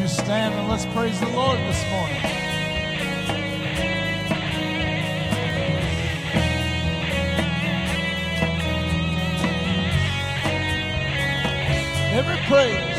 you 0.00 0.06
stand 0.06 0.54
and 0.54 0.68
let's 0.68 0.86
praise 0.86 1.18
the 1.18 1.28
Lord 1.30 1.58
this 1.60 1.82
morning? 1.90 2.22
Every 12.14 12.36
praise, 12.46 12.98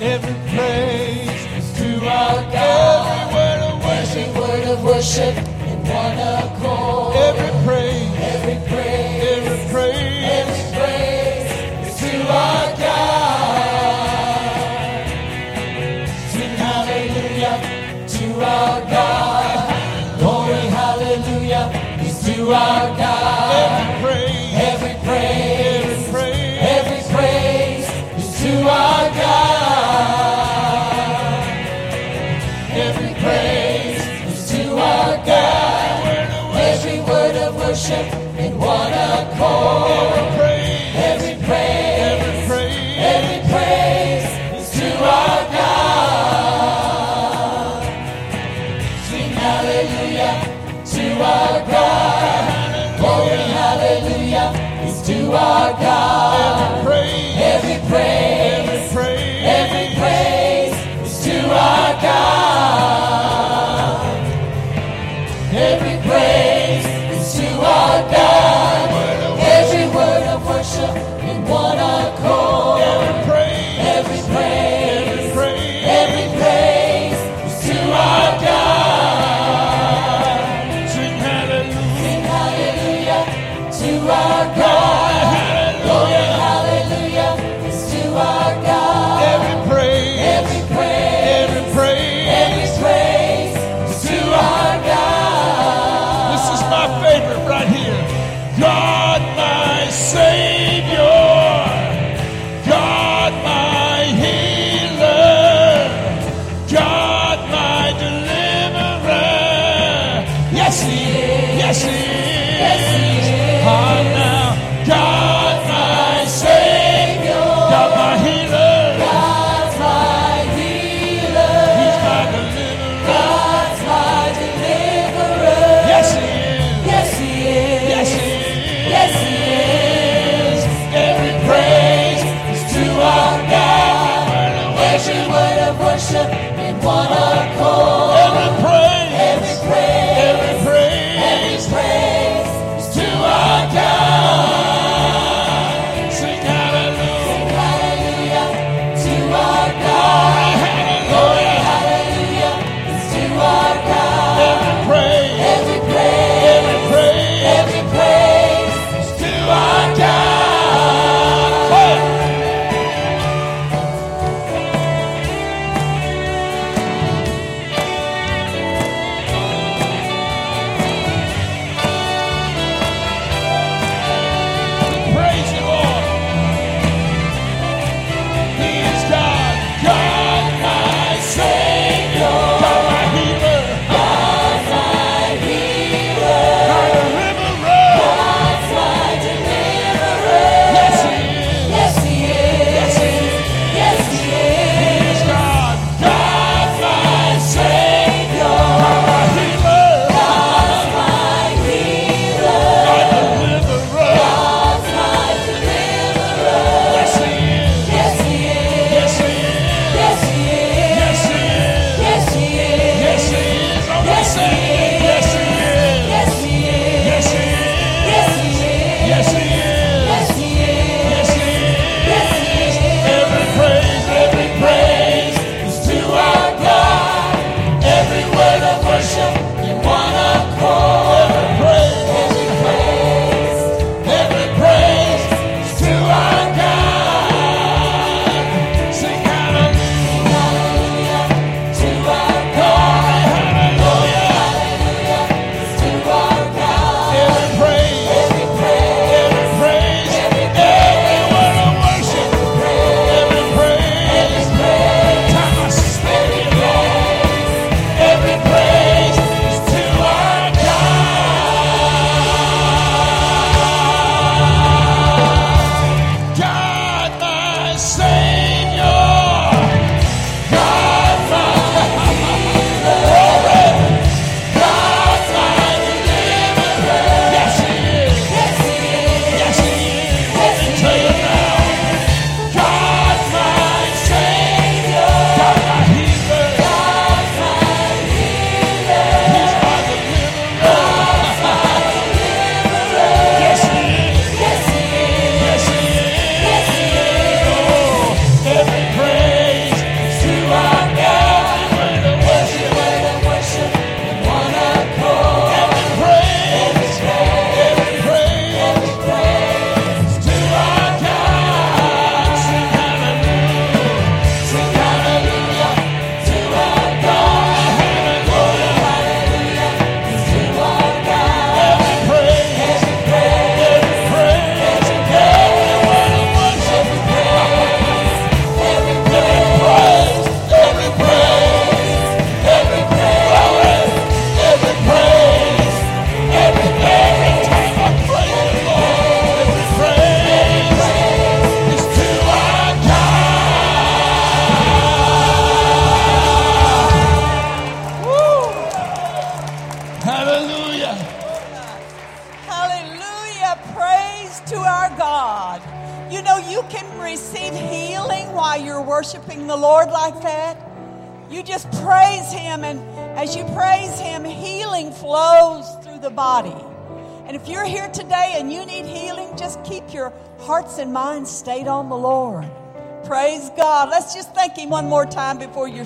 every 0.00 0.34
praise 0.50 1.78
to 1.78 2.06
our 2.08 2.52
God. 2.52 3.30
Every 3.30 3.34
word 3.34 3.60
of 3.62 3.84
worship, 3.84 4.16
every 4.16 4.40
word 4.40 4.64
of 4.68 4.84
worship 4.84 5.36
in 5.68 5.78
one 5.84 6.18
accord. 6.18 7.16
Every 7.16 7.64
praise. 7.64 7.99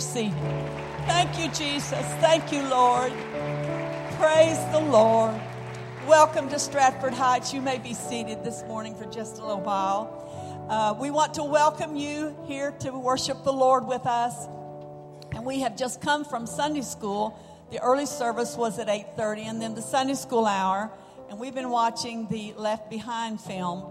Before. 0.04 0.30
Thank 1.06 1.38
you, 1.38 1.48
Jesus. 1.48 2.04
Thank 2.20 2.52
you, 2.52 2.62
Lord. 2.68 3.12
Praise 4.18 4.58
the 4.72 4.80
Lord. 4.80 5.34
Welcome 6.06 6.48
to 6.50 6.58
Stratford 6.58 7.14
Heights. 7.14 7.54
You 7.54 7.62
may 7.62 7.78
be 7.78 7.94
seated 7.94 8.44
this 8.44 8.62
morning 8.64 8.94
for 8.94 9.06
just 9.06 9.38
a 9.38 9.40
little 9.40 9.62
while. 9.62 10.66
Uh, 10.68 10.94
we 10.98 11.10
want 11.10 11.34
to 11.34 11.42
welcome 11.42 11.96
you 11.96 12.36
here 12.46 12.72
to 12.80 12.90
worship 12.90 13.44
the 13.44 13.52
Lord 13.52 13.86
with 13.86 14.06
us. 14.06 14.46
And 15.32 15.44
we 15.46 15.60
have 15.60 15.76
just 15.76 16.00
come 16.00 16.24
from 16.24 16.46
Sunday 16.46 16.82
school. 16.82 17.38
The 17.70 17.80
early 17.80 18.06
service 18.06 18.56
was 18.56 18.78
at 18.78 18.88
8:30, 18.88 19.48
and 19.48 19.62
then 19.62 19.74
the 19.74 19.82
Sunday 19.82 20.14
school 20.14 20.46
hour. 20.46 20.90
And 21.30 21.38
we've 21.38 21.54
been 21.54 21.70
watching 21.70 22.28
the 22.28 22.52
Left 22.56 22.90
Behind 22.90 23.40
film 23.40 23.84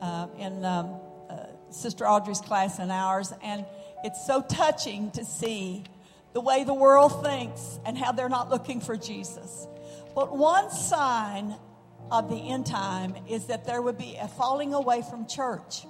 uh, 0.00 0.28
in 0.38 0.64
um, 0.64 0.96
uh, 1.28 1.44
Sister 1.70 2.08
Audrey's 2.08 2.40
class 2.40 2.78
and 2.78 2.90
ours, 2.90 3.32
and 3.42 3.66
it's 4.04 4.26
so 4.26 4.42
touching 4.42 5.10
to 5.12 5.24
see 5.24 5.84
the 6.32 6.40
way 6.40 6.64
the 6.64 6.74
world 6.74 7.24
thinks 7.24 7.80
and 7.84 7.96
how 7.96 8.12
they're 8.12 8.28
not 8.28 8.50
looking 8.50 8.80
for 8.80 8.96
Jesus. 8.96 9.66
But 10.14 10.36
one 10.36 10.70
sign 10.70 11.56
of 12.10 12.30
the 12.30 12.36
end 12.36 12.66
time 12.66 13.14
is 13.28 13.46
that 13.46 13.64
there 13.64 13.82
would 13.82 13.98
be 13.98 14.16
a 14.16 14.28
falling 14.28 14.74
away 14.74 15.02
from 15.08 15.26
church. 15.26 15.84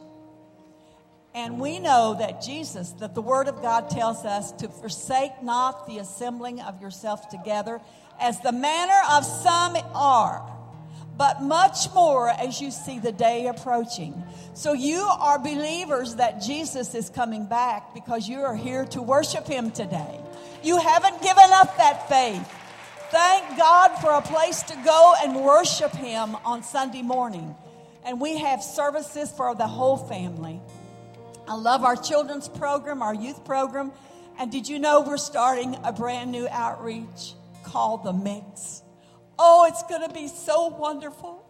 And 1.34 1.60
we 1.60 1.78
know 1.78 2.16
that 2.18 2.42
Jesus, 2.42 2.92
that 2.92 3.14
the 3.14 3.22
Word 3.22 3.48
of 3.48 3.62
God 3.62 3.90
tells 3.90 4.24
us 4.24 4.50
to 4.52 4.68
forsake 4.68 5.42
not 5.42 5.86
the 5.86 5.98
assembling 5.98 6.60
of 6.60 6.80
yourselves 6.80 7.26
together, 7.30 7.80
as 8.18 8.40
the 8.40 8.52
manner 8.52 9.00
of 9.12 9.24
some 9.24 9.76
are, 9.94 10.57
but 11.18 11.42
much 11.42 11.92
more 11.94 12.30
as 12.30 12.60
you 12.60 12.70
see 12.70 13.00
the 13.00 13.10
day 13.10 13.48
approaching. 13.48 14.22
So 14.54 14.72
you 14.72 15.00
are 15.00 15.38
believers 15.38 16.14
that 16.14 16.40
Jesus 16.40 16.94
is 16.94 17.10
coming 17.10 17.46
back 17.46 17.92
because 17.92 18.28
you 18.28 18.38
are 18.38 18.54
here 18.54 18.84
to 18.86 19.02
worship 19.02 19.46
Him 19.46 19.72
today. 19.72 20.20
You 20.62 20.78
haven't 20.78 21.20
given 21.20 21.50
up 21.50 21.76
that 21.76 22.08
faith. 22.08 22.54
Thank 23.10 23.58
God 23.58 23.96
for 24.00 24.12
a 24.12 24.22
place 24.22 24.62
to 24.64 24.76
go 24.84 25.14
and 25.24 25.44
worship 25.44 25.92
Him 25.92 26.36
on 26.44 26.62
Sunday 26.62 27.02
morning. 27.02 27.54
And 28.04 28.20
we 28.20 28.38
have 28.38 28.62
services 28.62 29.30
for 29.32 29.54
the 29.56 29.66
whole 29.66 29.96
family. 29.96 30.60
I 31.48 31.54
love 31.56 31.82
our 31.82 31.96
children's 31.96 32.48
program, 32.48 33.02
our 33.02 33.14
youth 33.14 33.44
program. 33.44 33.90
And 34.38 34.52
did 34.52 34.68
you 34.68 34.78
know 34.78 35.00
we're 35.00 35.16
starting 35.16 35.76
a 35.82 35.92
brand 35.92 36.30
new 36.30 36.46
outreach 36.48 37.34
called 37.64 38.04
The 38.04 38.12
Mix? 38.12 38.82
Oh, 39.38 39.66
it's 39.68 39.82
going 39.84 40.06
to 40.06 40.12
be 40.12 40.28
so 40.28 40.68
wonderful 40.68 41.44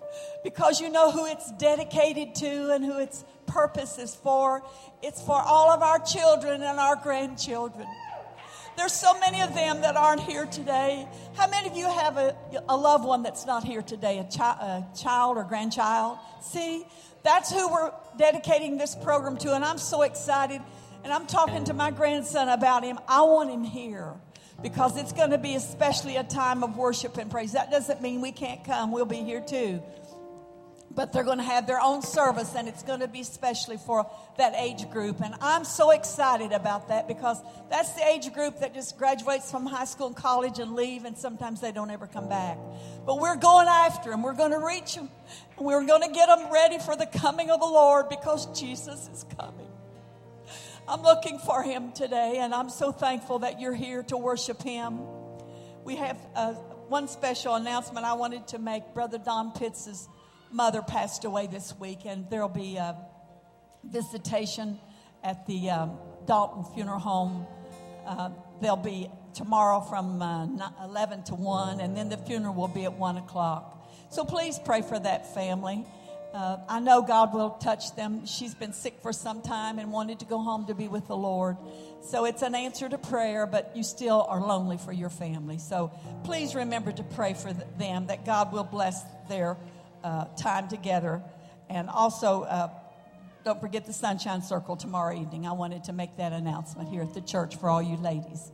because 0.45 0.81
you 0.81 0.91
know 0.91 1.11
who 1.11 1.27
it's 1.27 1.51
dedicated 1.53 2.35
to 2.37 2.73
and 2.73 2.85
who 2.85 2.99
its 2.99 3.25
purpose 3.47 3.99
is 3.99 4.15
for. 4.15 4.63
It's 5.03 5.23
for 5.23 5.41
all 5.41 5.71
of 5.71 5.83
our 5.83 5.99
children 5.99 6.63
and 6.63 6.79
our 6.79 6.97
grandchildren. 6.97 7.87
There's 8.77 8.93
so 8.93 9.19
many 9.19 9.41
of 9.41 9.55
them 9.55 9.81
that 9.81 9.97
aren't 9.97 10.21
here 10.21 10.47
today. 10.47 11.09
How 11.37 11.49
many 11.49 11.69
of 11.69 11.77
you 11.77 11.87
have 11.87 12.17
a, 12.17 12.37
a 12.69 12.77
loved 12.77 13.05
one 13.05 13.25
that's 13.25 13.45
not 13.45 13.65
here 13.65 13.83
today, 13.83 14.19
a, 14.19 14.25
chi- 14.25 14.85
a 14.93 14.97
child 14.97 15.37
or 15.37 15.43
grandchild? 15.45 16.19
See, 16.43 16.85
that's 17.25 17.51
who 17.51 17.73
we're 17.73 17.93
dedicating 18.17 18.79
this 18.79 18.95
program 18.95 19.37
to, 19.39 19.55
and 19.55 19.65
I'm 19.65 19.79
so 19.79 20.03
excited. 20.03 20.61
And 21.03 21.13
I'm 21.13 21.27
talking 21.27 21.65
to 21.65 21.75
my 21.75 21.91
grandson 21.91 22.49
about 22.49 22.85
him. 22.85 22.99
I 23.09 23.23
want 23.23 23.51
him 23.51 23.65
here 23.65 24.15
because 24.63 24.97
it's 24.97 25.13
going 25.13 25.31
to 25.31 25.39
be 25.39 25.55
especially 25.55 26.17
a 26.17 26.25
time 26.25 26.63
of 26.63 26.77
worship 26.77 27.17
and 27.17 27.31
praise. 27.31 27.53
That 27.53 27.71
doesn't 27.71 28.03
mean 28.03 28.21
we 28.21 28.33
can't 28.33 28.65
come, 28.65 28.93
we'll 28.93 29.05
be 29.05 29.23
here 29.23 29.41
too 29.41 29.83
but 30.99 31.13
they're 31.13 31.23
going 31.23 31.39
to 31.39 31.45
have 31.45 31.65
their 31.65 31.81
own 31.81 32.03
service 32.03 32.57
and 32.57 32.67
it's 32.67 32.83
going 32.83 32.99
to 32.99 33.07
be 33.07 33.21
especially 33.21 33.77
for 33.77 34.11
that 34.37 34.53
age 34.57 34.91
group. 34.91 35.21
And 35.21 35.33
I'm 35.41 35.65
so 35.65 35.93
excited 35.93 36.51
about 36.51 36.89
that 36.89 37.07
because 37.07 37.41
that's 37.71 37.93
the 37.93 38.05
age 38.05 38.33
group 38.35 38.59
that 38.59 38.75
just 38.75 38.99
graduates 38.99 39.49
from 39.49 39.65
high 39.65 39.85
school 39.85 40.09
and 40.09 40.17
college 40.17 40.59
and 40.59 40.75
leave, 40.75 41.05
and 41.05 41.17
sometimes 41.17 41.61
they 41.61 41.71
don't 41.71 41.93
ever 41.93 42.09
come 42.09 42.29
back. 42.29 42.59
But 43.07 43.21
we're 43.21 43.37
going 43.37 43.69
after 43.69 44.11
them, 44.11 44.25
we're 44.25 44.35
going 44.35 44.51
to 44.51 44.59
reach 44.59 44.97
them, 44.97 45.09
we're 45.57 45.87
going 45.87 46.03
to 46.03 46.13
get 46.13 46.27
them 46.27 46.53
ready 46.53 46.81
for 46.81 46.97
the 46.97 47.07
coming 47.07 47.51
of 47.51 47.61
the 47.61 47.67
Lord 47.67 48.09
because 48.09 48.47
Jesus 48.59 49.09
is 49.13 49.25
coming. 49.37 49.68
I'm 50.89 51.03
looking 51.03 51.39
for 51.39 51.63
him 51.63 51.93
today, 51.93 52.39
and 52.39 52.55
I'm 52.55 52.71
so 52.71 52.93
thankful 52.93 53.41
that 53.41 53.61
you're 53.61 53.75
here 53.75 54.03
to 54.05 54.17
worship 54.17 54.63
him. 54.63 55.01
We 55.85 55.97
have 55.97 56.17
uh, 56.35 56.55
one 56.89 57.09
special 57.09 57.57
announcement 57.57 58.07
I 58.07 58.15
wanted 58.15 58.49
to 58.49 58.59
make. 58.59 58.95
Brother 58.95 59.19
Don 59.19 59.53
Pitts' 59.53 60.09
mother 60.51 60.81
passed 60.81 61.27
away 61.27 61.47
this 61.47 61.79
week, 61.79 62.07
and 62.07 62.25
there'll 62.31 62.49
be 62.49 62.77
a 62.77 62.97
visitation 63.85 64.81
at 65.23 65.47
the 65.47 65.69
um, 65.69 65.99
Dalton 66.27 66.65
Funeral 66.73 67.01
Home. 67.01 67.47
Uh, 68.07 68.31
they'll 68.63 68.75
be 68.75 69.11
tomorrow 69.35 69.83
from 69.83 70.23
uh, 70.23 70.47
11 70.85 71.25
to 71.25 71.35
1, 71.35 71.81
and 71.81 71.95
then 71.95 72.09
the 72.09 72.17
funeral 72.17 72.55
will 72.55 72.67
be 72.67 72.87
at 72.87 72.95
1 72.95 73.19
o'clock. 73.19 73.87
So 74.09 74.25
please 74.25 74.59
pray 74.65 74.81
for 74.81 74.99
that 74.99 75.35
family. 75.35 75.85
Uh, 76.39 76.57
I 76.69 76.79
know 76.79 77.03
God 77.03 77.35
will 77.35 77.51
touch 77.51 77.97
them. 77.97 78.25
She's 78.25 78.55
been 78.55 78.73
sick 78.73 79.01
for 79.03 79.13
some 79.13 79.43
time 79.43 79.81
and 79.81 79.91
wanted 79.91 80.21
to 80.21 80.25
go 80.25 80.39
home 80.39 80.67
to 80.67 80.75
be 80.75 80.87
with 80.87 81.09
the 81.09 81.17
Lord. 81.17 81.57
So 82.01 82.27
it's 82.27 82.43
an 82.43 82.55
answer 82.55 82.89
to 82.89 82.97
prayer, 82.97 83.45
but 83.45 83.73
you 83.75 83.83
still 83.83 84.25
are 84.29 84.41
lonely 84.41 84.77
for 84.77 84.93
your 84.93 85.11
family. 85.11 85.59
So 85.59 85.91
please 86.23 86.55
remember 86.55 86.93
to 86.93 87.03
pray 87.03 87.35
for 87.35 87.53
them 87.53 88.07
that 88.07 88.25
God 88.25 88.53
will 88.53 88.63
bless 88.63 89.03
their 89.29 89.57
uh, 90.05 90.27
time 90.37 90.69
together. 90.69 91.25
And 91.69 91.91
also, 91.91 92.45
uh, 92.45 92.71
don't 93.45 93.61
forget 93.61 93.87
the 93.87 93.93
Sunshine 93.93 94.43
Circle 94.43 94.77
tomorrow 94.77 95.21
evening. 95.21 95.45
I 95.45 95.55
wanted 95.55 95.83
to 95.85 95.93
make 95.93 96.19
that 96.19 96.33
announcement 96.33 96.89
here 96.89 97.03
at 97.03 97.15
the 97.15 97.21
church 97.21 97.57
for 97.57 97.69
all 97.69 97.83
you 97.83 97.97
ladies. 97.97 98.53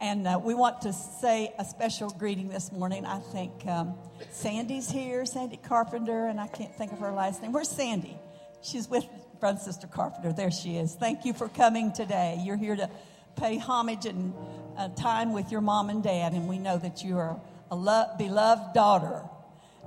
And 0.00 0.26
uh, 0.26 0.40
we 0.42 0.54
want 0.54 0.82
to 0.82 0.92
say 0.92 1.52
a 1.58 1.64
special 1.64 2.10
greeting 2.10 2.48
this 2.48 2.70
morning. 2.70 3.04
I 3.04 3.18
think 3.18 3.66
um, 3.66 3.94
Sandy's 4.30 4.90
here, 4.90 5.26
Sandy 5.26 5.56
Carpenter, 5.56 6.26
and 6.26 6.40
I 6.40 6.46
can't 6.46 6.74
think 6.74 6.92
of 6.92 7.00
her 7.00 7.10
last 7.10 7.42
name. 7.42 7.52
Where's 7.52 7.68
Sandy? 7.68 8.16
She's 8.62 8.88
with 8.88 9.04
Brother 9.40 9.58
Sister 9.58 9.86
Carpenter. 9.86 10.32
There 10.32 10.50
she 10.50 10.76
is. 10.76 10.94
Thank 10.94 11.24
you 11.24 11.32
for 11.32 11.48
coming 11.48 11.92
today. 11.92 12.40
You're 12.44 12.56
here 12.56 12.76
to 12.76 12.88
pay 13.36 13.58
homage 13.58 14.06
and 14.06 14.34
uh, 14.76 14.88
time 14.90 15.32
with 15.32 15.50
your 15.50 15.60
mom 15.60 15.90
and 15.90 16.02
dad, 16.02 16.32
and 16.32 16.48
we 16.48 16.58
know 16.58 16.78
that 16.78 17.02
you 17.02 17.18
are 17.18 17.40
a 17.70 17.76
lo- 17.76 18.06
beloved 18.18 18.74
daughter 18.74 19.22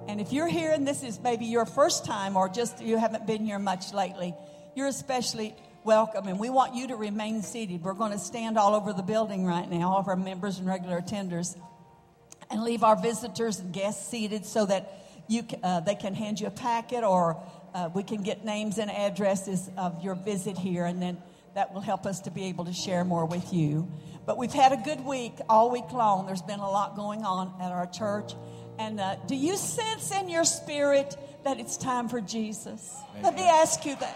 and 0.08 0.20
if 0.20 0.34
you're 0.34 0.48
here 0.48 0.72
and 0.72 0.88
this 0.88 1.04
is 1.04 1.20
maybe 1.20 1.46
your 1.46 1.66
first 1.66 2.06
time 2.06 2.36
or 2.36 2.50
just 2.50 2.82
you 2.82 2.98
haven't 2.98 3.28
been 3.28 3.46
here 3.46 3.60
much 3.60 3.94
lately, 3.94 4.34
you're 4.76 4.88
especially 4.88 5.56
welcome. 5.84 6.28
And 6.28 6.40
we 6.40 6.50
want 6.50 6.76
you 6.76 6.88
to 6.88 6.96
remain 6.96 7.42
seated. 7.42 7.84
We're 7.84 7.94
going 7.94 8.12
to 8.12 8.20
stand 8.20 8.58
all 8.58 8.76
over 8.76 8.94
the 8.94 9.04
building 9.04 9.46
right 9.46 9.70
now, 9.70 9.92
all 9.92 10.00
of 10.00 10.08
our 10.08 10.16
members 10.16 10.60
and 10.60 10.68
regular 10.68 11.02
attenders, 11.02 11.58
and 12.50 12.64
leave 12.64 12.84
our 12.84 12.96
visitors 12.96 13.60
and 13.60 13.74
guests 13.74 14.10
seated 14.10 14.46
so 14.46 14.66
that 14.66 14.92
you, 15.28 15.44
uh, 15.64 15.80
they 15.80 15.96
can 15.96 16.14
hand 16.14 16.40
you 16.40 16.48
a 16.48 16.52
packet 16.52 17.04
or 17.04 17.42
uh, 17.74 17.90
we 17.94 18.04
can 18.04 18.22
get 18.22 18.44
names 18.44 18.78
and 18.78 18.92
addresses 18.92 19.70
of 19.78 20.04
your 20.04 20.16
visit 20.16 20.58
here. 20.58 20.86
And 20.86 21.02
then 21.02 21.18
that 21.56 21.74
will 21.74 21.82
help 21.82 22.06
us 22.06 22.22
to 22.22 22.32
be 22.32 22.46
able 22.46 22.66
to 22.66 22.74
share 22.74 23.04
more 23.04 23.26
with 23.26 23.54
you. 23.54 23.90
But 24.26 24.38
we've 24.38 24.54
had 24.54 24.72
a 24.72 24.78
good 24.78 25.04
week 25.04 25.34
all 25.50 25.72
week 25.72 25.92
long. 25.92 26.26
There's 26.26 26.42
been 26.42 26.60
a 26.60 26.70
lot 26.70 26.96
going 26.96 27.24
on 27.24 27.54
at 27.62 27.72
our 27.72 27.88
church. 27.88 28.34
And 28.78 29.00
uh, 29.00 29.16
do 29.28 29.36
you 29.36 29.58
sense 29.58 30.12
in 30.12 30.30
your 30.30 30.44
spirit 30.44 31.16
that 31.44 31.60
it's 31.60 31.78
time 31.78 32.08
for 32.08 32.22
Jesus? 32.22 32.96
Amen. 33.12 33.24
Let 33.24 33.36
me 33.36 33.44
ask 33.44 33.86
you 33.86 33.96
that. 33.98 34.16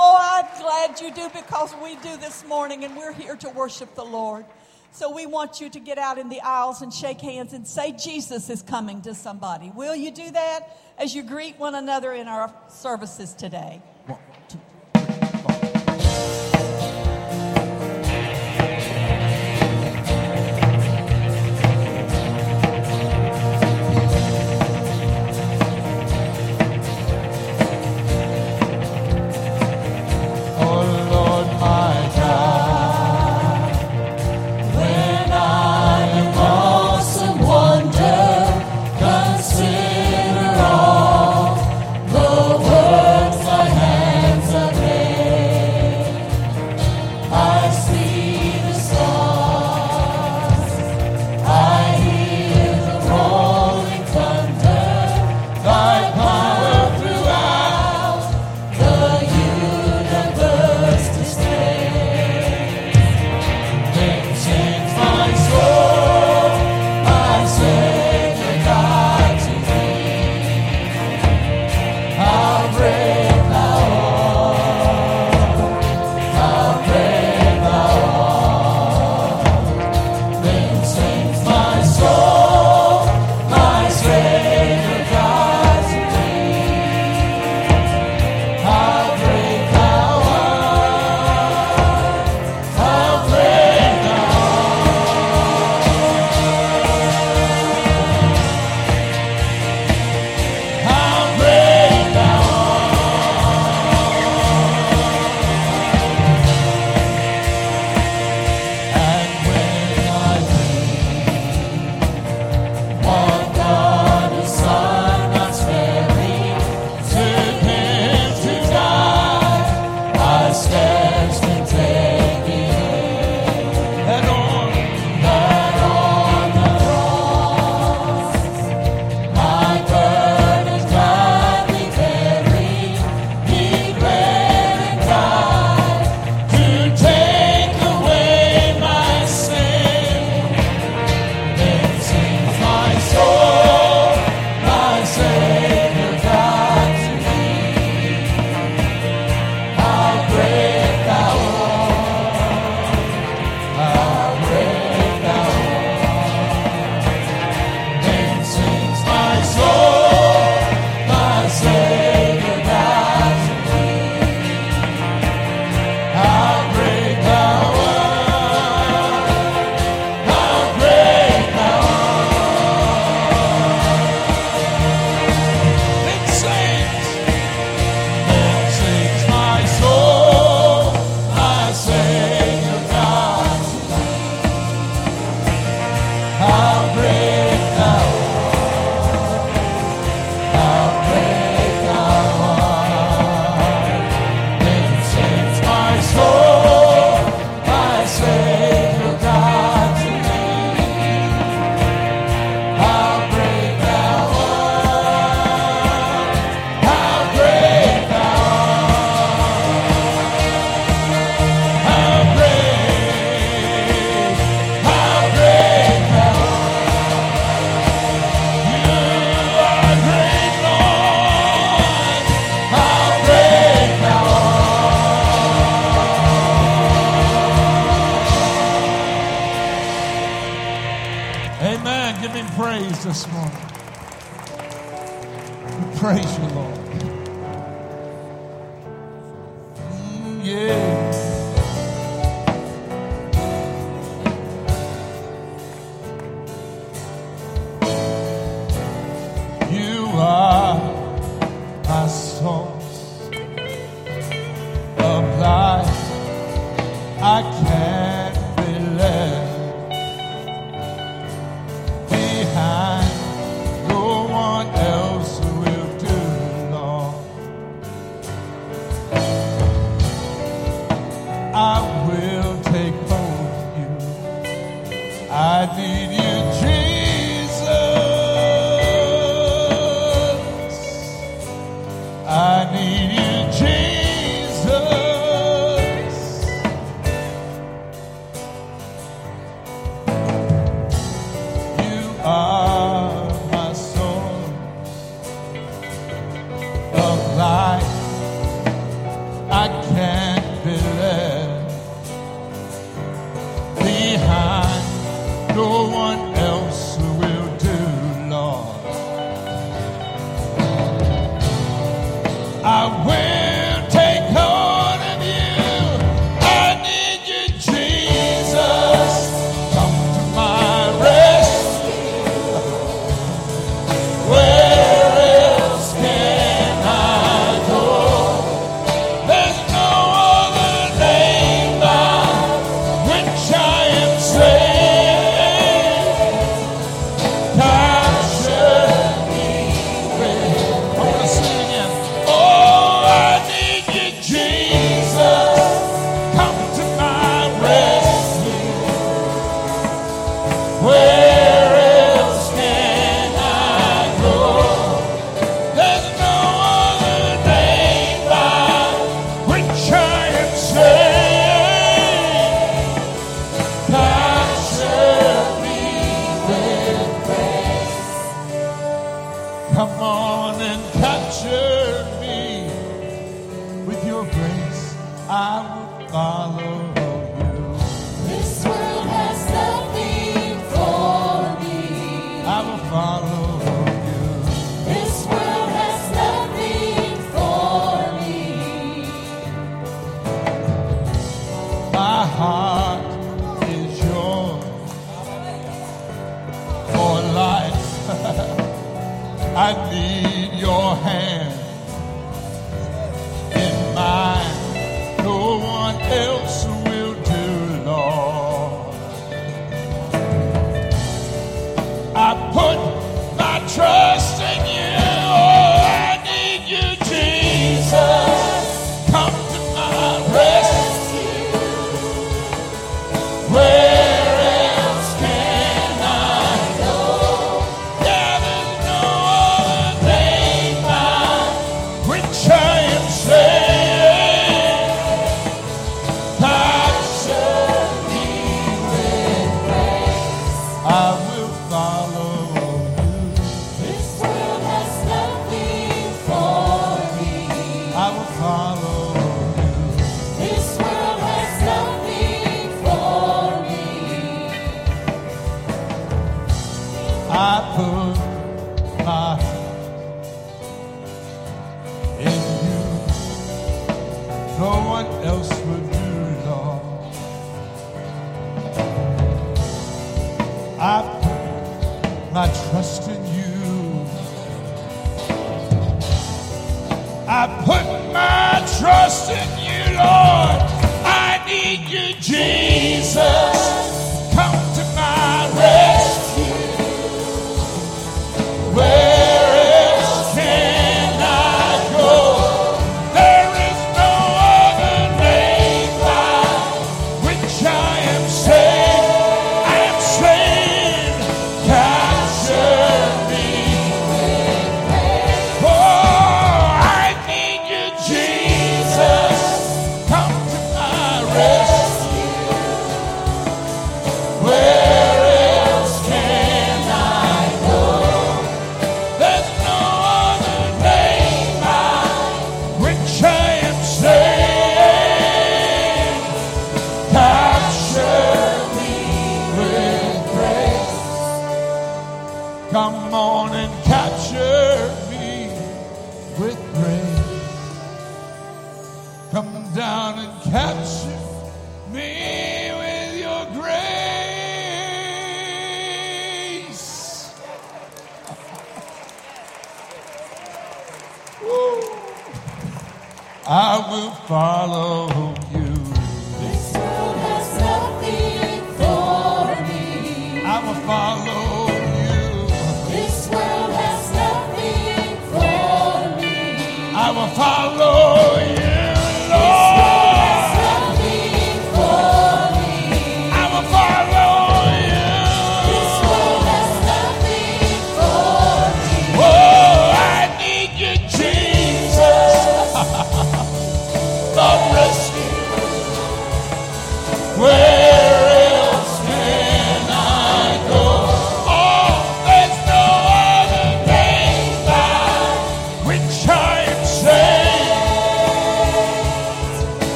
Oh, 0.00 0.16
I'm 0.16 0.62
glad 0.62 1.00
you 1.00 1.12
do 1.12 1.28
because 1.34 1.74
we 1.82 1.96
do 1.96 2.16
this 2.18 2.46
morning 2.46 2.84
and 2.84 2.96
we're 2.96 3.12
here 3.12 3.34
to 3.34 3.48
worship 3.50 3.96
the 3.96 4.04
Lord. 4.04 4.44
So 4.92 5.12
we 5.12 5.26
want 5.26 5.60
you 5.60 5.68
to 5.70 5.80
get 5.80 5.98
out 5.98 6.18
in 6.18 6.28
the 6.28 6.40
aisles 6.40 6.82
and 6.82 6.94
shake 6.94 7.20
hands 7.20 7.52
and 7.52 7.66
say, 7.66 7.90
Jesus 7.90 8.48
is 8.48 8.62
coming 8.62 9.02
to 9.02 9.12
somebody. 9.12 9.72
Will 9.74 9.96
you 9.96 10.12
do 10.12 10.30
that 10.30 10.78
as 10.98 11.16
you 11.16 11.24
greet 11.24 11.58
one 11.58 11.74
another 11.74 12.12
in 12.12 12.28
our 12.28 12.54
services 12.68 13.34
today? 13.34 13.82
One, 14.06 14.20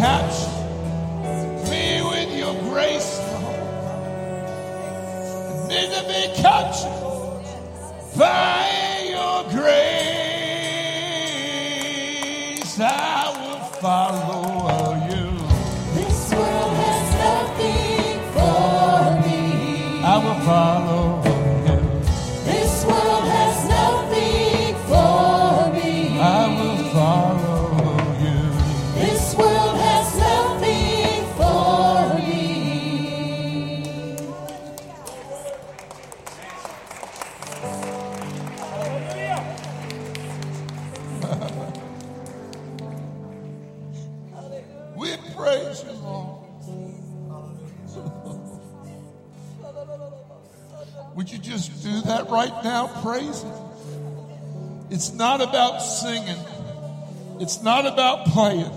capture 0.00 0.56
me 1.70 2.00
with 2.10 2.30
your 2.34 2.54
grace. 2.70 3.20
I 5.52 5.68
need 5.68 5.90
to 5.96 6.02
be 6.12 6.22
captured 6.40 7.44
by 8.16 8.64
your 9.14 9.38
grace. 9.52 10.00
I 12.80 13.28
will 13.40 13.64
follow 13.84 14.94
you. 15.10 15.26
This 15.96 16.20
world 16.32 16.72
has 16.82 17.08
nothing 17.26 18.18
for 18.34 18.96
me. 19.26 19.40
I 20.02 20.16
will 20.24 20.40
follow 20.46 20.89
now? 53.04 54.86
It's 54.90 55.12
not 55.12 55.40
about 55.40 55.78
singing, 55.78 56.42
it's 57.40 57.62
not 57.62 57.86
about 57.86 58.26
playing, 58.26 58.72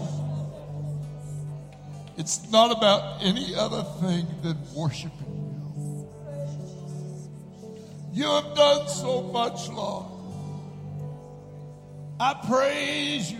it's 2.18 2.50
not 2.52 2.76
about 2.76 3.24
any 3.24 3.56
other 3.56 3.84
thing 4.02 4.28
than 4.44 4.58
worshiping 4.76 5.12
you. 8.14 8.24
You 8.24 8.30
have 8.30 8.56
done 8.56 8.88
so 8.88 9.24
much, 9.24 9.70
Lord. 9.70 10.06
I 12.20 12.36
praise 12.48 13.32
you. 13.32 13.40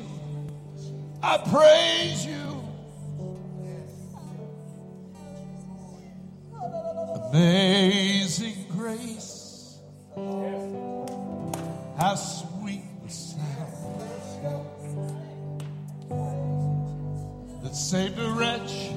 I 1.22 1.38
praise 1.38 2.26
you. 2.26 2.64
Amazing 7.30 8.66
grace. 8.70 9.23
How 11.98 12.16
sweet 12.16 12.82
the 13.04 13.10
sound 13.10 13.54
that 17.62 17.76
saved 17.76 18.18
a 18.20 18.30
wretch 18.32 18.92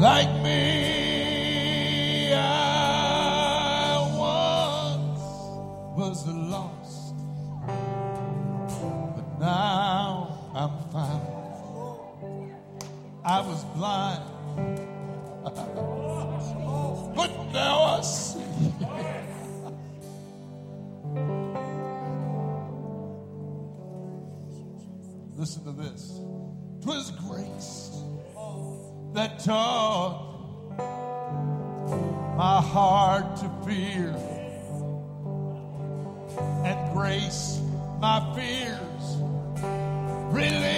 like 0.00 0.42
me. 0.42 2.34
I 2.34 3.96
once 4.16 5.20
was 5.96 6.26
lost, 6.26 7.14
but 9.16 9.38
now 9.40 10.50
I'm 10.54 10.70
found. 10.92 11.22
I 13.24 13.40
was 13.40 13.64
blind, 13.76 14.27
Listen 25.38 25.62
to 25.66 25.70
this. 25.70 26.18
'Twas 26.82 27.12
grace 27.12 28.02
that 29.12 29.38
taught 29.38 30.24
my 32.36 32.60
heart 32.60 33.36
to 33.36 33.48
fear, 33.64 34.16
and 36.64 36.92
grace 36.92 37.60
my 38.00 38.18
fears 38.34 39.16
relieved. 40.34 40.74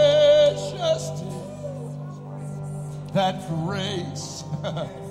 that 3.12 3.48
grace 3.48 4.44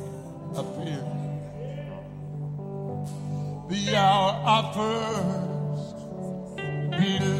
The 3.69 3.95
hour 3.95 4.41
I 4.45 4.73
first. 4.73 5.95
believe 6.91 7.38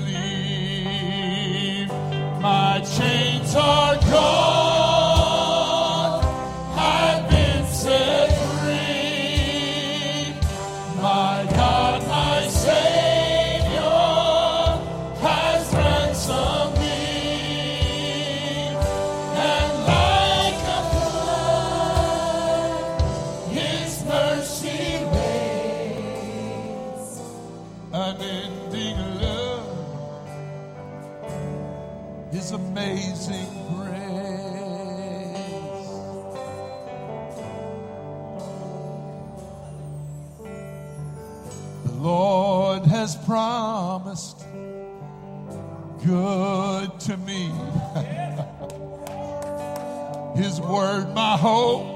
word, 50.70 51.14
my 51.16 51.36
hope, 51.36 51.88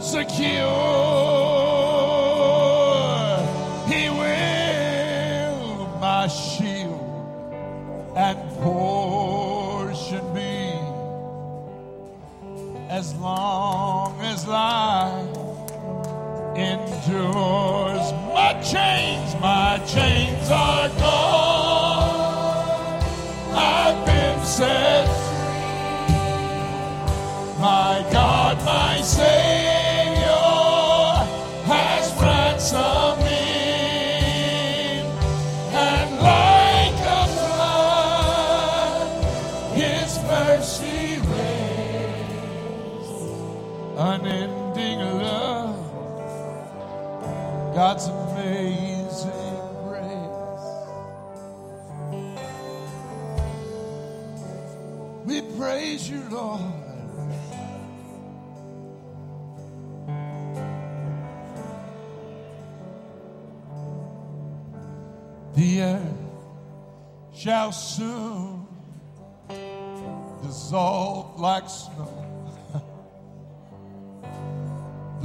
secure. 0.00 0.62
He 3.88 4.08
will 4.08 5.86
my 6.00 6.28
shield 6.28 7.00
and 8.16 8.38
portion 8.60 10.24
be 10.32 10.72
as 12.88 13.14
long 13.16 14.20
as 14.20 14.46
life 14.46 15.36
endures. 16.56 17.51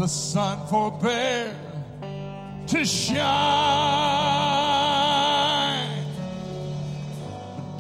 The 0.08 0.14
sun 0.14 0.58
forbear 0.68 1.54
to 2.68 2.86
shine. 2.86 3.18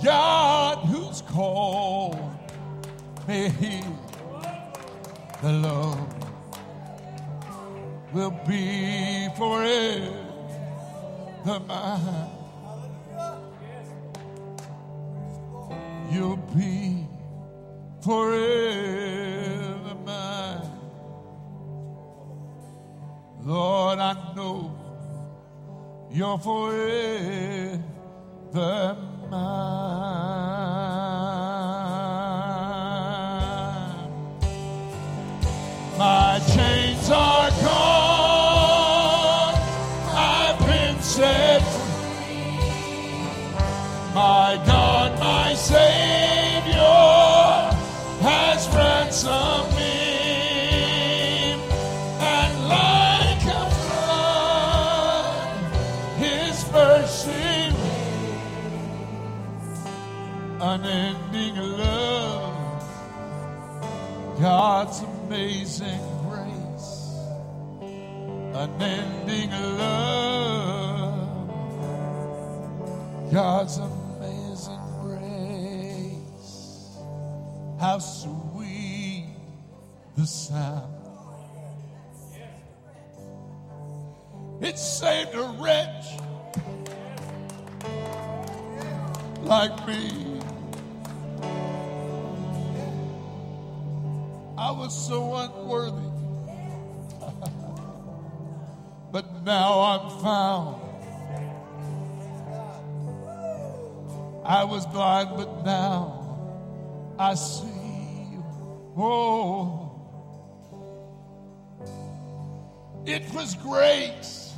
God, 0.03 0.77
who's 0.89 1.21
called 1.21 2.19
may 3.29 3.47
He, 3.47 3.81
the 5.41 5.53
Lord 5.53 5.99
will 8.11 8.37
be 8.45 9.29
forever 9.37 10.11
mine. 11.65 12.27
You'll 16.11 16.35
be 16.53 17.07
forever 18.01 18.56
you're 26.17 26.39
forever 26.39 27.77
mine. 29.29 29.76
Like 89.57 89.87
me. 89.87 90.39
I 94.55 94.69
was 94.69 94.93
so 95.07 95.33
unworthy. 95.33 96.11
but 99.11 99.43
now 99.43 99.79
I'm 99.91 100.21
found. 100.21 100.75
I 104.45 104.63
was 104.63 104.85
blind, 104.85 105.29
but 105.35 105.65
now 105.65 107.15
I 107.17 107.33
see. 107.33 108.37
Oh, 108.95 109.91
it 113.07 113.23
was 113.33 113.55
grace 113.55 114.53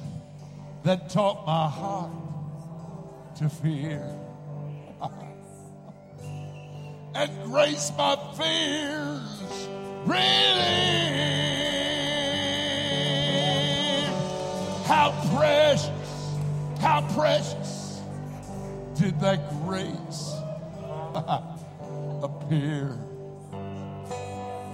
that 0.84 1.10
taught 1.10 1.46
my 1.48 1.70
heart 1.70 2.12
to 3.38 3.48
fear. 3.48 4.04
And 7.20 7.44
grace 7.44 7.92
my 7.98 8.16
fears 8.38 9.68
relieved. 10.06 10.40
How 14.86 15.12
precious, 15.36 16.38
how 16.80 17.02
precious 17.14 18.02
did 18.96 19.20
that 19.20 19.50
grace 19.66 20.34
appear. 22.24 22.98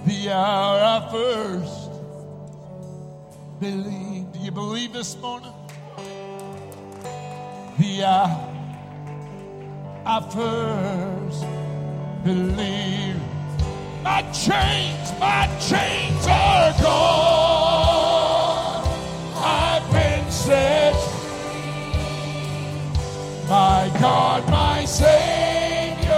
The 0.04 0.30
hour 0.30 0.78
I 0.80 1.08
first 1.10 1.90
believed. 3.58 4.34
Do 4.34 4.38
you 4.38 4.52
believe 4.52 4.92
this 4.92 5.16
morning? 5.16 5.52
The 7.80 8.04
hour 8.04 8.52
I 10.06 10.20
first 10.30 11.65
believed. 12.26 13.20
My 14.02 14.22
chains, 14.32 15.12
my 15.20 15.46
chains 15.60 16.26
are 16.26 16.72
gone. 16.82 18.82
I've 19.36 19.88
been 19.92 20.28
set 20.30 20.94
free. 20.94 21.92
My 23.48 23.90
God, 24.00 24.48
my 24.50 24.84
Savior 24.84 26.10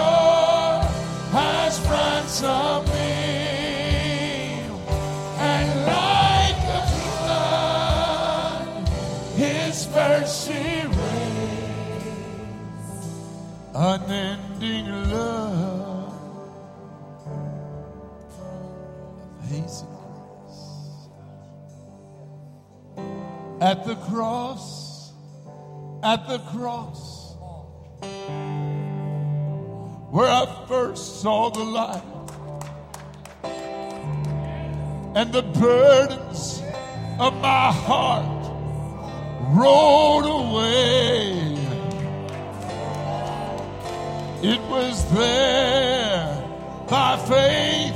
has 1.37 1.79
ransomed 1.81 2.89
me. 2.89 4.63
And 5.53 5.69
like 5.95 6.63
a 6.79 6.81
flood, 7.21 8.89
His 9.37 9.87
mercy 9.95 10.87
reigns. 10.87 12.07
At 23.69 23.85
the 23.85 23.97
cross, 23.97 25.13
at 26.03 26.27
the 26.27 26.39
cross, 26.39 27.35
where 30.11 30.31
I 30.31 30.47
first 30.67 31.21
saw 31.21 31.51
the 31.51 31.65
light 31.65 32.03
and 35.15 35.31
the 35.35 35.43
burdens 35.43 36.63
of 37.21 37.35
my 37.43 37.71
heart 37.71 38.43
rolled 39.55 40.25
away. 40.25 41.53
It 44.51 44.61
was 44.71 45.05
there 45.13 46.43
by 46.89 47.19
faith 47.19 47.95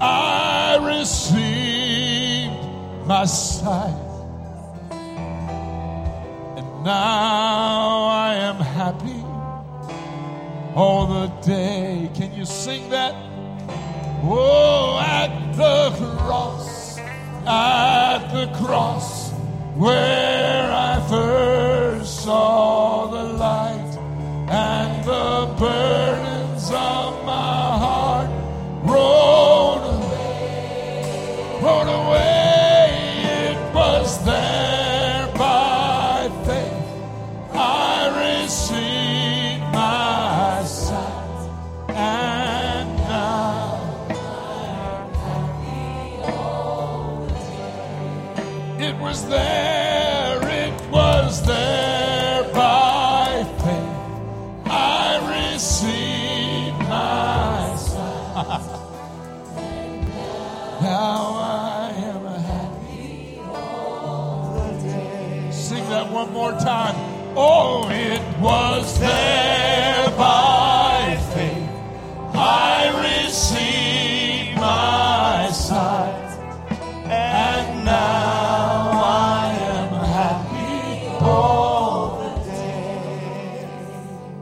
I 0.00 0.80
received 0.82 2.52
my 3.06 3.26
sight. 3.26 4.07
Now 6.88 8.04
I 8.06 8.34
am 8.34 8.56
happy 8.56 9.22
all 10.74 11.04
the 11.06 11.26
day. 11.46 12.10
Can 12.14 12.32
you 12.32 12.46
sing 12.46 12.88
that? 12.88 13.14
Oh, 14.22 14.98
at 14.98 15.52
the 15.52 15.90
cross, 16.16 16.96
at 17.46 18.32
the 18.32 18.46
cross, 18.56 19.32
where 19.76 20.72
I 20.72 21.06
first 21.10 22.22
saw 22.24 22.87
time. 66.68 66.96
Oh, 67.34 67.88
it 67.88 68.20
was 68.38 69.00
there 69.00 70.10
by 70.18 71.16
faith 71.32 71.70
I 72.34 73.24
received 73.24 74.60
my 74.60 75.50
sight, 75.50 76.30
and 77.06 77.84
now 77.86 78.90
I 79.02 79.56
am 79.76 79.94
happy 80.18 81.08
all 81.24 82.18
the 82.20 82.32
day. 82.50 83.66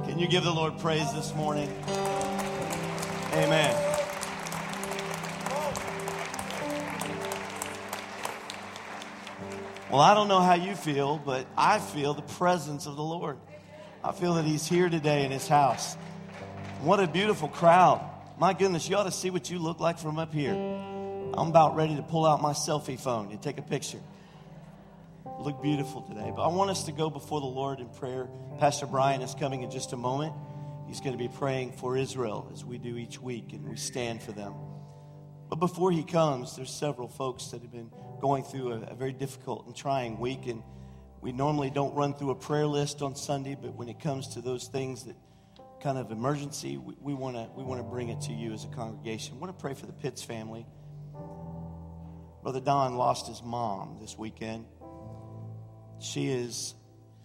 Can 0.08 0.18
you 0.18 0.26
give 0.26 0.42
the 0.42 0.50
Lord 0.50 0.76
praise 0.78 1.12
this 1.14 1.32
morning? 1.36 1.70
Well, 9.96 10.04
I 10.04 10.12
don't 10.12 10.28
know 10.28 10.42
how 10.42 10.52
you 10.52 10.74
feel, 10.74 11.16
but 11.16 11.46
I 11.56 11.78
feel 11.78 12.12
the 12.12 12.20
presence 12.20 12.84
of 12.84 12.96
the 12.96 13.02
Lord. 13.02 13.38
I 14.04 14.12
feel 14.12 14.34
that 14.34 14.44
He's 14.44 14.66
here 14.66 14.90
today 14.90 15.24
in 15.24 15.30
His 15.30 15.48
house. 15.48 15.94
What 16.82 17.00
a 17.00 17.06
beautiful 17.06 17.48
crowd. 17.48 18.06
My 18.38 18.52
goodness, 18.52 18.90
you 18.90 18.96
ought 18.96 19.04
to 19.04 19.10
see 19.10 19.30
what 19.30 19.48
you 19.48 19.58
look 19.58 19.80
like 19.80 19.98
from 19.98 20.18
up 20.18 20.34
here. 20.34 20.52
I'm 20.52 21.48
about 21.48 21.76
ready 21.76 21.96
to 21.96 22.02
pull 22.02 22.26
out 22.26 22.42
my 22.42 22.52
selfie 22.52 23.00
phone 23.00 23.30
and 23.30 23.40
take 23.40 23.56
a 23.56 23.62
picture. 23.62 24.00
Look 25.38 25.62
beautiful 25.62 26.02
today. 26.02 26.30
But 26.30 26.42
I 26.42 26.48
want 26.48 26.68
us 26.68 26.84
to 26.84 26.92
go 26.92 27.08
before 27.08 27.40
the 27.40 27.46
Lord 27.46 27.80
in 27.80 27.88
prayer. 27.88 28.28
Pastor 28.58 28.84
Brian 28.84 29.22
is 29.22 29.34
coming 29.34 29.62
in 29.62 29.70
just 29.70 29.94
a 29.94 29.96
moment. 29.96 30.34
He's 30.86 31.00
going 31.00 31.12
to 31.12 31.18
be 31.18 31.28
praying 31.28 31.72
for 31.72 31.96
Israel 31.96 32.50
as 32.52 32.66
we 32.66 32.76
do 32.76 32.98
each 32.98 33.18
week, 33.18 33.54
and 33.54 33.66
we 33.66 33.76
stand 33.76 34.22
for 34.22 34.32
them. 34.32 34.52
But 35.48 35.56
before 35.56 35.90
he 35.90 36.02
comes, 36.02 36.54
there's 36.54 36.70
several 36.70 37.08
folks 37.08 37.46
that 37.46 37.62
have 37.62 37.72
been 37.72 37.90
going 38.20 38.44
through 38.44 38.72
a, 38.72 38.80
a 38.82 38.94
very 38.94 39.12
difficult 39.12 39.66
and 39.66 39.74
trying 39.74 40.18
week. 40.18 40.46
And 40.46 40.62
we 41.20 41.32
normally 41.32 41.70
don't 41.70 41.94
run 41.94 42.14
through 42.14 42.30
a 42.30 42.34
prayer 42.34 42.66
list 42.66 43.02
on 43.02 43.16
Sunday, 43.16 43.56
but 43.60 43.74
when 43.74 43.88
it 43.88 44.00
comes 44.00 44.28
to 44.34 44.40
those 44.40 44.68
things 44.68 45.04
that 45.04 45.16
kind 45.82 45.98
of 45.98 46.10
emergency, 46.10 46.78
we, 46.78 47.14
want 47.14 47.36
to 47.36 47.48
we 47.56 47.62
want 47.62 47.80
to 47.80 47.84
bring 47.84 48.08
it 48.08 48.20
to 48.22 48.32
you 48.32 48.52
as 48.52 48.64
a 48.64 48.68
congregation. 48.68 49.36
I 49.36 49.38
want 49.38 49.56
to 49.56 49.60
pray 49.60 49.74
for 49.74 49.86
the 49.86 49.92
Pitts 49.92 50.22
family. 50.22 50.66
Brother 52.42 52.60
Don 52.60 52.96
lost 52.96 53.26
his 53.26 53.42
mom 53.42 53.98
this 54.00 54.16
weekend. 54.16 54.66
She 55.98 56.28
is 56.28 56.74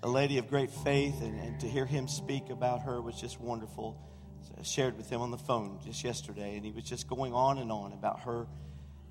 a 0.04 0.08
lady 0.10 0.38
of 0.40 0.48
great 0.48 0.72
faith, 0.72 1.22
and, 1.22 1.40
and 1.40 1.60
to 1.60 1.68
hear 1.68 1.86
him 1.86 2.08
speak 2.08 2.50
about 2.50 2.82
her 2.82 3.02
was 3.02 3.20
just 3.20 3.40
wonderful. 3.40 4.00
I 4.58 4.64
shared 4.64 4.98
with 4.98 5.10
him 5.10 5.22
on 5.22 5.32
the 5.32 5.38
phone 5.38 5.80
just 5.84 6.04
yesterday, 6.04 6.56
and 6.56 6.66
he 6.66 6.72
was 6.72 6.84
just 6.84 7.08
going 7.08 7.34
on 7.34 7.58
and 7.58 7.72
on 7.72 7.94
about 7.94 8.22
her. 8.22 8.48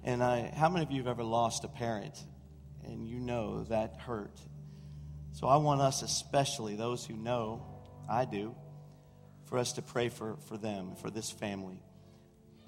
And 0.02 0.22
I, 0.22 0.52
how 0.54 0.68
many 0.68 0.84
of 0.84 0.90
you 0.90 0.98
have 0.98 1.08
ever 1.08 1.22
lost 1.22 1.64
a 1.64 1.68
parent, 1.68 2.18
and 2.84 3.06
you 3.06 3.20
know 3.20 3.64
that 3.64 3.96
hurt? 3.98 4.40
So 5.32 5.46
I 5.46 5.56
want 5.56 5.80
us, 5.80 6.02
especially 6.02 6.76
those 6.76 7.04
who 7.04 7.14
know, 7.14 7.66
I 8.08 8.24
do, 8.24 8.54
for 9.44 9.58
us 9.58 9.74
to 9.74 9.82
pray 9.82 10.08
for, 10.08 10.36
for 10.48 10.56
them, 10.56 10.94
for 11.00 11.10
this 11.10 11.30
family. 11.30 11.80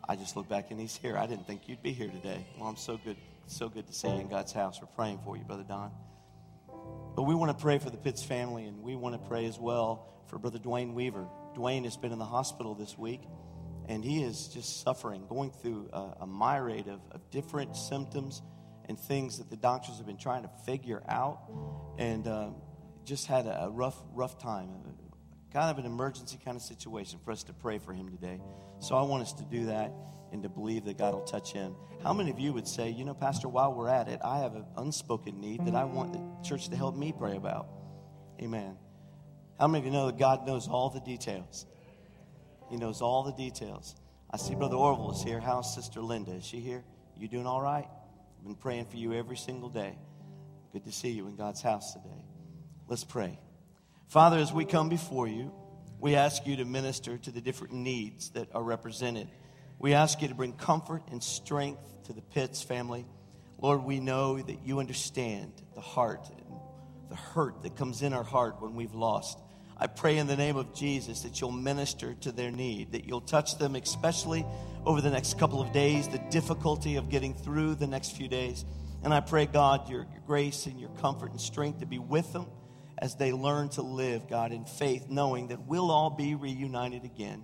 I 0.09 0.17
just 0.17 0.37
look 0.37 0.49
back 0.49 0.71
and 0.71 0.81
he's 0.81 0.97
here. 0.97 1.17
I 1.17 1.27
didn't 1.27 1.47
think 1.47 1.69
you'd 1.69 1.83
be 1.83 1.93
here 1.93 2.09
today. 2.09 2.45
Well, 2.59 2.69
I'm 2.69 2.77
so 2.77 2.99
good, 3.05 3.17
so 3.47 3.69
good 3.69 3.87
to 3.87 3.93
see 3.93 4.09
you 4.09 4.21
in 4.21 4.29
God's 4.29 4.53
house. 4.53 4.81
We're 4.81 4.89
praying 4.89 5.21
for 5.25 5.37
you, 5.37 5.45
Brother 5.45 5.65
Don. 5.67 5.93
But 7.15 7.23
we 7.23 7.35
want 7.35 7.57
to 7.57 7.63
pray 7.63 7.79
for 7.79 7.91
the 7.91 7.97
Pitts 7.97 8.23
family, 8.23 8.67
and 8.67 8.83
we 8.83 8.97
want 8.97 9.15
to 9.21 9.29
pray 9.29 9.47
as 9.47 9.59
well 9.59 10.09
for 10.27 10.39
Brother 10.39 10.59
Dwayne 10.59 10.95
Weaver. 10.95 11.27
Dwayne 11.55 11.85
has 11.85 11.97
been 11.97 12.13
in 12.13 12.19
the 12.19 12.25
hospital 12.25 12.75
this 12.75 12.99
week, 12.99 13.21
and 13.93 14.03
he 14.03 14.23
is 14.23 14.49
just 14.49 14.81
suffering, 14.81 15.27
going 15.29 15.51
through 15.51 15.91
a, 15.93 16.23
a 16.23 16.27
myriad 16.27 16.89
of, 16.89 17.01
of 17.11 17.31
different 17.31 17.77
symptoms 17.77 18.41
and 18.89 18.99
things 18.99 19.37
that 19.37 19.51
the 19.51 19.57
doctors 19.57 19.99
have 19.99 20.07
been 20.07 20.17
trying 20.17 20.45
to 20.45 20.51
figure 20.65 21.03
out, 21.11 21.43
and 21.99 22.27
uh, 22.27 22.49
just 23.05 23.27
had 23.27 23.45
a, 23.45 23.65
a 23.65 23.71
rough, 23.71 24.03
rough 24.15 24.39
time. 24.39 24.71
Kind 25.53 25.71
of 25.71 25.77
an 25.79 25.85
emergency 25.85 26.39
kind 26.43 26.57
of 26.57 26.63
situation 26.63 27.19
for 27.23 27.33
us 27.33 27.43
to 27.45 27.53
pray 27.53 27.79
for 27.79 27.93
him 27.93 28.09
today. 28.09 28.41
So 28.79 28.97
I 28.97 29.03
want 29.03 29.25
us 29.25 29.35
to 29.35 29.45
do 29.45 29.67
that 29.67 29.93
and 30.33 30.43
to 30.43 30.49
believe 30.49 30.87
that 30.87 30.97
God 30.97 31.13
will 31.13 31.21
touch 31.21 31.53
him. 31.53 31.75
How 32.03 32.15
many 32.15 32.31
of 32.31 32.39
you 32.39 32.55
would 32.55 32.67
say, 32.67 32.89
you 32.89 33.05
know, 33.05 33.13
Pastor, 33.13 33.47
while 33.47 33.75
we're 33.75 33.91
at 33.91 34.09
it, 34.09 34.21
I 34.25 34.39
have 34.39 34.55
an 34.55 34.65
unspoken 34.79 35.39
need 35.39 35.67
that 35.67 35.75
I 35.75 35.85
want 35.85 36.15
the 36.15 36.49
church 36.49 36.71
to 36.71 36.77
help 36.77 36.97
me 36.97 37.13
pray 37.13 37.37
about? 37.37 37.69
Amen. 38.41 38.79
How 39.61 39.69
many 39.69 39.81
of 39.81 39.85
you 39.85 39.93
know 39.93 40.07
that 40.07 40.19
God 40.19 40.47
knows 40.47 40.67
all 40.67 40.89
the 40.89 41.01
details? 41.01 41.67
He 42.73 42.79
knows 42.79 43.03
all 43.03 43.23
the 43.23 43.33
details. 43.33 43.95
I 44.31 44.39
see 44.39 44.55
Brother 44.55 44.77
Orville 44.77 45.13
is 45.13 45.23
here. 45.23 45.41
How's 45.41 45.75
Sister 45.75 46.01
Linda? 46.01 46.33
Is 46.33 46.47
she 46.47 46.59
here? 46.59 46.83
You 47.19 47.29
doing 47.29 47.45
all 47.45 47.61
right? 47.61 47.87
I've 48.39 48.45
been 48.47 48.55
praying 48.55 48.87
for 48.87 48.97
you 48.97 49.13
every 49.13 49.37
single 49.37 49.69
day. 49.69 49.99
Good 50.73 50.87
to 50.87 50.91
see 50.91 51.11
you 51.11 51.27
in 51.27 51.37
God's 51.37 51.61
house 51.61 51.93
today. 51.93 52.25
Let's 52.89 53.05
pray. 53.05 53.39
Father, 54.09 54.39
as 54.39 54.55
we 54.55 54.65
come 54.65 54.89
before 54.89 55.29
you, 55.29 55.53
we 56.01 56.15
ask 56.15 56.47
you 56.47 56.57
to 56.57 56.65
minister 56.65 57.19
to 57.19 57.31
the 57.31 57.43
different 57.43 57.75
needs 57.75 58.31
that 58.31 58.49
are 58.55 58.63
represented. 58.63 59.29
We 59.79 59.93
ask 59.93 60.23
you 60.23 60.29
to 60.29 60.35
bring 60.35 60.55
comfort 60.55 61.03
and 61.11 61.23
strength 61.23 61.83
to 62.05 62.15
the 62.15 62.23
Pitts 62.23 62.63
family. 62.63 63.05
Lord, 63.59 63.85
we 63.85 64.01
know 64.01 64.41
that 64.41 64.65
you 64.65 64.81
understand 64.81 65.53
the 65.75 65.83
heart 65.83 66.27
the 67.13 67.17
hurt 67.17 67.63
that 67.65 67.77
comes 67.77 68.01
in 68.01 68.15
our 68.15 68.23
heart 68.23 68.63
when 68.63 68.75
we've 68.75 68.95
lost. 68.95 69.39
I 69.83 69.89
pray 69.89 70.19
in 70.19 70.29
the 70.29 70.37
name 70.37 70.55
of 70.55 70.73
Jesus 70.75 71.23
that 71.23 71.41
you'll 71.41 71.51
minister 71.51 72.15
to 72.21 72.31
their 72.31 72.53
need, 72.53 72.93
that 72.93 73.05
you'll 73.05 73.21
touch 73.21 73.59
them, 73.59 73.75
especially 73.75 74.47
over 74.87 75.01
the 75.01 75.11
next 75.11 75.41
couple 75.41 75.61
of 75.61 75.73
days, 75.73 76.07
the 76.07 76.23
difficulty 76.31 76.95
of 76.95 77.09
getting 77.09 77.35
through 77.35 77.75
the 77.75 77.89
next 77.89 78.17
few 78.17 78.29
days. 78.29 78.65
And 79.03 79.13
I 79.13 79.19
pray, 79.19 79.45
God, 79.47 79.91
your, 79.91 80.07
grace 80.25 80.67
and 80.67 80.79
your 80.79 80.91
comfort 81.01 81.33
and 81.33 81.41
strength 81.41 81.81
to 81.81 81.87
be 81.87 81.99
with 81.99 82.33
them 82.33 82.47
as 82.97 83.17
they 83.17 83.33
learn 83.33 83.71
to 83.71 83.83
live, 83.83 84.29
God, 84.29 84.53
in 84.53 84.67
faith, 84.67 85.07
knowing 85.09 85.49
that 85.49 85.67
we'll 85.67 85.91
all 85.91 86.11
be 86.11 86.37
reunited 86.37 87.05
again. 87.05 87.43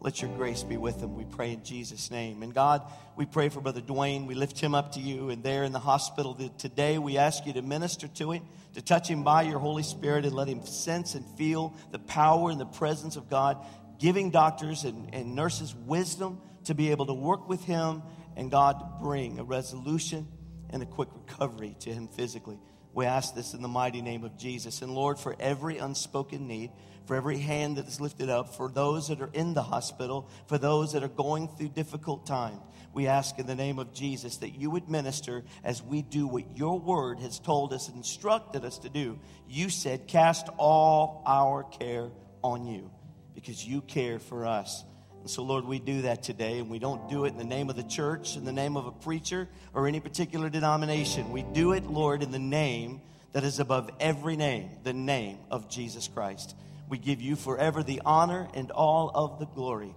Let 0.00 0.20
your 0.20 0.36
grace 0.36 0.64
be 0.64 0.76
with 0.76 0.98
them, 0.98 1.14
we 1.14 1.24
pray 1.24 1.52
in 1.52 1.62
Jesus' 1.62 2.10
name. 2.10 2.42
And 2.42 2.52
God, 2.52 2.82
we 3.14 3.26
pray 3.26 3.48
for 3.48 3.60
Brother 3.60 3.80
Dwayne. 3.80 4.26
We 4.26 4.34
lift 4.34 4.58
him 4.58 4.74
up 4.74 4.92
to 4.92 5.00
you. 5.00 5.30
And 5.30 5.44
there 5.44 5.62
in 5.62 5.70
the 5.70 5.78
hospital 5.78 6.34
today, 6.58 6.98
we 6.98 7.16
ask 7.16 7.46
you 7.46 7.52
to 7.52 7.62
minister 7.62 8.08
to 8.08 8.32
him, 8.32 8.42
to 8.76 8.82
touch 8.82 9.08
him 9.08 9.24
by 9.24 9.40
your 9.40 9.58
Holy 9.58 9.82
Spirit, 9.82 10.26
and 10.26 10.34
let 10.34 10.48
him 10.48 10.64
sense 10.66 11.14
and 11.14 11.24
feel 11.38 11.74
the 11.92 11.98
power 11.98 12.50
and 12.50 12.60
the 12.60 12.66
presence 12.66 13.16
of 13.16 13.30
God, 13.30 13.56
giving 13.98 14.30
doctors 14.30 14.84
and, 14.84 15.14
and 15.14 15.34
nurses 15.34 15.74
wisdom 15.74 16.42
to 16.64 16.74
be 16.74 16.90
able 16.90 17.06
to 17.06 17.14
work 17.14 17.48
with 17.48 17.64
him 17.64 18.02
and 18.36 18.50
God 18.50 18.78
to 18.78 18.86
bring 19.02 19.38
a 19.38 19.44
resolution 19.44 20.28
and 20.68 20.82
a 20.82 20.86
quick 20.86 21.08
recovery 21.14 21.74
to 21.80 21.90
him 21.90 22.06
physically. 22.06 22.58
We 22.92 23.06
ask 23.06 23.34
this 23.34 23.54
in 23.54 23.62
the 23.62 23.68
mighty 23.68 24.02
name 24.02 24.24
of 24.24 24.36
Jesus. 24.36 24.82
And 24.82 24.94
Lord, 24.94 25.18
for 25.18 25.34
every 25.40 25.78
unspoken 25.78 26.46
need, 26.46 26.70
for 27.06 27.16
every 27.16 27.38
hand 27.38 27.78
that 27.78 27.86
is 27.86 27.98
lifted 27.98 28.28
up, 28.28 28.56
for 28.56 28.68
those 28.68 29.08
that 29.08 29.22
are 29.22 29.30
in 29.32 29.54
the 29.54 29.62
hospital, 29.62 30.28
for 30.48 30.58
those 30.58 30.92
that 30.92 31.02
are 31.02 31.08
going 31.08 31.48
through 31.48 31.68
difficult 31.68 32.26
times, 32.26 32.60
we 32.96 33.08
ask 33.08 33.38
in 33.38 33.46
the 33.46 33.54
name 33.54 33.78
of 33.78 33.92
Jesus 33.92 34.38
that 34.38 34.58
you 34.58 34.70
would 34.70 34.88
minister 34.88 35.44
as 35.62 35.82
we 35.82 36.00
do 36.00 36.26
what 36.26 36.56
your 36.56 36.80
word 36.80 37.20
has 37.20 37.38
told 37.38 37.74
us, 37.74 37.90
instructed 37.90 38.64
us 38.64 38.78
to 38.78 38.88
do. 38.88 39.18
You 39.46 39.68
said, 39.68 40.06
Cast 40.06 40.48
all 40.56 41.22
our 41.26 41.62
care 41.62 42.08
on 42.42 42.66
you 42.66 42.90
because 43.34 43.62
you 43.62 43.82
care 43.82 44.18
for 44.18 44.46
us. 44.46 44.82
And 45.20 45.28
So, 45.28 45.42
Lord, 45.42 45.66
we 45.66 45.78
do 45.78 46.02
that 46.02 46.22
today, 46.22 46.58
and 46.58 46.70
we 46.70 46.78
don't 46.78 47.06
do 47.10 47.26
it 47.26 47.32
in 47.32 47.36
the 47.36 47.44
name 47.44 47.68
of 47.68 47.76
the 47.76 47.82
church, 47.82 48.34
in 48.34 48.46
the 48.46 48.52
name 48.52 48.78
of 48.78 48.86
a 48.86 48.92
preacher, 48.92 49.46
or 49.74 49.86
any 49.86 50.00
particular 50.00 50.48
denomination. 50.48 51.32
We 51.32 51.42
do 51.42 51.72
it, 51.72 51.84
Lord, 51.84 52.22
in 52.22 52.30
the 52.30 52.38
name 52.38 53.02
that 53.32 53.44
is 53.44 53.60
above 53.60 53.90
every 54.00 54.36
name, 54.36 54.70
the 54.84 54.94
name 54.94 55.36
of 55.50 55.68
Jesus 55.68 56.08
Christ. 56.08 56.56
We 56.88 56.96
give 56.96 57.20
you 57.20 57.36
forever 57.36 57.82
the 57.82 58.00
honor 58.06 58.48
and 58.54 58.70
all 58.70 59.10
of 59.14 59.38
the 59.38 59.46
glory, 59.46 59.94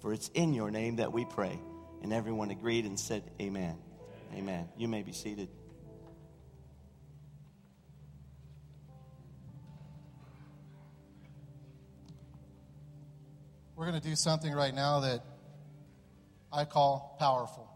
for 0.00 0.14
it's 0.14 0.28
in 0.28 0.54
your 0.54 0.70
name 0.70 0.96
that 0.96 1.12
we 1.12 1.26
pray. 1.26 1.58
And 2.02 2.12
everyone 2.12 2.50
agreed 2.50 2.84
and 2.84 2.98
said, 2.98 3.22
Amen. 3.40 3.76
Amen. 4.34 4.68
You 4.76 4.88
may 4.88 5.02
be 5.02 5.12
seated. 5.12 5.48
We're 13.74 13.86
going 13.86 14.00
to 14.00 14.08
do 14.08 14.16
something 14.16 14.52
right 14.52 14.74
now 14.74 15.00
that 15.00 15.22
I 16.52 16.64
call 16.64 17.16
powerful. 17.20 17.70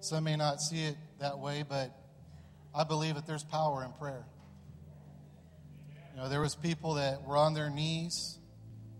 Some 0.00 0.24
may 0.24 0.36
not 0.36 0.60
see 0.60 0.84
it 0.84 0.96
that 1.20 1.38
way, 1.38 1.64
but 1.68 1.94
I 2.74 2.84
believe 2.84 3.16
that 3.16 3.26
there's 3.26 3.44
power 3.44 3.84
in 3.84 3.92
prayer. 3.92 4.24
You 6.14 6.22
know, 6.22 6.28
there 6.28 6.40
was 6.40 6.54
people 6.54 6.94
that 6.94 7.22
were 7.22 7.36
on 7.36 7.54
their 7.54 7.70
knees 7.70 8.38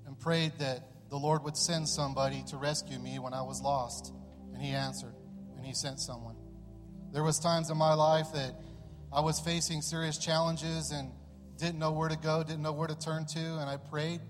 and 0.07 0.19
prayed 0.19 0.53
that 0.59 0.83
the 1.11 1.17
Lord 1.17 1.45
would 1.45 1.57
send 1.57 1.89
somebody 1.89 2.45
to 2.49 2.57
rescue 2.57 2.99
me 2.99 3.19
when 3.19 3.33
I 3.33 3.43
was 3.43 3.63
lost, 3.63 4.13
and 4.59 4.67
he 4.67 4.73
answered, 4.73 5.15
and 5.57 5.65
he 5.65 5.73
sent 5.73 6.01
someone. 6.01 6.35
There 7.13 7.23
was 7.23 7.39
times 7.39 7.71
in 7.71 7.77
my 7.77 7.95
life 7.95 8.27
that 8.35 8.57
I 9.13 9.21
was 9.21 9.39
facing 9.39 9.83
serious 9.83 10.19
challenges 10.19 10.91
and 10.91 11.13
didn't 11.59 11.79
know 11.79 11.93
where 11.93 12.09
to 12.09 12.17
go, 12.17 12.43
didn't 12.43 12.63
know 12.63 12.73
where 12.73 12.89
to 12.89 12.99
turn 12.99 13.25
to, 13.27 13.39
and 13.39 13.71
I 13.71 13.77
prayed 13.77 14.21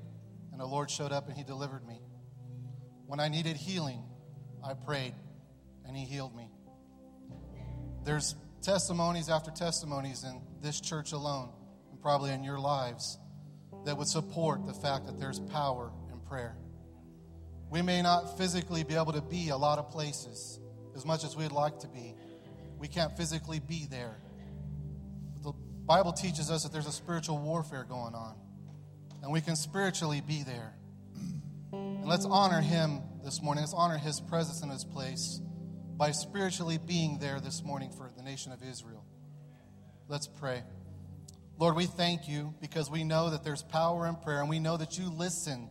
and 0.52 0.60
the 0.60 0.66
Lord 0.66 0.90
showed 0.90 1.12
up 1.12 1.28
and 1.28 1.36
He 1.36 1.44
delivered 1.44 1.86
me. 1.86 2.02
When 3.06 3.20
I 3.20 3.28
needed 3.28 3.56
healing, 3.56 4.02
I 4.62 4.74
prayed 4.74 5.14
and 5.86 5.96
He 5.96 6.04
healed 6.04 6.36
me. 6.36 6.50
There's 8.04 8.34
testimonies 8.60 9.30
after 9.30 9.50
testimonies 9.50 10.24
in 10.24 10.42
this 10.60 10.78
church 10.78 11.12
alone, 11.12 11.54
and 11.90 12.02
probably 12.02 12.32
in 12.32 12.44
your 12.44 12.58
lives, 12.58 13.18
that 13.86 13.96
would 13.96 14.08
support 14.08 14.66
the 14.66 14.74
fact 14.74 15.06
that 15.06 15.18
there's 15.18 15.40
power 15.40 15.90
in 16.12 16.20
prayer. 16.20 16.54
We 17.70 17.82
may 17.82 18.02
not 18.02 18.38
physically 18.38 18.82
be 18.82 18.94
able 18.94 19.12
to 19.12 19.20
be 19.20 19.50
a 19.50 19.56
lot 19.56 19.78
of 19.78 19.90
places 19.90 20.58
as 20.96 21.04
much 21.04 21.24
as 21.24 21.36
we'd 21.36 21.52
like 21.52 21.78
to 21.80 21.88
be. 21.88 22.14
We 22.78 22.88
can't 22.88 23.16
physically 23.16 23.60
be 23.60 23.86
there. 23.90 24.16
But 25.34 25.42
the 25.42 25.52
Bible 25.86 26.12
teaches 26.12 26.50
us 26.50 26.62
that 26.62 26.72
there's 26.72 26.86
a 26.86 26.92
spiritual 26.92 27.38
warfare 27.38 27.84
going 27.84 28.14
on 28.14 28.36
and 29.22 29.32
we 29.32 29.40
can 29.40 29.56
spiritually 29.56 30.20
be 30.20 30.42
there. 30.44 30.74
And 31.72 32.06
let's 32.06 32.24
honor 32.24 32.60
him 32.60 33.02
this 33.24 33.42
morning. 33.42 33.62
Let's 33.62 33.74
honor 33.74 33.98
his 33.98 34.20
presence 34.20 34.62
in 34.62 34.70
his 34.70 34.84
place 34.84 35.40
by 35.96 36.12
spiritually 36.12 36.78
being 36.78 37.18
there 37.18 37.40
this 37.40 37.62
morning 37.62 37.90
for 37.90 38.10
the 38.16 38.22
nation 38.22 38.52
of 38.52 38.62
Israel. 38.62 39.04
Let's 40.08 40.28
pray. 40.28 40.62
Lord, 41.58 41.74
we 41.74 41.86
thank 41.86 42.28
you 42.28 42.54
because 42.60 42.90
we 42.90 43.02
know 43.02 43.30
that 43.30 43.42
there's 43.42 43.62
power 43.62 44.06
in 44.06 44.14
prayer 44.14 44.40
and 44.40 44.48
we 44.48 44.60
know 44.60 44.76
that 44.76 44.96
you 44.96 45.10
listen. 45.10 45.68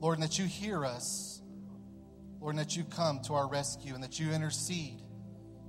Lord, 0.00 0.18
and 0.18 0.22
that 0.22 0.38
you 0.38 0.44
hear 0.44 0.84
us. 0.84 1.40
Lord, 2.40 2.54
and 2.54 2.60
that 2.60 2.76
you 2.76 2.84
come 2.84 3.20
to 3.22 3.34
our 3.34 3.48
rescue 3.48 3.94
and 3.94 4.02
that 4.04 4.20
you 4.20 4.30
intercede. 4.32 5.02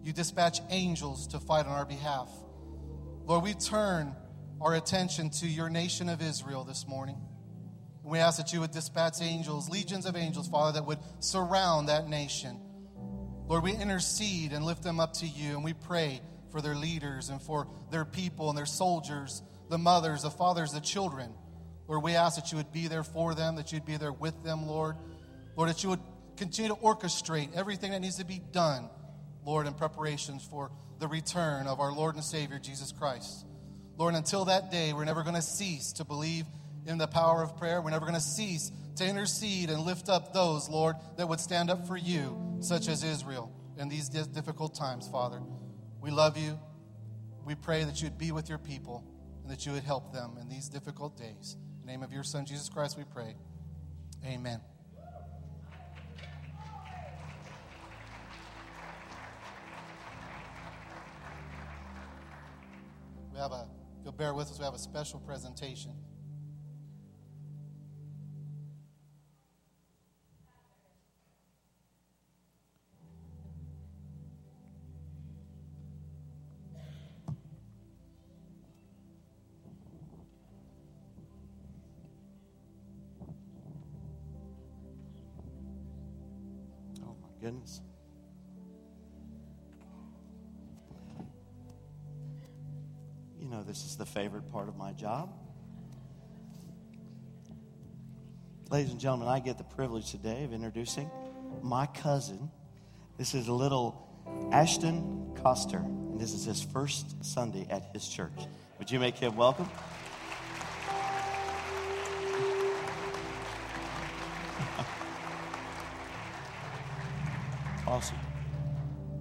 You 0.04 0.14
dispatch 0.14 0.60
angels 0.70 1.28
to 1.28 1.40
fight 1.40 1.66
on 1.66 1.72
our 1.72 1.86
behalf. 1.86 2.30
Lord, 3.26 3.44
we 3.44 3.54
turn 3.54 4.16
our 4.62 4.76
attention 4.76 5.30
to 5.32 5.48
your 5.48 5.70
nation 5.70 6.10
of 6.10 6.22
Israel 6.22 6.64
this 6.64 6.88
morning. 6.88 7.18
We 8.04 8.20
ask 8.20 8.38
that 8.38 8.54
you 8.54 8.62
would 8.62 8.72
dispatch 8.72 9.22
angels, 9.22 9.70
legions 9.70 10.06
of 10.06 10.16
angels, 10.16 10.48
Father, 10.48 10.80
that 10.80 10.86
would 10.86 11.00
surround 11.20 11.90
that 11.90 12.08
nation. 12.08 12.60
Lord, 13.48 13.64
we 13.64 13.74
intercede 13.74 14.54
and 14.54 14.64
lift 14.66 14.84
them 14.84 15.00
up 15.00 15.14
to 15.14 15.28
you, 15.28 15.52
and 15.52 15.64
we 15.64 15.74
pray 15.74 16.22
for 16.52 16.62
their 16.62 16.76
leaders 16.76 17.30
and 17.30 17.42
for 17.42 17.68
their 17.92 18.06
people 18.06 18.50
and 18.50 18.58
their 18.58 18.66
soldiers, 18.66 19.44
the 19.70 19.78
mothers, 19.78 20.24
the 20.24 20.32
fathers, 20.32 20.72
the 20.72 20.80
children. 20.80 21.32
Lord, 21.90 22.04
we 22.04 22.16
ask 22.16 22.36
that 22.36 22.52
you 22.52 22.58
would 22.58 22.72
be 22.72 22.88
there 22.88 23.04
for 23.04 23.34
them, 23.34 23.56
that 23.56 23.74
you'd 23.74 23.84
be 23.84 23.98
there 23.98 24.14
with 24.14 24.44
them, 24.44 24.68
Lord. 24.68 24.96
Lord, 25.58 25.70
that 25.70 25.84
you 25.84 25.90
would 25.90 26.00
continue 26.38 26.70
to 26.70 26.78
orchestrate 26.78 27.54
everything 27.56 27.92
that 27.92 28.00
needs 28.00 28.18
to 28.18 28.26
be 28.26 28.40
done, 28.52 28.90
Lord, 29.44 29.66
in 29.66 29.74
preparations 29.74 30.48
for 30.50 30.72
the 31.00 31.08
return 31.08 31.66
of 31.66 31.80
our 31.80 31.92
Lord 31.92 32.14
and 32.14 32.24
Savior, 32.24 32.60
Jesus 32.60 32.92
Christ. 32.92 33.46
Lord, 33.98 34.14
until 34.14 34.46
that 34.46 34.70
day, 34.70 34.94
we're 34.94 35.04
never 35.04 35.24
going 35.24 35.36
to 35.36 35.42
cease 35.42 35.92
to 35.94 36.06
believe 36.06 36.46
in 36.86 37.00
the 37.00 37.08
power 37.08 37.42
of 37.42 37.58
prayer. 37.58 37.82
We're 37.82 37.90
never 37.90 38.06
going 38.06 38.14
to 38.14 38.22
cease 38.22 38.72
to 38.98 39.06
intercede 39.06 39.72
and 39.72 39.82
lift 39.82 40.10
up 40.10 40.32
those, 40.32 40.70
Lord, 40.70 40.96
that 41.18 41.28
would 41.28 41.40
stand 41.40 41.72
up 41.72 41.88
for 41.88 41.98
you, 41.98 42.58
such 42.60 42.88
as 42.88 43.04
Israel, 43.04 43.52
in 43.78 43.90
these 43.90 44.10
difficult 44.10 44.76
times, 44.76 45.08
Father. 45.08 45.42
We 46.02 46.12
love 46.12 46.38
you. 46.38 46.60
We 47.46 47.56
pray 47.56 47.84
that 47.84 48.02
you'd 48.02 48.20
be 48.20 48.32
with 48.32 48.48
your 48.48 48.60
people 48.60 49.04
and 49.42 49.52
that 49.52 49.66
you 49.66 49.72
would 49.72 49.84
help 49.84 50.14
them 50.14 50.38
in 50.40 50.50
these 50.50 50.70
difficult 50.70 51.18
days. 51.18 51.58
In 51.90 51.94
the 51.94 51.98
name 51.98 52.04
of 52.04 52.14
your 52.14 52.24
Son, 52.24 52.46
Jesus 52.46 52.70
Christ, 52.70 53.00
we 53.00 53.04
pray. 53.04 53.34
Amen. 54.24 54.62
We 63.34 63.40
have 63.40 63.52
a 63.52 63.68
you'll 64.04 64.12
bear 64.12 64.36
with 64.36 64.52
us, 64.52 64.60
we 64.60 64.66
have 64.66 64.76
a 64.76 64.78
special 64.78 65.20
presentation. 65.22 65.94
Goodness. 87.42 87.82
You 93.40 93.48
know, 93.48 93.64
this 93.64 93.86
is 93.86 93.96
the 93.96 94.06
favorite 94.06 94.52
part 94.52 94.68
of 94.68 94.76
my 94.76 94.92
job. 94.92 95.34
Ladies 98.70 98.92
and 98.92 99.00
gentlemen, 99.00 99.30
I 99.30 99.40
get 99.40 99.58
the 99.58 99.64
privilege 99.64 100.12
today 100.12 100.44
of 100.44 100.54
introducing 100.54 101.10
my 101.64 101.86
cousin. 101.88 102.52
This 103.18 103.34
is 103.34 103.48
little 103.48 104.08
Ashton 104.52 105.32
Coster, 105.42 105.78
and 105.78 106.20
this 106.20 106.34
is 106.34 106.46
his 106.46 106.62
first 106.62 107.24
Sunday 107.24 107.66
at 107.70 107.90
his 107.94 108.08
church. 108.08 108.48
Would 108.78 108.92
you 108.92 109.00
make 109.00 109.16
him 109.16 109.36
welcome? 109.36 109.68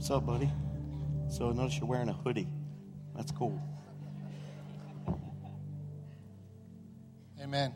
What's 0.09 0.23
up, 0.23 0.27
buddy? 0.27 0.51
So, 1.29 1.53
notice 1.53 1.77
you're 1.77 1.87
wearing 1.87 2.09
a 2.09 2.15
hoodie. 2.15 2.49
That's 3.15 3.31
cool. 3.31 3.61
Amen. 7.39 7.75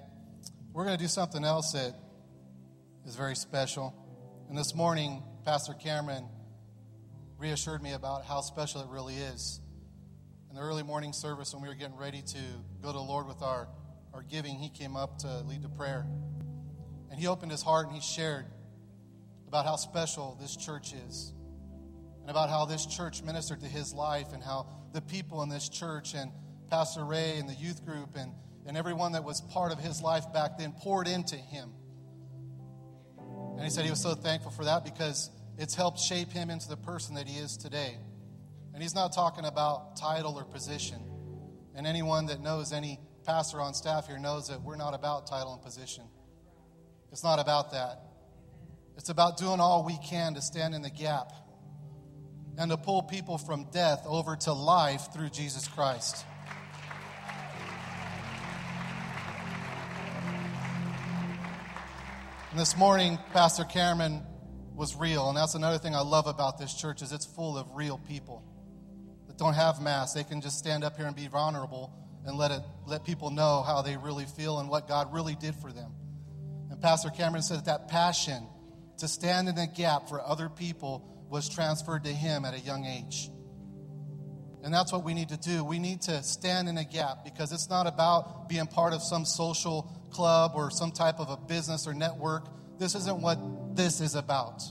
We're 0.72 0.86
going 0.86 0.96
to 0.96 1.04
do 1.04 1.08
something 1.08 1.44
else 1.44 1.72
that 1.72 1.94
is 3.04 3.16
very 3.16 3.36
special. 3.36 3.94
And 4.48 4.56
this 4.56 4.74
morning, 4.74 5.22
Pastor 5.44 5.74
Cameron 5.74 6.24
reassured 7.36 7.82
me 7.82 7.92
about 7.92 8.24
how 8.24 8.40
special 8.40 8.80
it 8.80 8.88
really 8.88 9.16
is. 9.16 9.60
In 10.48 10.56
the 10.56 10.62
early 10.62 10.82
morning 10.82 11.12
service, 11.12 11.52
when 11.52 11.62
we 11.62 11.68
were 11.68 11.74
getting 11.74 11.98
ready 11.98 12.22
to 12.22 12.38
go 12.80 12.92
to 12.92 12.94
the 12.94 12.98
Lord 12.98 13.28
with 13.28 13.42
our, 13.42 13.68
our 14.14 14.22
giving, 14.22 14.56
he 14.56 14.70
came 14.70 14.96
up 14.96 15.18
to 15.18 15.40
lead 15.42 15.60
the 15.60 15.68
prayer. 15.68 16.06
And 17.10 17.20
he 17.20 17.26
opened 17.26 17.52
his 17.52 17.60
heart 17.60 17.88
and 17.88 17.94
he 17.94 18.00
shared 18.00 18.46
about 19.46 19.66
how 19.66 19.76
special 19.76 20.38
this 20.40 20.56
church 20.56 20.94
is 20.94 21.34
and 22.22 22.30
about 22.30 22.48
how 22.48 22.64
this 22.64 22.86
church 22.86 23.22
ministered 23.22 23.60
to 23.60 23.66
his 23.66 23.92
life 23.92 24.32
and 24.32 24.42
how 24.42 24.66
the 24.92 25.02
people 25.02 25.42
in 25.42 25.48
this 25.48 25.68
church 25.68 26.14
and 26.14 26.30
Pastor 26.70 27.04
Ray 27.04 27.36
and 27.38 27.48
the 27.48 27.54
youth 27.54 27.84
group 27.84 28.16
and, 28.16 28.32
and 28.66 28.76
everyone 28.76 29.12
that 29.12 29.24
was 29.24 29.40
part 29.40 29.72
of 29.72 29.78
his 29.78 30.00
life 30.00 30.32
back 30.32 30.56
then 30.56 30.72
poured 30.72 31.08
into 31.08 31.36
him. 31.36 31.70
And 33.56 33.64
he 33.64 33.70
said 33.70 33.84
he 33.84 33.90
was 33.90 34.00
so 34.00 34.14
thankful 34.14 34.52
for 34.52 34.64
that 34.64 34.84
because 34.84 35.30
it's 35.58 35.74
helped 35.74 35.98
shape 35.98 36.30
him 36.30 36.48
into 36.48 36.68
the 36.68 36.76
person 36.76 37.16
that 37.16 37.26
he 37.26 37.38
is 37.38 37.56
today. 37.56 37.98
And 38.72 38.82
he's 38.82 38.94
not 38.94 39.12
talking 39.12 39.44
about 39.44 39.96
title 39.96 40.36
or 40.36 40.44
position. 40.44 41.02
And 41.74 41.86
anyone 41.86 42.26
that 42.26 42.40
knows 42.40 42.72
any 42.72 42.98
pastor 43.24 43.60
on 43.60 43.74
staff 43.74 44.06
here 44.06 44.18
knows 44.18 44.48
that 44.48 44.62
we're 44.62 44.76
not 44.76 44.94
about 44.94 45.26
title 45.26 45.52
and 45.54 45.62
position. 45.62 46.04
It's 47.10 47.24
not 47.24 47.38
about 47.38 47.72
that. 47.72 48.00
It's 48.96 49.08
about 49.08 49.36
doing 49.36 49.60
all 49.60 49.84
we 49.84 49.98
can 49.98 50.34
to 50.34 50.42
stand 50.42 50.74
in 50.74 50.82
the 50.82 50.90
gap 50.90 51.32
and 52.58 52.70
to 52.70 52.76
pull 52.76 53.02
people 53.02 53.38
from 53.38 53.66
death 53.72 54.02
over 54.06 54.36
to 54.36 54.52
life 54.52 55.12
through 55.12 55.30
Jesus 55.30 55.66
Christ. 55.68 56.24
And 62.50 62.60
this 62.60 62.76
morning, 62.76 63.18
Pastor 63.32 63.64
Cameron 63.64 64.22
was 64.74 64.94
real, 64.94 65.28
and 65.28 65.36
that's 65.36 65.54
another 65.54 65.78
thing 65.78 65.94
I 65.94 66.02
love 66.02 66.26
about 66.26 66.58
this 66.58 66.74
church 66.74 67.00
is 67.00 67.10
it's 67.10 67.24
full 67.24 67.56
of 67.56 67.66
real 67.74 67.98
people 68.06 68.44
that 69.26 69.38
don't 69.38 69.54
have 69.54 69.80
masks. 69.80 70.12
They 70.12 70.24
can 70.24 70.42
just 70.42 70.58
stand 70.58 70.84
up 70.84 70.96
here 70.96 71.06
and 71.06 71.16
be 71.16 71.28
vulnerable 71.28 71.92
and 72.26 72.36
let 72.36 72.50
it 72.50 72.60
let 72.86 73.04
people 73.04 73.30
know 73.30 73.62
how 73.62 73.82
they 73.82 73.96
really 73.96 74.26
feel 74.26 74.58
and 74.58 74.68
what 74.68 74.86
God 74.86 75.12
really 75.14 75.34
did 75.34 75.54
for 75.56 75.72
them. 75.72 75.92
And 76.70 76.80
Pastor 76.80 77.08
Cameron 77.08 77.42
said 77.42 77.58
that, 77.58 77.64
that 77.64 77.88
passion 77.88 78.46
to 78.98 79.08
stand 79.08 79.48
in 79.48 79.54
the 79.54 79.66
gap 79.66 80.08
for 80.08 80.20
other 80.20 80.48
people 80.48 81.11
was 81.32 81.48
transferred 81.48 82.04
to 82.04 82.12
him 82.12 82.44
at 82.44 82.52
a 82.52 82.60
young 82.60 82.84
age. 82.84 83.30
And 84.62 84.72
that's 84.72 84.92
what 84.92 85.02
we 85.02 85.14
need 85.14 85.30
to 85.30 85.38
do. 85.38 85.64
We 85.64 85.78
need 85.78 86.02
to 86.02 86.22
stand 86.22 86.68
in 86.68 86.76
a 86.76 86.84
gap 86.84 87.24
because 87.24 87.52
it's 87.52 87.70
not 87.70 87.86
about 87.86 88.50
being 88.50 88.66
part 88.66 88.92
of 88.92 89.02
some 89.02 89.24
social 89.24 89.90
club 90.10 90.52
or 90.54 90.70
some 90.70 90.92
type 90.92 91.18
of 91.18 91.30
a 91.30 91.38
business 91.38 91.86
or 91.88 91.94
network. 91.94 92.46
This 92.78 92.94
isn't 92.94 93.22
what 93.22 93.38
this 93.74 94.02
is 94.02 94.14
about. 94.14 94.62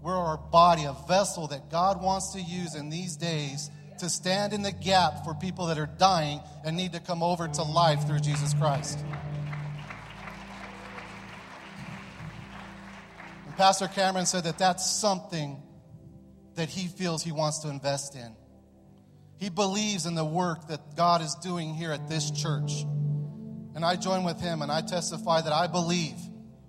We're 0.00 0.16
our 0.16 0.38
body, 0.38 0.84
a 0.84 0.94
vessel 1.08 1.48
that 1.48 1.70
God 1.70 2.00
wants 2.00 2.32
to 2.34 2.40
use 2.40 2.76
in 2.76 2.88
these 2.88 3.16
days 3.16 3.68
to 3.98 4.08
stand 4.08 4.52
in 4.52 4.62
the 4.62 4.72
gap 4.72 5.24
for 5.24 5.34
people 5.34 5.66
that 5.66 5.78
are 5.78 5.90
dying 5.98 6.40
and 6.64 6.76
need 6.76 6.92
to 6.92 7.00
come 7.00 7.22
over 7.22 7.48
to 7.48 7.62
life 7.62 8.06
through 8.06 8.20
Jesus 8.20 8.54
Christ. 8.54 9.04
And 13.52 13.58
Pastor 13.58 13.86
Cameron 13.86 14.24
said 14.24 14.44
that 14.44 14.56
that's 14.56 14.90
something 14.90 15.62
that 16.54 16.70
he 16.70 16.88
feels 16.88 17.22
he 17.22 17.32
wants 17.32 17.58
to 17.58 17.68
invest 17.68 18.14
in. 18.14 18.34
He 19.36 19.50
believes 19.50 20.06
in 20.06 20.14
the 20.14 20.24
work 20.24 20.68
that 20.68 20.96
God 20.96 21.20
is 21.20 21.34
doing 21.34 21.74
here 21.74 21.92
at 21.92 22.08
this 22.08 22.30
church. 22.30 22.86
And 23.74 23.84
I 23.84 23.96
join 23.96 24.24
with 24.24 24.40
him 24.40 24.62
and 24.62 24.72
I 24.72 24.80
testify 24.80 25.42
that 25.42 25.52
I 25.52 25.66
believe 25.66 26.16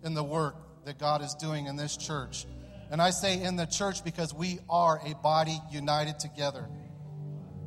in 0.04 0.14
the 0.14 0.26
work 0.26 0.84
that 0.84 1.00
God 1.00 1.22
is 1.22 1.34
doing 1.36 1.68
in 1.68 1.78
this 1.78 1.96
church. 1.96 2.46
And 2.92 3.02
I 3.02 3.12
say 3.12 3.42
in 3.42 3.56
the 3.56 3.66
church 3.66 4.04
because 4.04 4.34
we 4.34 4.60
are 4.70 5.00
a 5.06 5.16
body 5.16 5.58
united 5.72 6.20
together. 6.20 6.68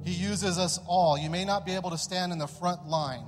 He 0.04 0.12
uses 0.12 0.58
us 0.58 0.78
all. 0.86 1.16
You 1.16 1.30
may 1.30 1.46
not 1.46 1.64
be 1.64 1.74
able 1.74 1.88
to 1.88 1.98
stand 1.98 2.32
in 2.32 2.38
the 2.38 2.46
front 2.46 2.86
line, 2.86 3.24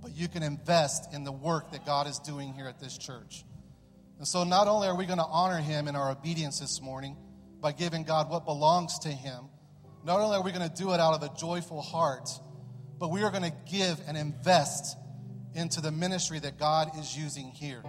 but 0.00 0.16
you 0.16 0.26
can 0.26 0.42
invest 0.42 1.12
in 1.12 1.24
the 1.24 1.32
work 1.32 1.72
that 1.72 1.84
God 1.84 2.06
is 2.06 2.18
doing 2.18 2.54
here 2.54 2.66
at 2.66 2.80
this 2.80 2.96
church. 2.96 3.44
And 4.18 4.26
so, 4.26 4.44
not 4.44 4.66
only 4.66 4.88
are 4.88 4.96
we 4.96 5.06
going 5.06 5.18
to 5.18 5.24
honor 5.24 5.58
him 5.58 5.88
in 5.88 5.94
our 5.94 6.10
obedience 6.10 6.58
this 6.58 6.82
morning 6.82 7.16
by 7.60 7.72
giving 7.72 8.02
God 8.02 8.28
what 8.30 8.44
belongs 8.44 8.98
to 9.00 9.08
him, 9.08 9.44
not 10.04 10.20
only 10.20 10.36
are 10.36 10.42
we 10.42 10.52
going 10.52 10.68
to 10.68 10.74
do 10.74 10.92
it 10.92 11.00
out 11.00 11.14
of 11.14 11.22
a 11.22 11.38
joyful 11.38 11.80
heart, 11.80 12.28
but 12.98 13.10
we 13.10 13.22
are 13.22 13.30
going 13.30 13.44
to 13.44 13.56
give 13.70 14.00
and 14.06 14.16
invest 14.16 14.96
into 15.54 15.80
the 15.80 15.92
ministry 15.92 16.38
that 16.40 16.58
God 16.58 16.90
is 16.98 17.16
using 17.16 17.50
here. 17.50 17.82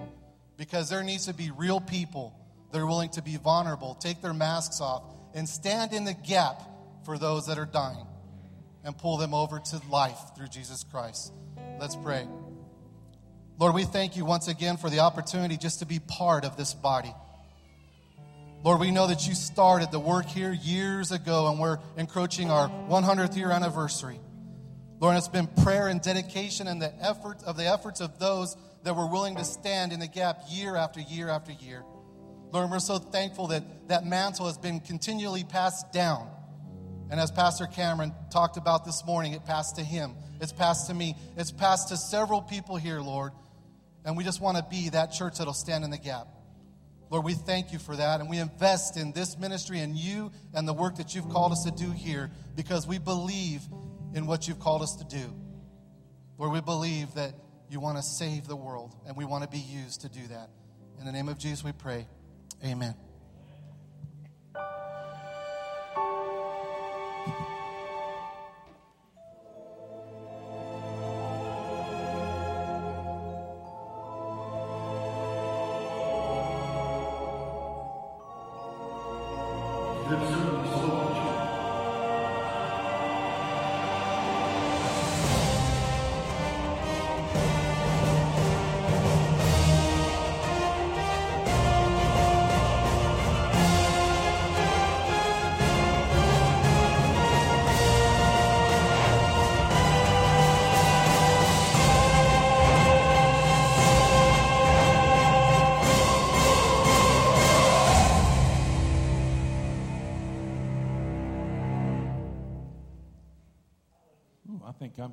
Because 0.57 0.89
there 0.89 1.03
needs 1.03 1.25
to 1.25 1.33
be 1.33 1.51
real 1.51 1.79
people 1.79 2.35
that 2.71 2.79
are 2.79 2.85
willing 2.85 3.09
to 3.11 3.21
be 3.21 3.37
vulnerable, 3.37 3.95
take 3.95 4.21
their 4.21 4.33
masks 4.33 4.81
off, 4.81 5.03
and 5.33 5.47
stand 5.47 5.93
in 5.93 6.05
the 6.05 6.13
gap 6.13 6.61
for 7.05 7.17
those 7.17 7.47
that 7.47 7.57
are 7.57 7.65
dying 7.65 8.05
and 8.83 8.97
pull 8.97 9.17
them 9.17 9.33
over 9.33 9.59
to 9.59 9.81
life 9.89 10.19
through 10.35 10.47
Jesus 10.47 10.83
Christ. 10.83 11.33
Let's 11.79 11.95
pray. 11.95 12.27
Lord, 13.59 13.75
we 13.75 13.83
thank 13.83 14.15
you 14.15 14.23
once 14.23 14.47
again 14.47 14.77
for 14.77 14.89
the 14.89 14.99
opportunity 14.99 15.57
just 15.57 15.79
to 15.79 15.85
be 15.85 15.99
part 15.99 16.45
of 16.45 16.55
this 16.55 16.73
body. 16.73 17.13
Lord, 18.63 18.79
we 18.79 18.89
know 18.89 19.07
that 19.07 19.27
you 19.27 19.35
started 19.35 19.91
the 19.91 19.99
work 19.99 20.27
here 20.27 20.53
years 20.53 21.11
ago 21.11 21.49
and 21.49 21.59
we're 21.59 21.77
encroaching 21.97 22.49
our 22.51 22.69
100th 22.69 23.35
year 23.35 23.51
anniversary. 23.51 24.21
Lord, 25.01 25.17
it's 25.17 25.27
been 25.27 25.47
prayer 25.47 25.89
and 25.89 26.01
dedication 26.01 26.67
and 26.67 26.81
the 26.81 26.93
effort 27.03 27.43
of 27.43 27.57
the 27.57 27.65
efforts 27.65 27.99
of 27.99 28.17
those 28.17 28.55
that 28.83 28.95
were 28.95 29.07
willing 29.07 29.35
to 29.35 29.43
stand 29.43 29.91
in 29.91 29.99
the 29.99 30.07
gap 30.07 30.43
year 30.49 30.77
after 30.77 31.01
year 31.01 31.27
after 31.27 31.51
year. 31.51 31.83
Lord, 32.53 32.71
we're 32.71 32.79
so 32.79 32.97
thankful 32.97 33.47
that 33.47 33.89
that 33.89 34.05
mantle 34.05 34.45
has 34.45 34.57
been 34.57 34.79
continually 34.79 35.43
passed 35.43 35.91
down. 35.91 36.29
And 37.11 37.19
as 37.19 37.29
Pastor 37.29 37.65
Cameron 37.65 38.13
talked 38.31 38.55
about 38.55 38.85
this 38.85 39.05
morning, 39.05 39.33
it 39.33 39.45
passed 39.45 39.75
to 39.75 39.83
him. 39.83 40.15
It's 40.39 40.53
passed 40.53 40.87
to 40.87 40.93
me. 40.93 41.17
It's 41.35 41.51
passed 41.51 41.89
to 41.89 41.97
several 41.97 42.41
people 42.41 42.77
here, 42.77 43.01
Lord. 43.01 43.33
And 44.09 44.17
we 44.17 44.23
just 44.23 44.41
want 44.41 44.57
to 44.57 44.63
be 44.63 44.89
that 44.89 45.11
church 45.11 45.37
that'll 45.37 45.53
stand 45.53 45.83
in 45.83 45.91
the 45.91 45.97
gap. 45.99 46.29
Lord, 47.11 47.23
we 47.23 47.35
thank 47.35 47.71
you 47.71 47.77
for 47.77 47.95
that. 47.95 48.21
And 48.21 48.27
we 48.27 48.39
invest 48.39 48.97
in 48.97 49.11
this 49.11 49.37
ministry 49.37 49.81
and 49.81 49.95
you 49.95 50.31
and 50.55 50.67
the 50.67 50.73
work 50.73 50.95
that 50.95 51.13
you've 51.13 51.29
called 51.29 51.51
us 51.51 51.63
to 51.65 51.71
do 51.71 51.91
here 51.91 52.31
because 52.55 52.87
we 52.87 52.97
believe 52.97 53.61
in 54.15 54.25
what 54.25 54.47
you've 54.47 54.59
called 54.59 54.81
us 54.81 54.95
to 54.95 55.03
do. 55.03 55.31
Lord, 56.39 56.53
we 56.53 56.59
believe 56.59 57.13
that 57.13 57.35
you 57.69 57.79
want 57.79 57.97
to 57.97 58.03
save 58.03 58.47
the 58.47 58.55
world 58.55 58.95
and 59.05 59.15
we 59.15 59.25
want 59.25 59.43
to 59.43 59.49
be 59.51 59.59
used 59.59 60.01
to 60.01 60.09
do 60.09 60.25
that. 60.29 60.49
In 60.99 61.05
the 61.05 61.11
name 61.11 61.29
of 61.29 61.37
Jesus, 61.37 61.63
we 61.63 61.71
pray. 61.71 62.07
Amen. 62.65 62.95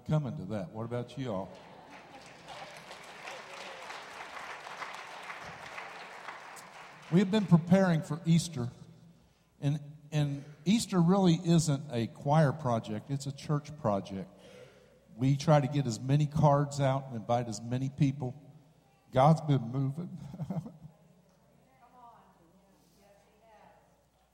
Coming 0.09 0.37
to 0.37 0.45
that. 0.45 0.71
What 0.73 0.85
about 0.85 1.19
you 1.19 1.33
all? 1.33 1.51
We 7.13 7.21
have 7.21 7.31
been 7.31 7.47
preparing 7.47 8.03
for 8.03 8.21
Easter, 8.27 8.69
and, 9.61 9.79
and 10.11 10.45
Easter 10.65 11.01
really 11.01 11.41
isn't 11.45 11.83
a 11.93 12.09
choir 12.09 12.53
project, 12.53 13.11
it's 13.11 13.27
a 13.27 13.33
church 13.33 13.71
project. 13.81 14.29
We 15.17 15.37
try 15.37 15.61
to 15.61 15.69
get 15.69 15.87
as 15.87 16.01
many 16.01 16.27
cards 16.27 16.81
out 16.81 17.07
and 17.09 17.17
invite 17.17 17.49
as 17.49 17.61
many 17.63 17.91
people. 17.97 18.35
God's 19.15 19.41
been 19.41 19.71
moving. 19.73 20.11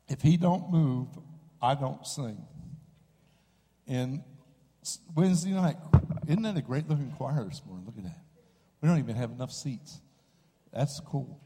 if 0.08 0.22
He 0.22 0.36
don't 0.36 0.70
move, 0.70 1.08
I 1.60 1.74
don't 1.74 2.06
sing. 2.06 2.42
And 3.86 4.24
Wednesday 5.14 5.50
night, 5.50 5.76
isn't 6.26 6.42
that 6.42 6.56
a 6.56 6.62
great 6.62 6.88
looking 6.88 7.10
choir 7.12 7.44
this 7.44 7.62
morning? 7.66 7.86
Look 7.86 7.96
at 7.98 8.04
that. 8.04 8.20
We 8.80 8.88
don't 8.88 8.98
even 8.98 9.16
have 9.16 9.30
enough 9.30 9.52
seats. 9.52 10.00
That's 10.72 11.00
cool. 11.00 11.40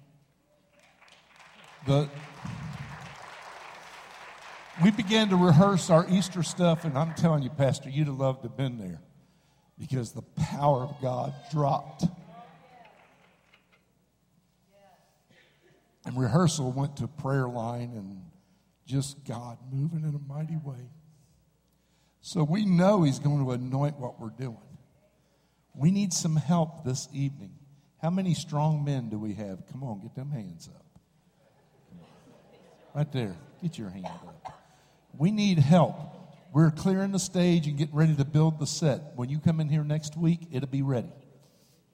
The, 1.86 2.08
we 4.82 4.90
began 4.90 5.28
to 5.28 5.36
rehearse 5.36 5.90
our 5.90 6.06
Easter 6.08 6.42
stuff, 6.42 6.84
and 6.84 6.96
I'm 6.96 7.14
telling 7.14 7.42
you, 7.42 7.50
Pastor, 7.50 7.90
you'd 7.90 8.06
have 8.06 8.16
loved 8.16 8.42
to 8.42 8.48
have 8.48 8.56
been 8.56 8.78
there 8.78 9.00
because 9.78 10.12
the 10.12 10.22
power 10.22 10.82
of 10.82 10.94
God 11.02 11.34
dropped. 11.52 12.04
And 16.06 16.18
rehearsal 16.18 16.72
went 16.72 16.96
to 16.98 17.08
prayer 17.08 17.48
line 17.48 17.92
and 17.94 18.22
just 18.86 19.24
God 19.24 19.58
moving 19.70 20.04
in 20.04 20.14
a 20.14 20.32
mighty 20.32 20.56
way. 20.56 20.88
So 22.26 22.42
we 22.42 22.64
know 22.64 23.04
He's 23.04 23.20
going 23.20 23.44
to 23.44 23.52
anoint 23.52 24.00
what 24.00 24.18
we're 24.20 24.30
doing. 24.30 24.58
We 25.76 25.92
need 25.92 26.12
some 26.12 26.34
help 26.34 26.84
this 26.84 27.08
evening. 27.12 27.52
How 28.02 28.10
many 28.10 28.34
strong 28.34 28.84
men 28.84 29.10
do 29.10 29.16
we 29.16 29.34
have? 29.34 29.64
Come 29.70 29.84
on, 29.84 30.00
get 30.00 30.16
them 30.16 30.32
hands 30.32 30.68
up. 30.74 30.84
Right 32.96 33.12
there. 33.12 33.36
Get 33.62 33.78
your 33.78 33.90
hand 33.90 34.06
up. 34.06 34.60
We 35.16 35.30
need 35.30 35.60
help. 35.60 35.94
We're 36.52 36.72
clearing 36.72 37.12
the 37.12 37.20
stage 37.20 37.68
and 37.68 37.78
getting 37.78 37.94
ready 37.94 38.16
to 38.16 38.24
build 38.24 38.58
the 38.58 38.66
set. 38.66 39.12
When 39.14 39.28
you 39.28 39.38
come 39.38 39.60
in 39.60 39.68
here 39.68 39.84
next 39.84 40.16
week, 40.16 40.48
it'll 40.50 40.68
be 40.68 40.82
ready. 40.82 41.12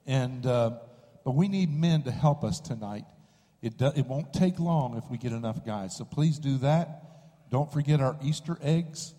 And 0.07 0.47
uh, 0.47 0.79
but 1.23 1.35
we 1.35 1.47
need 1.47 1.71
men 1.71 2.01
to 2.03 2.11
help 2.11 2.43
us 2.43 2.59
tonight. 2.59 3.05
It 3.61 3.77
do, 3.77 3.91
it 3.95 4.07
won't 4.07 4.33
take 4.33 4.59
long 4.59 4.97
if 4.97 5.03
we 5.11 5.19
get 5.19 5.31
enough 5.31 5.63
guys. 5.63 5.95
So 5.95 6.05
please 6.05 6.39
do 6.39 6.57
that. 6.57 7.03
Don't 7.51 7.71
forget 7.71 8.01
our 8.01 8.17
Easter 8.23 8.57
eggs. 8.63 9.13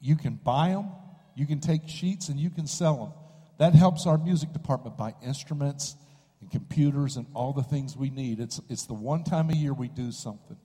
You 0.00 0.16
can 0.16 0.36
buy 0.36 0.68
them. 0.68 0.90
You 1.34 1.46
can 1.46 1.60
take 1.60 1.88
sheets 1.88 2.28
and 2.28 2.38
you 2.38 2.50
can 2.50 2.66
sell 2.66 2.96
them. 2.96 3.12
That 3.58 3.74
helps 3.74 4.06
our 4.06 4.18
music 4.18 4.52
department 4.52 4.96
buy 4.96 5.14
instruments 5.24 5.96
and 6.40 6.50
computers 6.50 7.16
and 7.16 7.26
all 7.34 7.52
the 7.52 7.62
things 7.62 7.96
we 7.96 8.10
need. 8.10 8.40
It's, 8.40 8.60
it's 8.68 8.86
the 8.86 8.94
one 8.94 9.24
time 9.24 9.50
a 9.50 9.54
year 9.54 9.72
we 9.72 9.88
do 9.88 10.12
something. 10.12 10.56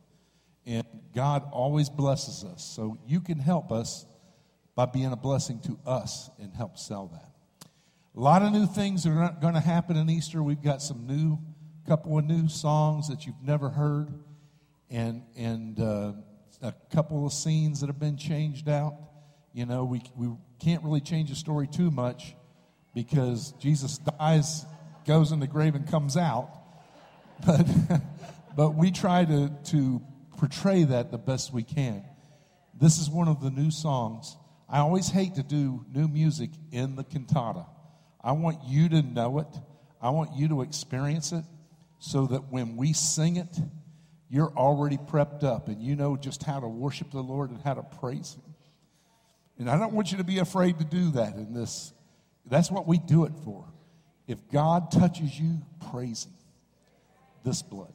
And 0.65 0.85
God 1.15 1.43
always 1.51 1.89
blesses 1.89 2.43
us. 2.43 2.63
So 2.63 2.97
you 3.07 3.21
can 3.21 3.39
help 3.39 3.71
us 3.71 4.05
by 4.75 4.85
being 4.85 5.11
a 5.11 5.15
blessing 5.15 5.59
to 5.61 5.79
us 5.85 6.29
and 6.39 6.53
help 6.53 6.77
sell 6.77 7.07
that. 7.07 7.69
A 8.15 8.19
lot 8.19 8.41
of 8.41 8.51
new 8.51 8.65
things 8.65 9.05
are 9.05 9.35
going 9.41 9.53
to 9.53 9.59
happen 9.59 9.95
in 9.95 10.09
Easter. 10.09 10.41
We've 10.43 10.61
got 10.61 10.81
some 10.81 11.07
new, 11.07 11.39
couple 11.87 12.17
of 12.17 12.25
new 12.25 12.47
songs 12.47 13.07
that 13.07 13.25
you've 13.25 13.41
never 13.41 13.69
heard, 13.69 14.13
and 14.89 15.23
and 15.35 15.79
uh, 15.79 16.13
a 16.61 16.73
couple 16.93 17.25
of 17.25 17.33
scenes 17.33 17.79
that 17.79 17.87
have 17.87 17.99
been 17.99 18.17
changed 18.17 18.67
out. 18.67 18.95
You 19.53 19.65
know, 19.65 19.85
we 19.85 20.01
we 20.15 20.29
can't 20.59 20.83
really 20.83 21.01
change 21.01 21.29
the 21.29 21.35
story 21.35 21.67
too 21.67 21.91
much 21.91 22.35
because 22.93 23.53
Jesus 23.59 23.97
dies, 23.97 24.65
goes 25.05 25.31
in 25.31 25.39
the 25.39 25.47
grave, 25.47 25.75
and 25.75 25.87
comes 25.87 26.17
out. 26.17 26.51
But 27.45 27.65
but 28.57 28.75
we 28.75 28.91
try 28.91 29.23
to 29.23 29.49
to 29.65 30.01
portray 30.37 30.83
that 30.83 31.11
the 31.11 31.17
best 31.17 31.53
we 31.53 31.63
can. 31.63 32.03
This 32.73 32.97
is 32.97 33.09
one 33.09 33.29
of 33.29 33.41
the 33.41 33.49
new 33.49 33.71
songs. 33.71 34.35
I 34.67 34.79
always 34.79 35.09
hate 35.09 35.35
to 35.35 35.43
do 35.43 35.85
new 35.93 36.07
music 36.07 36.49
in 36.71 36.95
the 36.95 37.03
cantata. 37.03 37.65
I 38.21 38.33
want 38.33 38.59
you 38.65 38.89
to 38.89 39.01
know 39.01 39.39
it. 39.39 39.47
I 40.01 40.09
want 40.11 40.35
you 40.35 40.49
to 40.49 40.61
experience 40.61 41.31
it 41.31 41.43
so 41.99 42.27
that 42.27 42.51
when 42.51 42.77
we 42.77 42.93
sing 42.93 43.37
it, 43.37 43.57
you're 44.29 44.51
already 44.55 44.97
prepped 44.97 45.43
up 45.43 45.67
and 45.67 45.81
you 45.81 45.95
know 45.95 46.15
just 46.15 46.43
how 46.43 46.59
to 46.59 46.67
worship 46.67 47.11
the 47.11 47.21
Lord 47.21 47.49
and 47.49 47.61
how 47.61 47.73
to 47.73 47.83
praise 47.83 48.35
Him. 48.35 48.48
And 49.59 49.69
I 49.69 49.77
don't 49.77 49.93
want 49.93 50.11
you 50.11 50.17
to 50.17 50.23
be 50.23 50.39
afraid 50.39 50.79
to 50.79 50.85
do 50.85 51.11
that 51.11 51.35
in 51.35 51.53
this. 51.53 51.93
That's 52.45 52.71
what 52.71 52.87
we 52.87 52.97
do 52.97 53.25
it 53.25 53.33
for. 53.43 53.65
If 54.25 54.47
God 54.49 54.91
touches 54.91 55.39
you, 55.39 55.61
praise 55.91 56.25
Him. 56.25 56.33
This 57.43 57.61
blood. 57.61 57.93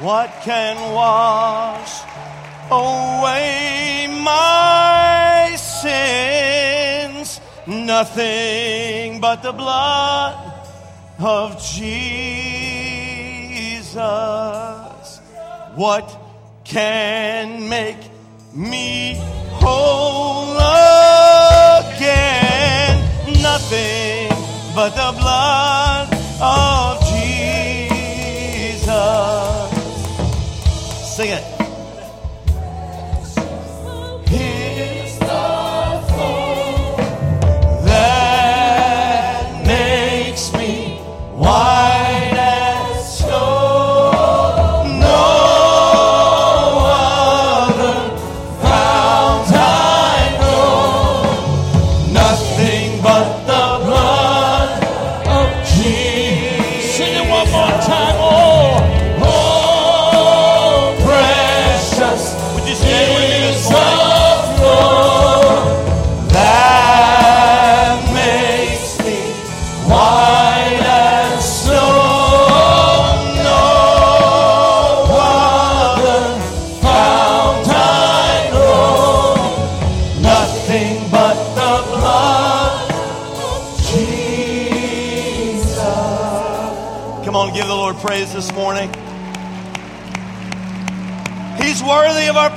What 0.00 0.30
can 0.42 0.94
wash 0.94 2.00
away 2.70 4.06
my? 4.24 4.99
Nothing 7.66 9.20
but 9.20 9.42
the 9.42 9.52
blood 9.52 10.34
of 11.18 11.62
Jesus. 11.62 11.90
What 15.74 16.18
can 16.64 17.68
make 17.68 17.98
me 18.54 19.16
whole 19.60 20.56
again? 21.86 22.98
Nothing 23.42 24.28
but 24.74 24.90
the 24.90 25.12
blood 25.18 26.08
of 26.40 26.98
Jesus. 27.10 27.30
Sing 31.16 31.30
it. 31.30 31.49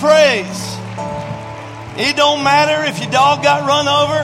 Praise. 0.04 0.76
It 1.95 2.18
don't 2.18 2.43
matter 2.43 2.84
if 2.89 2.99
your 2.99 3.10
dog 3.10 3.41
got 3.41 3.66
run 3.66 3.88
over 3.88 4.20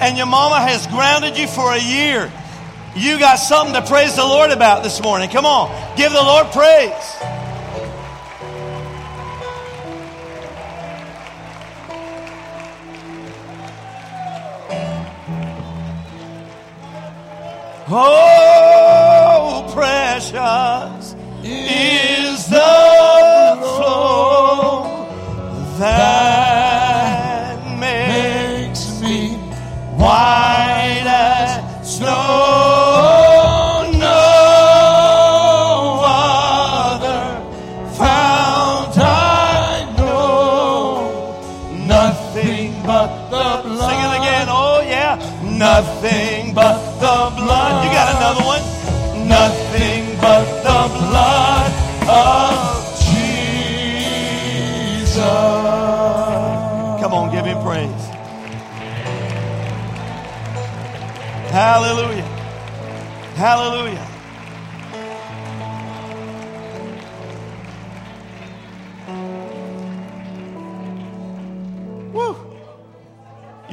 and 0.00 0.16
your 0.16 0.24
mama 0.26 0.58
has 0.58 0.86
grounded 0.86 1.36
you 1.36 1.46
for 1.46 1.74
a 1.74 1.78
year. 1.78 2.32
You 2.96 3.18
got 3.18 3.36
something 3.36 3.74
to 3.74 3.86
praise 3.86 4.16
the 4.16 4.24
Lord 4.24 4.50
about 4.50 4.82
this 4.82 5.02
morning. 5.02 5.28
Come 5.28 5.44
on, 5.44 5.68
give 5.94 6.10
the 6.10 6.22
Lord 6.22 6.46
praise. 6.52 7.16
Oh, 17.92 18.29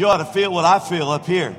you 0.07 0.13
ought 0.13 0.17
to 0.17 0.25
feel 0.25 0.53
what 0.53 0.63
I 0.63 0.79
feel 0.79 1.09
up 1.09 1.25
here. 1.25 1.53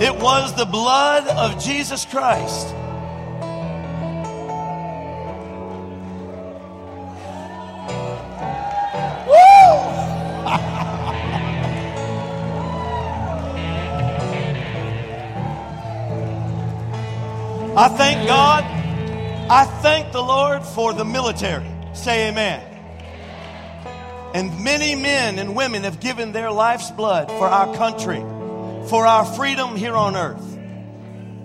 It 0.00 0.18
was 0.18 0.54
the 0.56 0.64
blood 0.64 1.28
of 1.28 1.62
Jesus 1.62 2.06
Christ. 2.06 2.68
I 17.76 17.88
thank 17.98 18.26
God. 18.26 18.64
I 19.50 19.66
thank 19.82 20.12
the 20.12 20.22
Lord 20.22 20.64
for 20.64 20.94
the 20.94 21.04
military. 21.04 21.71
Say 21.94 22.28
amen. 22.28 22.68
And 24.34 24.64
many 24.64 24.94
men 24.94 25.38
and 25.38 25.54
women 25.54 25.84
have 25.84 26.00
given 26.00 26.32
their 26.32 26.50
life's 26.50 26.90
blood 26.90 27.28
for 27.28 27.46
our 27.46 27.74
country, 27.76 28.20
for 28.88 29.06
our 29.06 29.24
freedom 29.24 29.76
here 29.76 29.94
on 29.94 30.16
earth. 30.16 30.58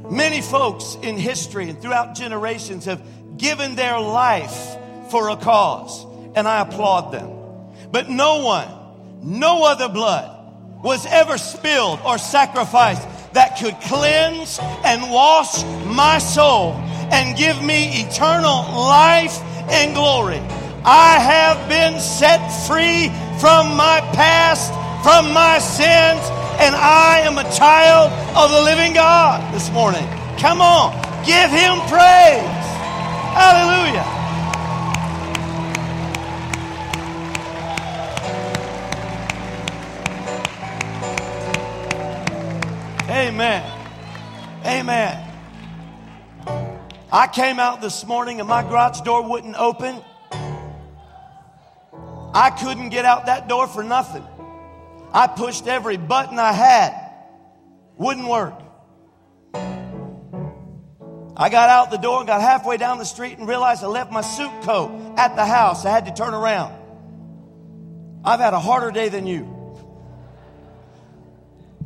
Many 0.10 0.42
folks 0.42 0.98
in 1.02 1.18
history 1.18 1.70
and 1.70 1.82
throughout 1.82 2.16
generations 2.16 2.86
have 2.86 3.02
given 3.38 3.76
their 3.76 4.00
life 4.00 4.78
for 5.12 5.30
a 5.30 5.36
cause, 5.36 6.06
and 6.34 6.48
I 6.48 6.62
applaud 6.62 7.12
them. 7.12 7.30
But 7.92 8.10
no 8.10 8.44
one, 8.44 8.70
no 9.22 9.66
other 9.66 9.90
blood 9.90 10.34
was 10.82 11.06
ever 11.08 11.38
spilled 11.38 12.00
or 12.06 12.18
sacrificed 12.18 13.06
that 13.34 13.58
could 13.60 13.76
cleanse 13.82 14.60
and 14.86 15.12
wash 15.12 15.64
my 15.86 16.20
soul 16.20 16.74
and 17.12 17.38
give 17.38 17.62
me 17.64 18.02
eternal 18.04 18.64
life 18.76 19.40
and 19.70 19.94
glory. 19.94 20.42
I 20.84 21.20
have 21.20 21.68
been 21.70 22.00
set 22.00 22.40
free 22.68 23.10
from 23.40 23.76
my 23.76 24.00
past, 24.14 24.72
from 25.04 25.34
my 25.34 25.60
sins, 25.60 26.24
and 26.60 26.74
I 26.76 27.22
am 27.24 27.38
a 27.38 27.44
child 27.52 28.12
of 28.36 28.52
the 28.52 28.62
living 28.62 28.94
God 28.94 29.54
this 29.54 29.70
morning. 29.72 30.08
Come 30.40 30.62
on, 30.62 30.94
give 31.26 31.50
him 31.52 31.80
praise. 31.88 32.68
Hallelujah. 33.36 34.18
Amen. 43.10 43.64
Amen. 44.66 45.27
I 47.12 47.28
came 47.28 47.60
out 47.60 47.82
this 47.82 48.06
morning 48.06 48.40
and 48.40 48.50
my 48.50 48.64
garage 48.64 49.02
door 49.02 49.28
wouldn't 49.30 49.56
open. 49.56 50.02
I 52.34 52.50
couldn't 52.50 52.90
get 52.90 53.06
out 53.06 53.28
that 53.28 53.48
door 53.48 53.68
for 53.68 53.82
nothing. 53.84 54.26
I 55.14 55.28
pushed 55.28 55.68
every 55.68 55.96
button 55.96 56.38
I 56.38 56.52
had. 56.52 56.94
Wouldn't 57.98 58.28
work. 58.28 58.62
I 61.40 61.50
got 61.50 61.70
out 61.70 61.92
the 61.92 61.98
door 61.98 62.20
and 62.20 62.28
got 62.28 62.42
halfway 62.42 62.78
down 62.78 62.98
the 62.98 63.06
street 63.06 63.38
and 63.38 63.48
realized 63.48 63.84
I 63.84 63.88
left 63.88 64.12
my 64.12 64.22
suit 64.22 64.52
coat 64.64 64.92
at 65.18 65.36
the 65.36 65.46
house. 65.46 65.86
I 65.86 65.92
had 65.92 66.08
to 66.08 66.14
turn 66.14 66.34
around. 66.34 66.76
I've 68.26 68.40
had 68.40 68.54
a 68.54 68.60
harder 68.60 68.92
day 68.92 69.10
than 69.10 69.28
you. 69.28 69.54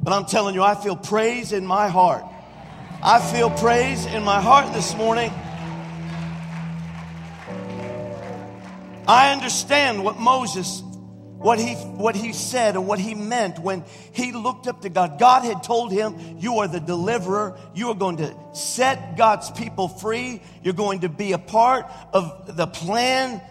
But 0.01 0.13
I'm 0.13 0.25
telling 0.25 0.55
you, 0.55 0.63
I 0.63 0.73
feel 0.73 0.95
praise 0.95 1.51
in 1.51 1.65
my 1.65 1.89
heart. 1.89 2.25
I 3.03 3.19
feel 3.19 3.49
praise 3.49 4.05
in 4.05 4.21
my 4.21 4.39
heart 4.39 4.73
this 4.73 4.95
morning. 4.95 5.31
I 9.07 9.31
understand 9.31 10.03
what 10.03 10.19
Moses, 10.19 10.83
what 11.39 11.57
he, 11.57 11.73
what 11.73 12.15
he 12.15 12.31
said 12.31 12.75
and 12.75 12.85
what 12.85 12.99
he 12.99 13.15
meant 13.15 13.57
when 13.57 13.85
he 14.11 14.31
looked 14.31 14.67
up 14.67 14.83
to 14.83 14.89
God. 14.89 15.17
God 15.17 15.43
had 15.43 15.63
told 15.63 15.91
him, 15.91 16.37
You 16.37 16.59
are 16.59 16.67
the 16.67 16.79
deliverer. 16.79 17.57
You 17.73 17.89
are 17.89 17.95
going 17.95 18.17
to 18.17 18.35
set 18.53 19.17
God's 19.17 19.49
people 19.49 19.87
free. 19.87 20.39
You're 20.61 20.75
going 20.75 20.99
to 20.99 21.09
be 21.09 21.31
a 21.31 21.39
part 21.39 21.87
of 22.13 22.55
the 22.55 22.67
plan 22.67 23.41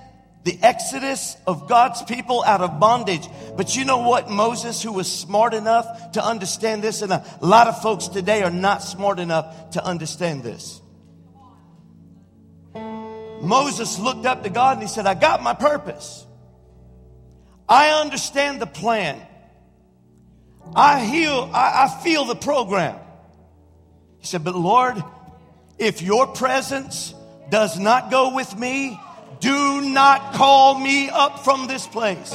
the 0.45 0.59
exodus 0.63 1.37
of 1.47 1.69
God's 1.69 2.03
people 2.03 2.43
out 2.45 2.63
of 2.63 2.81
bondage. 2.81 3.29
But 3.57 3.77
you 3.77 3.85
know 3.85 3.99
what? 3.99 4.31
Moses, 4.31 4.83
who 4.83 4.93
was 4.93 5.11
smart 5.11 5.53
enough 5.53 6.13
to 6.13 6.25
understand 6.25 6.83
this, 6.83 7.03
and 7.03 7.13
a 7.13 7.25
lot 7.41 7.67
of 7.67 7.81
folks 7.83 8.09
today 8.09 8.43
are 8.43 8.51
not 8.51 8.83
smart 8.83 9.19
enough 9.19 9.71
to 9.71 9.85
understand 9.85 10.43
this. 10.43 10.81
Moses 13.43 13.99
looked 13.99 14.27
up 14.27 14.43
to 14.45 14.51
God 14.51 14.75
and 14.75 14.83
he 14.83 14.89
said, 14.89 15.07
I 15.07 15.15
got 15.15 15.43
my 15.43 15.55
purpose. 15.55 16.27
I 17.69 18.01
understand 18.01 18.61
the 18.61 18.67
plan. 18.67 19.21
I 20.75 21.05
heal, 21.05 21.51
I, 21.53 21.85
I 21.85 22.03
feel 22.03 22.25
the 22.25 22.35
program. 22.35 22.97
He 24.19 24.27
said, 24.27 24.45
But 24.45 24.55
Lord, 24.55 25.03
if 25.79 26.03
your 26.03 26.27
presence 26.27 27.15
does 27.49 27.79
not 27.79 28.11
go 28.11 28.35
with 28.35 28.57
me, 28.59 29.01
do 29.41 29.81
not 29.81 30.35
call 30.35 30.79
me 30.79 31.09
up 31.09 31.45
from 31.45 31.67
this 31.67 31.87
place. 31.87 32.33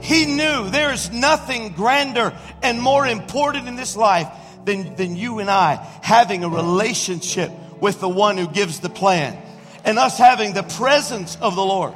He 0.00 0.26
knew 0.26 0.70
there 0.70 0.92
is 0.92 1.10
nothing 1.10 1.72
grander 1.72 2.36
and 2.62 2.80
more 2.80 3.06
important 3.06 3.66
in 3.66 3.76
this 3.76 3.96
life 3.96 4.28
than, 4.64 4.94
than 4.96 5.16
you 5.16 5.38
and 5.38 5.50
I 5.50 5.76
having 6.02 6.44
a 6.44 6.48
relationship 6.48 7.50
with 7.80 8.00
the 8.00 8.08
one 8.08 8.36
who 8.36 8.48
gives 8.48 8.80
the 8.80 8.88
plan 8.88 9.40
and 9.84 9.98
us 9.98 10.18
having 10.18 10.52
the 10.52 10.62
presence 10.62 11.36
of 11.40 11.56
the 11.56 11.64
Lord. 11.64 11.94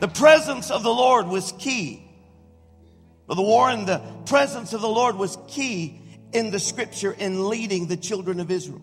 The 0.00 0.08
presence 0.08 0.70
of 0.70 0.82
the 0.82 0.92
Lord 0.92 1.28
was 1.28 1.52
key. 1.58 2.02
Brother 3.26 3.42
Warren, 3.42 3.86
the 3.86 4.00
presence 4.26 4.72
of 4.72 4.80
the 4.80 4.88
Lord 4.88 5.16
was 5.16 5.36
key 5.48 6.00
in 6.32 6.50
the 6.50 6.58
scripture 6.58 7.12
in 7.12 7.48
leading 7.48 7.86
the 7.86 7.96
children 7.96 8.40
of 8.40 8.50
Israel. 8.50 8.82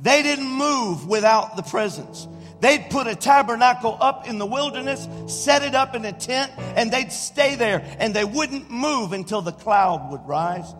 They 0.00 0.22
didn't 0.22 0.50
move 0.50 1.06
without 1.06 1.56
the 1.56 1.62
presence. 1.62 2.28
They'd 2.60 2.88
put 2.90 3.06
a 3.06 3.14
tabernacle 3.14 3.96
up 4.00 4.28
in 4.28 4.38
the 4.38 4.46
wilderness, 4.46 5.08
set 5.26 5.62
it 5.62 5.74
up 5.74 5.94
in 5.94 6.04
a 6.04 6.12
tent, 6.12 6.52
and 6.74 6.90
they'd 6.90 7.12
stay 7.12 7.54
there 7.54 7.84
and 7.98 8.14
they 8.14 8.24
wouldn't 8.24 8.70
move 8.70 9.12
until 9.12 9.42
the 9.42 9.52
cloud 9.52 10.10
would 10.10 10.26
rise 10.26 10.74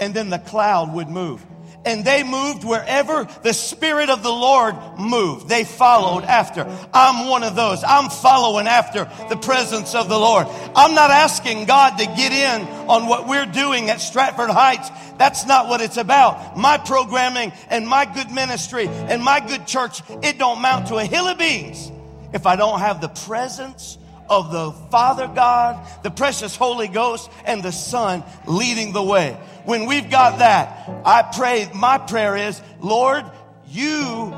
and 0.00 0.12
then 0.14 0.30
the 0.30 0.38
cloud 0.38 0.92
would 0.92 1.08
move 1.08 1.44
and 1.84 2.04
they 2.04 2.22
moved 2.22 2.64
wherever 2.64 3.26
the 3.42 3.52
Spirit 3.52 4.10
of 4.10 4.22
the 4.22 4.30
Lord 4.30 4.74
moved. 4.98 5.48
They 5.48 5.64
followed 5.64 6.24
after. 6.24 6.66
I'm 6.92 7.28
one 7.28 7.42
of 7.42 7.56
those. 7.56 7.82
I'm 7.84 8.08
following 8.10 8.66
after 8.66 9.10
the 9.28 9.36
presence 9.36 9.94
of 9.94 10.08
the 10.08 10.18
Lord. 10.18 10.46
I'm 10.74 10.94
not 10.94 11.10
asking 11.10 11.66
God 11.66 11.98
to 11.98 12.06
get 12.06 12.32
in 12.32 12.68
on 12.88 13.08
what 13.08 13.26
we're 13.26 13.46
doing 13.46 13.90
at 13.90 14.00
Stratford 14.00 14.50
Heights. 14.50 14.90
That's 15.18 15.46
not 15.46 15.68
what 15.68 15.80
it's 15.80 15.96
about. 15.96 16.56
My 16.56 16.78
programming 16.78 17.52
and 17.68 17.86
my 17.86 18.04
good 18.04 18.30
ministry 18.30 18.88
and 18.88 19.22
my 19.22 19.40
good 19.40 19.66
church, 19.66 20.02
it 20.22 20.38
don't 20.38 20.60
mount 20.60 20.88
to 20.88 20.96
a 20.96 21.04
hill 21.04 21.26
of 21.26 21.38
beans 21.38 21.90
if 22.32 22.46
I 22.46 22.56
don't 22.56 22.80
have 22.80 23.00
the 23.00 23.08
presence 23.08 23.98
of 24.28 24.50
the 24.50 24.72
Father 24.90 25.26
God, 25.26 25.78
the 26.02 26.10
precious 26.10 26.56
Holy 26.56 26.88
Ghost, 26.88 27.30
and 27.44 27.62
the 27.62 27.72
Son 27.72 28.24
leading 28.46 28.92
the 28.92 29.02
way. 29.02 29.36
When 29.64 29.86
we've 29.86 30.10
got 30.10 30.38
that, 30.40 30.90
I 31.04 31.22
pray, 31.22 31.70
my 31.74 31.98
prayer 31.98 32.36
is, 32.36 32.60
Lord, 32.80 33.24
you 33.68 34.34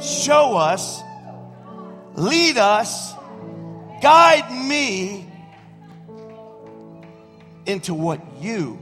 show 0.00 0.56
us, 0.56 1.02
lead 2.14 2.58
us, 2.58 3.14
guide 4.02 4.50
me 4.52 5.26
into 7.64 7.94
what 7.94 8.20
you 8.40 8.78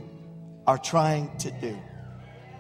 are 0.66 0.78
trying 0.78 1.36
to 1.38 1.50
do. 1.50 1.78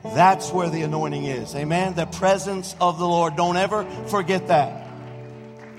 That's 0.04 0.50
where 0.52 0.68
the 0.68 0.82
anointing 0.82 1.24
is. 1.24 1.54
Amen. 1.54 1.94
The 1.94 2.06
presence 2.06 2.76
of 2.80 2.98
the 2.98 3.06
Lord. 3.06 3.36
Don't 3.36 3.56
ever 3.56 3.84
forget 4.08 4.48
that. 4.48 4.86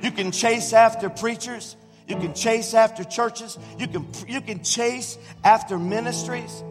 You 0.02 0.12
can 0.12 0.32
chase 0.32 0.74
after 0.74 1.10
preachers. 1.10 1.76
You 2.08 2.16
can 2.16 2.34
chase 2.34 2.74
after 2.74 3.04
churches. 3.04 3.58
You 3.80 3.88
can, 3.88 4.08
you 4.28 4.42
can 4.42 4.64
chase 4.64 5.18
after 5.44 5.78
ministries. 5.78 6.64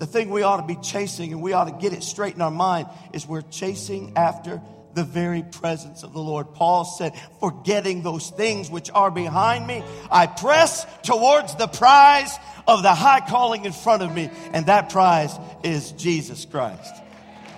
The 0.00 0.06
thing 0.06 0.30
we 0.30 0.42
ought 0.42 0.56
to 0.56 0.66
be 0.66 0.76
chasing 0.76 1.30
and 1.30 1.42
we 1.42 1.52
ought 1.52 1.66
to 1.66 1.72
get 1.72 1.92
it 1.92 2.02
straight 2.02 2.34
in 2.34 2.40
our 2.40 2.50
mind 2.50 2.88
is 3.12 3.26
we're 3.26 3.42
chasing 3.42 4.14
after 4.16 4.62
the 4.94 5.04
very 5.04 5.42
presence 5.42 6.02
of 6.02 6.14
the 6.14 6.20
Lord. 6.20 6.54
Paul 6.54 6.86
said, 6.86 7.12
forgetting 7.38 8.02
those 8.02 8.30
things 8.30 8.70
which 8.70 8.90
are 8.92 9.10
behind 9.10 9.66
me, 9.66 9.84
I 10.10 10.26
press 10.26 10.86
towards 11.02 11.54
the 11.56 11.66
prize 11.66 12.34
of 12.66 12.82
the 12.82 12.94
high 12.94 13.20
calling 13.20 13.66
in 13.66 13.72
front 13.72 14.02
of 14.02 14.10
me. 14.14 14.30
And 14.54 14.64
that 14.66 14.88
prize 14.88 15.38
is 15.62 15.92
Jesus 15.92 16.46
Christ. 16.46 16.94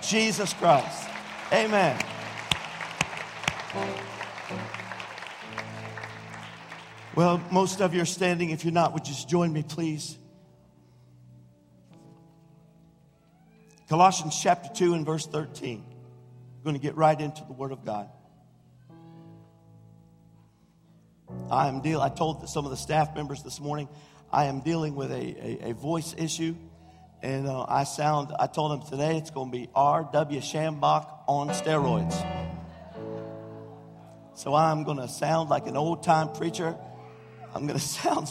Jesus 0.01 0.51
Christ. 0.51 1.09
Amen. 1.53 1.97
Well, 7.15 7.41
most 7.51 7.79
of 7.79 7.93
you 7.93 8.01
are 8.01 8.05
standing. 8.05 8.49
If 8.49 8.65
you're 8.65 8.73
not, 8.73 8.91
would 8.91 9.07
you 9.07 9.13
just 9.13 9.29
join 9.29 9.53
me, 9.53 9.63
please? 9.63 10.17
Colossians 13.93 14.39
chapter 14.41 14.69
2 14.73 14.95
and 14.95 15.05
verse 15.05 15.27
13. 15.27 15.85
I'm 15.85 16.63
going 16.63 16.75
to 16.75 16.81
get 16.81 16.97
right 16.97 17.21
into 17.21 17.43
the 17.45 17.53
Word 17.53 17.71
of 17.71 17.85
God. 17.85 18.09
I 21.51 21.67
am 21.67 21.79
deal. 21.81 22.01
I 22.01 22.09
told 22.09 22.49
some 22.49 22.65
of 22.65 22.71
the 22.71 22.75
staff 22.75 23.13
members 23.13 23.43
this 23.43 23.59
morning 23.59 23.87
I 24.31 24.45
am 24.45 24.61
dealing 24.61 24.95
with 24.95 25.11
a, 25.11 25.67
a, 25.67 25.69
a 25.69 25.73
voice 25.75 26.15
issue, 26.17 26.55
and 27.21 27.47
uh, 27.47 27.67
I 27.69 27.83
sound. 27.83 28.29
I 28.39 28.47
told 28.47 28.71
them 28.71 28.89
today 28.89 29.15
it's 29.15 29.29
going 29.29 29.51
to 29.51 29.57
be 29.59 29.69
R.W. 29.75 30.39
Schambach 30.39 31.07
on 31.27 31.49
steroids. 31.49 32.15
So 34.33 34.55
I'm 34.55 34.85
going 34.85 34.97
to 34.97 35.07
sound 35.07 35.51
like 35.51 35.67
an 35.67 35.77
old 35.77 36.01
time 36.01 36.33
preacher 36.33 36.75
I'm 37.53 37.67
going 37.67 37.79
to 37.79 37.85
sound, 37.85 38.29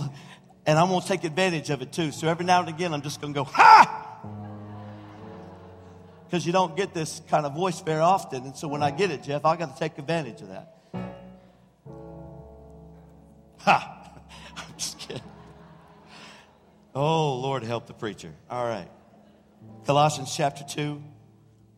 and 0.66 0.76
I'm 0.76 0.88
going 0.88 1.02
to 1.02 1.06
take 1.06 1.22
advantage 1.22 1.70
of 1.70 1.82
it 1.82 1.92
too. 1.92 2.10
So 2.10 2.26
every 2.26 2.46
now 2.46 2.58
and 2.58 2.68
again, 2.68 2.92
I'm 2.92 3.02
just 3.02 3.20
going 3.20 3.32
to 3.32 3.38
go, 3.38 3.44
ha! 3.44 4.08
Because 6.32 6.46
you 6.46 6.52
don't 6.52 6.74
get 6.78 6.94
this 6.94 7.20
kind 7.28 7.44
of 7.44 7.52
voice 7.52 7.80
very 7.80 8.00
often. 8.00 8.44
And 8.44 8.56
so 8.56 8.66
when 8.66 8.82
I 8.82 8.90
get 8.90 9.10
it, 9.10 9.22
Jeff, 9.22 9.44
I 9.44 9.54
got 9.54 9.76
to 9.76 9.78
take 9.78 9.98
advantage 9.98 10.40
of 10.40 10.48
that. 10.48 10.78
Ha! 13.58 14.10
I'm 14.56 14.74
just 14.78 14.98
kidding. 14.98 15.22
Oh, 16.94 17.34
Lord, 17.34 17.62
help 17.62 17.86
the 17.86 17.92
preacher. 17.92 18.32
All 18.48 18.64
right. 18.64 18.88
Colossians 19.84 20.34
chapter 20.34 20.64
2, 20.66 21.02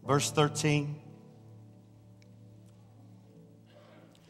verse 0.06 0.30
13. 0.30 1.00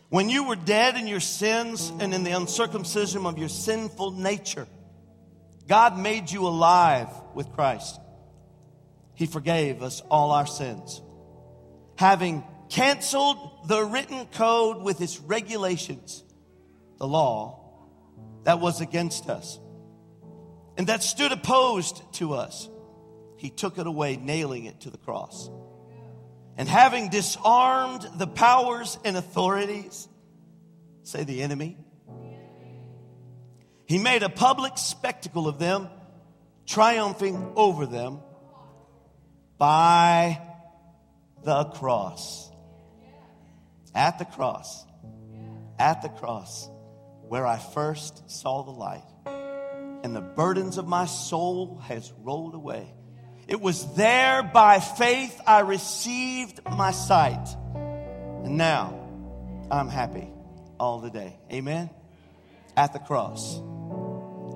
When 0.09 0.31
you 0.31 0.45
were 0.45 0.57
dead 0.57 0.97
in 0.97 1.07
your 1.07 1.21
sins 1.21 1.93
and 2.01 2.15
in 2.15 2.25
the 2.25 2.31
uncircumcision 2.31 3.27
of 3.27 3.37
your 3.37 3.51
sinful 3.51 4.13
nature, 4.13 4.67
God 5.69 5.99
made 5.99 6.31
you 6.31 6.47
alive 6.47 7.09
with 7.35 7.53
Christ. 7.53 8.01
He 9.15 9.27
forgave 9.27 9.83
us 9.83 10.01
all 10.11 10.33
our 10.33 10.47
sins, 10.47 11.01
having 11.97 12.45
canceled 12.69 13.69
the 13.69 13.85
written 13.85 14.27
code 14.27 14.83
with 14.83 15.01
its 15.01 15.21
regulations, 15.21 16.25
the 16.99 17.07
law 17.07 17.61
that 18.43 18.61
was 18.61 18.81
against 18.81 19.29
us, 19.29 19.59
and 20.77 20.89
that 20.89 21.03
stood 21.03 21.31
opposed 21.31 22.03
to 22.15 22.35
us. 22.35 22.69
He 23.37 23.51
took 23.51 23.79
it 23.79 23.87
away, 23.87 24.17
nailing 24.17 24.65
it 24.65 24.81
to 24.81 24.91
the 24.91 24.99
cross. 24.99 25.51
And 26.57 26.69
having 26.69 27.09
disarmed 27.11 28.07
the 28.17 28.27
powers 28.27 28.99
and 29.05 29.17
authorities, 29.17 30.09
say 31.03 31.25
the 31.25 31.43
enemy, 31.43 31.77
he 33.87 33.99
made 33.99 34.23
a 34.23 34.29
public 34.29 34.79
spectacle 34.79 35.47
of 35.47 35.59
them, 35.59 35.89
triumphing 36.67 37.53
over 37.55 37.87
them 37.87 38.21
by 39.59 40.41
the 41.45 41.65
cross. 41.65 42.51
At 43.95 44.19
the 44.19 44.25
cross. 44.25 44.85
At 45.79 46.03
the 46.03 46.09
cross, 46.09 46.69
where 47.29 47.47
I 47.47 47.59
first 47.59 48.31
saw 48.31 48.63
the 48.63 48.71
light, 48.71 49.05
and 50.05 50.15
the 50.15 50.21
burdens 50.21 50.79
of 50.79 50.87
my 50.87 51.07
soul 51.07 51.79
has 51.87 52.13
rolled 52.23 52.55
away. 52.55 52.93
It 53.49 53.61
was 53.61 53.95
there 53.95 54.43
by 54.43 54.81
faith 54.81 55.41
I 55.47 55.61
received 55.61 56.61
my 56.65 56.93
sight. 56.93 57.47
And 57.75 58.57
now 58.57 59.01
I'm 59.71 59.89
happy 59.89 60.29
all 60.79 61.01
the 61.01 61.11
day. 61.11 61.39
Amen? 61.53 61.91
At 62.77 62.93
the 62.93 62.99
cross. 62.99 63.61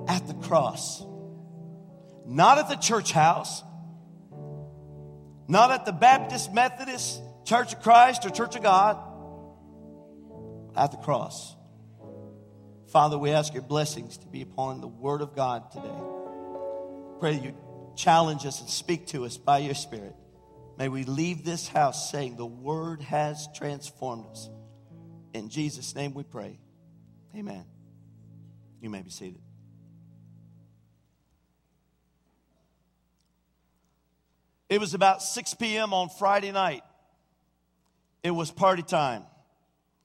At 0.07 0.27
the 0.27 0.33
cross. 0.35 1.03
Not 2.25 2.57
at 2.57 2.69
the 2.69 2.75
church 2.75 3.11
house. 3.11 3.63
Not 5.49 5.71
at 5.71 5.83
the 5.83 5.91
Baptist, 5.91 6.53
Methodist, 6.53 7.19
Church 7.43 7.73
of 7.73 7.81
Christ, 7.81 8.23
or 8.23 8.29
Church 8.29 8.55
of 8.55 8.61
God. 8.61 8.97
At 10.75 10.91
the 10.91 10.97
cross. 10.97 11.55
Father, 12.91 13.17
we 13.17 13.31
ask 13.31 13.53
your 13.53 13.63
blessings 13.63 14.17
to 14.19 14.27
be 14.27 14.43
upon 14.43 14.79
the 14.79 14.87
Word 14.87 15.21
of 15.21 15.35
God 15.35 15.71
today. 15.71 15.89
Pray 17.19 17.35
that 17.35 17.43
you 17.43 17.55
challenge 17.95 18.45
us 18.45 18.61
and 18.61 18.69
speak 18.69 19.07
to 19.07 19.25
us 19.25 19.37
by 19.37 19.57
your 19.57 19.73
Spirit. 19.73 20.15
May 20.77 20.87
we 20.87 21.03
leave 21.03 21.43
this 21.43 21.67
house 21.67 22.11
saying 22.11 22.37
the 22.37 22.45
Word 22.45 23.01
has 23.01 23.47
transformed 23.55 24.27
us. 24.27 24.49
In 25.33 25.49
Jesus' 25.49 25.95
name 25.95 26.13
we 26.13 26.23
pray. 26.23 26.59
Amen. 27.35 27.65
You 28.81 28.91
may 28.91 29.01
be 29.01 29.09
seated. 29.09 29.41
It 34.69 34.79
was 34.79 34.93
about 34.93 35.23
6 35.23 35.55
p.m. 35.55 35.93
on 35.93 36.09
Friday 36.09 36.51
night. 36.51 36.83
It 38.23 38.31
was 38.31 38.51
party 38.51 38.83
time. 38.83 39.23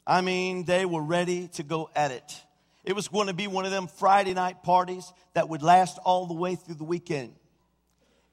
I 0.06 0.22
mean, 0.22 0.64
they 0.64 0.86
were 0.86 1.02
ready 1.02 1.48
to 1.54 1.62
go 1.62 1.90
at 1.94 2.10
it. 2.10 2.42
It 2.84 2.94
was 2.94 3.08
going 3.08 3.26
to 3.26 3.34
be 3.34 3.46
one 3.46 3.64
of 3.64 3.70
them 3.70 3.88
Friday 3.88 4.34
night 4.34 4.62
parties 4.62 5.10
that 5.34 5.48
would 5.48 5.62
last 5.62 5.98
all 6.04 6.26
the 6.26 6.34
way 6.34 6.54
through 6.54 6.76
the 6.76 6.84
weekend. 6.84 7.34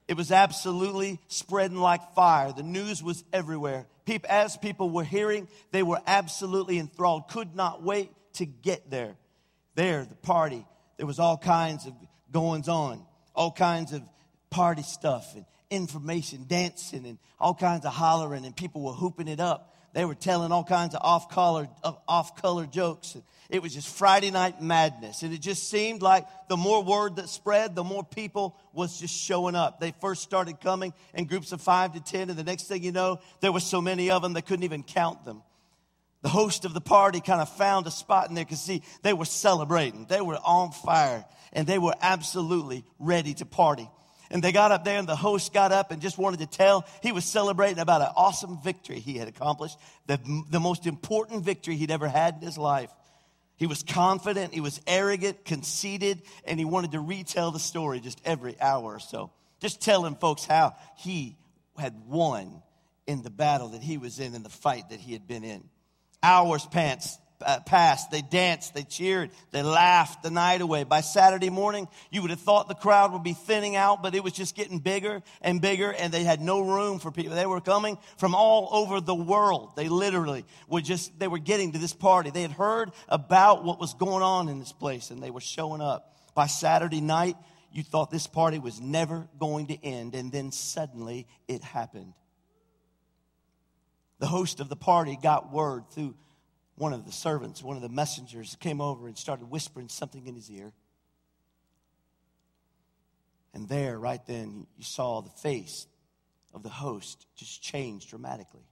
It 0.08 0.18
was 0.18 0.32
absolutely 0.32 1.20
spreading 1.28 1.78
like 1.78 2.14
fire. 2.14 2.52
The 2.52 2.64
news 2.64 3.02
was 3.02 3.24
everywhere. 3.32 3.88
People, 4.06 4.30
as 4.30 4.58
people 4.58 4.90
were 4.90 5.06
hearing, 5.06 5.48
they 5.72 5.84
were 5.84 6.02
absolutely 6.06 6.80
enthralled, 6.80 7.30
could 7.30 7.56
not 7.56 7.82
wait 7.84 8.12
to 8.34 8.46
get 8.46 8.90
there. 8.90 9.16
There, 9.76 10.04
the 10.04 10.16
party, 10.16 10.66
there 10.98 11.06
was 11.06 11.20
all 11.20 11.38
kinds 11.38 11.86
of 11.86 11.94
goings 12.32 12.68
on, 12.68 13.06
all 13.34 13.52
kinds 13.52 13.94
of 13.94 14.02
party 14.50 14.84
stuff 14.84 15.34
and 15.36 15.46
information, 15.72 16.46
dancing 16.48 17.08
and 17.08 17.18
all 17.40 17.56
kinds 17.56 17.86
of 17.86 17.94
hollering, 17.94 18.46
and 18.46 18.56
people 18.56 18.82
were 18.82 18.92
hooping 18.92 19.28
it 19.28 19.40
up. 19.40 19.76
They 19.94 20.06
were 20.06 20.16
telling 20.16 20.52
all 20.52 20.64
kinds 20.64 20.96
of 20.96 21.02
off 21.04 21.30
color, 21.30 21.68
off 22.08 22.36
color 22.42 22.66
jokes. 22.66 23.18
It 23.50 23.62
was 23.62 23.74
just 23.74 23.90
Friday 23.90 24.32
night 24.32 24.62
madness. 24.62 25.24
And 25.24 25.34
it 25.34 25.42
just 25.42 25.70
seemed 25.70 26.02
like 26.02 26.26
the 26.48 26.56
more 26.56 26.82
word 26.82 27.18
that 27.18 27.28
spread, 27.28 27.76
the 27.76 27.84
more 27.84 28.04
people 28.04 28.58
was 28.72 28.98
just 28.98 29.14
showing 29.14 29.56
up. 29.56 29.82
They 29.82 29.94
first 30.00 30.24
started 30.24 30.62
coming 30.62 30.94
in 31.14 31.26
groups 31.26 31.52
of 31.52 31.62
five 31.62 31.94
to 31.94 32.00
10. 32.00 32.30
And 32.30 32.40
the 32.40 32.44
next 32.46 32.68
thing 32.68 32.84
you 32.84 32.94
know, 32.94 33.20
there 33.42 33.52
were 33.52 33.60
so 33.60 33.82
many 33.82 34.12
of 34.12 34.22
them, 34.22 34.32
they 34.32 34.42
couldn't 34.42 34.64
even 34.64 34.84
count 34.84 35.26
them. 35.26 35.44
The 36.22 36.30
host 36.30 36.64
of 36.64 36.74
the 36.74 36.82
party 36.82 37.20
kind 37.20 37.42
of 37.42 37.50
found 37.50 37.88
a 37.88 37.92
spot 37.92 38.30
in 38.30 38.36
there 38.36 38.46
because 38.46 38.62
see, 38.62 38.84
they 39.02 39.12
were 39.12 39.26
celebrating. 39.26 40.06
They 40.08 40.22
were 40.22 40.36
on 40.36 40.72
fire 40.72 41.26
and 41.52 41.68
they 41.68 41.80
were 41.80 41.96
absolutely 42.02 42.86
ready 43.00 43.34
to 43.36 43.46
party. 43.46 43.90
And 44.32 44.42
they 44.42 44.54
got 44.54 44.72
up 44.72 44.86
there, 44.86 44.98
and 44.98 45.08
the 45.08 45.16
host 45.16 45.54
got 45.54 45.74
up 45.74 45.92
and 45.92 46.02
just 46.02 46.18
wanted 46.18 46.40
to 46.40 46.48
tell 46.48 46.86
he 47.04 47.12
was 47.12 47.26
celebrating 47.26 47.80
about 47.80 48.02
an 48.02 48.08
awesome 48.16 48.58
victory 48.64 49.00
he 49.00 49.18
had 49.18 49.28
accomplished, 49.28 49.78
the, 50.08 50.20
the 50.50 50.60
most 50.60 50.88
important 50.88 51.44
victory 51.44 51.76
he'd 51.76 51.92
ever 51.92 52.08
had 52.08 52.36
in 52.36 52.42
his 52.42 52.58
life. 52.58 52.90
He 53.58 53.68
was 53.68 53.84
confident, 53.84 54.54
he 54.54 54.62
was 54.62 54.82
arrogant, 54.88 55.46
conceited, 55.46 56.24
and 56.46 56.58
he 56.58 56.66
wanted 56.66 56.94
to 56.94 57.00
retell 57.00 57.52
the 57.52 57.60
story 57.60 58.00
just 58.00 58.22
every 58.26 58.60
hour 58.60 58.96
or 58.96 59.00
so. 59.00 59.32
Just 59.60 59.82
telling 59.82 60.16
folks 60.16 60.46
how 60.46 60.76
he 60.98 61.38
had 61.78 61.94
won 62.08 62.64
in 63.06 63.22
the 63.24 63.30
battle 63.30 63.70
that 63.70 63.84
he 63.84 63.98
was 63.98 64.20
in, 64.20 64.34
in 64.34 64.44
the 64.44 64.50
fight 64.50 64.90
that 64.90 65.00
he 65.00 65.14
had 65.14 65.28
been 65.28 65.44
in. 65.44 65.64
Hours 66.24 66.66
pants, 66.66 67.20
Uh, 67.44 67.60
passed. 67.62 68.12
They 68.12 68.22
danced, 68.22 68.74
they 68.74 68.84
cheered, 68.84 69.32
they 69.52 69.64
laughed 69.64 70.24
the 70.24 70.30
night 70.30 70.62
away. 70.62 70.84
By 70.84 71.02
Saturday 71.02 71.50
morning, 71.50 71.88
you 72.12 72.22
would 72.22 72.32
have 72.32 72.40
thought 72.40 72.68
the 72.68 72.76
crowd 72.76 73.14
would 73.14 73.24
be 73.24 73.34
thinning 73.34 73.76
out, 73.76 74.04
but 74.04 74.14
it 74.14 74.24
was 74.24 74.34
just 74.34 74.56
getting 74.56 74.80
bigger 74.80 75.24
and 75.42 75.62
bigger, 75.62 75.92
and 75.92 76.14
they 76.14 76.24
had 76.24 76.42
no 76.42 76.62
room 76.62 77.00
for 77.00 77.12
people. 77.12 77.36
They 77.36 77.46
were 77.46 77.62
coming 77.62 77.98
from 78.18 78.36
all 78.36 78.70
over 78.72 79.02
the 79.02 79.16
world. 79.16 79.72
They 79.76 79.90
literally 79.90 80.46
were 80.68 80.82
just, 80.82 81.18
they 81.18 81.28
were 81.28 81.40
getting 81.40 81.72
to 81.72 81.80
this 81.80 81.94
party. 81.94 82.30
They 82.30 82.44
had 82.44 82.52
heard 82.52 82.92
about 83.08 83.64
what 83.64 83.80
was 83.80 83.94
going 83.94 84.24
on 84.24 84.50
in 84.50 84.60
this 84.60 84.74
place, 84.74 85.10
and 85.10 85.22
they 85.22 85.32
were 85.32 85.42
showing 85.42 85.82
up. 85.82 86.16
By 86.34 86.48
Saturday 86.48 87.02
night, 87.02 87.36
you 87.72 87.84
thought 87.84 88.12
this 88.12 88.28
party 88.28 88.60
was 88.60 88.80
never 88.80 89.28
going 89.40 89.68
to 89.68 89.86
end, 89.86 90.16
and 90.16 90.32
then 90.32 90.52
suddenly 90.52 91.28
it 91.48 91.64
happened. 91.64 92.14
The 94.20 94.28
host 94.28 94.60
of 94.60 94.70
the 94.70 94.76
party 94.76 95.18
got 95.22 95.52
word 95.52 95.86
through 95.92 96.16
one 96.76 96.94
of 96.94 97.06
the 97.06 97.12
servants, 97.12 97.62
one 97.64 97.76
of 97.76 97.82
the 97.82 97.90
messengers, 97.90 98.58
came 98.60 98.82
over 98.82 99.08
and 99.08 99.18
started 99.18 99.50
whispering 99.50 99.90
something 99.90 100.26
in 100.26 100.36
his 100.36 100.50
ear. 100.50 100.74
And 103.54 103.68
there, 103.68 104.00
right 104.00 104.26
then, 104.26 104.68
you 104.78 104.84
saw 104.84 105.22
the 105.22 105.30
face 105.30 105.88
of 106.54 106.64
the 106.64 106.70
host 106.70 107.26
just 107.36 107.62
change 107.62 108.08
dramatically. 108.08 108.66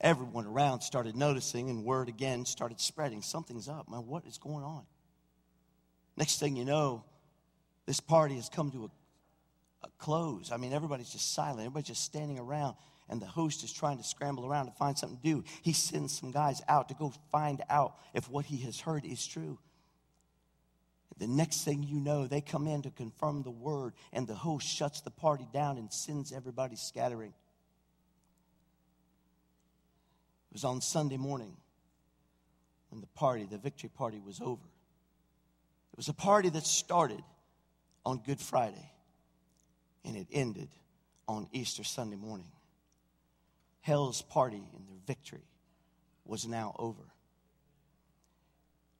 Everyone 0.00 0.46
around 0.46 0.80
started 0.80 1.16
noticing, 1.16 1.70
and 1.70 1.84
word 1.84 2.08
again 2.08 2.44
started 2.44 2.80
spreading. 2.80 3.22
Something's 3.22 3.68
up. 3.68 3.88
Man, 3.88 4.06
what 4.06 4.26
is 4.26 4.36
going 4.38 4.64
on? 4.64 4.84
Next 6.16 6.38
thing 6.40 6.56
you 6.56 6.64
know, 6.64 7.04
this 7.86 8.00
party 8.00 8.34
has 8.36 8.48
come 8.48 8.70
to 8.72 8.84
a, 8.84 9.86
a 9.86 9.90
close. 9.98 10.50
I 10.52 10.56
mean, 10.56 10.72
everybody's 10.72 11.10
just 11.10 11.32
silent. 11.32 11.60
Everybody's 11.60 11.88
just 11.88 12.04
standing 12.04 12.38
around 12.38 12.76
and 13.12 13.20
the 13.20 13.26
host 13.26 13.62
is 13.62 13.70
trying 13.70 13.98
to 13.98 14.02
scramble 14.02 14.46
around 14.46 14.64
to 14.64 14.72
find 14.72 14.96
something 14.96 15.18
to 15.18 15.22
do, 15.22 15.44
he 15.60 15.74
sends 15.74 16.18
some 16.18 16.30
guys 16.30 16.62
out 16.66 16.88
to 16.88 16.94
go 16.94 17.12
find 17.30 17.60
out 17.68 17.98
if 18.14 18.30
what 18.30 18.46
he 18.46 18.56
has 18.62 18.80
heard 18.80 19.04
is 19.04 19.26
true. 19.26 19.58
The 21.18 21.26
next 21.26 21.62
thing 21.62 21.82
you 21.82 22.00
know, 22.00 22.26
they 22.26 22.40
come 22.40 22.66
in 22.66 22.80
to 22.82 22.90
confirm 22.90 23.42
the 23.42 23.50
word, 23.50 23.92
and 24.14 24.26
the 24.26 24.34
host 24.34 24.66
shuts 24.66 25.02
the 25.02 25.10
party 25.10 25.46
down 25.52 25.76
and 25.76 25.92
sends 25.92 26.32
everybody 26.32 26.74
scattering. 26.74 27.34
It 30.50 30.54
was 30.54 30.64
on 30.64 30.80
Sunday 30.80 31.18
morning 31.18 31.54
when 32.88 33.02
the 33.02 33.08
party, 33.08 33.44
the 33.44 33.58
victory 33.58 33.90
party, 33.90 34.22
was 34.24 34.40
over. 34.40 34.64
It 35.92 35.98
was 35.98 36.08
a 36.08 36.14
party 36.14 36.48
that 36.48 36.64
started 36.64 37.22
on 38.06 38.22
Good 38.24 38.40
Friday 38.40 38.90
and 40.02 40.16
it 40.16 40.28
ended 40.32 40.70
on 41.28 41.46
Easter 41.52 41.84
Sunday 41.84 42.16
morning 42.16 42.48
hell's 43.82 44.22
party 44.22 44.62
and 44.76 44.88
their 44.88 44.98
victory 45.06 45.46
was 46.24 46.46
now 46.46 46.74
over. 46.78 47.02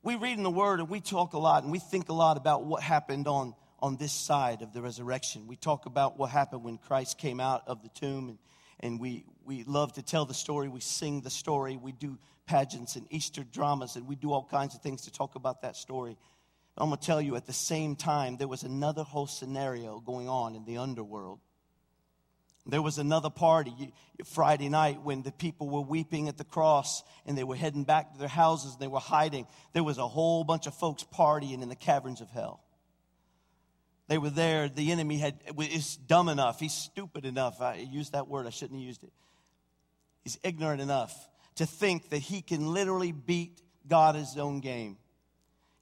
We 0.03 0.15
read 0.15 0.37
in 0.37 0.43
the 0.43 0.51
Word 0.51 0.79
and 0.79 0.89
we 0.89 0.99
talk 0.99 1.33
a 1.33 1.39
lot 1.39 1.63
and 1.63 1.71
we 1.71 1.79
think 1.79 2.09
a 2.09 2.13
lot 2.13 2.37
about 2.37 2.65
what 2.65 2.83
happened 2.83 3.27
on, 3.27 3.55
on 3.79 3.95
this 3.95 4.11
side 4.11 4.61
of 4.61 4.73
the 4.73 4.81
resurrection. 4.81 5.47
We 5.47 5.55
talk 5.55 5.85
about 5.85 6.19
what 6.19 6.29
happened 6.29 6.63
when 6.63 6.77
Christ 6.77 7.17
came 7.17 7.39
out 7.39 7.63
of 7.67 7.81
the 7.81 7.89
tomb, 7.89 8.29
and, 8.29 8.37
and 8.81 8.99
we, 8.99 9.25
we 9.45 9.63
love 9.63 9.93
to 9.93 10.01
tell 10.01 10.25
the 10.25 10.33
story. 10.33 10.67
We 10.67 10.81
sing 10.81 11.21
the 11.21 11.29
story. 11.29 11.77
We 11.77 11.93
do 11.93 12.19
pageants 12.45 12.97
and 12.97 13.07
Easter 13.09 13.45
dramas, 13.49 13.95
and 13.95 14.05
we 14.05 14.15
do 14.15 14.33
all 14.33 14.43
kinds 14.43 14.75
of 14.75 14.81
things 14.81 15.03
to 15.03 15.11
talk 15.11 15.35
about 15.35 15.61
that 15.61 15.77
story. 15.77 16.17
I'm 16.77 16.89
going 16.89 16.99
to 16.99 17.05
tell 17.05 17.21
you 17.21 17.37
at 17.37 17.45
the 17.45 17.53
same 17.53 17.95
time, 17.95 18.35
there 18.35 18.47
was 18.49 18.63
another 18.63 19.03
whole 19.03 19.27
scenario 19.27 20.01
going 20.01 20.27
on 20.27 20.55
in 20.55 20.65
the 20.65 20.79
underworld. 20.79 21.39
There 22.65 22.81
was 22.81 22.97
another 22.97 23.29
party 23.29 23.93
Friday 24.23 24.69
night 24.69 25.01
when 25.01 25.21
the 25.21 25.33
people 25.33 25.69
were 25.69 25.81
weeping 25.81 26.29
at 26.29 26.37
the 26.37 26.45
cross 26.45 27.03
and 27.25 27.37
they 27.37 27.43
were 27.43 27.57
heading 27.57 27.83
back 27.83 28.13
to 28.13 28.19
their 28.19 28.29
houses 28.29 28.73
and 28.73 28.81
they 28.81 28.87
were 28.87 28.99
hiding. 28.99 29.47
There 29.73 29.83
was 29.83 29.97
a 29.97 30.07
whole 30.07 30.45
bunch 30.45 30.65
of 30.65 30.73
folks 30.73 31.03
partying 31.03 31.61
in 31.61 31.67
the 31.67 31.75
caverns 31.75 32.21
of 32.21 32.29
hell. 32.29 32.63
They 34.07 34.17
were 34.17 34.29
there. 34.29 34.69
The 34.69 34.91
enemy 34.91 35.17
had 35.17 35.39
is 35.57 35.97
dumb 35.97 36.29
enough. 36.29 36.59
He's 36.59 36.73
stupid 36.73 37.25
enough. 37.25 37.61
I 37.61 37.75
used 37.75 38.13
that 38.13 38.27
word. 38.27 38.47
I 38.47 38.49
shouldn't 38.49 38.79
have 38.79 38.87
used 38.87 39.03
it. 39.03 39.11
He's 40.23 40.39
ignorant 40.43 40.81
enough 40.81 41.29
to 41.55 41.65
think 41.65 42.09
that 42.09 42.19
he 42.19 42.41
can 42.41 42.73
literally 42.73 43.11
beat 43.11 43.61
God 43.87 44.15
his 44.15 44.37
own 44.37 44.61
game. 44.61 44.97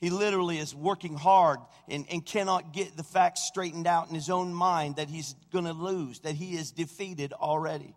He 0.01 0.09
literally 0.09 0.57
is 0.57 0.73
working 0.73 1.15
hard 1.15 1.59
and, 1.87 2.07
and 2.11 2.25
cannot 2.25 2.73
get 2.73 2.97
the 2.97 3.03
facts 3.03 3.43
straightened 3.43 3.85
out 3.85 4.09
in 4.09 4.15
his 4.15 4.31
own 4.31 4.51
mind 4.51 4.95
that 4.95 5.09
he's 5.09 5.35
going 5.53 5.65
to 5.65 5.73
lose, 5.73 6.19
that 6.21 6.33
he 6.33 6.55
is 6.55 6.71
defeated 6.71 7.33
already. 7.33 7.95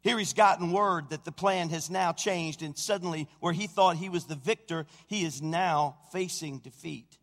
Here 0.00 0.18
he's 0.18 0.32
gotten 0.32 0.72
word 0.72 1.10
that 1.10 1.24
the 1.24 1.32
plan 1.32 1.68
has 1.68 1.90
now 1.90 2.12
changed, 2.12 2.62
and 2.62 2.78
suddenly, 2.78 3.28
where 3.40 3.52
he 3.52 3.66
thought 3.66 3.96
he 3.96 4.08
was 4.08 4.24
the 4.24 4.36
victor, 4.36 4.86
he 5.06 5.24
is 5.24 5.42
now 5.42 5.96
facing 6.12 6.60
defeat. 6.60 7.18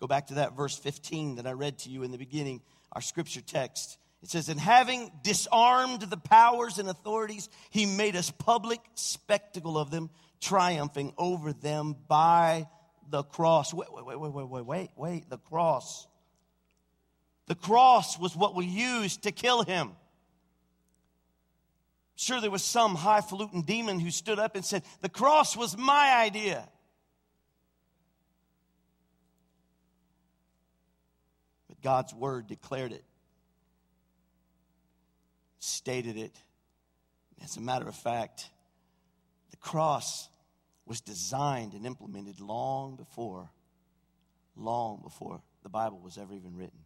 Go 0.00 0.06
back 0.06 0.28
to 0.28 0.34
that 0.34 0.56
verse 0.56 0.78
15 0.78 1.36
that 1.36 1.46
I 1.46 1.52
read 1.52 1.78
to 1.80 1.90
you 1.90 2.04
in 2.04 2.10
the 2.10 2.18
beginning, 2.18 2.62
our 2.92 3.02
scripture 3.02 3.42
text. 3.42 3.98
It 4.22 4.30
says, 4.30 4.48
And 4.48 4.58
having 4.58 5.10
disarmed 5.22 6.02
the 6.02 6.16
powers 6.16 6.78
and 6.78 6.88
authorities, 6.88 7.48
he 7.70 7.84
made 7.84 8.16
us 8.16 8.30
public 8.30 8.80
spectacle 8.94 9.76
of 9.76 9.90
them, 9.90 10.08
triumphing 10.42 11.14
over 11.16 11.52
them 11.52 11.96
by 12.08 12.68
the 13.08 13.22
cross. 13.22 13.72
Wait, 13.72 13.88
wait, 13.92 14.04
wait, 14.04 14.18
wait, 14.18 14.48
wait, 14.48 14.64
wait, 14.64 14.90
wait, 14.96 15.30
the 15.30 15.38
cross. 15.38 16.06
The 17.46 17.54
cross 17.54 18.18
was 18.18 18.36
what 18.36 18.54
we 18.54 18.66
used 18.66 19.22
to 19.22 19.32
kill 19.32 19.62
him. 19.62 19.92
Sure, 22.16 22.40
there 22.40 22.50
was 22.50 22.62
some 22.62 22.94
highfalutin 22.94 23.62
demon 23.62 23.98
who 23.98 24.10
stood 24.10 24.38
up 24.38 24.54
and 24.54 24.64
said, 24.64 24.82
The 25.00 25.08
cross 25.08 25.56
was 25.56 25.76
my 25.76 26.22
idea. 26.22 26.68
But 31.68 31.80
God's 31.80 32.14
word 32.14 32.46
declared 32.46 32.92
it, 32.92 33.04
stated 35.58 36.16
it. 36.16 36.36
As 37.42 37.56
a 37.56 37.60
matter 37.60 37.88
of 37.88 37.96
fact, 37.96 38.48
the 39.50 39.56
cross 39.56 40.28
was 40.92 41.00
designed 41.00 41.72
and 41.72 41.86
implemented 41.86 42.38
long 42.38 42.96
before, 42.96 43.48
long 44.54 45.00
before 45.02 45.40
the 45.62 45.70
Bible 45.70 45.98
was 45.98 46.18
ever 46.18 46.34
even 46.34 46.54
written. 46.54 46.80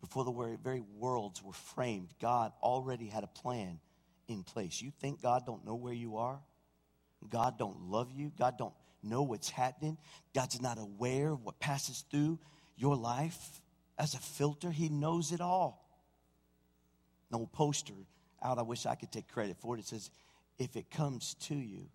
Before 0.00 0.22
the 0.22 0.56
very 0.62 0.84
worlds 0.96 1.42
were 1.42 1.52
framed, 1.52 2.06
God 2.22 2.52
already 2.62 3.08
had 3.08 3.24
a 3.24 3.26
plan 3.26 3.80
in 4.28 4.44
place. 4.44 4.80
You 4.80 4.92
think 5.00 5.20
God 5.20 5.44
don't 5.44 5.66
know 5.66 5.74
where 5.74 5.92
you 5.92 6.18
are? 6.18 6.38
God 7.28 7.58
don't 7.58 7.90
love 7.90 8.12
you? 8.12 8.30
God 8.38 8.56
don't 8.56 8.74
know 9.02 9.24
what's 9.24 9.50
happening? 9.50 9.98
God's 10.32 10.62
not 10.62 10.78
aware 10.78 11.30
of 11.30 11.44
what 11.44 11.58
passes 11.58 12.04
through 12.12 12.38
your 12.76 12.94
life 12.94 13.60
as 13.98 14.14
a 14.14 14.18
filter? 14.18 14.70
He 14.70 14.88
knows 14.88 15.32
it 15.32 15.40
all. 15.40 15.84
Old 17.32 17.50
poster 17.50 17.94
out, 18.40 18.56
I 18.56 18.62
wish 18.62 18.86
I 18.86 18.94
could 18.94 19.10
take 19.10 19.26
credit 19.26 19.56
for 19.58 19.74
it. 19.74 19.80
It 19.80 19.86
says, 19.86 20.10
if 20.60 20.76
it 20.76 20.92
comes 20.92 21.34
to 21.40 21.56
you, 21.56 21.88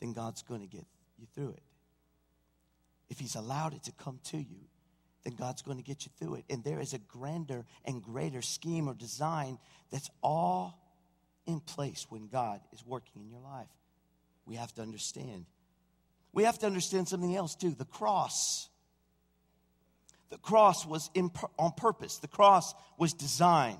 then 0.00 0.12
God's 0.12 0.42
going 0.42 0.60
to 0.60 0.66
get 0.66 0.84
you 1.18 1.26
through 1.34 1.50
it. 1.50 1.62
If 3.08 3.18
He's 3.18 3.34
allowed 3.34 3.74
it 3.74 3.84
to 3.84 3.92
come 3.92 4.18
to 4.24 4.38
you, 4.38 4.68
then 5.24 5.34
God's 5.34 5.62
going 5.62 5.78
to 5.78 5.82
get 5.82 6.06
you 6.06 6.12
through 6.18 6.36
it. 6.36 6.44
And 6.48 6.62
there 6.62 6.80
is 6.80 6.92
a 6.92 6.98
grander 6.98 7.64
and 7.84 8.02
greater 8.02 8.42
scheme 8.42 8.88
or 8.88 8.94
design 8.94 9.58
that's 9.90 10.08
all 10.22 10.80
in 11.46 11.60
place 11.60 12.06
when 12.08 12.28
God 12.28 12.60
is 12.72 12.84
working 12.84 13.22
in 13.22 13.30
your 13.30 13.40
life. 13.40 13.66
We 14.44 14.56
have 14.56 14.72
to 14.74 14.82
understand. 14.82 15.46
We 16.32 16.44
have 16.44 16.58
to 16.60 16.66
understand 16.66 17.08
something 17.08 17.34
else 17.34 17.54
too 17.54 17.70
the 17.70 17.84
cross. 17.84 18.68
The 20.28 20.38
cross 20.38 20.84
was 20.84 21.10
on 21.58 21.72
purpose, 21.76 22.18
the 22.18 22.28
cross 22.28 22.74
was 22.98 23.12
designed. 23.12 23.78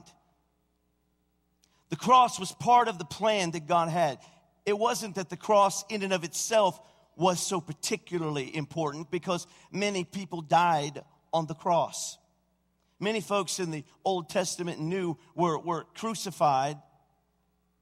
The 1.88 1.96
cross 1.96 2.40
was 2.40 2.50
part 2.50 2.88
of 2.88 2.98
the 2.98 3.04
plan 3.04 3.52
that 3.52 3.68
God 3.68 3.88
had 3.88 4.18
it 4.66 4.76
wasn't 4.76 5.14
that 5.14 5.30
the 5.30 5.36
cross 5.36 5.84
in 5.88 6.02
and 6.02 6.12
of 6.12 6.24
itself 6.24 6.80
was 7.16 7.40
so 7.40 7.60
particularly 7.60 8.54
important 8.54 9.10
because 9.10 9.46
many 9.72 10.04
people 10.04 10.42
died 10.42 11.02
on 11.32 11.46
the 11.46 11.54
cross. 11.54 12.18
Many 12.98 13.20
folks 13.20 13.60
in 13.60 13.70
the 13.70 13.84
Old 14.04 14.28
Testament 14.28 14.80
knew 14.80 15.16
were, 15.34 15.58
were 15.58 15.84
crucified 15.94 16.76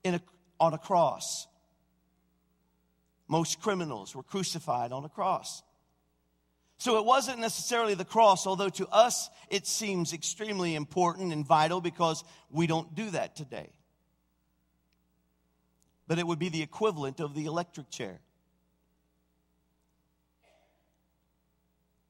in 0.04 0.16
a, 0.16 0.20
on 0.60 0.74
a 0.74 0.78
cross. 0.78 1.48
Most 3.26 3.60
criminals 3.60 4.14
were 4.14 4.22
crucified 4.22 4.92
on 4.92 5.04
a 5.04 5.08
cross. 5.08 5.62
So 6.76 6.98
it 6.98 7.04
wasn't 7.04 7.38
necessarily 7.38 7.94
the 7.94 8.04
cross, 8.04 8.46
although 8.46 8.68
to 8.70 8.86
us 8.88 9.30
it 9.48 9.66
seems 9.66 10.12
extremely 10.12 10.74
important 10.74 11.32
and 11.32 11.46
vital 11.46 11.80
because 11.80 12.22
we 12.50 12.66
don't 12.66 12.94
do 12.94 13.10
that 13.10 13.36
today 13.36 13.70
but 16.06 16.18
it 16.18 16.26
would 16.26 16.38
be 16.38 16.48
the 16.48 16.62
equivalent 16.62 17.20
of 17.20 17.34
the 17.34 17.46
electric 17.46 17.90
chair. 17.90 18.20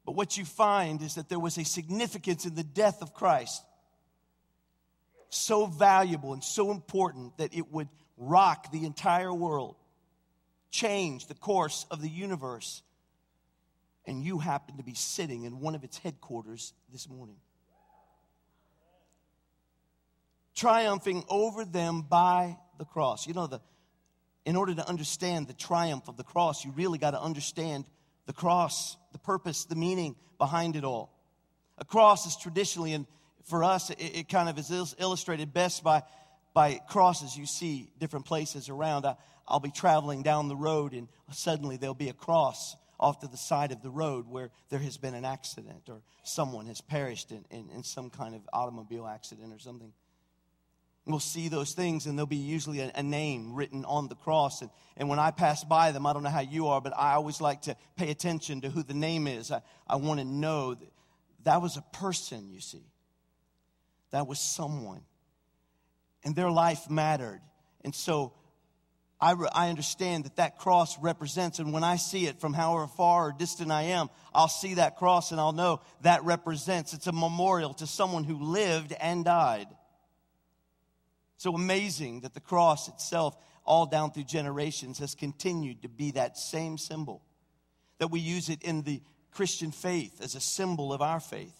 But 0.04 0.12
what 0.12 0.36
you 0.36 0.44
find 0.44 1.00
is 1.00 1.14
that 1.14 1.28
there 1.28 1.38
was 1.38 1.56
a 1.56 1.64
significance 1.64 2.44
in 2.44 2.54
the 2.54 2.64
death 2.64 3.00
of 3.00 3.14
Christ 3.14 3.62
so 5.30 5.66
valuable 5.66 6.32
and 6.32 6.44
so 6.44 6.70
important 6.70 7.36
that 7.38 7.54
it 7.54 7.72
would 7.72 7.88
rock 8.16 8.70
the 8.70 8.84
entire 8.84 9.32
world, 9.32 9.76
change 10.70 11.26
the 11.26 11.34
course 11.34 11.86
of 11.90 12.00
the 12.02 12.08
universe. 12.08 12.82
And 14.06 14.22
you 14.22 14.38
happen 14.38 14.76
to 14.76 14.82
be 14.82 14.94
sitting 14.94 15.44
in 15.44 15.60
one 15.60 15.74
of 15.74 15.82
its 15.82 15.98
headquarters 15.98 16.74
this 16.92 17.08
morning. 17.08 17.36
Triumphing 20.54 21.24
over 21.28 21.64
them 21.64 22.02
by 22.02 22.58
the 22.78 22.84
cross. 22.84 23.26
You 23.26 23.34
know, 23.34 23.46
the, 23.46 23.60
in 24.44 24.56
order 24.56 24.74
to 24.74 24.88
understand 24.88 25.48
the 25.48 25.54
triumph 25.54 26.08
of 26.08 26.16
the 26.16 26.24
cross, 26.24 26.64
you 26.64 26.72
really 26.72 26.98
got 26.98 27.12
to 27.12 27.20
understand 27.20 27.86
the 28.26 28.32
cross, 28.32 28.96
the 29.12 29.18
purpose, 29.18 29.64
the 29.64 29.74
meaning 29.74 30.16
behind 30.38 30.76
it 30.76 30.84
all. 30.84 31.10
A 31.78 31.84
cross 31.84 32.26
is 32.26 32.36
traditionally, 32.36 32.92
and 32.92 33.06
for 33.44 33.64
us, 33.64 33.90
it, 33.90 33.98
it 34.00 34.28
kind 34.28 34.48
of 34.48 34.58
is 34.58 34.94
illustrated 34.98 35.52
best 35.52 35.82
by, 35.82 36.02
by 36.52 36.80
crosses 36.88 37.36
you 37.36 37.46
see 37.46 37.90
different 37.98 38.26
places 38.26 38.68
around. 38.68 39.06
I, 39.06 39.16
I'll 39.46 39.60
be 39.60 39.70
traveling 39.70 40.22
down 40.22 40.48
the 40.48 40.56
road, 40.56 40.92
and 40.92 41.08
suddenly 41.32 41.76
there'll 41.76 41.94
be 41.94 42.08
a 42.08 42.14
cross 42.14 42.76
off 43.00 43.20
to 43.20 43.26
the 43.26 43.36
side 43.36 43.72
of 43.72 43.82
the 43.82 43.90
road 43.90 44.26
where 44.28 44.50
there 44.70 44.78
has 44.78 44.96
been 44.96 45.14
an 45.14 45.24
accident 45.24 45.88
or 45.88 46.02
someone 46.22 46.66
has 46.66 46.80
perished 46.80 47.32
in, 47.32 47.44
in, 47.50 47.68
in 47.74 47.82
some 47.82 48.08
kind 48.08 48.34
of 48.34 48.42
automobile 48.52 49.06
accident 49.06 49.52
or 49.52 49.58
something. 49.58 49.92
We'll 51.06 51.20
see 51.20 51.48
those 51.48 51.72
things, 51.72 52.06
and 52.06 52.16
there'll 52.16 52.26
be 52.26 52.36
usually 52.36 52.80
a, 52.80 52.90
a, 52.94 53.02
name 53.02 53.52
written 53.52 53.84
on 53.84 54.08
the 54.08 54.14
cross. 54.14 54.62
And, 54.62 54.70
and 54.96 55.06
when 55.06 55.18
I 55.18 55.32
pass 55.32 55.62
by 55.62 55.92
them, 55.92 56.06
I 56.06 56.14
don't 56.14 56.22
know 56.22 56.30
how 56.30 56.40
you 56.40 56.68
are, 56.68 56.80
but 56.80 56.94
I 56.96 57.12
always 57.12 57.42
like 57.42 57.62
to 57.62 57.76
pay 57.96 58.10
attention 58.10 58.62
to 58.62 58.70
who 58.70 58.82
the 58.82 58.94
name 58.94 59.26
is. 59.26 59.50
I, 59.50 59.60
I 59.86 59.96
want 59.96 60.20
to 60.20 60.24
know 60.24 60.72
that 60.74 60.88
that 61.44 61.60
was 61.60 61.76
a 61.76 61.82
person, 61.92 62.50
you 62.50 62.60
see. 62.60 62.86
That 64.12 64.26
was 64.26 64.40
someone. 64.40 65.02
And 66.24 66.34
their 66.34 66.50
life 66.50 66.88
mattered. 66.88 67.42
And 67.84 67.94
so 67.94 68.32
I, 69.20 69.32
re, 69.32 69.48
I 69.54 69.68
understand 69.68 70.24
that 70.24 70.36
that 70.36 70.58
cross 70.58 70.98
represents, 70.98 71.58
and 71.58 71.70
when 71.72 71.84
I 71.84 71.96
see 71.96 72.26
it 72.26 72.40
from 72.40 72.54
however 72.54 72.86
far 72.86 73.28
or 73.28 73.32
distant 73.32 73.70
I 73.70 73.82
am, 73.82 74.08
I'll 74.34 74.48
see 74.48 74.74
that 74.74 74.96
cross 74.96 75.32
and 75.32 75.40
I'll 75.40 75.52
know 75.52 75.82
that 76.00 76.24
represents. 76.24 76.94
It's 76.94 77.06
a 77.06 77.12
memorial 77.12 77.74
to 77.74 77.86
someone 77.86 78.24
who 78.24 78.38
lived 78.38 78.94
and 78.98 79.22
died. 79.22 79.66
So 81.36 81.54
amazing 81.54 82.20
that 82.20 82.34
the 82.34 82.40
cross 82.40 82.88
itself, 82.88 83.36
all 83.64 83.86
down 83.86 84.12
through 84.12 84.24
generations, 84.24 84.98
has 84.98 85.14
continued 85.14 85.82
to 85.82 85.88
be 85.88 86.12
that 86.12 86.38
same 86.38 86.78
symbol. 86.78 87.22
That 87.98 88.08
we 88.08 88.20
use 88.20 88.48
it 88.48 88.62
in 88.62 88.82
the 88.82 89.02
Christian 89.30 89.72
faith 89.72 90.20
as 90.22 90.34
a 90.34 90.40
symbol 90.40 90.92
of 90.92 91.02
our 91.02 91.20
faith. 91.20 91.54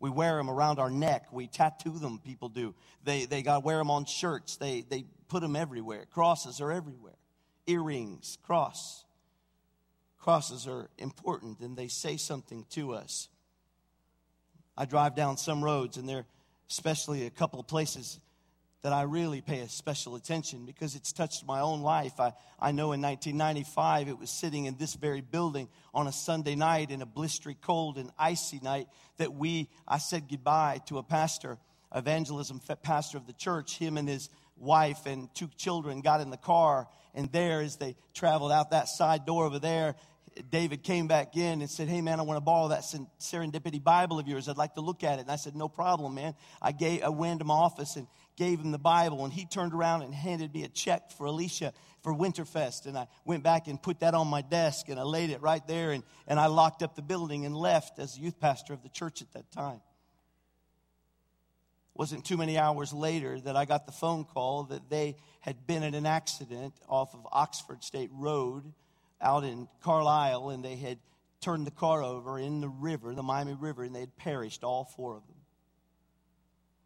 We 0.00 0.10
wear 0.10 0.36
them 0.36 0.50
around 0.50 0.80
our 0.80 0.90
neck. 0.90 1.26
We 1.32 1.46
tattoo 1.46 1.98
them, 1.98 2.18
people 2.18 2.48
do. 2.48 2.74
They, 3.04 3.26
they 3.26 3.42
got 3.42 3.62
wear 3.62 3.78
them 3.78 3.90
on 3.90 4.04
shirts. 4.04 4.56
They, 4.56 4.80
they 4.80 5.04
put 5.28 5.42
them 5.42 5.54
everywhere. 5.54 6.06
Crosses 6.10 6.60
are 6.60 6.72
everywhere. 6.72 7.14
Earrings, 7.68 8.38
cross. 8.42 9.04
Crosses 10.18 10.66
are 10.66 10.90
important 10.98 11.60
and 11.60 11.76
they 11.76 11.88
say 11.88 12.16
something 12.16 12.66
to 12.70 12.94
us. 12.94 13.28
I 14.76 14.84
drive 14.84 15.14
down 15.14 15.36
some 15.36 15.62
roads, 15.62 15.96
and 15.98 16.08
there 16.08 16.24
especially 16.70 17.26
a 17.26 17.30
couple 17.30 17.60
of 17.60 17.66
places 17.66 18.18
that 18.82 18.92
I 18.92 19.02
really 19.02 19.40
pay 19.40 19.60
a 19.60 19.68
special 19.68 20.16
attention 20.16 20.66
because 20.66 20.96
it's 20.96 21.12
touched 21.12 21.46
my 21.46 21.60
own 21.60 21.82
life. 21.82 22.18
I, 22.18 22.32
I 22.58 22.72
know 22.72 22.92
in 22.92 23.00
1995 23.00 24.08
it 24.08 24.18
was 24.18 24.30
sitting 24.30 24.64
in 24.64 24.76
this 24.76 24.94
very 24.94 25.20
building 25.20 25.68
on 25.94 26.08
a 26.08 26.12
Sunday 26.12 26.56
night 26.56 26.90
in 26.90 27.00
a 27.00 27.06
blistery 27.06 27.56
cold 27.60 27.96
and 27.96 28.10
icy 28.18 28.58
night 28.60 28.88
that 29.18 29.32
we, 29.32 29.68
I 29.86 29.98
said 29.98 30.28
goodbye 30.28 30.80
to 30.86 30.98
a 30.98 31.02
pastor, 31.02 31.58
evangelism 31.94 32.60
pastor 32.82 33.18
of 33.18 33.26
the 33.28 33.32
church. 33.32 33.78
Him 33.78 33.96
and 33.96 34.08
his 34.08 34.28
wife 34.56 35.06
and 35.06 35.32
two 35.32 35.48
children 35.56 36.00
got 36.00 36.20
in 36.20 36.30
the 36.30 36.36
car, 36.36 36.88
and 37.14 37.30
there 37.30 37.60
as 37.60 37.76
they 37.76 37.94
traveled 38.14 38.50
out 38.50 38.70
that 38.70 38.88
side 38.88 39.26
door 39.26 39.44
over 39.46 39.60
there, 39.60 39.94
David 40.50 40.82
came 40.82 41.08
back 41.08 41.36
in 41.36 41.60
and 41.60 41.70
said, 41.70 41.88
Hey, 41.88 42.00
man, 42.00 42.18
I 42.18 42.22
want 42.22 42.38
to 42.38 42.44
borrow 42.44 42.68
that 42.68 42.84
serendipity 43.20 43.82
Bible 43.82 44.18
of 44.18 44.26
yours. 44.26 44.48
I'd 44.48 44.56
like 44.56 44.74
to 44.74 44.80
look 44.80 45.04
at 45.04 45.18
it. 45.18 45.22
And 45.22 45.30
I 45.30 45.36
said, 45.36 45.54
No 45.54 45.68
problem, 45.68 46.14
man. 46.14 46.34
I, 46.60 46.72
gave, 46.72 47.02
I 47.02 47.10
went 47.10 47.40
to 47.40 47.44
my 47.44 47.54
office 47.54 47.96
and 47.96 48.06
gave 48.36 48.60
him 48.60 48.70
the 48.70 48.78
Bible, 48.78 49.24
and 49.24 49.32
he 49.32 49.44
turned 49.44 49.74
around 49.74 50.02
and 50.02 50.14
handed 50.14 50.52
me 50.54 50.64
a 50.64 50.68
check 50.68 51.10
for 51.10 51.26
Alicia 51.26 51.72
for 52.02 52.14
Winterfest. 52.14 52.86
And 52.86 52.96
I 52.96 53.06
went 53.24 53.42
back 53.42 53.68
and 53.68 53.80
put 53.80 54.00
that 54.00 54.14
on 54.14 54.26
my 54.28 54.42
desk, 54.42 54.88
and 54.88 54.98
I 54.98 55.02
laid 55.02 55.30
it 55.30 55.40
right 55.40 55.66
there, 55.66 55.92
and, 55.92 56.02
and 56.26 56.40
I 56.40 56.46
locked 56.46 56.82
up 56.82 56.94
the 56.94 57.02
building 57.02 57.46
and 57.46 57.56
left 57.56 57.98
as 57.98 58.18
youth 58.18 58.40
pastor 58.40 58.72
of 58.72 58.82
the 58.82 58.88
church 58.88 59.22
at 59.22 59.32
that 59.32 59.50
time. 59.50 59.80
It 61.94 61.98
Wasn't 61.98 62.24
too 62.24 62.36
many 62.36 62.58
hours 62.58 62.92
later 62.92 63.38
that 63.40 63.54
I 63.54 63.64
got 63.64 63.86
the 63.86 63.92
phone 63.92 64.24
call 64.24 64.64
that 64.64 64.88
they 64.88 65.16
had 65.40 65.66
been 65.66 65.82
in 65.82 65.94
an 65.94 66.06
accident 66.06 66.74
off 66.88 67.14
of 67.14 67.26
Oxford 67.30 67.84
State 67.84 68.10
Road 68.12 68.72
out 69.20 69.44
in 69.44 69.68
Carlisle, 69.82 70.50
and 70.50 70.64
they 70.64 70.76
had 70.76 70.98
turned 71.42 71.66
the 71.66 71.72
car 71.72 72.02
over 72.02 72.38
in 72.38 72.60
the 72.60 72.68
river, 72.68 73.14
the 73.14 73.22
Miami 73.22 73.54
River, 73.54 73.82
and 73.82 73.94
they 73.94 74.00
had 74.00 74.16
perished, 74.16 74.64
all 74.64 74.84
four 74.84 75.16
of 75.16 75.26
them. 75.26 75.31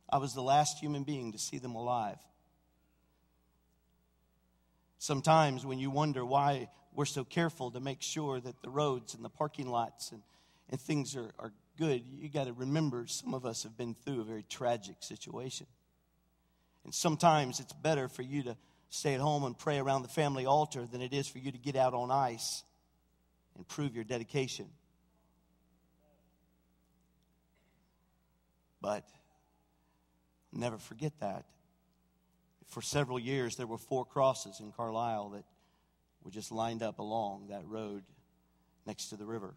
I 0.09 0.19
was 0.19 0.35
the 0.35 0.43
last 0.43 0.79
human 0.79 1.03
being 1.03 1.33
to 1.33 1.39
see 1.39 1.59
them 1.59 1.75
alive. 1.75 2.19
Sometimes 4.99 5.67
when 5.67 5.79
you 5.79 5.91
wonder 5.91 6.25
why 6.25 6.69
we're 6.95 7.05
so 7.05 7.25
careful 7.25 7.71
to 7.73 7.81
make 7.81 8.03
sure 8.03 8.41
that 8.41 8.63
the 8.63 8.71
roads 8.71 9.15
and 9.15 9.25
the 9.25 9.29
parking 9.29 9.69
lots 9.69 10.13
and, 10.13 10.23
and 10.71 10.81
things 10.81 11.15
are, 11.17 11.31
are 11.39 11.53
good, 11.79 12.03
you 12.07 12.29
got 12.29 12.47
to 12.47 12.53
remember 12.53 13.07
some 13.07 13.35
of 13.35 13.45
us 13.45 13.65
have 13.65 13.77
been 13.77 13.95
through 13.95 14.21
a 14.21 14.25
very 14.25 14.45
tragic 14.49 14.97
situation. 15.01 15.67
And 16.85 16.95
sometimes 16.95 17.61
it's 17.61 17.73
better 17.73 18.09
for 18.09 18.23
you 18.23 18.45
to 18.45 18.57
stay 18.91 19.15
at 19.15 19.21
home 19.21 19.45
and 19.45 19.59
pray 19.59 19.79
around 19.79 20.03
the 20.03 20.09
family 20.09 20.47
altar 20.47 20.87
than 20.91 21.03
it 21.03 21.13
is 21.13 21.29
for 21.29 21.39
you 21.39 21.53
to 21.53 21.59
get 21.59 21.77
out 21.77 21.93
on 21.93 22.11
ice 22.11 22.63
and 23.57 23.67
prove 23.69 23.95
your 23.95 24.05
dedication. 24.05 24.67
But 28.81 29.05
never 30.53 30.79
forget 30.79 31.13
that. 31.21 31.45
For 32.67 32.83
several 32.83 33.19
years, 33.19 33.57
there 33.57 33.67
were 33.67 33.79
four 33.79 34.05
crosses 34.05 34.61
in 34.61 34.73
Carlisle 34.73 35.31
that 35.31 35.45
were 36.23 36.31
just 36.31 36.51
lined 36.51 36.83
up 36.83 36.99
along 36.99 37.49
that 37.49 37.65
road 37.67 38.03
next 38.87 39.09
to 39.09 39.17
the 39.17 39.27
river. 39.27 39.55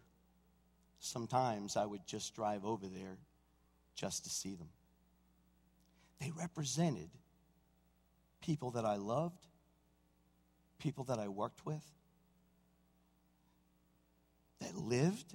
Sometimes 1.00 1.76
I 1.76 1.86
would 1.86 2.06
just 2.06 2.34
drive 2.34 2.64
over 2.64 2.86
there 2.86 3.18
just 3.94 4.24
to 4.24 4.30
see 4.30 4.54
them. 4.54 4.68
They 6.20 6.30
represented 6.30 7.08
people 8.40 8.72
that 8.72 8.84
I 8.84 8.96
loved, 8.96 9.46
people 10.78 11.04
that 11.04 11.18
I 11.18 11.28
worked 11.28 11.64
with, 11.64 11.84
that 14.60 14.76
lived 14.76 15.34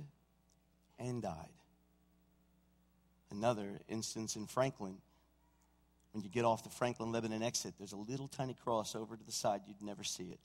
and 1.00 1.22
died. 1.22 1.50
Another 3.32 3.80
instance 3.90 4.36
in 4.36 4.46
Franklin, 4.46 4.98
when 6.16 6.24
you 6.24 6.30
get 6.30 6.46
off 6.46 6.64
the 6.64 6.70
Franklin 6.70 7.12
Lebanon 7.12 7.44
exit, 7.44 7.74
there's 7.78 7.92
a 7.92 7.98
little 7.98 8.30
tiny 8.30 8.54
cross 8.54 8.96
over 8.96 9.18
to 9.18 9.24
the 9.26 9.34
side, 9.34 9.60
you'd 9.68 9.82
never 9.82 10.02
see 10.02 10.24
it. 10.24 10.40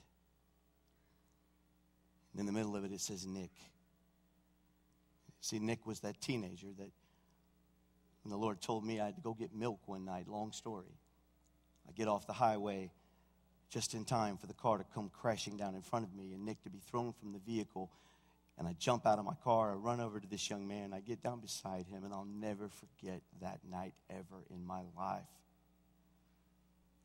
And 2.33 2.41
in 2.41 2.47
the 2.47 2.51
middle 2.51 2.75
of 2.75 2.85
it, 2.85 2.91
it 2.91 3.01
says 3.01 3.25
Nick. 3.25 3.53
See, 5.41 5.61
Nick 5.61 5.87
was 5.87 6.01
that 6.01 6.21
teenager 6.21 6.67
that 6.77 6.91
when 8.25 8.31
the 8.33 8.37
Lord 8.37 8.61
told 8.61 8.85
me 8.85 8.99
I 8.99 9.07
had 9.07 9.15
to 9.15 9.21
go 9.21 9.33
get 9.33 9.55
milk 9.55 9.79
one 9.87 10.05
night, 10.05 10.27
long 10.27 10.51
story. 10.51 10.99
I 11.89 11.93
get 11.93 12.09
off 12.09 12.27
the 12.27 12.33
highway 12.33 12.91
just 13.71 13.95
in 13.95 14.05
time 14.05 14.39
for 14.39 14.49
the 14.49 14.55
car 14.55 14.77
to 14.77 14.85
come 14.93 15.09
crashing 15.09 15.57
down 15.57 15.77
in 15.77 15.83
front 15.83 16.05
of 16.05 16.13
me 16.13 16.33
and 16.33 16.45
Nick 16.45 16.65
to 16.65 16.71
be 16.71 16.81
thrown 16.81 17.13
from 17.13 17.33
the 17.33 17.39
vehicle. 17.39 17.93
And 18.59 18.67
I 18.67 18.75
jump 18.81 19.07
out 19.07 19.21
of 19.21 19.25
my 19.25 19.37
car, 19.45 19.71
I 19.71 19.75
run 19.75 20.01
over 20.01 20.19
to 20.19 20.27
this 20.27 20.51
young 20.51 20.67
man, 20.67 20.93
I 20.93 20.99
get 20.99 21.23
down 21.23 21.39
beside 21.39 21.87
him, 21.87 22.03
and 22.03 22.13
I'll 22.13 22.27
never 22.29 22.69
forget 22.69 23.23
that 23.41 23.61
night 23.71 23.95
ever 24.11 24.45
in 24.51 24.67
my 24.67 24.83
life. 24.99 25.23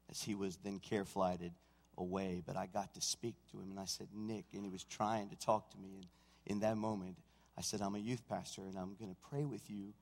As 0.09 0.21
he 0.21 0.35
was 0.35 0.57
then 0.57 0.79
care 0.79 1.05
flighted 1.05 1.51
away, 1.97 2.41
but 2.45 2.55
I 2.55 2.67
got 2.67 2.93
to 2.93 3.01
speak 3.01 3.35
to 3.51 3.57
him, 3.57 3.71
and 3.71 3.79
I 3.79 3.85
said, 3.85 4.07
Nick, 4.13 4.45
and 4.53 4.63
he 4.63 4.69
was 4.69 4.83
trying 4.83 5.29
to 5.29 5.35
talk 5.35 5.71
to 5.71 5.77
me. 5.77 5.95
And 5.95 6.05
in 6.45 6.59
that 6.59 6.77
moment, 6.77 7.17
I 7.57 7.61
said, 7.61 7.81
I'm 7.81 7.95
a 7.95 7.99
youth 7.99 8.27
pastor, 8.27 8.61
and 8.61 8.77
I'm 8.77 8.95
going 8.95 9.11
to 9.11 9.29
pray 9.29 9.45
with 9.45 9.69
you. 9.69 9.93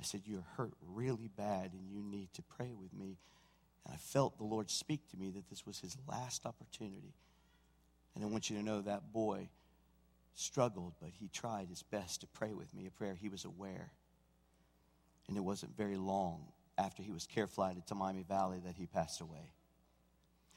I 0.00 0.04
said, 0.04 0.22
You're 0.24 0.44
hurt 0.56 0.74
really 0.86 1.30
bad, 1.36 1.72
and 1.72 1.88
you 1.90 2.02
need 2.02 2.32
to 2.34 2.42
pray 2.42 2.72
with 2.78 2.92
me. 2.92 3.16
And 3.84 3.94
I 3.94 3.96
felt 3.96 4.36
the 4.36 4.44
Lord 4.44 4.70
speak 4.70 5.08
to 5.10 5.16
me 5.16 5.30
that 5.30 5.48
this 5.48 5.66
was 5.66 5.78
his 5.78 5.96
last 6.08 6.44
opportunity. 6.44 7.14
And 8.14 8.24
I 8.24 8.26
want 8.26 8.50
you 8.50 8.56
to 8.56 8.62
know 8.62 8.80
that 8.82 9.12
boy 9.12 9.48
struggled, 10.34 10.94
but 11.00 11.10
he 11.18 11.28
tried 11.28 11.68
his 11.68 11.82
best 11.82 12.20
to 12.20 12.26
pray 12.26 12.52
with 12.52 12.74
me, 12.74 12.86
a 12.86 12.90
prayer 12.90 13.14
he 13.14 13.28
was 13.28 13.44
aware. 13.44 13.92
And 15.28 15.36
it 15.36 15.40
wasn't 15.40 15.76
very 15.76 15.96
long 15.96 16.46
after 16.78 17.02
he 17.02 17.10
was 17.10 17.26
care 17.26 17.46
flighted 17.46 17.86
to 17.88 17.94
Miami 17.94 18.22
Valley 18.22 18.60
that 18.64 18.76
he 18.76 18.86
passed 18.86 19.20
away. 19.20 19.52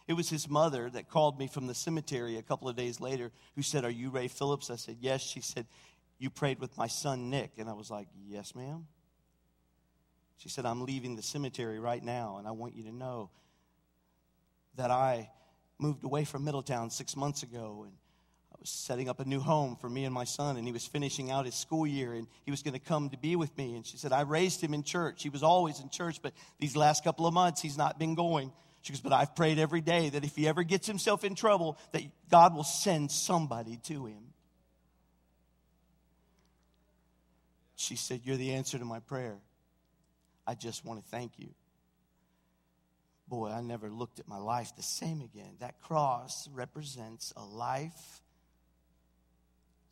It 0.07 0.14
was 0.14 0.30
his 0.30 0.49
mother 0.49 0.89
that 0.91 1.10
called 1.10 1.39
me 1.39 1.48
from 1.48 1.68
the 1.68 1.73
cemetery 1.73 2.38
a 2.38 2.41
couple 2.41 2.69
of 2.69 2.76
days 2.76 2.99
later 3.02 3.31
who 3.56 3.61
said, 3.61 3.84
Are 3.84 3.89
you 3.89 4.10
Ray 4.10 4.27
Phillips? 4.27 4.69
I 4.69 4.76
said, 4.76 4.98
Yes. 4.99 5.22
She 5.22 5.41
said, 5.41 5.65
You 6.18 6.30
prayed 6.30 6.60
with 6.60 6.77
my 6.77 6.88
son 6.88 7.30
Nick. 7.30 7.53
And 7.57 7.69
I 7.69 7.73
was 7.73 7.89
like, 7.89 8.07
Yes, 8.27 8.56
ma'am. 8.56 8.88
She 10.38 10.49
said, 10.49 10.65
I'm 10.65 10.85
leaving 10.85 11.15
the 11.15 11.22
cemetery 11.22 11.80
right 11.80 12.03
now, 12.03 12.38
and 12.39 12.48
I 12.48 12.52
want 12.52 12.76
you 12.76 12.84
to 12.85 12.91
know 12.91 13.30
that 14.76 14.89
I 14.89 15.30
moved 15.77 16.03
away 16.03 16.23
from 16.23 16.43
Middletown 16.43 16.89
six 16.89 17.15
months 17.15 17.43
ago, 17.43 17.84
and 17.85 17.93
was 18.61 18.69
setting 18.69 19.09
up 19.09 19.19
a 19.19 19.25
new 19.25 19.39
home 19.39 19.75
for 19.75 19.89
me 19.89 20.05
and 20.05 20.13
my 20.13 20.23
son, 20.23 20.55
and 20.55 20.67
he 20.67 20.71
was 20.71 20.85
finishing 20.85 21.31
out 21.31 21.45
his 21.45 21.55
school 21.55 21.85
year, 21.85 22.13
and 22.13 22.27
he 22.45 22.51
was 22.51 22.61
going 22.61 22.73
to 22.75 22.79
come 22.79 23.09
to 23.09 23.17
be 23.17 23.35
with 23.35 23.57
me. 23.57 23.75
And 23.75 23.85
she 23.85 23.97
said, 23.97 24.13
I 24.13 24.21
raised 24.21 24.61
him 24.61 24.75
in 24.75 24.83
church. 24.83 25.23
He 25.23 25.29
was 25.29 25.41
always 25.41 25.79
in 25.79 25.89
church, 25.89 26.21
but 26.21 26.33
these 26.59 26.75
last 26.75 27.03
couple 27.03 27.25
of 27.25 27.33
months, 27.33 27.61
he's 27.61 27.77
not 27.77 27.97
been 27.97 28.13
going. 28.13 28.53
She 28.83 28.93
goes, 28.93 29.01
But 29.01 29.13
I've 29.13 29.35
prayed 29.35 29.57
every 29.57 29.81
day 29.81 30.09
that 30.09 30.23
if 30.23 30.35
he 30.35 30.47
ever 30.47 30.63
gets 30.63 30.85
himself 30.85 31.23
in 31.23 31.33
trouble, 31.33 31.77
that 31.91 32.03
God 32.29 32.55
will 32.55 32.63
send 32.63 33.11
somebody 33.11 33.77
to 33.85 34.05
him. 34.05 34.23
She 37.75 37.95
said, 37.95 38.21
You're 38.23 38.38
the 38.38 38.53
answer 38.53 38.77
to 38.77 38.85
my 38.85 38.99
prayer. 38.99 39.39
I 40.45 40.53
just 40.53 40.85
want 40.85 41.03
to 41.03 41.09
thank 41.09 41.39
you. 41.39 41.49
Boy, 43.27 43.49
I 43.49 43.61
never 43.61 43.89
looked 43.89 44.19
at 44.19 44.27
my 44.27 44.38
life 44.38 44.75
the 44.75 44.83
same 44.83 45.21
again. 45.21 45.55
That 45.61 45.81
cross 45.81 46.47
represents 46.53 47.33
a 47.35 47.43
life 47.43 48.21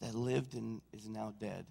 that 0.02 0.16
lived 0.16 0.54
and 0.54 0.82
is 0.94 1.08
now 1.08 1.34
dead. 1.40 1.66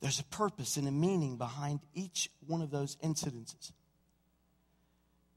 There's 0.00 0.20
a 0.20 0.24
purpose 0.24 0.76
and 0.76 0.86
a 0.86 0.92
meaning 0.92 1.36
behind 1.36 1.80
each 1.94 2.30
one 2.46 2.62
of 2.62 2.70
those 2.70 2.96
incidences. 2.96 3.72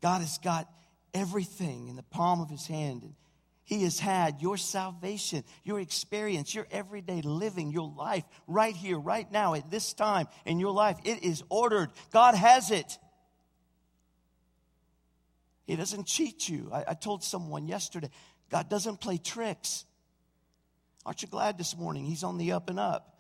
God 0.02 0.22
has 0.22 0.38
got 0.38 0.70
everything 1.14 1.88
in 1.88 1.96
the 1.96 2.04
palm 2.04 2.42
of 2.42 2.50
his 2.50 2.68
hand. 2.68 3.04
And 3.04 3.16
he 3.64 3.84
has 3.84 4.00
had 4.00 4.42
your 4.42 4.58
salvation, 4.58 5.44
your 5.64 5.80
experience, 5.80 6.56
your 6.56 6.68
everyday 6.72 7.22
living, 7.22 7.72
your 7.72 7.92
life 7.96 8.24
right 8.48 8.76
here, 8.76 8.98
right 8.98 9.32
now, 9.32 9.54
at 9.54 9.70
this 9.70 9.94
time 9.94 10.28
in 10.46 10.60
your 10.60 10.72
life. 10.72 10.98
It 11.04 11.24
is 11.24 11.44
ordered. 11.50 11.92
God 12.12 12.36
has 12.36 12.72
it. 12.72 12.98
He 15.68 15.76
doesn't 15.76 16.08
cheat 16.08 16.50
you. 16.50 16.72
I, 16.74 16.84
I 16.90 16.94
told 16.96 17.24
someone 17.24 17.68
yesterday, 17.68 18.10
God 18.50 18.70
doesn't 18.70 19.02
play 19.02 19.18
tricks. 19.18 19.86
Aren't 21.10 21.24
you 21.24 21.28
glad 21.28 21.58
this 21.58 21.76
morning? 21.76 22.06
He's 22.06 22.24
on 22.24 22.38
the 22.38 22.52
up 22.52 22.70
and 22.70 22.80
up. 22.80 23.18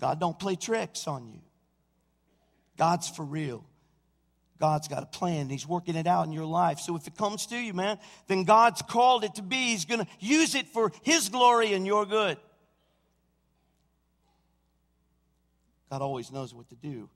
God 0.00 0.18
don't 0.18 0.38
play 0.38 0.56
tricks 0.56 1.06
on 1.06 1.28
you. 1.28 1.40
God's 2.78 3.10
for 3.10 3.26
real. 3.26 3.62
God's 4.58 4.88
got 4.88 5.02
a 5.02 5.06
plan. 5.06 5.50
He's 5.50 5.68
working 5.68 5.96
it 5.96 6.06
out 6.06 6.24
in 6.24 6.32
your 6.32 6.46
life. 6.46 6.80
So 6.80 6.96
if 6.96 7.06
it 7.06 7.14
comes 7.14 7.44
to 7.48 7.58
you, 7.58 7.74
man, 7.74 7.98
then 8.26 8.44
God's 8.44 8.80
called 8.80 9.22
it 9.22 9.34
to 9.34 9.42
be. 9.42 9.72
He's 9.72 9.84
going 9.84 10.00
to 10.00 10.06
use 10.18 10.54
it 10.54 10.66
for 10.68 10.90
His 11.02 11.28
glory 11.28 11.74
and 11.74 11.86
your 11.86 12.06
good. 12.06 12.38
God 15.90 16.00
always 16.00 16.32
knows 16.32 16.54
what 16.54 16.70
to 16.70 16.74
do. 16.74 17.10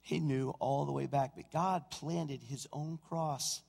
He 0.00 0.20
knew 0.20 0.54
all 0.60 0.84
the 0.84 0.92
way 0.92 1.06
back, 1.06 1.32
but 1.34 1.50
God 1.50 1.90
planted 1.90 2.40
His 2.40 2.68
own 2.72 3.00
cross. 3.08 3.62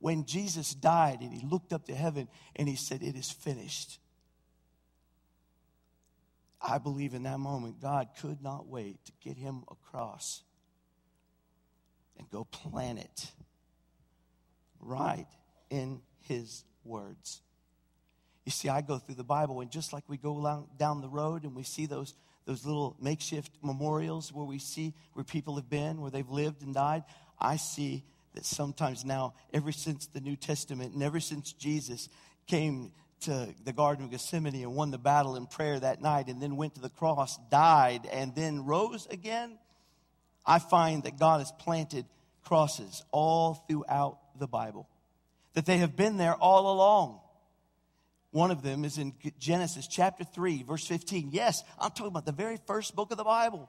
When 0.00 0.24
Jesus 0.24 0.74
died 0.74 1.20
and 1.20 1.32
He 1.32 1.46
looked 1.46 1.72
up 1.72 1.86
to 1.86 1.94
heaven 1.94 2.28
and 2.56 2.68
He 2.68 2.76
said, 2.76 3.02
It 3.02 3.14
is 3.14 3.30
finished. 3.30 4.00
I 6.60 6.78
believe 6.78 7.14
in 7.14 7.22
that 7.22 7.38
moment, 7.38 7.80
God 7.80 8.08
could 8.20 8.42
not 8.42 8.66
wait 8.66 9.02
to 9.06 9.12
get 9.22 9.36
him 9.36 9.62
across 9.70 10.42
and 12.18 12.28
go 12.30 12.44
plant 12.44 12.98
it 12.98 13.32
right 14.78 15.26
in 15.70 16.02
his 16.20 16.64
words. 16.84 17.40
You 18.44 18.52
see, 18.52 18.68
I 18.68 18.82
go 18.82 18.98
through 18.98 19.14
the 19.14 19.24
Bible, 19.24 19.60
and 19.60 19.70
just 19.70 19.92
like 19.92 20.04
we 20.06 20.16
go 20.18 20.66
down 20.76 21.00
the 21.00 21.08
road 21.08 21.44
and 21.44 21.54
we 21.54 21.62
see 21.62 21.86
those, 21.86 22.14
those 22.44 22.66
little 22.66 22.96
makeshift 23.00 23.52
memorials 23.62 24.32
where 24.32 24.44
we 24.44 24.58
see 24.58 24.94
where 25.14 25.24
people 25.24 25.56
have 25.56 25.70
been, 25.70 26.00
where 26.00 26.10
they've 26.10 26.28
lived 26.28 26.62
and 26.62 26.74
died, 26.74 27.04
I 27.38 27.56
see 27.56 28.04
that 28.34 28.44
sometimes 28.44 29.04
now, 29.04 29.34
ever 29.52 29.72
since 29.72 30.06
the 30.06 30.20
New 30.20 30.36
Testament 30.36 30.94
and 30.94 31.02
ever 31.02 31.20
since 31.20 31.52
Jesus 31.52 32.08
came 32.46 32.92
to 33.20 33.54
the 33.64 33.72
Garden 33.72 34.04
of 34.04 34.10
Gethsemane 34.10 34.62
and 34.62 34.74
won 34.74 34.90
the 34.90 34.98
battle 34.98 35.36
in 35.36 35.46
prayer 35.46 35.78
that 35.78 36.00
night 36.00 36.28
and 36.28 36.40
then 36.40 36.56
went 36.56 36.74
to 36.76 36.80
the 36.80 36.88
cross, 36.88 37.38
died, 37.50 38.08
and 38.10 38.34
then 38.34 38.64
rose 38.64 39.06
again, 39.10 39.58
I 40.46 40.58
find 40.58 41.02
that 41.02 41.18
God 41.18 41.40
has 41.40 41.52
planted 41.52 42.06
crosses 42.44 43.02
all 43.10 43.54
throughout 43.68 44.18
the 44.38 44.46
Bible, 44.46 44.88
that 45.54 45.66
they 45.66 45.78
have 45.78 45.96
been 45.96 46.16
there 46.16 46.34
all 46.34 46.72
along. 46.72 47.20
One 48.30 48.50
of 48.50 48.62
them 48.62 48.84
is 48.84 48.96
in 48.96 49.12
Genesis 49.38 49.86
chapter 49.86 50.24
3, 50.24 50.62
verse 50.62 50.86
15. 50.86 51.30
Yes, 51.32 51.62
I'm 51.78 51.90
talking 51.90 52.06
about 52.06 52.26
the 52.26 52.32
very 52.32 52.58
first 52.66 52.94
book 52.94 53.10
of 53.10 53.18
the 53.18 53.24
Bible. 53.24 53.68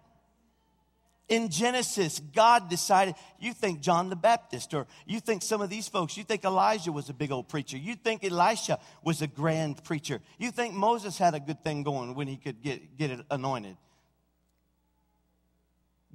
In 1.31 1.47
Genesis, 1.47 2.19
God 2.19 2.69
decided, 2.69 3.15
you 3.39 3.53
think 3.53 3.79
John 3.79 4.09
the 4.09 4.17
Baptist, 4.17 4.73
or 4.73 4.85
you 5.07 5.21
think 5.21 5.43
some 5.43 5.61
of 5.61 5.69
these 5.69 5.87
folks, 5.87 6.17
you 6.17 6.25
think 6.25 6.43
Elijah 6.43 6.91
was 6.91 7.09
a 7.09 7.13
big 7.13 7.31
old 7.31 7.47
preacher, 7.47 7.77
you 7.77 7.95
think 7.95 8.25
Elisha 8.25 8.79
was 9.01 9.21
a 9.21 9.27
grand 9.27 9.81
preacher, 9.85 10.19
you 10.37 10.51
think 10.51 10.73
Moses 10.73 11.17
had 11.17 11.33
a 11.33 11.39
good 11.39 11.63
thing 11.63 11.83
going 11.83 12.15
when 12.15 12.27
he 12.27 12.35
could 12.35 12.61
get, 12.61 12.97
get 12.97 13.11
it 13.11 13.21
anointed. 13.31 13.77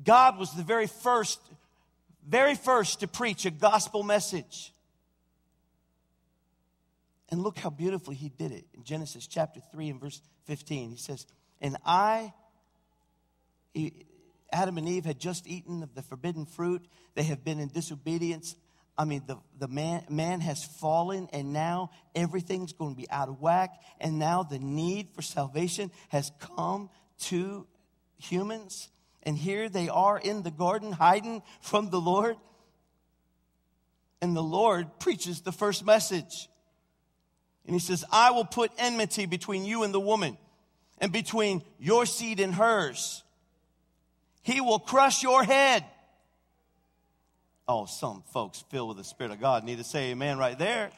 God 0.05 0.37
was 0.37 0.53
the 0.53 0.63
very 0.63 0.87
first, 0.87 1.41
very 2.29 2.55
first 2.55 3.01
to 3.01 3.09
preach 3.09 3.47
a 3.47 3.51
gospel 3.51 4.03
message. 4.03 4.75
And 7.31 7.43
look 7.43 7.57
how 7.57 7.71
beautifully 7.71 8.17
he 8.17 8.29
did 8.29 8.53
it 8.53 8.67
in 8.75 8.85
Genesis 8.85 9.27
chapter 9.27 9.61
3 9.73 9.89
and 9.89 9.99
verse 9.99 10.21
15. 10.45 10.91
He 10.91 10.99
says, 10.99 11.27
And 11.63 11.79
I, 11.87 12.35
he, 13.73 14.05
Adam 14.53 14.79
and 14.79 14.89
Eve 14.89 15.05
had 15.05 15.19
just 15.19 15.47
eaten 15.47 15.83
of 15.83 15.95
the 15.95 16.03
forbidden 16.03 16.47
fruit. 16.47 16.87
They 17.15 17.25
have 17.25 17.45
been 17.45 17.59
in 17.59 17.69
disobedience. 17.69 18.57
I 18.99 19.05
mean, 19.05 19.23
the, 19.27 19.37
the 19.59 19.69
man, 19.69 20.05
man 20.09 20.41
has 20.41 20.65
fallen, 20.65 21.29
and 21.33 21.53
now 21.53 21.91
everything's 22.15 22.73
going 22.73 22.95
to 22.95 22.97
be 22.97 23.11
out 23.11 23.29
of 23.29 23.41
whack. 23.41 23.71
And 24.01 24.19
now 24.19 24.43
the 24.43 24.59
need 24.59 25.11
for 25.15 25.23
salvation 25.23 25.91
has 26.09 26.33
come 26.39 26.89
to 27.25 27.67
humans. 28.19 28.89
And 29.23 29.37
here 29.37 29.69
they 29.69 29.89
are 29.89 30.19
in 30.19 30.43
the 30.43 30.51
garden 30.51 30.93
hiding 30.93 31.43
from 31.61 31.91
the 31.91 32.01
Lord. 32.01 32.37
And 34.23 34.35
the 34.35 34.43
Lord 34.43 34.99
preaches 34.99 35.43
the 35.43 35.53
first 35.53 35.85
message. 35.85 36.49
And 37.67 37.75
he 37.75 37.81
says, 37.81 38.05
I 38.11 38.31
will 38.31 38.45
put 38.45 38.71
enmity 38.79 39.27
between 39.27 39.65
you 39.65 39.83
and 39.83 39.93
the 39.93 40.01
woman, 40.01 40.39
and 40.99 41.13
between 41.13 41.63
your 41.79 42.07
seed 42.07 42.41
and 42.41 42.55
hers. 42.55 43.25
He 44.47 44.61
will 44.61 44.79
crush 44.79 45.25
your 45.25 45.43
head. 45.43 45.85
Oh, 47.67 47.87
some 47.87 48.23
folks 48.33 48.63
filled 48.71 48.91
with 48.91 48.97
the 48.97 49.03
Spirit 49.03 49.33
of 49.33 49.41
God 49.41 49.65
need 49.65 49.79
to 49.79 49.85
say 49.85 50.13
amen 50.13 50.39
right 50.39 50.57
there. 50.57 50.93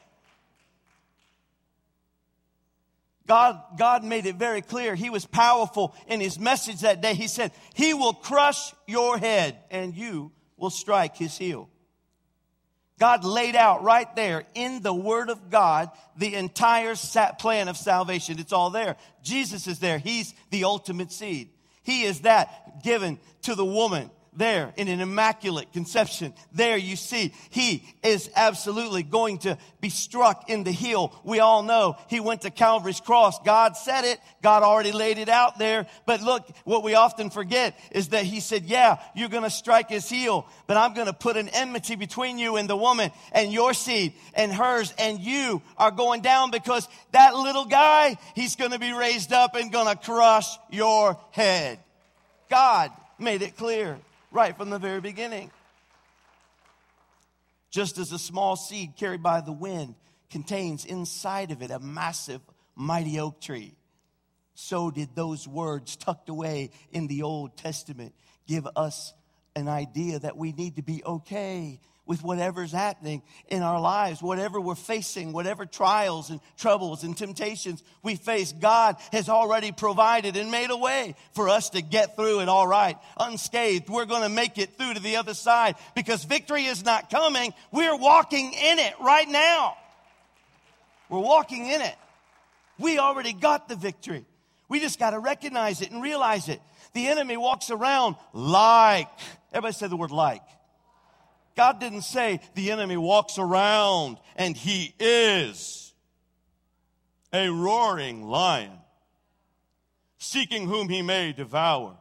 God, 3.26 3.58
God 3.78 4.04
made 4.04 4.26
it 4.26 4.34
very 4.34 4.60
clear. 4.60 4.94
He 4.94 5.08
was 5.08 5.24
powerful 5.24 5.94
in 6.08 6.20
his 6.20 6.38
message 6.38 6.82
that 6.82 7.00
day. 7.00 7.14
He 7.14 7.26
said, 7.26 7.52
He 7.72 7.94
will 7.94 8.12
crush 8.12 8.74
your 8.86 9.16
head 9.16 9.56
and 9.70 9.94
you 9.94 10.30
will 10.58 10.68
strike 10.68 11.16
his 11.16 11.38
heel. 11.38 11.70
God 12.98 13.24
laid 13.24 13.56
out 13.56 13.82
right 13.82 14.14
there 14.14 14.44
in 14.54 14.82
the 14.82 14.92
Word 14.92 15.30
of 15.30 15.48
God 15.48 15.90
the 16.18 16.34
entire 16.34 16.94
plan 17.38 17.68
of 17.68 17.78
salvation. 17.78 18.38
It's 18.38 18.52
all 18.52 18.68
there. 18.68 18.96
Jesus 19.22 19.66
is 19.66 19.78
there. 19.78 19.96
He's 19.96 20.34
the 20.50 20.64
ultimate 20.64 21.12
seed. 21.12 21.48
He 21.88 22.02
is 22.02 22.20
that 22.20 22.82
given 22.82 23.18
to 23.44 23.54
the 23.54 23.64
woman 23.64 24.10
there 24.38 24.72
in 24.76 24.88
an 24.88 25.00
immaculate 25.00 25.72
conception. 25.72 26.32
There 26.52 26.76
you 26.76 26.96
see, 26.96 27.34
he 27.50 27.84
is 28.02 28.30
absolutely 28.34 29.02
going 29.02 29.38
to 29.38 29.58
be 29.80 29.90
struck 29.90 30.48
in 30.48 30.64
the 30.64 30.70
heel. 30.70 31.12
We 31.24 31.40
all 31.40 31.62
know 31.62 31.96
he 32.08 32.20
went 32.20 32.42
to 32.42 32.50
Calvary's 32.50 33.00
cross. 33.00 33.38
God 33.44 33.76
said 33.76 34.04
it. 34.04 34.20
God 34.42 34.62
already 34.62 34.92
laid 34.92 35.18
it 35.18 35.28
out 35.28 35.58
there. 35.58 35.86
But 36.06 36.22
look, 36.22 36.48
what 36.64 36.82
we 36.82 36.94
often 36.94 37.30
forget 37.30 37.78
is 37.90 38.08
that 38.08 38.24
he 38.24 38.40
said, 38.40 38.64
yeah, 38.64 38.98
you're 39.14 39.28
going 39.28 39.42
to 39.42 39.50
strike 39.50 39.90
his 39.90 40.08
heel, 40.08 40.46
but 40.66 40.76
I'm 40.76 40.94
going 40.94 41.06
to 41.06 41.12
put 41.12 41.36
an 41.36 41.48
enmity 41.48 41.96
between 41.96 42.38
you 42.38 42.56
and 42.56 42.70
the 42.70 42.76
woman 42.76 43.10
and 43.32 43.52
your 43.52 43.74
seed 43.74 44.14
and 44.34 44.52
hers 44.52 44.94
and 44.98 45.20
you 45.20 45.60
are 45.76 45.90
going 45.90 46.22
down 46.22 46.50
because 46.50 46.88
that 47.12 47.34
little 47.34 47.66
guy, 47.66 48.16
he's 48.34 48.56
going 48.56 48.70
to 48.70 48.78
be 48.78 48.92
raised 48.92 49.32
up 49.32 49.56
and 49.56 49.72
going 49.72 49.88
to 49.88 49.96
crush 49.96 50.48
your 50.70 51.18
head. 51.32 51.78
God 52.48 52.92
made 53.18 53.42
it 53.42 53.56
clear 53.56 53.98
right 54.30 54.56
from 54.56 54.70
the 54.70 54.78
very 54.78 55.00
beginning. 55.00 55.50
Just 57.70 57.98
as 57.98 58.12
a 58.12 58.18
small 58.18 58.56
seed 58.56 58.96
carried 58.96 59.22
by 59.22 59.40
the 59.40 59.52
wind 59.52 59.94
contains 60.30 60.84
inside 60.84 61.50
of 61.50 61.62
it 61.62 61.70
a 61.70 61.78
massive, 61.78 62.40
mighty 62.74 63.18
oak 63.18 63.40
tree, 63.40 63.74
so 64.54 64.90
did 64.90 65.14
those 65.14 65.46
words 65.46 65.96
tucked 65.96 66.28
away 66.28 66.70
in 66.90 67.06
the 67.06 67.22
Old 67.22 67.56
Testament 67.56 68.14
give 68.46 68.66
us 68.74 69.12
an 69.54 69.68
idea 69.68 70.18
that 70.18 70.36
we 70.36 70.52
need 70.52 70.76
to 70.76 70.82
be 70.82 71.02
okay 71.04 71.78
with 72.08 72.24
whatever's 72.24 72.72
happening 72.72 73.22
in 73.48 73.62
our 73.62 73.78
lives, 73.78 74.22
whatever 74.22 74.58
we're 74.58 74.74
facing, 74.74 75.30
whatever 75.32 75.66
trials 75.66 76.30
and 76.30 76.40
troubles 76.56 77.04
and 77.04 77.16
temptations 77.16 77.84
we 78.02 78.16
face, 78.16 78.50
God 78.52 78.96
has 79.12 79.28
already 79.28 79.72
provided 79.72 80.38
and 80.38 80.50
made 80.50 80.70
a 80.70 80.76
way 80.76 81.14
for 81.34 81.50
us 81.50 81.68
to 81.70 81.82
get 81.82 82.16
through 82.16 82.40
it 82.40 82.48
all 82.48 82.66
right, 82.66 82.96
unscathed. 83.20 83.90
We're 83.90 84.06
going 84.06 84.22
to 84.22 84.30
make 84.30 84.56
it 84.56 84.78
through 84.78 84.94
to 84.94 85.00
the 85.00 85.16
other 85.16 85.34
side 85.34 85.76
because 85.94 86.24
victory 86.24 86.64
is 86.64 86.82
not 86.82 87.10
coming. 87.10 87.52
We're 87.70 87.96
walking 87.96 88.54
in 88.54 88.78
it 88.78 88.94
right 89.00 89.28
now. 89.28 89.76
We're 91.10 91.20
walking 91.20 91.66
in 91.66 91.82
it. 91.82 91.94
We 92.78 92.98
already 92.98 93.34
got 93.34 93.68
the 93.68 93.76
victory. 93.76 94.24
We 94.70 94.80
just 94.80 94.98
got 94.98 95.10
to 95.10 95.18
recognize 95.18 95.82
it 95.82 95.90
and 95.90 96.02
realize 96.02 96.48
it. 96.48 96.62
The 96.94 97.08
enemy 97.08 97.36
walks 97.36 97.70
around 97.70 98.16
like, 98.32 99.08
everybody 99.52 99.74
say 99.74 99.88
the 99.88 99.96
word 99.96 100.10
like 100.10 100.42
God 101.58 101.80
didn't 101.80 102.02
say 102.02 102.38
the 102.54 102.70
enemy 102.70 102.96
walks 102.96 103.36
around 103.36 104.18
and 104.36 104.56
he 104.56 104.94
is 105.00 105.92
a 107.32 107.48
roaring 107.48 108.22
lion, 108.22 108.78
seeking 110.18 110.68
whom 110.68 110.88
he 110.88 111.02
may 111.02 111.32
devour. 111.32 111.98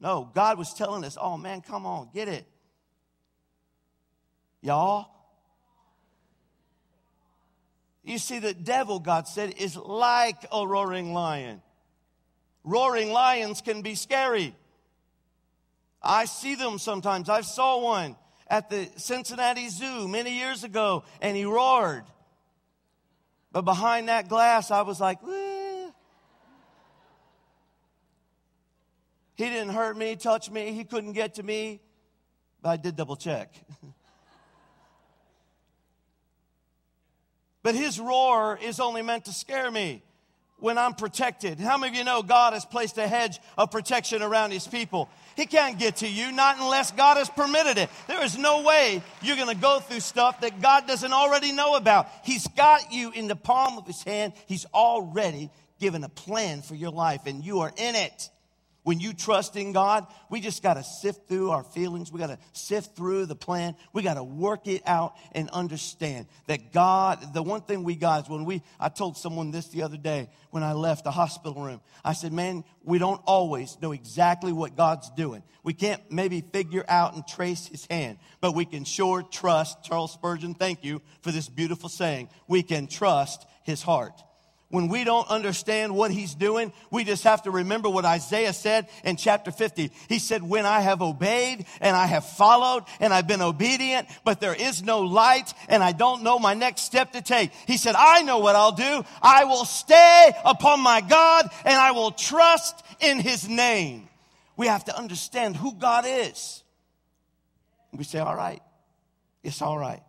No, 0.00 0.28
God 0.34 0.58
was 0.58 0.74
telling 0.74 1.04
us, 1.04 1.16
oh 1.20 1.36
man, 1.36 1.60
come 1.60 1.86
on, 1.86 2.10
get 2.12 2.26
it. 2.26 2.44
Y'all? 4.62 5.06
You 8.02 8.18
see, 8.18 8.40
the 8.40 8.52
devil, 8.52 8.98
God 8.98 9.28
said, 9.28 9.54
is 9.58 9.76
like 9.76 10.44
a 10.50 10.66
roaring 10.66 11.12
lion. 11.12 11.62
Roaring 12.64 13.12
lions 13.12 13.60
can 13.60 13.82
be 13.82 13.94
scary. 13.94 14.56
I 16.02 16.24
see 16.24 16.56
them 16.56 16.80
sometimes. 16.80 17.28
I 17.28 17.42
saw 17.42 17.78
one 17.78 18.16
at 18.50 18.68
the 18.68 18.90
Cincinnati 18.96 19.68
Zoo 19.68 20.08
many 20.08 20.36
years 20.36 20.64
ago 20.64 21.04
and 21.22 21.36
he 21.36 21.44
roared. 21.44 22.02
But 23.52 23.62
behind 23.62 24.08
that 24.08 24.28
glass, 24.28 24.70
I 24.72 24.82
was 24.82 25.00
like, 25.00 25.18
eh. 25.22 25.88
he 29.36 29.44
didn't 29.44 29.70
hurt 29.70 29.96
me, 29.96 30.16
touch 30.16 30.50
me, 30.50 30.72
he 30.72 30.84
couldn't 30.84 31.12
get 31.12 31.36
to 31.36 31.42
me. 31.42 31.80
But 32.60 32.68
I 32.70 32.76
did 32.76 32.96
double 32.96 33.16
check. 33.16 33.54
but 37.62 37.74
his 37.74 37.98
roar 37.98 38.58
is 38.60 38.78
only 38.80 39.02
meant 39.02 39.24
to 39.26 39.32
scare 39.32 39.70
me 39.70 40.02
when 40.60 40.78
I'm 40.78 40.94
protected. 40.94 41.58
How 41.58 41.76
many 41.78 41.92
of 41.92 41.98
you 41.98 42.04
know 42.04 42.22
God 42.22 42.52
has 42.52 42.64
placed 42.64 42.98
a 42.98 43.08
hedge 43.08 43.40
of 43.58 43.70
protection 43.70 44.22
around 44.22 44.52
his 44.52 44.66
people? 44.66 45.08
He 45.36 45.46
can't 45.46 45.78
get 45.78 45.96
to 45.96 46.08
you, 46.08 46.32
not 46.32 46.58
unless 46.58 46.92
God 46.92 47.16
has 47.16 47.30
permitted 47.30 47.78
it. 47.78 47.90
There 48.06 48.22
is 48.24 48.36
no 48.36 48.62
way 48.62 49.02
you're 49.22 49.36
going 49.36 49.54
to 49.54 49.60
go 49.60 49.80
through 49.80 50.00
stuff 50.00 50.40
that 50.40 50.60
God 50.60 50.86
doesn't 50.86 51.12
already 51.12 51.52
know 51.52 51.76
about. 51.76 52.08
He's 52.24 52.46
got 52.48 52.92
you 52.92 53.10
in 53.12 53.28
the 53.28 53.36
palm 53.36 53.78
of 53.78 53.86
his 53.86 54.02
hand. 54.02 54.34
He's 54.46 54.66
already 54.66 55.50
given 55.78 56.04
a 56.04 56.08
plan 56.08 56.62
for 56.62 56.74
your 56.74 56.90
life, 56.90 57.22
and 57.26 57.44
you 57.44 57.60
are 57.60 57.72
in 57.76 57.94
it 57.94 58.30
When 58.90 58.98
you 58.98 59.12
trust 59.12 59.54
in 59.54 59.70
God, 59.70 60.08
we 60.30 60.40
just 60.40 60.64
got 60.64 60.74
to 60.74 60.82
sift 60.82 61.28
through 61.28 61.52
our 61.52 61.62
feelings. 61.62 62.10
We 62.10 62.18
got 62.18 62.26
to 62.26 62.38
sift 62.52 62.96
through 62.96 63.26
the 63.26 63.36
plan. 63.36 63.76
We 63.92 64.02
got 64.02 64.14
to 64.14 64.24
work 64.24 64.66
it 64.66 64.82
out 64.84 65.14
and 65.30 65.48
understand 65.50 66.26
that 66.48 66.72
God, 66.72 67.32
the 67.32 67.40
one 67.40 67.60
thing 67.60 67.84
we 67.84 67.94
got 67.94 68.24
is 68.24 68.28
when 68.28 68.44
we, 68.44 68.62
I 68.80 68.88
told 68.88 69.16
someone 69.16 69.52
this 69.52 69.68
the 69.68 69.84
other 69.84 69.96
day 69.96 70.28
when 70.50 70.64
I 70.64 70.72
left 70.72 71.04
the 71.04 71.12
hospital 71.12 71.62
room. 71.62 71.80
I 72.04 72.14
said, 72.14 72.32
man, 72.32 72.64
we 72.82 72.98
don't 72.98 73.22
always 73.26 73.78
know 73.80 73.92
exactly 73.92 74.52
what 74.52 74.76
God's 74.76 75.08
doing. 75.10 75.44
We 75.62 75.72
can't 75.72 76.02
maybe 76.10 76.40
figure 76.40 76.84
out 76.88 77.14
and 77.14 77.24
trace 77.24 77.68
his 77.68 77.86
hand, 77.86 78.18
but 78.40 78.56
we 78.56 78.64
can 78.64 78.82
sure 78.82 79.22
trust. 79.22 79.84
Charles 79.84 80.12
Spurgeon, 80.12 80.54
thank 80.54 80.82
you 80.82 81.00
for 81.22 81.30
this 81.30 81.48
beautiful 81.48 81.88
saying. 81.88 82.28
We 82.48 82.64
can 82.64 82.88
trust 82.88 83.46
his 83.62 83.82
heart 83.82 84.20
when 84.70 84.88
we 84.88 85.02
don't 85.02 85.28
understand 85.28 85.94
what 85.94 86.12
he's 86.12 86.34
doing, 86.34 86.72
we 86.90 87.02
just 87.02 87.24
have 87.24 87.42
to 87.42 87.50
remember 87.50 87.90
what 87.90 88.04
Isaiah 88.04 88.52
said 88.52 88.88
in 89.02 89.16
chapter 89.16 89.50
50. 89.50 89.90
He 90.08 90.20
said, 90.20 90.42
when 90.42 90.64
I 90.64 90.80
have 90.80 91.02
obeyed 91.02 91.66
and 91.80 91.96
I 91.96 92.06
have 92.06 92.24
followed 92.24 92.84
and 93.00 93.12
I've 93.12 93.26
been 93.26 93.42
obedient, 93.42 94.08
but 94.24 94.40
there 94.40 94.54
is 94.54 94.82
no 94.82 95.00
light 95.00 95.52
and 95.68 95.82
I 95.82 95.90
don't 95.90 96.22
know 96.22 96.38
my 96.38 96.54
next 96.54 96.82
step 96.82 97.12
to 97.12 97.22
take. 97.22 97.50
He 97.66 97.76
said, 97.76 97.96
I 97.98 98.22
know 98.22 98.38
what 98.38 98.54
I'll 98.54 98.72
do. 98.72 99.04
I 99.20 99.44
will 99.44 99.64
stay 99.64 100.32
upon 100.44 100.80
my 100.80 101.00
God 101.00 101.50
and 101.64 101.74
I 101.74 101.90
will 101.90 102.12
trust 102.12 102.80
in 103.00 103.18
his 103.18 103.48
name. 103.48 104.08
We 104.56 104.68
have 104.68 104.84
to 104.84 104.96
understand 104.96 105.56
who 105.56 105.74
God 105.74 106.04
is. 106.06 106.62
We 107.92 108.04
say, 108.04 108.20
all 108.20 108.36
right, 108.36 108.62
it's 109.42 109.62
all 109.62 109.78
right. 109.78 110.02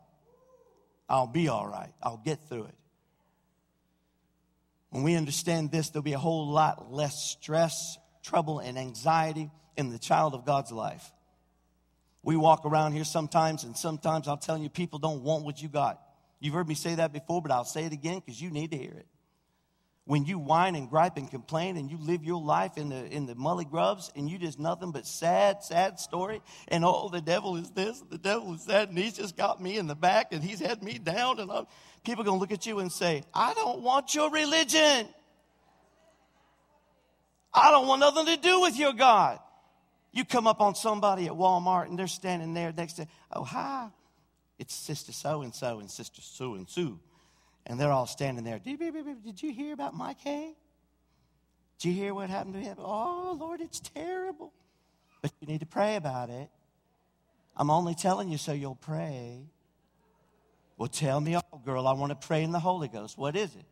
I'll 1.09 1.25
be 1.25 1.47
all 1.47 1.67
right. 1.67 1.91
I'll 2.01 2.21
get 2.23 2.47
through 2.47 2.65
it. 2.65 2.75
When 4.91 5.03
we 5.03 5.15
understand 5.15 5.71
this, 5.71 5.89
there'll 5.89 6.03
be 6.03 6.13
a 6.13 6.19
whole 6.19 6.47
lot 6.47 6.91
less 6.91 7.23
stress, 7.23 7.97
trouble, 8.23 8.59
and 8.59 8.77
anxiety 8.77 9.49
in 9.77 9.89
the 9.89 9.97
child 9.97 10.35
of 10.35 10.45
God's 10.45 10.71
life. 10.71 11.11
We 12.23 12.35
walk 12.35 12.65
around 12.65 12.91
here 12.91 13.05
sometimes, 13.05 13.63
and 13.63 13.75
sometimes 13.75 14.27
I'm 14.27 14.37
telling 14.37 14.63
you, 14.63 14.69
people 14.69 14.99
don't 14.99 15.23
want 15.23 15.43
what 15.45 15.61
you 15.61 15.69
got. 15.69 15.99
You've 16.39 16.53
heard 16.53 16.67
me 16.67 16.75
say 16.75 16.95
that 16.95 17.13
before, 17.13 17.41
but 17.41 17.51
I'll 17.51 17.63
say 17.63 17.85
it 17.85 17.93
again 17.93 18.21
because 18.23 18.39
you 18.39 18.51
need 18.51 18.71
to 18.71 18.77
hear 18.77 18.91
it. 18.91 19.07
When 20.11 20.25
you 20.25 20.39
whine 20.39 20.75
and 20.75 20.89
gripe 20.89 21.15
and 21.15 21.31
complain 21.31 21.77
and 21.77 21.89
you 21.89 21.97
live 21.97 22.25
your 22.25 22.41
life 22.41 22.77
in 22.77 22.89
the 22.89 23.05
in 23.15 23.27
the 23.27 23.33
mully 23.33 23.63
grubs 23.63 24.11
and 24.13 24.29
you 24.29 24.37
just 24.37 24.59
nothing 24.59 24.91
but 24.91 25.07
sad, 25.07 25.63
sad 25.63 26.01
story, 26.01 26.41
and 26.67 26.83
oh, 26.83 27.07
the 27.07 27.21
devil 27.21 27.55
is 27.55 27.71
this, 27.71 28.03
the 28.09 28.17
devil 28.17 28.53
is 28.53 28.65
that, 28.65 28.89
and 28.89 28.97
he's 28.97 29.13
just 29.13 29.37
got 29.37 29.61
me 29.61 29.77
in 29.77 29.87
the 29.87 29.95
back 29.95 30.33
and 30.33 30.43
he's 30.43 30.59
had 30.59 30.83
me 30.83 30.97
down, 30.97 31.39
and 31.39 31.49
I'm, 31.49 31.65
people 32.03 32.23
are 32.23 32.25
to 32.25 32.33
look 32.33 32.51
at 32.51 32.65
you 32.65 32.79
and 32.79 32.91
say, 32.91 33.23
I 33.33 33.53
don't 33.53 33.83
want 33.83 34.13
your 34.13 34.29
religion. 34.29 35.07
I 37.53 37.71
don't 37.71 37.87
want 37.87 38.01
nothing 38.01 38.25
to 38.25 38.35
do 38.35 38.59
with 38.59 38.77
your 38.77 38.91
God. 38.91 39.39
You 40.11 40.25
come 40.25 40.45
up 40.45 40.59
on 40.59 40.75
somebody 40.75 41.27
at 41.27 41.31
Walmart 41.31 41.87
and 41.87 41.97
they're 41.97 42.07
standing 42.07 42.53
there 42.53 42.73
next 42.75 42.95
to, 42.95 43.07
oh, 43.31 43.45
hi. 43.45 43.87
It's 44.59 44.75
Sister 44.75 45.13
so 45.13 45.41
and 45.41 45.55
so 45.55 45.79
and 45.79 45.89
Sister 45.89 46.21
Sue 46.21 46.55
and 46.55 46.69
Sue. 46.69 46.99
And 47.65 47.79
they're 47.79 47.91
all 47.91 48.07
standing 48.07 48.43
there. 48.43 48.59
Did 48.59 49.41
you 49.41 49.51
hear 49.51 49.73
about 49.73 49.93
Mike 49.93 50.19
Hay? 50.21 50.55
Did 51.79 51.89
you 51.89 51.93
hear 51.95 52.13
what 52.13 52.29
happened 52.29 52.55
to 52.55 52.59
him? 52.59 52.77
Oh, 52.79 53.37
Lord, 53.39 53.61
it's 53.61 53.79
terrible. 53.79 54.51
But 55.21 55.31
you 55.39 55.47
need 55.47 55.59
to 55.59 55.65
pray 55.65 55.95
about 55.95 56.29
it. 56.29 56.49
I'm 57.55 57.69
only 57.69 57.95
telling 57.95 58.29
you 58.29 58.37
so 58.37 58.53
you'll 58.53 58.75
pray. 58.75 59.41
Well, 60.77 60.89
tell 60.89 61.21
me 61.21 61.35
all, 61.35 61.61
girl. 61.63 61.87
I 61.87 61.93
want 61.93 62.09
to 62.09 62.27
pray 62.27 62.43
in 62.43 62.51
the 62.51 62.59
Holy 62.59 62.87
Ghost. 62.87 63.17
What 63.17 63.35
is 63.35 63.53
it? 63.55 63.65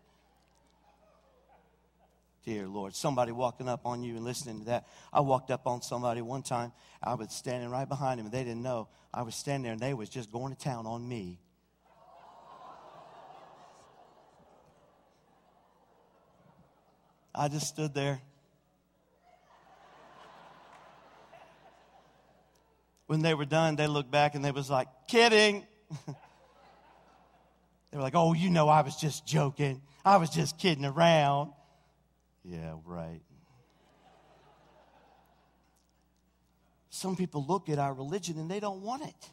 Dear 2.46 2.68
Lord, 2.68 2.96
somebody 2.96 3.32
walking 3.32 3.68
up 3.68 3.82
on 3.86 4.02
you 4.02 4.16
and 4.16 4.24
listening 4.24 4.60
to 4.60 4.66
that. 4.66 4.88
I 5.12 5.20
walked 5.22 5.52
up 5.52 5.68
on 5.68 5.82
somebody 5.82 6.22
one 6.22 6.42
time. 6.42 6.72
I 7.04 7.16
was 7.16 7.32
standing 7.32 7.70
right 7.70 7.88
behind 7.88 8.20
them, 8.20 8.28
and 8.28 8.34
they 8.34 8.44
didn't 8.44 8.64
know. 8.64 8.88
I 9.14 9.24
was 9.24 9.36
standing 9.36 9.64
there, 9.64 9.74
and 9.74 9.82
they 9.82 9.94
was 9.94 10.10
just 10.10 10.32
going 10.32 10.56
to 10.56 10.60
town 10.60 10.86
on 10.86 11.08
me. 11.08 11.40
I 17.34 17.48
just 17.48 17.68
stood 17.68 17.94
there. 17.94 18.22
When 23.08 23.22
they 23.22 23.34
were 23.34 23.46
done, 23.46 23.76
they 23.76 23.88
looked 23.88 24.12
back 24.12 24.36
and 24.36 24.46
they 24.46 24.52
was 24.52 24.70
like, 24.70 24.88
kidding. 25.08 25.66
They 27.92 27.98
were 27.98 28.04
like, 28.04 28.16
oh, 28.16 28.34
you 28.34 28.50
know, 28.50 28.70
I 28.70 28.82
was 28.82 28.96
just 28.96 29.26
joking. 29.26 29.82
I 30.06 30.18
was 30.18 30.30
just 30.30 30.58
kidding 30.60 30.86
around. 30.86 31.52
Yeah, 32.44 32.76
right. 32.86 33.22
Some 36.90 37.16
people 37.16 37.46
look 37.48 37.70
at 37.70 37.80
our 37.80 37.94
religion 37.94 38.38
and 38.38 38.50
they 38.50 38.60
don't 38.60 38.82
want 38.82 39.04
it. 39.04 39.32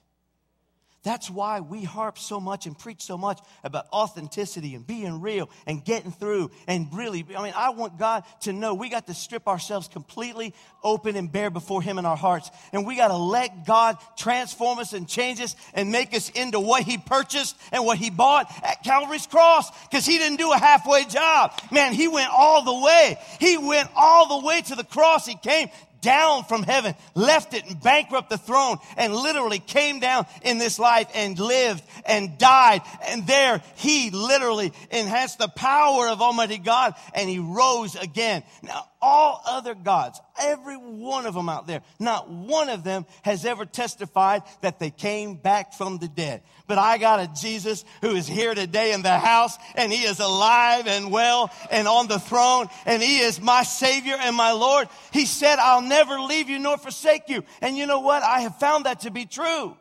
That's 1.06 1.30
why 1.30 1.60
we 1.60 1.84
harp 1.84 2.18
so 2.18 2.40
much 2.40 2.66
and 2.66 2.76
preach 2.76 3.00
so 3.00 3.16
much 3.16 3.38
about 3.62 3.86
authenticity 3.92 4.74
and 4.74 4.84
being 4.84 5.20
real 5.20 5.48
and 5.64 5.84
getting 5.84 6.10
through 6.10 6.50
and 6.66 6.88
really, 6.92 7.24
I 7.36 7.44
mean, 7.44 7.52
I 7.54 7.70
want 7.70 7.96
God 7.96 8.24
to 8.40 8.52
know 8.52 8.74
we 8.74 8.88
got 8.88 9.06
to 9.06 9.14
strip 9.14 9.46
ourselves 9.46 9.86
completely 9.86 10.52
open 10.82 11.14
and 11.14 11.30
bare 11.30 11.50
before 11.50 11.80
Him 11.80 12.00
in 12.00 12.06
our 12.06 12.16
hearts. 12.16 12.50
And 12.72 12.84
we 12.84 12.96
got 12.96 13.08
to 13.08 13.16
let 13.16 13.64
God 13.64 13.98
transform 14.18 14.80
us 14.80 14.94
and 14.94 15.08
change 15.08 15.40
us 15.40 15.54
and 15.74 15.92
make 15.92 16.12
us 16.12 16.28
into 16.30 16.58
what 16.58 16.82
He 16.82 16.98
purchased 16.98 17.56
and 17.70 17.86
what 17.86 17.98
He 17.98 18.10
bought 18.10 18.52
at 18.64 18.82
Calvary's 18.82 19.28
cross 19.28 19.70
because 19.84 20.04
He 20.04 20.18
didn't 20.18 20.38
do 20.38 20.50
a 20.50 20.58
halfway 20.58 21.04
job. 21.04 21.52
Man, 21.70 21.92
He 21.92 22.08
went 22.08 22.30
all 22.32 22.64
the 22.64 22.84
way. 22.84 23.16
He 23.38 23.56
went 23.56 23.88
all 23.94 24.40
the 24.40 24.44
way 24.44 24.60
to 24.60 24.74
the 24.74 24.82
cross. 24.82 25.24
He 25.24 25.36
came 25.36 25.68
down 26.00 26.44
from 26.44 26.62
heaven, 26.62 26.94
left 27.14 27.54
it 27.54 27.66
and 27.66 27.80
bankrupt 27.80 28.30
the 28.30 28.38
throne, 28.38 28.78
and 28.96 29.14
literally 29.14 29.58
came 29.58 30.00
down 30.00 30.26
in 30.42 30.58
this 30.58 30.78
life 30.78 31.08
and 31.14 31.38
lived 31.38 31.82
and 32.04 32.38
died. 32.38 32.82
And 33.08 33.26
there 33.26 33.62
he 33.76 34.10
literally 34.10 34.72
enhanced 34.90 35.38
the 35.38 35.48
power 35.48 36.08
of 36.08 36.20
Almighty 36.22 36.58
God 36.58 36.94
and 37.14 37.28
he 37.28 37.38
rose 37.38 37.96
again. 37.96 38.42
Now, 38.62 38.88
all 39.00 39.42
other 39.46 39.74
gods, 39.74 40.20
every 40.40 40.76
one 40.76 41.26
of 41.26 41.34
them 41.34 41.48
out 41.48 41.66
there, 41.66 41.82
not 41.98 42.28
one 42.30 42.68
of 42.68 42.84
them 42.84 43.06
has 43.22 43.44
ever 43.44 43.64
testified 43.64 44.42
that 44.62 44.78
they 44.78 44.90
came 44.90 45.34
back 45.34 45.74
from 45.74 45.98
the 45.98 46.08
dead. 46.08 46.42
But 46.66 46.78
I 46.78 46.98
got 46.98 47.20
a 47.20 47.40
Jesus 47.40 47.84
who 48.00 48.10
is 48.10 48.26
here 48.26 48.54
today 48.54 48.92
in 48.92 49.02
the 49.02 49.18
house 49.18 49.56
and 49.74 49.92
he 49.92 50.04
is 50.04 50.18
alive 50.20 50.86
and 50.86 51.12
well 51.12 51.52
and 51.70 51.86
on 51.86 52.08
the 52.08 52.18
throne 52.18 52.66
and 52.84 53.02
he 53.02 53.18
is 53.18 53.40
my 53.40 53.62
savior 53.62 54.16
and 54.18 54.34
my 54.34 54.52
Lord. 54.52 54.88
He 55.12 55.26
said, 55.26 55.58
I'll 55.58 55.82
never 55.82 56.20
leave 56.20 56.48
you 56.48 56.58
nor 56.58 56.78
forsake 56.78 57.28
you. 57.28 57.44
And 57.60 57.76
you 57.76 57.86
know 57.86 58.00
what? 58.00 58.22
I 58.22 58.40
have 58.40 58.58
found 58.58 58.86
that 58.86 59.00
to 59.00 59.10
be 59.10 59.26
true. 59.26 59.76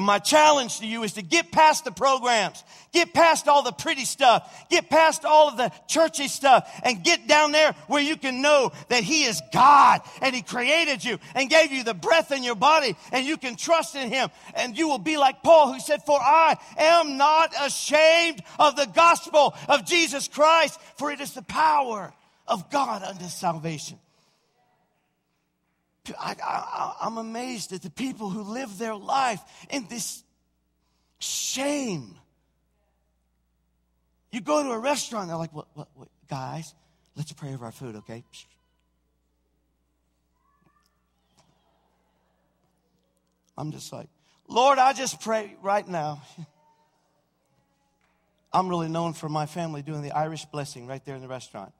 And 0.00 0.06
my 0.06 0.18
challenge 0.18 0.78
to 0.78 0.86
you 0.86 1.02
is 1.02 1.12
to 1.12 1.22
get 1.22 1.52
past 1.52 1.84
the 1.84 1.92
programs, 1.92 2.64
get 2.90 3.12
past 3.12 3.48
all 3.48 3.62
the 3.62 3.70
pretty 3.70 4.06
stuff, 4.06 4.66
get 4.70 4.88
past 4.88 5.26
all 5.26 5.48
of 5.50 5.58
the 5.58 5.70
churchy 5.88 6.26
stuff, 6.26 6.66
and 6.82 7.04
get 7.04 7.28
down 7.28 7.52
there 7.52 7.74
where 7.86 8.00
you 8.00 8.16
can 8.16 8.40
know 8.40 8.72
that 8.88 9.04
He 9.04 9.24
is 9.24 9.42
God 9.52 10.00
and 10.22 10.34
He 10.34 10.40
created 10.40 11.04
you 11.04 11.18
and 11.34 11.50
gave 11.50 11.70
you 11.70 11.84
the 11.84 11.92
breath 11.92 12.32
in 12.32 12.42
your 12.42 12.54
body 12.54 12.96
and 13.12 13.26
you 13.26 13.36
can 13.36 13.56
trust 13.56 13.94
in 13.94 14.08
Him. 14.08 14.30
And 14.54 14.74
you 14.74 14.88
will 14.88 14.96
be 14.96 15.18
like 15.18 15.42
Paul 15.42 15.70
who 15.70 15.80
said, 15.80 16.02
For 16.06 16.18
I 16.18 16.56
am 16.78 17.18
not 17.18 17.52
ashamed 17.60 18.42
of 18.58 18.76
the 18.76 18.86
gospel 18.86 19.54
of 19.68 19.84
Jesus 19.84 20.28
Christ, 20.28 20.80
for 20.96 21.12
it 21.12 21.20
is 21.20 21.34
the 21.34 21.42
power 21.42 22.10
of 22.48 22.70
God 22.70 23.02
unto 23.02 23.26
salvation. 23.26 23.98
I, 26.18 26.94
am 27.02 27.18
amazed 27.18 27.72
at 27.72 27.82
the 27.82 27.90
people 27.90 28.30
who 28.30 28.42
live 28.42 28.78
their 28.78 28.94
life 28.94 29.40
in 29.68 29.86
this 29.88 30.22
shame. 31.18 32.16
You 34.32 34.40
go 34.40 34.62
to 34.62 34.70
a 34.70 34.78
restaurant, 34.78 35.28
they're 35.28 35.36
like, 35.36 35.52
what, 35.52 35.66
what, 35.74 35.88
what, 35.94 36.08
guys, 36.28 36.74
let's 37.16 37.32
pray 37.32 37.52
over 37.52 37.64
our 37.64 37.72
food, 37.72 37.96
okay? 37.96 38.24
I'm 43.58 43.72
just 43.72 43.92
like, 43.92 44.08
Lord, 44.48 44.78
I 44.78 44.92
just 44.92 45.20
pray 45.20 45.56
right 45.62 45.86
now. 45.86 46.22
I'm 48.52 48.68
really 48.68 48.88
known 48.88 49.12
for 49.12 49.28
my 49.28 49.46
family 49.46 49.82
doing 49.82 50.02
the 50.02 50.12
Irish 50.12 50.44
blessing 50.46 50.86
right 50.86 51.04
there 51.04 51.14
in 51.14 51.22
the 51.22 51.28
restaurant. 51.28 51.72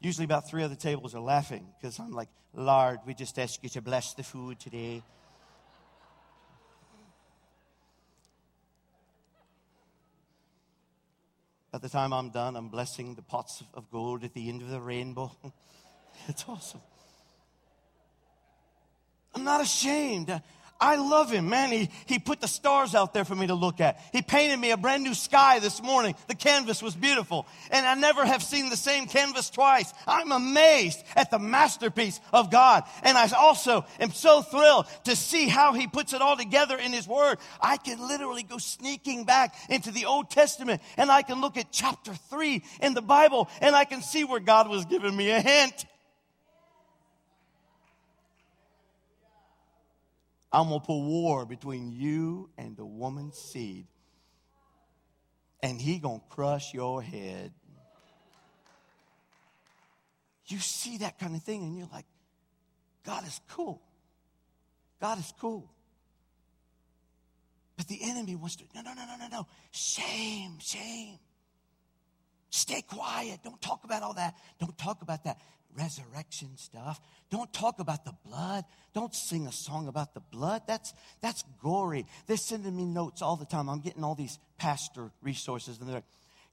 Usually, 0.00 0.24
about 0.24 0.48
three 0.48 0.62
other 0.62 0.74
tables 0.74 1.14
are 1.14 1.20
laughing 1.20 1.66
because 1.80 1.98
I'm 1.98 2.12
like, 2.12 2.28
Lord, 2.54 2.98
we 3.06 3.14
just 3.14 3.38
ask 3.38 3.62
you 3.62 3.70
to 3.70 3.80
bless 3.80 4.12
the 4.12 4.22
food 4.22 4.60
today. 4.60 5.02
By 11.70 11.78
the 11.78 11.88
time 11.88 12.12
I'm 12.12 12.28
done, 12.28 12.54
I'm 12.54 12.68
blessing 12.68 13.14
the 13.14 13.22
pots 13.22 13.64
of 13.72 13.90
gold 13.90 14.24
at 14.24 14.34
the 14.34 14.50
end 14.50 14.60
of 14.60 14.68
the 14.68 14.80
rainbow. 14.80 15.32
it's 16.28 16.44
awesome. 16.46 16.82
I'm 19.34 19.44
not 19.44 19.62
ashamed. 19.62 20.28
I 20.82 20.96
love 20.96 21.30
him, 21.30 21.48
man. 21.48 21.70
He, 21.70 21.90
he 22.06 22.18
put 22.18 22.40
the 22.40 22.48
stars 22.48 22.96
out 22.96 23.14
there 23.14 23.24
for 23.24 23.36
me 23.36 23.46
to 23.46 23.54
look 23.54 23.80
at. 23.80 24.00
He 24.10 24.20
painted 24.20 24.58
me 24.58 24.72
a 24.72 24.76
brand 24.76 25.04
new 25.04 25.14
sky 25.14 25.60
this 25.60 25.80
morning. 25.80 26.16
The 26.26 26.34
canvas 26.34 26.82
was 26.82 26.96
beautiful. 26.96 27.46
And 27.70 27.86
I 27.86 27.94
never 27.94 28.26
have 28.26 28.42
seen 28.42 28.68
the 28.68 28.76
same 28.76 29.06
canvas 29.06 29.48
twice. 29.48 29.94
I'm 30.08 30.32
amazed 30.32 31.00
at 31.14 31.30
the 31.30 31.38
masterpiece 31.38 32.18
of 32.32 32.50
God. 32.50 32.82
And 33.04 33.16
I 33.16 33.30
also 33.38 33.86
am 34.00 34.10
so 34.10 34.42
thrilled 34.42 34.86
to 35.04 35.14
see 35.14 35.46
how 35.46 35.72
he 35.72 35.86
puts 35.86 36.14
it 36.14 36.20
all 36.20 36.36
together 36.36 36.76
in 36.76 36.92
his 36.92 37.06
word. 37.06 37.38
I 37.60 37.76
can 37.76 38.00
literally 38.08 38.42
go 38.42 38.58
sneaking 38.58 39.24
back 39.24 39.54
into 39.68 39.92
the 39.92 40.06
Old 40.06 40.30
Testament 40.30 40.82
and 40.96 41.12
I 41.12 41.22
can 41.22 41.40
look 41.40 41.56
at 41.56 41.70
chapter 41.70 42.12
three 42.28 42.64
in 42.80 42.94
the 42.94 43.02
Bible 43.02 43.48
and 43.60 43.76
I 43.76 43.84
can 43.84 44.02
see 44.02 44.24
where 44.24 44.40
God 44.40 44.68
was 44.68 44.84
giving 44.86 45.16
me 45.16 45.30
a 45.30 45.40
hint. 45.40 45.86
I'm 50.52 50.68
going 50.68 50.80
to 50.80 50.86
put 50.86 50.98
war 50.98 51.46
between 51.46 51.92
you 51.92 52.50
and 52.58 52.76
the 52.76 52.84
woman's 52.84 53.38
seed. 53.38 53.86
And 55.62 55.80
he 55.80 55.98
going 55.98 56.20
to 56.20 56.26
crush 56.28 56.74
your 56.74 57.02
head. 57.02 57.52
You 60.46 60.58
see 60.58 60.98
that 60.98 61.18
kind 61.18 61.34
of 61.34 61.42
thing 61.42 61.62
and 61.62 61.78
you're 61.78 61.88
like, 61.90 62.04
God 63.04 63.26
is 63.26 63.40
cool. 63.48 63.80
God 65.00 65.18
is 65.18 65.32
cool. 65.40 65.70
But 67.76 67.88
the 67.88 67.98
enemy 68.02 68.36
wants 68.36 68.56
to, 68.56 68.64
no, 68.74 68.82
no, 68.82 68.92
no, 68.92 69.04
no, 69.06 69.16
no, 69.16 69.28
no. 69.28 69.46
Shame, 69.70 70.58
shame. 70.60 71.18
Stay 72.50 72.82
quiet. 72.82 73.40
Don't 73.42 73.60
talk 73.62 73.84
about 73.84 74.02
all 74.02 74.14
that. 74.14 74.34
Don't 74.60 74.76
talk 74.76 75.00
about 75.00 75.24
that 75.24 75.38
resurrection 75.76 76.56
stuff. 76.56 77.00
Don't 77.30 77.52
talk 77.52 77.78
about 77.78 78.04
the 78.04 78.14
blood. 78.24 78.64
Don't 78.94 79.14
sing 79.14 79.46
a 79.46 79.52
song 79.52 79.88
about 79.88 80.14
the 80.14 80.20
blood. 80.20 80.62
That's, 80.66 80.92
that's 81.20 81.44
gory. 81.62 82.06
They're 82.26 82.36
sending 82.36 82.76
me 82.76 82.84
notes 82.84 83.22
all 83.22 83.36
the 83.36 83.46
time. 83.46 83.68
I'm 83.68 83.80
getting 83.80 84.04
all 84.04 84.14
these 84.14 84.38
pastor 84.58 85.10
resources, 85.22 85.78
and 85.78 85.88
they're 85.88 85.96
like, 85.96 86.04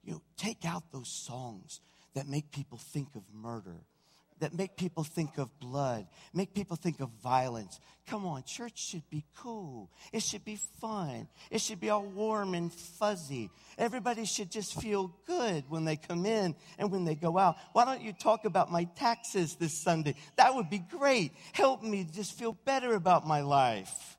you 0.04 0.12
know, 0.12 0.22
take 0.36 0.64
out 0.64 0.84
those 0.92 1.08
songs 1.08 1.80
that 2.14 2.26
make 2.26 2.50
people 2.50 2.78
think 2.78 3.08
of 3.14 3.22
murder 3.32 3.76
that 4.40 4.54
make 4.54 4.76
people 4.76 5.04
think 5.04 5.38
of 5.38 5.48
blood, 5.60 6.06
make 6.34 6.54
people 6.54 6.76
think 6.76 7.00
of 7.00 7.10
violence. 7.22 7.78
Come 8.06 8.26
on, 8.26 8.42
church 8.44 8.78
should 8.78 9.08
be 9.10 9.24
cool. 9.36 9.90
It 10.12 10.22
should 10.22 10.44
be 10.44 10.58
fun. 10.80 11.28
It 11.50 11.60
should 11.60 11.80
be 11.80 11.90
all 11.90 12.02
warm 12.02 12.54
and 12.54 12.72
fuzzy. 12.72 13.50
Everybody 13.78 14.24
should 14.24 14.50
just 14.50 14.80
feel 14.80 15.14
good 15.26 15.64
when 15.68 15.84
they 15.84 15.96
come 15.96 16.26
in 16.26 16.56
and 16.78 16.90
when 16.90 17.04
they 17.04 17.14
go 17.14 17.38
out. 17.38 17.56
Why 17.72 17.84
don't 17.84 18.02
you 18.02 18.12
talk 18.12 18.44
about 18.44 18.72
my 18.72 18.84
taxes 18.96 19.56
this 19.56 19.80
Sunday? 19.80 20.16
That 20.36 20.54
would 20.54 20.68
be 20.68 20.78
great. 20.78 21.32
Help 21.52 21.82
me 21.82 22.06
just 22.12 22.36
feel 22.36 22.56
better 22.64 22.94
about 22.94 23.26
my 23.26 23.42
life. 23.42 24.16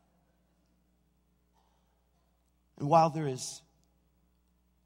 And 2.80 2.89
while 2.89 3.10
there 3.10 3.27
is 3.27 3.61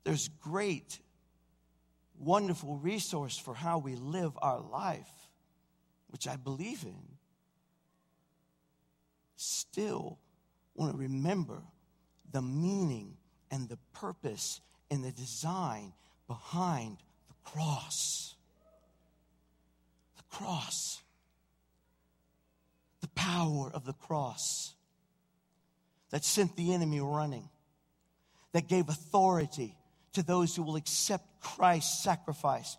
there's 0.03 0.29
great 0.41 0.99
wonderful 2.19 2.77
resource 2.77 3.37
for 3.37 3.53
how 3.53 3.79
we 3.79 3.95
live 3.95 4.31
our 4.41 4.61
life 4.61 5.09
which 6.09 6.27
I 6.27 6.35
believe 6.35 6.83
in, 6.83 6.95
still 9.35 10.17
want 10.75 10.91
to 10.91 10.97
remember 10.97 11.61
the 12.31 12.41
meaning 12.41 13.17
and 13.51 13.69
the 13.69 13.77
purpose 13.93 14.61
and 14.89 15.03
the 15.03 15.11
design 15.11 15.93
behind 16.27 16.97
the 17.27 17.49
cross. 17.49 18.35
The 20.17 20.23
cross. 20.29 21.01
The 23.01 23.07
power 23.09 23.71
of 23.73 23.85
the 23.85 23.93
cross 23.93 24.73
that 26.11 26.23
sent 26.23 26.55
the 26.55 26.73
enemy 26.73 27.01
running, 27.01 27.49
that 28.53 28.67
gave 28.67 28.87
authority 28.87 29.75
to 30.13 30.23
those 30.23 30.55
who 30.55 30.63
will 30.63 30.77
accept 30.77 31.41
Christ's 31.41 32.03
sacrifice 32.03 32.77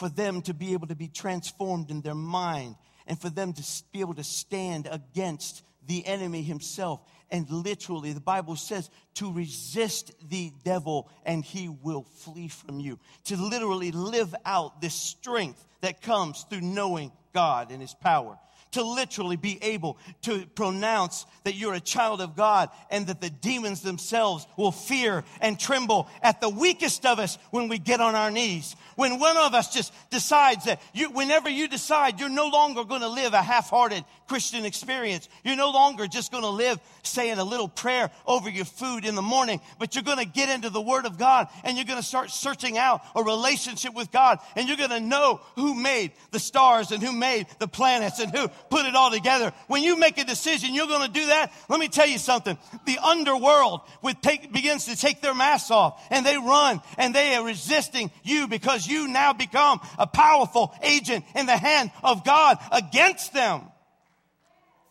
for 0.00 0.08
them 0.08 0.40
to 0.40 0.54
be 0.54 0.72
able 0.72 0.86
to 0.86 0.96
be 0.96 1.08
transformed 1.08 1.90
in 1.90 2.00
their 2.00 2.14
mind 2.14 2.74
and 3.06 3.20
for 3.20 3.28
them 3.28 3.52
to 3.52 3.62
be 3.92 4.00
able 4.00 4.14
to 4.14 4.24
stand 4.24 4.88
against 4.90 5.62
the 5.86 6.06
enemy 6.06 6.42
himself. 6.42 7.02
And 7.30 7.48
literally, 7.50 8.14
the 8.14 8.20
Bible 8.20 8.56
says 8.56 8.88
to 9.16 9.30
resist 9.30 10.12
the 10.26 10.52
devil 10.64 11.10
and 11.26 11.44
he 11.44 11.68
will 11.68 12.04
flee 12.04 12.48
from 12.48 12.80
you. 12.80 12.98
To 13.24 13.36
literally 13.36 13.92
live 13.92 14.34
out 14.46 14.80
this 14.80 14.94
strength 14.94 15.62
that 15.82 16.00
comes 16.00 16.46
through 16.48 16.62
knowing 16.62 17.12
God 17.34 17.70
and 17.70 17.82
his 17.82 17.94
power 17.94 18.38
to 18.72 18.82
literally 18.82 19.36
be 19.36 19.58
able 19.62 19.98
to 20.22 20.46
pronounce 20.54 21.26
that 21.44 21.54
you're 21.54 21.74
a 21.74 21.80
child 21.80 22.20
of 22.20 22.36
God 22.36 22.68
and 22.90 23.06
that 23.08 23.20
the 23.20 23.30
demons 23.30 23.82
themselves 23.82 24.46
will 24.56 24.72
fear 24.72 25.24
and 25.40 25.58
tremble 25.58 26.08
at 26.22 26.40
the 26.40 26.48
weakest 26.48 27.04
of 27.06 27.18
us 27.18 27.38
when 27.50 27.68
we 27.68 27.78
get 27.78 28.00
on 28.00 28.14
our 28.14 28.30
knees. 28.30 28.76
When 28.96 29.18
one 29.18 29.36
of 29.36 29.54
us 29.54 29.72
just 29.72 29.92
decides 30.10 30.66
that 30.66 30.80
you, 30.92 31.10
whenever 31.10 31.48
you 31.48 31.68
decide 31.68 32.20
you're 32.20 32.28
no 32.28 32.48
longer 32.48 32.84
going 32.84 33.00
to 33.00 33.08
live 33.08 33.32
a 33.32 33.42
half-hearted 33.42 34.04
Christian 34.28 34.64
experience, 34.64 35.28
you're 35.44 35.56
no 35.56 35.70
longer 35.70 36.06
just 36.06 36.30
going 36.30 36.44
to 36.44 36.50
live 36.50 36.78
saying 37.02 37.38
a 37.38 37.44
little 37.44 37.68
prayer 37.68 38.10
over 38.26 38.48
your 38.48 38.64
food 38.64 39.04
in 39.04 39.14
the 39.14 39.22
morning, 39.22 39.60
but 39.78 39.94
you're 39.94 40.04
going 40.04 40.18
to 40.18 40.26
get 40.26 40.48
into 40.48 40.70
the 40.70 40.80
Word 40.80 41.06
of 41.06 41.18
God 41.18 41.48
and 41.64 41.76
you're 41.76 41.86
going 41.86 42.00
to 42.00 42.06
start 42.06 42.30
searching 42.30 42.78
out 42.78 43.00
a 43.16 43.22
relationship 43.22 43.94
with 43.94 44.12
God 44.12 44.38
and 44.54 44.68
you're 44.68 44.76
going 44.76 44.90
to 44.90 45.00
know 45.00 45.40
who 45.56 45.74
made 45.74 46.12
the 46.30 46.38
stars 46.38 46.90
and 46.90 47.02
who 47.02 47.12
made 47.12 47.46
the 47.58 47.68
planets 47.68 48.20
and 48.20 48.30
who 48.30 48.48
put 48.68 48.86
it 48.86 48.94
all 48.94 49.10
together. 49.10 49.52
When 49.68 49.82
you 49.82 49.98
make 49.98 50.18
a 50.18 50.24
decision, 50.24 50.74
you're 50.74 50.86
going 50.86 51.06
to 51.06 51.12
do 51.12 51.26
that. 51.26 51.52
Let 51.68 51.80
me 51.80 51.88
tell 51.88 52.06
you 52.06 52.18
something. 52.18 52.58
The 52.86 52.98
underworld 52.98 53.82
take, 54.22 54.52
begins 54.52 54.86
to 54.86 54.96
take 54.96 55.20
their 55.20 55.34
masks 55.34 55.70
off 55.70 56.02
and 56.10 56.26
they 56.26 56.36
run 56.36 56.80
and 56.98 57.14
they 57.14 57.34
are 57.34 57.44
resisting 57.44 58.10
you 58.22 58.48
because 58.48 58.86
you 58.86 59.08
now 59.08 59.32
become 59.32 59.80
a 59.98 60.06
powerful 60.06 60.74
agent 60.82 61.24
in 61.34 61.46
the 61.46 61.56
hand 61.56 61.90
of 62.02 62.24
God 62.24 62.58
against 62.72 63.32
them. 63.32 63.62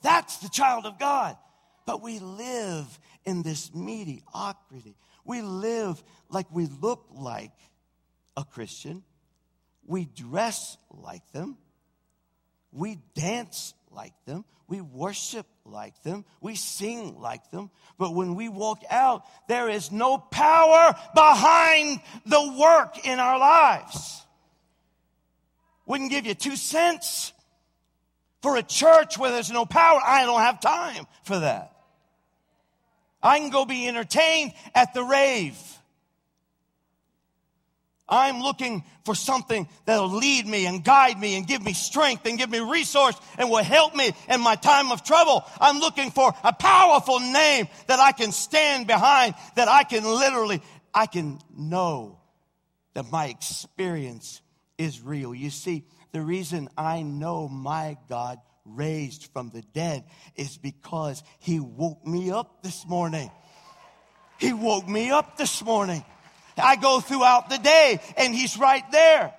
That's 0.02 0.38
the 0.38 0.50
child 0.50 0.86
of 0.86 0.98
God. 0.98 1.38
But 1.86 2.02
we 2.02 2.20
live 2.20 3.00
in 3.26 3.44
this 3.44 3.74
mediocrity. 3.74 4.96
We 5.26 5.41
live 5.41 6.02
like 6.30 6.48
we 6.52 6.68
look 6.82 7.06
like 7.12 7.52
a 8.38 8.44
Christian. 8.44 9.04
We 9.86 10.06
dress 10.06 10.78
like 10.91 11.30
them. 11.32 11.58
We 12.72 13.00
dance 13.16 13.74
like 13.91 14.14
them. 14.26 14.46
We 14.68 14.82
worship 14.82 15.48
like 15.66 16.02
them. 16.04 16.26
We 16.41 16.56
sing 16.56 17.20
like 17.20 17.50
them. 17.50 17.72
But 17.98 18.14
when 18.14 18.36
we 18.36 18.50
walk 18.50 18.84
out, 18.90 19.24
there 19.48 19.68
is 19.68 19.91
no 19.91 20.18
power 20.18 20.96
behind 21.16 22.02
the 22.26 22.56
work 22.60 23.06
in 23.06 23.20
our 23.20 23.40
lives. 23.40 24.24
Wouldn't 25.88 26.12
give 26.12 26.28
you 26.28 26.36
two 26.36 26.56
cents 26.56 27.34
for 28.44 28.58
a 28.58 28.64
church 28.64 29.18
where 29.18 29.32
there's 29.32 29.52
no 29.52 29.66
power. 29.66 30.00
I 30.06 30.24
don't 30.26 30.41
have 30.41 30.60
time 30.62 31.08
for 31.24 31.40
that. 31.40 31.74
I 33.22 33.40
can 33.40 33.50
go 33.50 33.66
be 33.66 33.88
entertained 33.88 34.54
at 34.76 34.94
the 34.94 35.04
rave. 35.04 35.58
I'm 38.10 38.41
looking 38.41 38.84
for 39.06 39.15
something 39.15 39.68
that'll 39.86 40.10
lead 40.10 40.48
me 40.48 40.65
and 40.65 40.84
guide 40.84 41.19
me 41.19 41.36
and 41.36 41.48
give 41.48 41.61
me 41.61 41.73
strength 41.73 42.26
and 42.26 42.38
give 42.38 42.49
me 42.49 42.60
resource 42.60 43.15
and 43.38 43.49
will 43.49 43.64
help 43.64 43.95
me 43.95 44.11
in 44.27 44.41
my 44.41 44.56
time 44.56 44.91
of 44.91 45.03
trouble. 45.03 45.44
I'm 45.60 45.80
looking 45.80 46.11
for 46.11 46.34
a 46.44 46.53
powerful 46.53 47.19
name 47.19 47.68
that 47.88 47.99
I 47.99 48.11
can 48.11 48.31
stand 48.31 48.88
behind, 48.88 49.36
that 49.56 49.68
I 49.68 49.84
can 49.84 50.03
literally, 50.03 50.61
I 50.94 51.06
can 51.06 51.40
know 51.56 52.19
that 52.94 53.11
my 53.11 53.27
experience 53.27 54.41
is 54.77 55.02
real. 55.02 55.34
You 55.36 55.49
see, 55.49 55.86
the 56.11 56.22
reason 56.22 56.69
I 56.77 57.03
know 57.03 57.48
my 57.48 57.98
God 58.07 58.40
raised 58.65 59.31
from 59.34 59.49
the 59.49 59.61
dead 59.73 60.03
is 60.36 60.57
because 60.57 61.23
he 61.40 61.60
woke 61.60 62.06
me 62.06 62.31
up 62.31 62.64
this 62.64 62.88
morning. 62.88 63.31
He 64.38 64.53
woke 64.53 64.88
me 64.88 65.11
up 65.11 65.38
this 65.38 65.64
morning. 65.64 66.03
I 66.60 66.76
go 66.76 66.99
throughout 66.99 67.49
the 67.49 67.57
day 67.57 67.99
and 68.18 68.34
he's 68.34 68.57
right 68.57 68.84
there. 68.91 69.34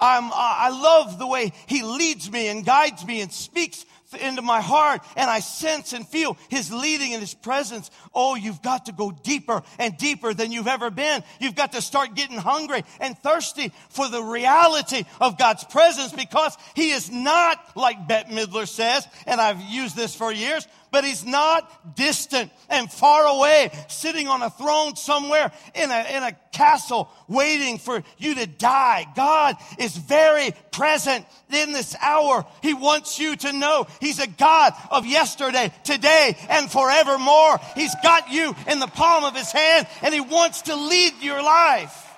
I'm, 0.00 0.30
I 0.32 0.70
love 0.70 1.18
the 1.18 1.26
way 1.26 1.52
he 1.66 1.82
leads 1.82 2.30
me 2.30 2.48
and 2.48 2.64
guides 2.64 3.06
me 3.06 3.20
and 3.20 3.32
speaks 3.32 3.86
into 4.20 4.42
my 4.42 4.60
heart 4.60 5.02
and 5.16 5.30
I 5.30 5.40
sense 5.40 5.92
and 5.92 6.06
feel 6.06 6.36
his 6.48 6.72
leading 6.72 7.12
and 7.12 7.20
his 7.20 7.34
presence. 7.34 7.90
Oh, 8.14 8.34
you've 8.34 8.62
got 8.62 8.86
to 8.86 8.92
go 8.92 9.10
deeper 9.10 9.62
and 9.78 9.96
deeper 9.96 10.34
than 10.34 10.52
you've 10.52 10.68
ever 10.68 10.90
been. 10.90 11.22
You've 11.40 11.54
got 11.54 11.72
to 11.72 11.82
start 11.82 12.14
getting 12.14 12.36
hungry 12.36 12.84
and 13.00 13.18
thirsty 13.18 13.72
for 13.90 14.08
the 14.08 14.22
reality 14.22 15.04
of 15.20 15.38
God's 15.38 15.64
presence 15.64 16.12
because 16.12 16.56
he 16.74 16.90
is 16.90 17.10
not 17.10 17.76
like 17.76 18.06
Bette 18.06 18.32
Midler 18.32 18.68
says, 18.68 19.06
and 19.26 19.40
I've 19.40 19.60
used 19.60 19.96
this 19.96 20.14
for 20.14 20.32
years, 20.32 20.66
but 20.94 21.02
he's 21.04 21.26
not 21.26 21.96
distant 21.96 22.52
and 22.68 22.88
far 22.88 23.26
away, 23.26 23.68
sitting 23.88 24.28
on 24.28 24.42
a 24.42 24.50
throne 24.50 24.94
somewhere 24.94 25.50
in 25.74 25.90
a, 25.90 26.16
in 26.16 26.22
a 26.22 26.30
castle 26.52 27.08
waiting 27.26 27.78
for 27.78 28.04
you 28.16 28.36
to 28.36 28.46
die. 28.46 29.04
God 29.16 29.56
is 29.76 29.96
very 29.96 30.52
present 30.70 31.26
in 31.50 31.72
this 31.72 31.96
hour. 32.00 32.46
He 32.62 32.74
wants 32.74 33.18
you 33.18 33.34
to 33.34 33.52
know 33.52 33.88
he's 34.00 34.20
a 34.20 34.28
God 34.28 34.72
of 34.88 35.04
yesterday, 35.04 35.72
today, 35.82 36.36
and 36.48 36.70
forevermore. 36.70 37.58
He's 37.74 37.96
got 38.00 38.30
you 38.30 38.54
in 38.68 38.78
the 38.78 38.86
palm 38.86 39.24
of 39.24 39.34
his 39.34 39.50
hand 39.50 39.88
and 40.00 40.14
he 40.14 40.20
wants 40.20 40.62
to 40.62 40.76
lead 40.76 41.14
your 41.20 41.42
life. 41.42 42.08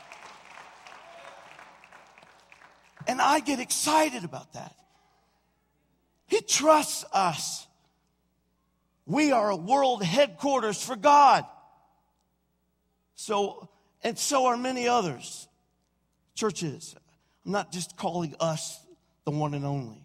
And 3.07 3.23
I 3.23 3.41
get 3.41 3.59
excited 3.59 4.25
about 4.25 4.53
that. 4.53 4.75
He 6.27 6.43
trusts 6.43 7.07
us. 7.11 7.66
We 9.07 9.31
are 9.31 9.51
a 9.51 9.57
world 9.57 10.03
headquarters 10.03 10.83
for 10.83 10.97
God. 10.97 11.45
So, 13.15 13.69
and 14.03 14.19
so 14.19 14.47
are 14.47 14.57
many 14.57 14.89
others. 14.89 15.47
Churches. 16.35 16.95
I'm 17.45 17.53
not 17.53 17.73
just 17.73 17.97
calling 17.97 18.35
us 18.41 18.81
the 19.25 19.31
one 19.31 19.55
and 19.55 19.65
only. 19.65 20.05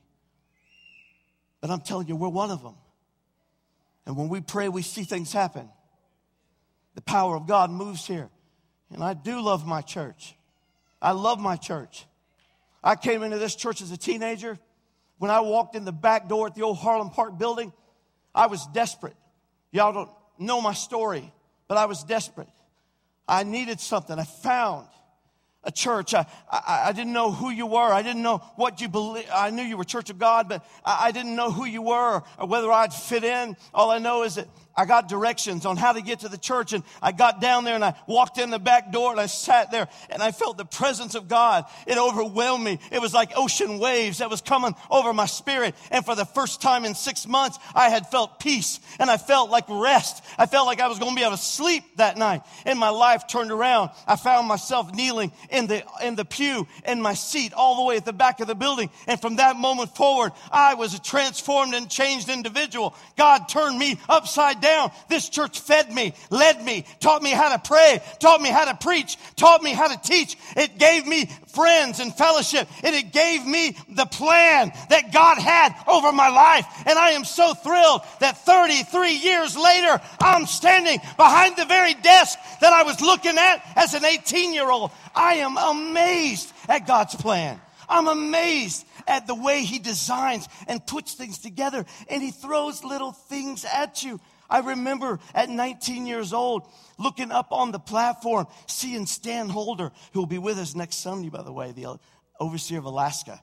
But 1.59 1.71
I'm 1.71 1.81
telling 1.81 2.07
you, 2.07 2.15
we're 2.15 2.29
one 2.29 2.51
of 2.51 2.61
them. 2.61 2.75
And 4.05 4.15
when 4.15 4.29
we 4.29 4.41
pray, 4.41 4.69
we 4.69 4.81
see 4.81 5.03
things 5.03 5.33
happen. 5.33 5.69
The 6.95 7.01
power 7.01 7.35
of 7.35 7.47
God 7.47 7.71
moves 7.71 8.05
here. 8.05 8.29
And 8.93 9.03
I 9.03 9.13
do 9.13 9.41
love 9.41 9.65
my 9.65 9.81
church. 9.81 10.35
I 11.01 11.11
love 11.11 11.39
my 11.39 11.55
church. 11.55 12.05
I 12.83 12.95
came 12.95 13.23
into 13.23 13.37
this 13.37 13.55
church 13.55 13.81
as 13.81 13.91
a 13.91 13.97
teenager. 13.97 14.59
When 15.17 15.31
I 15.31 15.39
walked 15.41 15.75
in 15.75 15.85
the 15.85 15.91
back 15.91 16.27
door 16.27 16.47
at 16.47 16.55
the 16.55 16.63
old 16.63 16.77
Harlem 16.77 17.09
Park 17.09 17.37
building, 17.37 17.73
I 18.33 18.47
was 18.47 18.65
desperate. 18.67 19.15
Y'all 19.71 19.93
don't 19.93 20.09
know 20.39 20.61
my 20.61 20.73
story, 20.73 21.31
but 21.67 21.77
I 21.77 21.85
was 21.85 22.03
desperate. 22.03 22.47
I 23.27 23.43
needed 23.43 23.79
something. 23.79 24.17
I 24.17 24.23
found 24.23 24.87
a 25.63 25.71
church. 25.71 26.13
I, 26.13 26.25
I, 26.49 26.83
I, 26.87 26.91
didn't 26.91 27.13
know 27.13 27.31
who 27.31 27.49
you 27.51 27.67
were. 27.67 27.93
I 27.93 28.01
didn't 28.01 28.23
know 28.23 28.39
what 28.55 28.81
you 28.81 28.89
believe. 28.89 29.27
I 29.33 29.51
knew 29.51 29.61
you 29.61 29.77
were 29.77 29.83
Church 29.83 30.09
of 30.09 30.17
God, 30.17 30.49
but 30.49 30.65
I, 30.83 31.07
I 31.07 31.11
didn't 31.11 31.35
know 31.35 31.51
who 31.51 31.65
you 31.65 31.83
were 31.83 32.23
or 32.39 32.47
whether 32.47 32.71
I'd 32.71 32.93
fit 32.93 33.23
in. 33.23 33.55
All 33.73 33.91
I 33.91 33.99
know 33.99 34.23
is 34.23 34.35
that 34.35 34.47
I 34.75 34.85
got 34.85 35.09
directions 35.09 35.65
on 35.65 35.75
how 35.75 35.93
to 35.93 36.01
get 36.01 36.21
to 36.21 36.29
the 36.29 36.37
church 36.37 36.71
and 36.71 36.83
I 37.01 37.11
got 37.11 37.41
down 37.41 37.65
there 37.65 37.75
and 37.75 37.83
I 37.83 37.95
walked 38.07 38.37
in 38.37 38.49
the 38.49 38.59
back 38.59 38.91
door 38.91 39.11
and 39.11 39.19
I 39.19 39.25
sat 39.25 39.71
there 39.71 39.87
and 40.09 40.23
I 40.23 40.31
felt 40.31 40.57
the 40.57 40.65
presence 40.65 41.15
of 41.15 41.27
God. 41.27 41.65
It 41.87 41.97
overwhelmed 41.97 42.63
me. 42.63 42.79
It 42.91 43.01
was 43.01 43.13
like 43.13 43.31
ocean 43.35 43.79
waves 43.79 44.19
that 44.19 44.29
was 44.29 44.41
coming 44.41 44.73
over 44.89 45.13
my 45.13 45.25
spirit. 45.25 45.75
And 45.91 46.05
for 46.05 46.15
the 46.15 46.25
first 46.25 46.61
time 46.61 46.85
in 46.85 46.95
six 46.95 47.27
months, 47.27 47.59
I 47.75 47.89
had 47.89 48.07
felt 48.07 48.39
peace 48.39 48.79
and 48.97 49.09
I 49.09 49.17
felt 49.17 49.49
like 49.49 49.65
rest. 49.67 50.23
I 50.37 50.45
felt 50.45 50.67
like 50.67 50.79
I 50.79 50.87
was 50.87 50.99
going 50.99 51.11
to 51.11 51.15
be 51.15 51.25
able 51.25 51.35
to 51.35 51.41
sleep 51.41 51.83
that 51.97 52.17
night. 52.17 52.41
And 52.65 52.79
my 52.79 52.89
life 52.89 53.27
turned 53.27 53.51
around. 53.51 53.89
I 54.07 54.15
found 54.15 54.47
myself 54.47 54.93
kneeling 54.93 55.33
in 55.49 55.67
the, 55.67 55.83
in 56.01 56.15
the 56.15 56.25
pew 56.25 56.65
in 56.85 57.01
my 57.01 57.13
seat 57.13 57.53
all 57.53 57.75
the 57.77 57.83
way 57.83 57.97
at 57.97 58.05
the 58.05 58.13
back 58.13 58.39
of 58.39 58.47
the 58.47 58.55
building. 58.55 58.89
And 59.07 59.19
from 59.19 59.35
that 59.35 59.57
moment 59.57 59.95
forward, 59.95 60.31
I 60.49 60.75
was 60.75 60.93
a 60.93 61.01
transformed 61.01 61.73
and 61.73 61.89
changed 61.89 62.29
individual. 62.29 62.95
God 63.17 63.49
turned 63.49 63.77
me 63.77 63.99
upside 64.07 64.60
down. 64.61 64.91
This 65.09 65.29
church 65.29 65.59
fed 65.59 65.91
me, 65.91 66.13
led 66.29 66.63
me, 66.63 66.85
taught 66.99 67.21
me 67.21 67.31
how 67.31 67.55
to 67.55 67.67
pray, 67.67 68.01
taught 68.19 68.41
me 68.41 68.49
how 68.49 68.65
to 68.65 68.75
preach, 68.75 69.17
taught 69.35 69.61
me 69.61 69.71
how 69.71 69.87
to 69.87 69.99
teach. 70.01 70.37
It 70.55 70.77
gave 70.77 71.05
me 71.05 71.29
friends 71.47 71.99
and 71.99 72.13
fellowship. 72.13 72.67
And 72.83 72.95
it 72.95 73.11
gave 73.11 73.45
me 73.45 73.75
the 73.89 74.05
plan 74.05 74.71
that 74.89 75.11
God 75.11 75.37
had 75.37 75.75
over 75.87 76.11
my 76.11 76.29
life. 76.29 76.65
And 76.85 76.97
I 76.97 77.11
am 77.11 77.25
so 77.25 77.53
thrilled 77.53 78.01
that 78.19 78.37
33 78.45 79.13
years 79.13 79.57
later, 79.57 79.99
I'm 80.19 80.45
standing 80.45 80.99
behind 81.17 81.57
the 81.57 81.65
very 81.65 81.93
desk 81.95 82.37
that 82.61 82.73
I 82.73 82.83
was 82.83 83.01
looking 83.01 83.37
at 83.37 83.63
as 83.75 83.93
an 83.93 84.05
18 84.05 84.53
year 84.53 84.69
old. 84.69 84.91
I 85.15 85.35
am 85.35 85.57
amazed 85.57 86.51
at 86.67 86.87
God's 86.87 87.15
plan. 87.15 87.59
I'm 87.89 88.07
amazed 88.07 88.85
at 89.07 89.27
the 89.27 89.35
way 89.35 89.63
he 89.63 89.77
designs 89.79 90.47
and 90.67 90.85
puts 90.85 91.13
things 91.13 91.39
together 91.39 91.85
and 92.09 92.23
he 92.23 92.31
throws 92.31 92.83
little 92.83 93.11
things 93.11 93.65
at 93.65 94.03
you. 94.03 94.19
I 94.51 94.59
remember 94.59 95.19
at 95.33 95.49
19 95.49 96.05
years 96.05 96.33
old 96.33 96.67
looking 96.99 97.31
up 97.31 97.51
on 97.51 97.71
the 97.71 97.79
platform, 97.79 98.47
seeing 98.67 99.05
Stan 99.05 99.47
Holder, 99.47 99.91
who 100.11 100.19
will 100.19 100.27
be 100.27 100.37
with 100.37 100.59
us 100.59 100.75
next 100.75 100.97
Sunday, 100.97 101.29
by 101.29 101.41
the 101.41 101.53
way, 101.53 101.71
the 101.71 101.85
uh, 101.85 101.95
overseer 102.39 102.77
of 102.77 102.85
Alaska, 102.85 103.41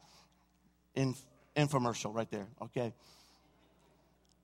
in 0.95 1.15
infomercial 1.57 2.15
right 2.15 2.31
there, 2.31 2.47
okay? 2.63 2.93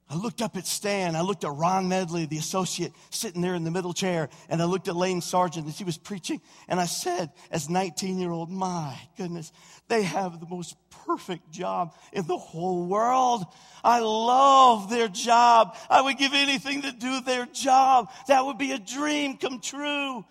I 0.09 0.17
looked 0.17 0.43
up 0.43 0.57
at 0.57 0.67
Stan. 0.67 1.17
I 1.17 1.23
looked 1.23 1.45
at 1.45 1.53
Ron 1.53 1.89
Medley, 1.89 2.27
the 2.27 2.37
associate, 2.37 2.93
sitting 3.11 3.41
there 3.41 3.55
in 3.55 3.65
the 3.65 3.71
middle 3.71 3.95
chair. 3.95 4.29
And 4.49 4.61
I 4.61 4.67
looked 4.67 4.87
at 4.89 4.97
Lane 4.97 5.23
Sargent 5.23 5.67
as 5.67 5.79
he 5.79 5.85
was 5.85 5.97
preaching. 5.97 6.41
And 6.69 6.79
I 6.79 6.85
said, 6.85 7.31
as 7.51 7.71
19 7.71 8.19
year 8.19 8.31
old, 8.31 8.51
my 8.51 8.97
goodness, 9.17 9.51
they 9.89 10.03
have 10.03 10.41
the 10.41 10.47
most 10.47 10.77
perfect 11.07 11.51
job 11.51 11.95
in 12.13 12.27
the 12.27 12.37
whole 12.37 12.87
world. 12.87 13.45
I 13.83 14.01
love 14.01 14.91
their 14.91 15.09
job. 15.09 15.77
I 15.91 16.01
would 16.01 16.19
give 16.19 16.33
anything 16.35 16.83
to 16.83 16.93
do 16.93 17.21
their 17.21 17.47
job. 17.47 18.11
That 18.29 18.45
would 18.45 18.59
be 18.59 18.73
a 18.73 18.79
dream 18.79 19.37
come 19.37 19.61
true. 19.61 20.25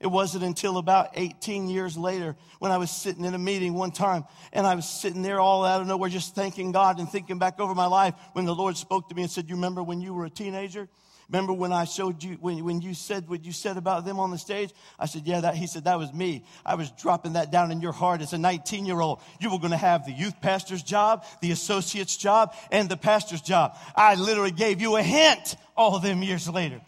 It 0.00 0.06
wasn't 0.06 0.44
until 0.44 0.78
about 0.78 1.10
18 1.14 1.68
years 1.68 1.96
later 1.96 2.36
when 2.60 2.70
I 2.70 2.76
was 2.76 2.90
sitting 2.90 3.24
in 3.24 3.34
a 3.34 3.38
meeting 3.38 3.74
one 3.74 3.90
time 3.90 4.24
and 4.52 4.64
I 4.64 4.76
was 4.76 4.88
sitting 4.88 5.22
there 5.22 5.40
all 5.40 5.64
out 5.64 5.80
of 5.80 5.88
nowhere 5.88 6.08
just 6.08 6.36
thanking 6.36 6.70
God 6.70 7.00
and 7.00 7.10
thinking 7.10 7.38
back 7.38 7.58
over 7.58 7.74
my 7.74 7.86
life 7.86 8.14
when 8.32 8.44
the 8.44 8.54
Lord 8.54 8.76
spoke 8.76 9.08
to 9.08 9.14
me 9.14 9.22
and 9.22 9.30
said, 9.30 9.48
You 9.48 9.56
remember 9.56 9.82
when 9.82 10.00
you 10.00 10.14
were 10.14 10.24
a 10.24 10.30
teenager? 10.30 10.88
Remember 11.30 11.52
when 11.52 11.74
I 11.74 11.84
showed 11.84 12.22
you, 12.22 12.38
when, 12.40 12.64
when 12.64 12.80
you 12.80 12.94
said 12.94 13.28
what 13.28 13.44
you 13.44 13.52
said 13.52 13.76
about 13.76 14.06
them 14.06 14.18
on 14.18 14.30
the 14.30 14.38
stage? 14.38 14.70
I 14.98 15.04
said, 15.04 15.26
Yeah, 15.26 15.40
that, 15.40 15.56
he 15.56 15.66
said, 15.66 15.84
that 15.84 15.98
was 15.98 16.12
me. 16.12 16.44
I 16.64 16.74
was 16.74 16.90
dropping 16.92 17.34
that 17.34 17.52
down 17.52 17.70
in 17.70 17.82
your 17.82 17.92
heart 17.92 18.22
as 18.22 18.32
a 18.32 18.38
19 18.38 18.86
year 18.86 18.98
old. 18.98 19.20
You 19.38 19.50
were 19.50 19.58
going 19.58 19.72
to 19.72 19.76
have 19.76 20.06
the 20.06 20.12
youth 20.12 20.40
pastor's 20.40 20.82
job, 20.82 21.26
the 21.42 21.50
associate's 21.50 22.16
job, 22.16 22.54
and 22.72 22.88
the 22.88 22.96
pastor's 22.96 23.42
job. 23.42 23.76
I 23.94 24.14
literally 24.14 24.52
gave 24.52 24.80
you 24.80 24.96
a 24.96 25.02
hint 25.02 25.56
all 25.76 25.98
them 25.98 26.22
years 26.22 26.48
later. 26.48 26.80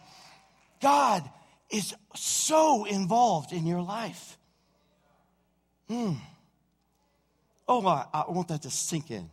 God 0.81 1.29
is 1.69 1.93
so 2.15 2.85
involved 2.85 3.53
in 3.53 3.67
your 3.67 3.81
life. 3.81 4.37
Mm. 5.87 6.17
Oh, 7.67 7.85
I, 7.85 8.05
I 8.11 8.31
want 8.31 8.47
that 8.47 8.63
to 8.63 8.71
sink 8.71 9.11
in. 9.11 9.29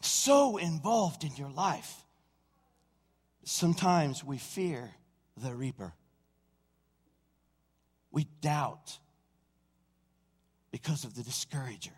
So 0.00 0.58
involved 0.58 1.24
in 1.24 1.34
your 1.34 1.50
life. 1.50 2.04
Sometimes 3.50 4.22
we 4.22 4.36
fear 4.36 4.90
the 5.34 5.54
reaper. 5.54 5.94
We 8.10 8.26
doubt 8.42 8.98
because 10.70 11.04
of 11.04 11.14
the 11.14 11.22
discourager. 11.22 11.94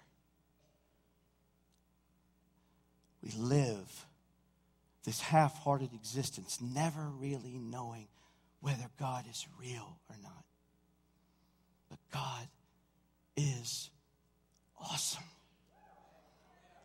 We 3.20 3.32
live 3.36 4.06
this 5.04 5.20
half 5.20 5.58
hearted 5.58 5.92
existence, 5.92 6.60
never 6.60 7.08
really 7.18 7.58
knowing 7.58 8.06
whether 8.60 8.86
God 8.96 9.24
is 9.28 9.44
real 9.58 9.98
or 10.08 10.16
not. 10.22 10.44
But 11.88 11.98
God 12.12 12.46
is 13.36 13.90
awesome. 14.80 15.24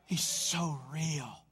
He's 0.07 0.23
so 0.23 0.79
real. 0.91 1.44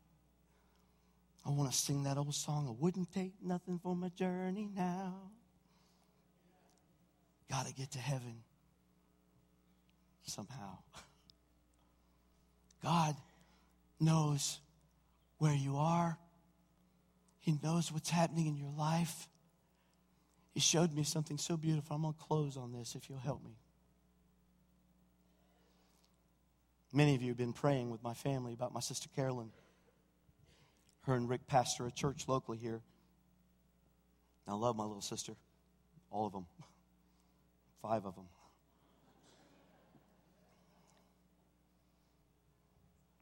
I 1.45 1.49
want 1.49 1.71
to 1.71 1.77
sing 1.77 2.03
that 2.03 2.17
old 2.17 2.33
song. 2.33 2.67
I 2.69 2.81
wouldn't 2.81 3.11
take 3.11 3.33
nothing 3.43 3.79
for 3.79 3.95
my 3.95 4.09
journey 4.09 4.69
now. 4.73 5.15
Got 7.49 7.67
to 7.67 7.73
get 7.73 7.91
to 7.91 7.99
heaven 7.99 8.43
somehow. 10.23 10.77
God 12.83 13.15
knows 13.99 14.59
where 15.37 15.53
you 15.53 15.77
are, 15.77 16.17
He 17.39 17.57
knows 17.61 17.91
what's 17.91 18.09
happening 18.09 18.47
in 18.47 18.55
your 18.55 18.71
life. 18.77 19.27
He 20.53 20.59
showed 20.59 20.93
me 20.93 21.03
something 21.03 21.37
so 21.37 21.57
beautiful. 21.57 21.95
I'm 21.95 22.03
going 22.03 22.13
to 22.13 22.19
close 22.19 22.57
on 22.57 22.71
this 22.71 22.95
if 22.95 23.09
you'll 23.09 23.17
help 23.19 23.43
me. 23.43 23.57
Many 26.93 27.15
of 27.15 27.23
you 27.23 27.29
have 27.29 27.37
been 27.37 27.53
praying 27.53 27.89
with 27.89 28.03
my 28.03 28.13
family 28.13 28.53
about 28.53 28.71
my 28.71 28.79
sister 28.79 29.09
Carolyn. 29.15 29.49
Her 31.03 31.15
and 31.15 31.29
Rick 31.29 31.47
pastor 31.47 31.85
a 31.85 31.91
church 31.91 32.27
locally 32.27 32.57
here. 32.57 32.81
I 34.47 34.53
love 34.53 34.75
my 34.75 34.83
little 34.83 35.01
sister, 35.01 35.33
all 36.11 36.25
of 36.25 36.33
them, 36.33 36.45
five 37.81 38.05
of 38.05 38.15
them. 38.15 38.25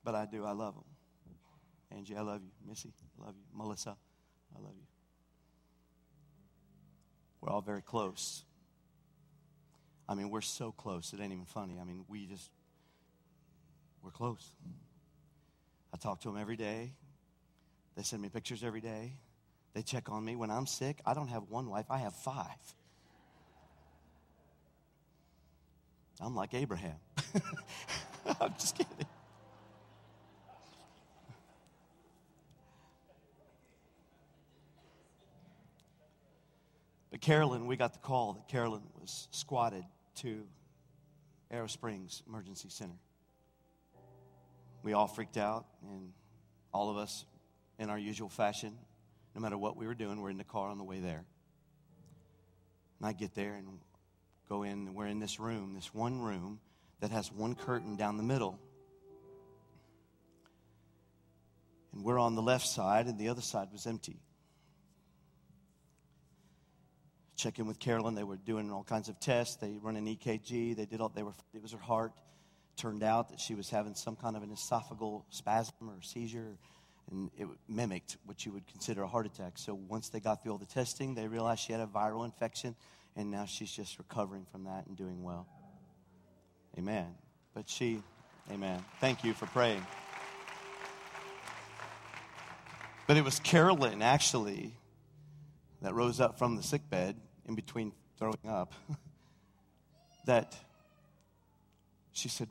But 0.03 0.15
I 0.15 0.25
do, 0.25 0.45
I 0.45 0.51
love 0.51 0.73
them. 0.75 0.83
Angie, 1.95 2.15
I 2.15 2.21
love 2.21 2.41
you. 2.41 2.49
Missy, 2.67 2.91
I 3.19 3.25
love 3.25 3.35
you. 3.35 3.43
Melissa, 3.57 3.95
I 4.55 4.59
love 4.59 4.73
you. 4.75 4.87
We're 7.39 7.51
all 7.51 7.61
very 7.61 7.81
close. 7.81 8.43
I 10.07 10.15
mean, 10.15 10.29
we're 10.29 10.41
so 10.41 10.71
close, 10.71 11.13
it 11.13 11.19
ain't 11.19 11.31
even 11.31 11.45
funny. 11.45 11.77
I 11.79 11.83
mean, 11.83 12.03
we 12.07 12.25
just, 12.25 12.49
we're 14.03 14.11
close. 14.11 14.51
I 15.93 15.97
talk 15.97 16.21
to 16.21 16.29
them 16.29 16.37
every 16.37 16.57
day. 16.57 16.93
They 17.95 18.03
send 18.03 18.21
me 18.21 18.29
pictures 18.29 18.63
every 18.63 18.81
day. 18.81 19.13
They 19.73 19.81
check 19.81 20.09
on 20.09 20.23
me. 20.23 20.35
When 20.35 20.51
I'm 20.51 20.65
sick, 20.65 20.99
I 21.05 21.13
don't 21.13 21.29
have 21.29 21.43
one 21.49 21.69
wife, 21.69 21.85
I 21.89 21.99
have 21.99 22.15
five. 22.15 22.47
I'm 26.19 26.35
like 26.35 26.53
Abraham. 26.53 26.97
I'm 28.41 28.53
just 28.53 28.77
kidding. 28.77 29.07
But 37.09 37.21
Carolyn, 37.21 37.65
we 37.65 37.75
got 37.75 37.93
the 37.93 37.99
call 37.99 38.33
that 38.33 38.47
Carolyn 38.47 38.83
was 38.99 39.27
squatted 39.31 39.83
to 40.17 40.43
Arrow 41.49 41.67
Springs 41.67 42.23
Emergency 42.27 42.69
Center. 42.69 42.99
We 44.83 44.93
all 44.93 45.07
freaked 45.07 45.37
out, 45.37 45.65
and 45.83 46.13
all 46.73 46.89
of 46.89 46.97
us, 46.97 47.25
in 47.81 47.89
our 47.89 47.97
usual 47.97 48.29
fashion, 48.29 48.77
no 49.33 49.41
matter 49.41 49.57
what 49.57 49.75
we 49.75 49.87
were 49.87 49.95
doing, 49.95 50.21
we're 50.21 50.29
in 50.29 50.37
the 50.37 50.43
car 50.43 50.69
on 50.69 50.77
the 50.77 50.83
way 50.83 50.99
there. 50.99 51.25
And 52.99 53.07
I 53.09 53.13
get 53.13 53.33
there 53.33 53.55
and 53.55 53.79
go 54.47 54.61
in, 54.61 54.87
and 54.87 54.95
we're 54.95 55.07
in 55.07 55.19
this 55.19 55.39
room, 55.39 55.73
this 55.73 55.91
one 55.91 56.21
room 56.21 56.59
that 56.99 57.09
has 57.09 57.31
one 57.31 57.55
curtain 57.55 57.95
down 57.95 58.17
the 58.17 58.23
middle. 58.23 58.59
And 61.91 62.03
we're 62.03 62.19
on 62.19 62.35
the 62.35 62.43
left 62.43 62.67
side, 62.67 63.07
and 63.07 63.17
the 63.17 63.29
other 63.29 63.41
side 63.41 63.69
was 63.71 63.87
empty. 63.87 64.21
Check 67.35 67.57
in 67.57 67.65
with 67.65 67.79
Carolyn. 67.79 68.13
They 68.13 68.23
were 68.23 68.37
doing 68.37 68.71
all 68.71 68.83
kinds 68.83 69.09
of 69.09 69.19
tests. 69.19 69.55
They 69.55 69.79
run 69.81 69.95
an 69.95 70.05
EKG. 70.05 70.75
They 70.75 70.85
did 70.85 71.01
all. 71.01 71.09
They 71.09 71.23
were. 71.23 71.33
It 71.55 71.63
was 71.63 71.71
her 71.71 71.79
heart. 71.79 72.11
Turned 72.77 73.01
out 73.01 73.29
that 73.29 73.39
she 73.39 73.55
was 73.55 73.71
having 73.71 73.95
some 73.95 74.15
kind 74.15 74.37
of 74.37 74.43
an 74.43 74.51
esophageal 74.51 75.23
spasm 75.31 75.89
or 75.89 75.99
seizure, 76.03 76.59
and 77.09 77.31
it 77.37 77.47
mimicked 77.67 78.17
what 78.25 78.45
you 78.45 78.51
would 78.51 78.67
consider 78.67 79.03
a 79.03 79.07
heart 79.07 79.25
attack. 79.25 79.53
So 79.55 79.73
once 79.73 80.09
they 80.09 80.19
got 80.19 80.43
through 80.43 80.53
all 80.53 80.57
the 80.57 80.65
testing, 80.65 81.15
they 81.15 81.27
realized 81.27 81.61
she 81.61 81.73
had 81.73 81.81
a 81.81 81.87
viral 81.87 82.25
infection, 82.25 82.75
and 83.15 83.31
now 83.31 83.45
she's 83.45 83.71
just 83.71 83.97
recovering 83.97 84.45
from 84.51 84.65
that 84.65 84.85
and 84.87 84.95
doing 84.95 85.23
well. 85.23 85.47
Amen. 86.77 87.07
But 87.53 87.69
she, 87.69 88.01
Amen. 88.49 88.83
Thank 88.99 89.23
you 89.23 89.33
for 89.33 89.45
praying. 89.45 89.85
But 93.07 93.17
it 93.17 93.23
was 93.23 93.39
Carolyn 93.39 94.01
actually 94.01 94.73
that 95.81 95.93
rose 95.93 96.19
up 96.19 96.37
from 96.37 96.55
the 96.55 96.63
sick 96.63 96.89
bed 96.89 97.15
in 97.47 97.55
between 97.55 97.93
throwing 98.17 98.47
up 98.47 98.73
that 100.25 100.55
she 102.11 102.29
said, 102.29 102.49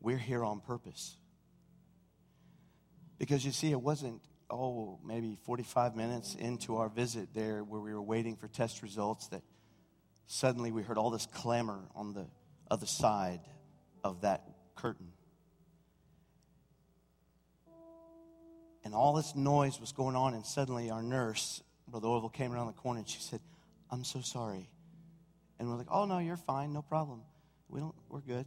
We're 0.00 0.18
here 0.18 0.44
on 0.44 0.60
purpose. 0.60 1.16
Because 3.18 3.44
you 3.44 3.52
see, 3.52 3.70
it 3.70 3.80
wasn't, 3.80 4.20
oh, 4.50 4.98
maybe 5.04 5.38
45 5.44 5.96
minutes 5.96 6.34
into 6.34 6.76
our 6.76 6.88
visit 6.88 7.28
there 7.34 7.62
where 7.62 7.80
we 7.80 7.92
were 7.92 8.02
waiting 8.02 8.36
for 8.36 8.48
test 8.48 8.82
results 8.82 9.28
that 9.28 9.42
suddenly 10.26 10.72
we 10.72 10.82
heard 10.82 10.98
all 10.98 11.10
this 11.10 11.26
clamor 11.26 11.80
on 11.94 12.12
the 12.12 12.26
other 12.70 12.86
side 12.86 13.40
of 14.02 14.22
that 14.22 14.42
curtain. 14.74 15.12
And 18.84 18.94
all 18.94 19.14
this 19.14 19.34
noise 19.34 19.80
was 19.80 19.92
going 19.92 20.14
on, 20.14 20.34
and 20.34 20.44
suddenly 20.44 20.90
our 20.90 21.02
nurse, 21.02 21.62
Brother 21.88 22.06
Orville, 22.08 22.28
came 22.28 22.52
around 22.52 22.66
the 22.66 22.74
corner 22.74 22.98
and 23.00 23.08
she 23.08 23.20
said, 23.20 23.40
I'm 23.90 24.04
so 24.04 24.20
sorry. 24.20 24.68
And 25.58 25.68
we're 25.68 25.76
like, 25.76 25.86
oh, 25.90 26.04
no, 26.04 26.18
you're 26.18 26.36
fine, 26.36 26.72
no 26.72 26.82
problem. 26.82 27.22
We 27.68 27.80
don't, 27.80 27.94
we're 28.08 28.20
good. 28.20 28.46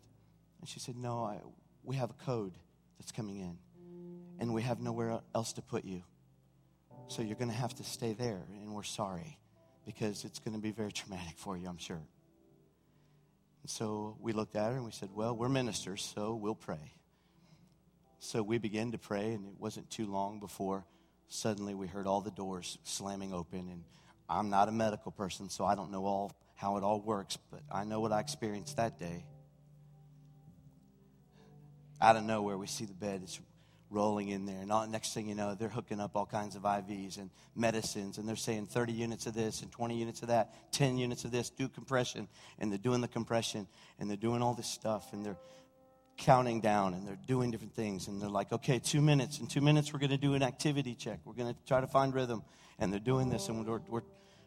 And 0.60 0.70
she 0.70 0.80
said, 0.80 0.96
no, 0.96 1.24
I, 1.24 1.40
we 1.84 1.96
have 1.96 2.10
a 2.10 2.26
code 2.26 2.54
that's 3.00 3.12
coming 3.12 3.38
in, 3.38 3.58
and 4.40 4.54
we 4.54 4.62
have 4.62 4.80
nowhere 4.80 5.20
else 5.36 5.54
to 5.54 5.62
put 5.62 5.86
you. 5.86 6.04
So 7.08 7.22
you're 7.22 7.36
going 7.36 7.52
to 7.52 7.56
have 7.56 7.74
to 7.76 7.84
stay 7.84 8.14
there, 8.14 8.42
and 8.50 8.74
we're 8.74 8.84
sorry 8.84 9.38
because 9.86 10.26
it's 10.26 10.40
going 10.40 10.54
to 10.54 10.62
be 10.62 10.72
very 10.72 10.92
traumatic 11.00 11.38
for 11.38 11.58
you, 11.58 11.68
I'm 11.68 11.78
sure. 11.78 12.02
And 13.62 13.70
so 13.70 14.18
we 14.20 14.34
looked 14.34 14.56
at 14.56 14.72
her 14.72 14.76
and 14.76 14.86
we 14.86 14.92
said, 14.92 15.10
well, 15.14 15.36
we're 15.36 15.50
ministers, 15.50 16.02
so 16.16 16.36
we'll 16.36 16.56
pray. 16.56 16.94
So 18.20 18.42
we 18.42 18.58
began 18.58 18.92
to 18.92 18.98
pray, 18.98 19.34
and 19.34 19.46
it 19.46 19.54
wasn't 19.60 19.90
too 19.90 20.06
long 20.06 20.40
before 20.40 20.86
suddenly 21.30 21.76
we 21.76 21.88
heard 21.88 22.08
all 22.08 22.22
the 22.22 22.32
doors 22.32 22.78
slamming 22.84 23.34
open. 23.34 23.70
And 23.70 23.84
I'm 24.30 24.50
not 24.50 24.70
a 24.70 24.72
medical 24.72 25.12
person, 25.12 25.50
so 25.50 25.66
I 25.66 25.76
don't 25.76 25.92
know 25.92 26.06
all 26.06 26.32
how 26.56 26.78
it 26.78 26.84
all 26.84 27.00
works, 27.00 27.38
but 27.52 27.62
I 27.72 27.84
know 27.84 28.00
what 28.00 28.12
I 28.12 28.20
experienced 28.20 28.78
that 28.78 28.98
day. 28.98 29.26
Out 32.02 32.16
of 32.16 32.24
nowhere, 32.24 32.58
we 32.58 32.68
see 32.68 32.86
the 32.86 32.94
bed 32.94 33.22
is 33.24 33.40
rolling 33.90 34.30
in 34.30 34.46
there, 34.46 34.60
and 34.62 34.72
all, 34.72 34.86
next 34.88 35.14
thing 35.14 35.30
you 35.30 35.36
know, 35.36 35.56
they're 35.56 35.70
hooking 35.70 36.00
up 36.00 36.16
all 36.16 36.26
kinds 36.26 36.56
of 36.56 36.64
IVs 36.64 37.18
and 37.18 37.30
medicines, 37.56 38.18
and 38.18 38.28
they're 38.28 38.36
saying 38.36 38.68
30 38.68 38.94
units 38.94 39.26
of 39.28 39.34
this 39.34 39.62
and 39.62 39.72
20 39.72 39.98
units 39.98 40.22
of 40.22 40.28
that, 40.28 40.72
10 40.74 40.98
units 40.98 41.24
of 41.26 41.32
this, 41.32 41.50
do 41.50 41.70
compression, 41.70 42.28
and 42.60 42.72
they're 42.72 42.78
doing 42.78 43.02
the 43.02 43.08
compression, 43.08 43.68
and 44.00 44.10
they're 44.10 44.18
doing 44.18 44.42
all 44.42 44.54
this 44.54 44.68
stuff, 44.68 45.14
and 45.14 45.26
they're 45.26 45.38
counting 46.18 46.62
down 46.62 46.94
and 46.94 47.08
they're 47.08 47.20
doing 47.28 47.52
different 47.52 47.76
things. 47.76 48.08
And 48.08 48.22
they're 48.22 48.30
like 48.30 48.52
okay 48.52 48.80
two 48.80 49.02
minutes. 49.02 49.40
In 49.40 49.48
two 49.48 49.62
minutes 49.62 49.94
we're 49.94 50.00
going 50.00 50.10
to 50.12 50.18
do 50.18 50.34
an 50.34 50.44
activity 50.44 50.96
check. 50.96 51.20
We're 51.26 51.34
going 51.34 51.54
to 51.54 51.60
try 51.66 51.80
to 51.80 51.88
find 51.88 52.14
rhythm. 52.14 52.44
And 52.80 52.92
they're 52.92 53.00
doing 53.00 53.30
this 53.30 53.48
and 53.50 53.66
we're, 53.66 53.82
we're, 53.88 54.02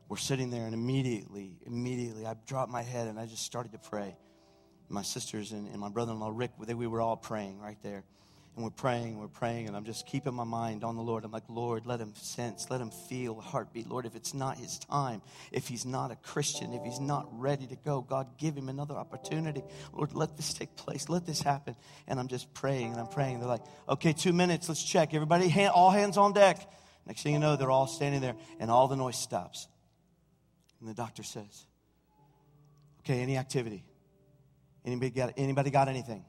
we're 0.08 0.16
sitting 0.16 0.50
there 0.50 0.64
and 0.64 0.74
immediately 0.74 1.56
immediately 1.66 2.26
i 2.26 2.34
dropped 2.46 2.70
my 2.70 2.82
head 2.82 3.06
and 3.06 3.18
i 3.18 3.26
just 3.26 3.44
started 3.44 3.72
to 3.72 3.78
pray. 3.78 4.16
My 4.88 5.02
sisters 5.02 5.52
and, 5.52 5.68
and 5.68 5.78
my 5.78 5.88
brother-in-law 5.88 6.32
rick 6.34 6.50
we 6.58 6.86
were 6.86 7.00
all 7.00 7.16
praying 7.16 7.60
right 7.60 7.78
there 7.82 8.02
and 8.56 8.64
we're 8.64 8.70
praying, 8.70 9.18
we're 9.18 9.28
praying, 9.28 9.68
and 9.68 9.76
I'm 9.76 9.84
just 9.84 10.06
keeping 10.06 10.34
my 10.34 10.44
mind 10.44 10.82
on 10.82 10.96
the 10.96 11.02
Lord. 11.02 11.24
I'm 11.24 11.30
like, 11.30 11.48
Lord, 11.48 11.86
let 11.86 12.00
him 12.00 12.12
sense, 12.14 12.68
let 12.68 12.80
him 12.80 12.90
feel 12.90 13.38
a 13.38 13.42
heartbeat. 13.42 13.88
Lord, 13.88 14.06
if 14.06 14.16
it's 14.16 14.34
not 14.34 14.58
his 14.58 14.78
time, 14.78 15.22
if 15.52 15.68
he's 15.68 15.86
not 15.86 16.10
a 16.10 16.16
Christian, 16.16 16.72
if 16.72 16.82
he's 16.82 17.00
not 17.00 17.28
ready 17.32 17.66
to 17.68 17.76
go, 17.76 18.00
God, 18.00 18.38
give 18.38 18.56
him 18.56 18.68
another 18.68 18.94
opportunity. 18.94 19.62
Lord, 19.92 20.12
let 20.14 20.36
this 20.36 20.52
take 20.52 20.74
place, 20.76 21.08
let 21.08 21.26
this 21.26 21.40
happen. 21.40 21.76
And 22.08 22.18
I'm 22.18 22.28
just 22.28 22.52
praying, 22.52 22.90
and 22.90 23.00
I'm 23.00 23.06
praying. 23.06 23.38
They're 23.38 23.48
like, 23.48 23.64
okay, 23.88 24.12
two 24.12 24.32
minutes, 24.32 24.68
let's 24.68 24.82
check. 24.82 25.14
Everybody, 25.14 25.48
hand, 25.48 25.72
all 25.74 25.90
hands 25.90 26.18
on 26.18 26.32
deck. 26.32 26.68
Next 27.06 27.22
thing 27.22 27.32
you 27.32 27.38
know, 27.38 27.56
they're 27.56 27.70
all 27.70 27.86
standing 27.86 28.20
there, 28.20 28.34
and 28.58 28.70
all 28.70 28.88
the 28.88 28.96
noise 28.96 29.16
stops. 29.16 29.68
And 30.80 30.88
the 30.88 30.94
doctor 30.94 31.22
says, 31.22 31.66
okay, 33.00 33.20
any 33.20 33.36
activity? 33.36 33.84
Anybody 34.84 35.10
got, 35.10 35.34
anybody 35.36 35.70
got 35.70 35.88
anything? 35.88 36.24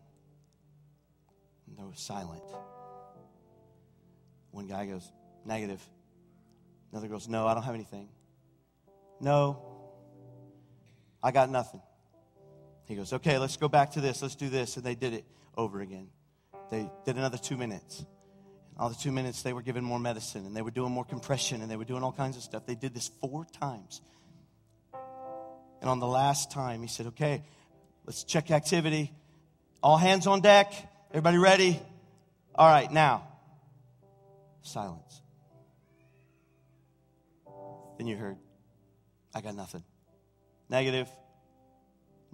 And 1.72 1.80
there 1.80 1.88
was 1.88 2.00
silent. 2.00 2.44
One 4.52 4.68
guy 4.68 4.86
goes, 4.86 5.10
negative. 5.46 5.82
Another 6.92 7.08
goes, 7.08 7.30
no, 7.30 7.48
I 7.48 7.54
don't 7.54 7.64
have 7.64 7.74
anything. 7.74 8.10
No, 9.22 9.64
I 11.24 11.32
got 11.32 11.50
nothing. 11.50 11.82
He 12.84 12.96
goes, 12.96 13.14
okay, 13.14 13.38
let's 13.38 13.56
go 13.56 13.70
back 13.70 13.92
to 13.92 14.02
this. 14.02 14.22
Let's 14.22 14.36
do 14.36 14.50
this. 14.50 14.76
And 14.76 14.86
they 14.86 14.96
did 14.96 15.14
it 15.14 15.24
over 15.56 15.80
again. 15.80 16.10
They 16.70 16.90
did 17.06 17.16
another 17.16 17.38
two 17.38 17.56
minutes. 17.56 18.06
All 18.78 18.90
the 18.90 18.96
two 18.96 19.14
minutes, 19.14 19.44
they 19.44 19.54
were 19.54 19.62
given 19.62 19.86
more 19.86 20.00
medicine 20.00 20.46
and 20.46 20.56
they 20.56 20.62
were 20.62 20.72
doing 20.72 20.92
more 20.92 21.06
compression 21.06 21.62
and 21.62 21.72
they 21.72 21.78
were 21.78 21.86
doing 21.86 22.04
all 22.04 22.12
kinds 22.12 22.36
of 22.36 22.44
stuff. 22.44 22.66
They 22.66 22.76
did 22.76 22.94
this 22.94 23.10
four 23.22 23.46
times. 23.46 24.02
And 25.80 25.90
on 25.90 26.00
the 26.00 26.08
last 26.08 26.52
time, 26.52 26.82
he 26.82 26.88
said, 26.88 27.08
okay, 27.08 27.44
let's 28.06 28.26
check 28.26 28.52
activity. 28.52 29.14
All 29.82 29.98
hands 29.98 30.28
on 30.28 30.42
deck. 30.42 30.91
Everybody 31.12 31.40
ready? 31.40 31.78
All 32.56 32.70
right, 32.70 32.90
now. 32.90 33.28
Silence. 34.62 35.22
Then 37.98 38.08
you 38.08 38.16
heard, 38.16 38.38
I 39.36 39.42
got 39.42 39.54
nothing. 39.54 39.84
Negative, 40.70 41.10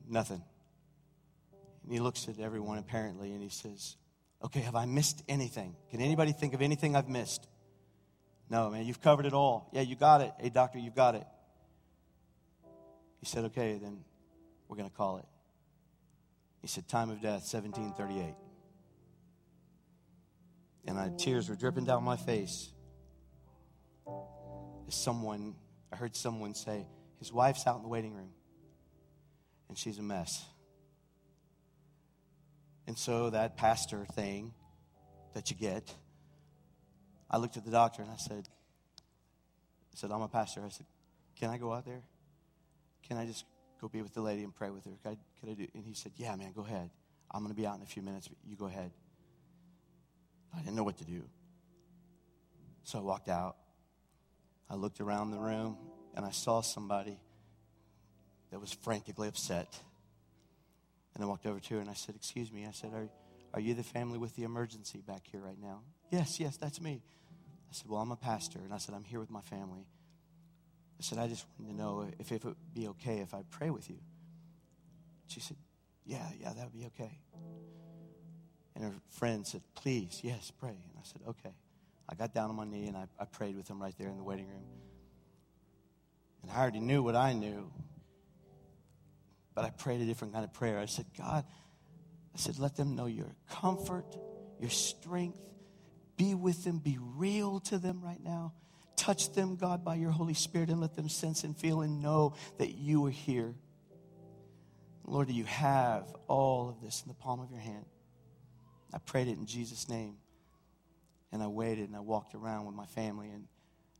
nothing. 0.07 0.43
And 1.83 1.91
he 1.91 1.99
looks 1.99 2.27
at 2.29 2.39
everyone 2.39 2.77
apparently 2.77 3.31
and 3.31 3.41
he 3.41 3.49
says, 3.49 3.97
Okay, 4.43 4.59
have 4.59 4.75
I 4.75 4.85
missed 4.85 5.23
anything? 5.27 5.75
Can 5.89 5.99
anybody 5.99 6.31
think 6.31 6.53
of 6.53 6.61
anything 6.61 6.95
I've 6.95 7.09
missed? 7.09 7.47
No, 8.47 8.69
man, 8.69 8.85
you've 8.85 9.01
covered 9.01 9.25
it 9.25 9.33
all. 9.33 9.71
Yeah, 9.73 9.81
you 9.81 9.95
got 9.95 10.21
it. 10.21 10.33
Hey, 10.39 10.49
doctor, 10.49 10.77
you've 10.77 10.95
got 10.95 11.15
it. 11.15 11.25
He 13.21 13.25
said, 13.25 13.45
Okay, 13.45 13.79
then 13.81 14.03
we're 14.67 14.77
going 14.77 14.89
to 14.89 14.95
call 14.95 15.17
it. 15.17 15.25
He 16.61 16.67
said, 16.67 16.87
Time 16.87 17.09
of 17.09 17.23
death, 17.23 17.41
1738 17.51 18.46
and 20.87 20.97
I, 20.97 21.11
tears 21.17 21.49
were 21.49 21.55
dripping 21.55 21.85
down 21.85 22.03
my 22.03 22.15
face. 22.15 22.69
Someone, 24.89 25.55
I 25.91 25.97
heard 25.97 26.15
someone 26.15 26.55
say, 26.55 26.87
his 27.19 27.33
wife's 27.33 27.67
out 27.67 27.75
in 27.77 27.83
the 27.83 27.89
waiting 27.89 28.13
room, 28.13 28.31
and 29.67 29.77
she's 29.77 29.97
a 29.97 30.03
mess. 30.03 30.45
And 32.87 32.97
so 32.97 33.29
that 33.31 33.57
pastor 33.57 34.05
thing 34.13 34.53
that 35.33 35.51
you 35.51 35.57
get, 35.57 35.93
I 37.29 37.37
looked 37.37 37.57
at 37.57 37.65
the 37.65 37.71
doctor 37.71 38.01
and 38.01 38.09
I 38.09 38.15
said, 38.15 38.47
I 39.93 39.95
said, 39.95 40.11
I'm 40.11 40.21
a 40.21 40.29
pastor. 40.29 40.61
I 40.65 40.69
said, 40.69 40.85
can 41.37 41.49
I 41.49 41.57
go 41.57 41.73
out 41.73 41.85
there? 41.85 42.01
Can 43.07 43.17
I 43.17 43.25
just 43.25 43.43
go 43.81 43.89
be 43.89 44.01
with 44.01 44.13
the 44.13 44.21
lady 44.21 44.43
and 44.43 44.55
pray 44.55 44.69
with 44.69 44.85
her? 44.85 44.91
Can 45.03 45.11
I, 45.11 45.17
can 45.39 45.49
I 45.49 45.53
do? 45.53 45.67
And 45.73 45.83
he 45.83 45.93
said, 45.93 46.13
yeah, 46.15 46.33
man, 46.35 46.53
go 46.55 46.61
ahead. 46.61 46.89
I'm 47.29 47.41
going 47.43 47.53
to 47.53 47.59
be 47.59 47.67
out 47.67 47.75
in 47.75 47.81
a 47.81 47.85
few 47.85 48.01
minutes, 48.01 48.29
but 48.29 48.37
you 48.47 48.55
go 48.55 48.67
ahead. 48.67 48.91
I 50.55 50.59
didn't 50.59 50.75
know 50.75 50.83
what 50.83 50.97
to 50.97 51.05
do. 51.05 51.23
So 52.83 52.99
I 52.99 53.01
walked 53.01 53.29
out. 53.29 53.57
I 54.69 54.75
looked 54.75 54.99
around 55.01 55.31
the 55.31 55.39
room 55.39 55.77
and 56.15 56.25
I 56.25 56.31
saw 56.31 56.61
somebody 56.61 57.19
that 58.51 58.59
was 58.59 58.73
frantically 58.73 59.27
upset. 59.27 59.79
And 61.13 61.23
I 61.23 61.27
walked 61.27 61.45
over 61.45 61.59
to 61.59 61.75
her 61.75 61.81
and 61.81 61.89
I 61.89 61.93
said, 61.93 62.15
Excuse 62.15 62.51
me. 62.51 62.65
I 62.65 62.71
said, 62.71 62.93
Are, 62.93 63.09
are 63.53 63.59
you 63.59 63.73
the 63.73 63.83
family 63.83 64.17
with 64.17 64.35
the 64.35 64.43
emergency 64.43 65.01
back 65.05 65.23
here 65.31 65.41
right 65.41 65.59
now? 65.59 65.81
Yes, 66.11 66.39
yes, 66.39 66.57
that's 66.57 66.79
me. 66.79 67.01
I 67.69 67.73
said, 67.73 67.89
Well, 67.89 68.01
I'm 68.01 68.11
a 68.11 68.17
pastor. 68.17 68.59
And 68.63 68.73
I 68.73 68.77
said, 68.77 68.95
I'm 68.95 69.03
here 69.03 69.19
with 69.19 69.31
my 69.31 69.41
family. 69.41 69.85
I 70.99 71.03
said, 71.03 71.17
I 71.17 71.27
just 71.27 71.45
wanted 71.57 71.71
to 71.71 71.77
know 71.77 72.07
if, 72.19 72.31
if 72.31 72.31
it 72.31 72.45
would 72.45 72.55
be 72.73 72.87
okay 72.89 73.19
if 73.19 73.33
I 73.33 73.43
pray 73.49 73.69
with 73.69 73.89
you. 73.89 73.97
She 75.27 75.39
said, 75.39 75.57
Yeah, 76.05 76.25
yeah, 76.39 76.53
that 76.53 76.63
would 76.63 76.73
be 76.73 76.85
okay. 76.85 77.19
And 78.77 78.85
her 78.85 78.93
friend 79.09 79.45
said, 79.45 79.61
Please, 79.75 80.21
yes, 80.23 80.51
pray. 80.51 80.69
And 80.69 80.97
I 80.97 81.03
said, 81.03 81.21
Okay. 81.27 81.53
I 82.09 82.15
got 82.15 82.33
down 82.33 82.49
on 82.49 82.55
my 82.55 82.63
knee 82.63 82.87
and 82.87 82.95
I, 82.95 83.07
I 83.19 83.25
prayed 83.25 83.57
with 83.57 83.67
him 83.67 83.81
right 83.81 83.93
there 83.97 84.07
in 84.07 84.15
the 84.15 84.23
waiting 84.23 84.47
room. 84.47 84.63
And 86.41 86.51
I 86.51 86.61
already 86.61 86.79
knew 86.79 87.03
what 87.03 87.15
I 87.15 87.33
knew. 87.33 87.69
But 89.53 89.65
I 89.65 89.71
prayed 89.71 90.01
a 90.01 90.05
different 90.05 90.33
kind 90.33 90.45
of 90.45 90.53
prayer. 90.53 90.79
I 90.79 90.85
said, 90.85 91.05
God, 91.17 91.43
I 92.33 92.37
said, 92.37 92.59
let 92.59 92.75
them 92.77 92.95
know 92.95 93.07
your 93.07 93.35
comfort, 93.49 94.05
your 94.59 94.69
strength. 94.69 95.39
Be 96.15 96.33
with 96.33 96.63
them, 96.63 96.77
be 96.77 96.97
real 97.01 97.59
to 97.61 97.77
them 97.77 98.01
right 98.01 98.23
now. 98.23 98.53
Touch 98.95 99.33
them, 99.33 99.55
God, 99.55 99.83
by 99.83 99.95
your 99.95 100.11
Holy 100.11 100.33
Spirit, 100.33 100.69
and 100.69 100.79
let 100.79 100.95
them 100.95 101.09
sense 101.09 101.43
and 101.43 101.57
feel 101.57 101.81
and 101.81 102.01
know 102.01 102.35
that 102.57 102.75
you 102.75 103.05
are 103.05 103.11
here. 103.11 103.53
Lord, 105.05 105.29
you 105.29 105.45
have 105.45 106.15
all 106.27 106.69
of 106.69 106.81
this 106.81 107.01
in 107.03 107.07
the 107.07 107.13
palm 107.13 107.39
of 107.39 107.51
your 107.51 107.59
hand. 107.59 107.85
I 108.93 108.99
prayed 108.99 109.27
it 109.27 109.37
in 109.37 109.45
Jesus' 109.45 109.89
name. 109.89 110.17
And 111.31 111.43
I 111.43 111.47
waited 111.47 111.87
and 111.87 111.95
I 111.95 111.99
walked 111.99 112.35
around 112.35 112.65
with 112.65 112.75
my 112.75 112.85
family. 112.85 113.29
And 113.29 113.47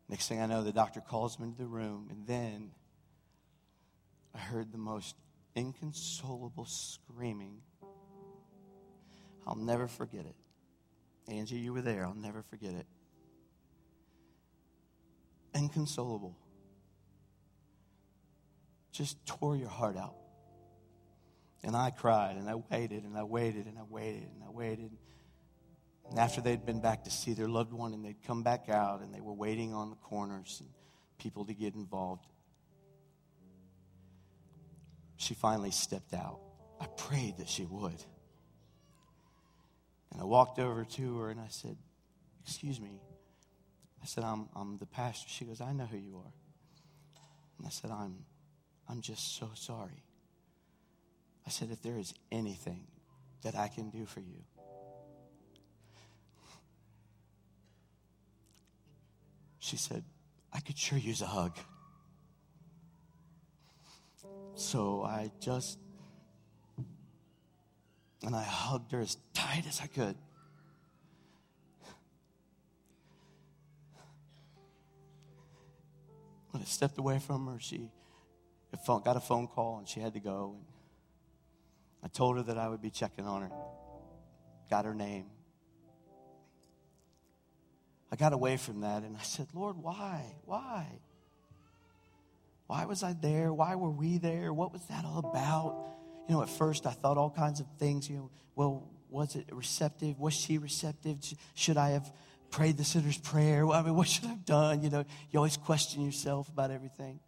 next 0.08 0.28
thing 0.28 0.42
I 0.42 0.46
know, 0.46 0.64
the 0.64 0.72
doctor 0.72 1.02
calls 1.02 1.40
me 1.40 1.48
into 1.48 1.58
the 1.58 1.68
room. 1.68 2.08
And 2.10 2.26
then 2.26 2.72
I 4.34 4.40
heard 4.40 4.72
the 4.72 4.78
most 4.78 5.16
inconsolable 5.56 6.66
screaming. 6.66 7.58
I'll 9.46 9.56
never 9.56 9.88
forget 9.88 10.26
it. 10.26 10.36
Angie, 11.30 11.58
you 11.58 11.74
were 11.74 11.82
there. 11.82 12.06
I'll 12.06 12.14
never 12.14 12.42
forget 12.44 12.74
it. 12.74 12.86
Inconsolable. 15.54 16.38
Just 18.92 19.24
tore 19.26 19.56
your 19.56 19.70
heart 19.70 19.98
out. 19.98 20.16
And 21.64 21.76
I 21.76 21.90
cried 21.90 22.38
and 22.38 22.50
I 22.50 22.56
waited 22.56 23.04
and 23.04 23.18
I 23.18 23.24
waited 23.24 23.66
and 23.66 23.78
I 23.78 23.84
waited 23.84 24.30
and 24.34 24.44
I 24.46 24.52
waited. 24.52 24.92
And 26.10 26.20
after 26.20 26.40
they'd 26.40 26.66
been 26.66 26.82
back 26.82 27.04
to 27.06 27.12
see 27.12 27.34
their 27.34 27.48
loved 27.48 27.74
one 27.74 27.94
and 27.94 28.06
they'd 28.06 28.22
come 28.26 28.44
back 28.44 28.70
out 28.70 29.02
and 29.02 29.14
they 29.14 29.22
were 29.22 29.34
waiting 29.34 29.74
on 29.74 29.90
the 29.90 29.96
corners 29.98 30.58
and 30.62 30.70
people 31.18 31.46
to 31.46 31.54
get 31.54 31.74
involved, 31.74 32.26
she 35.18 35.34
finally 35.34 35.72
stepped 35.72 36.14
out. 36.14 36.40
I 36.80 36.86
prayed 36.86 37.38
that 37.38 37.50
she 37.50 37.66
would. 37.66 38.04
And 40.12 40.22
I 40.22 40.24
walked 40.24 40.60
over 40.60 40.86
to 40.86 41.20
her 41.20 41.30
and 41.32 41.40
I 41.40 41.48
said, 41.50 41.76
Excuse 42.46 42.80
me. 42.80 43.02
I 44.02 44.06
said, 44.06 44.24
I'm, 44.24 44.48
I'm 44.56 44.78
the 44.78 44.86
pastor. 44.86 45.28
She 45.28 45.44
goes, 45.44 45.60
I 45.60 45.74
know 45.74 45.86
who 45.86 45.98
you 45.98 46.16
are. 46.18 46.34
And 47.58 47.68
I 47.68 47.70
said, 47.70 47.92
I'm, 47.92 48.16
I'm 48.88 49.02
just 49.02 49.38
so 49.38 49.50
sorry. 49.54 50.04
I 51.48 51.50
said, 51.50 51.70
if 51.72 51.82
there 51.82 51.98
is 51.98 52.14
anything 52.30 52.82
that 53.44 53.56
I 53.56 53.70
can 53.70 53.90
do 53.90 54.06
for 54.06 54.20
you, 54.20 54.44
she 59.58 59.78
said, 59.78 60.04
I 60.52 60.60
could 60.60 60.78
sure 60.78 61.00
use 61.00 61.22
a 61.22 61.26
hug. 61.26 61.58
So 64.56 65.04
I 65.04 65.32
just, 65.40 65.80
and 68.24 68.36
I 68.36 68.44
hugged 68.44 68.92
her 68.92 69.00
as 69.00 69.16
tight 69.34 69.64
as 69.70 69.80
I 69.82 69.88
could. 69.88 70.18
When 76.52 76.62
I 76.62 76.66
stepped 76.66 76.98
away 76.98 77.20
from 77.20 77.48
her, 77.48 77.58
she 77.58 77.90
got 78.86 79.16
a 79.16 79.22
phone 79.22 79.48
call 79.48 79.78
and 79.78 79.88
she 79.88 80.02
had 80.02 80.14
to 80.14 80.20
go. 80.20 80.56
And 80.58 80.77
I 82.08 82.10
told 82.10 82.38
her 82.38 82.44
that 82.44 82.58
I 82.58 82.70
would 82.70 82.82
be 82.82 82.90
checking 82.90 83.28
on 83.28 83.42
her, 83.42 83.52
got 84.70 84.86
her 84.86 84.94
name. 84.94 85.26
I 88.10 88.16
got 88.16 88.32
away 88.32 88.56
from 88.56 88.80
that 88.80 89.04
and 89.04 89.18
I 89.18 89.24
said, 89.24 89.48
Lord, 89.54 89.76
why? 89.76 90.24
Why? 90.46 90.88
Why 92.68 92.86
was 92.86 93.04
I 93.04 93.12
there? 93.12 93.52
Why 93.52 93.76
were 93.76 93.90
we 93.90 94.20
there? 94.20 94.54
What 94.54 94.72
was 94.72 94.84
that 94.86 95.04
all 95.04 95.20
about? 95.20 95.86
You 96.30 96.36
know, 96.36 96.42
at 96.42 96.50
first 96.50 96.86
I 96.86 96.92
thought 96.92 97.18
all 97.18 97.30
kinds 97.30 97.60
of 97.60 97.66
things. 97.78 98.10
You 98.10 98.16
know, 98.16 98.32
well, 98.56 98.90
was 99.10 99.36
it 99.36 99.50
receptive? 99.52 100.18
Was 100.18 100.34
she 100.34 100.60
receptive? 100.60 101.18
Should 101.56 101.76
I 101.76 101.90
have 101.90 102.10
prayed 102.52 102.78
the 102.78 102.86
sinner's 102.86 103.18
prayer? 103.18 103.68
I 103.68 103.82
mean, 103.82 103.96
what 103.96 104.08
should 104.08 104.24
I 104.24 104.30
have 104.30 104.46
done? 104.46 104.82
You 104.82 104.90
know, 104.90 105.04
you 105.30 105.40
always 105.40 105.58
question 105.58 106.06
yourself 106.06 106.48
about 106.48 106.72
everything. 106.72 107.20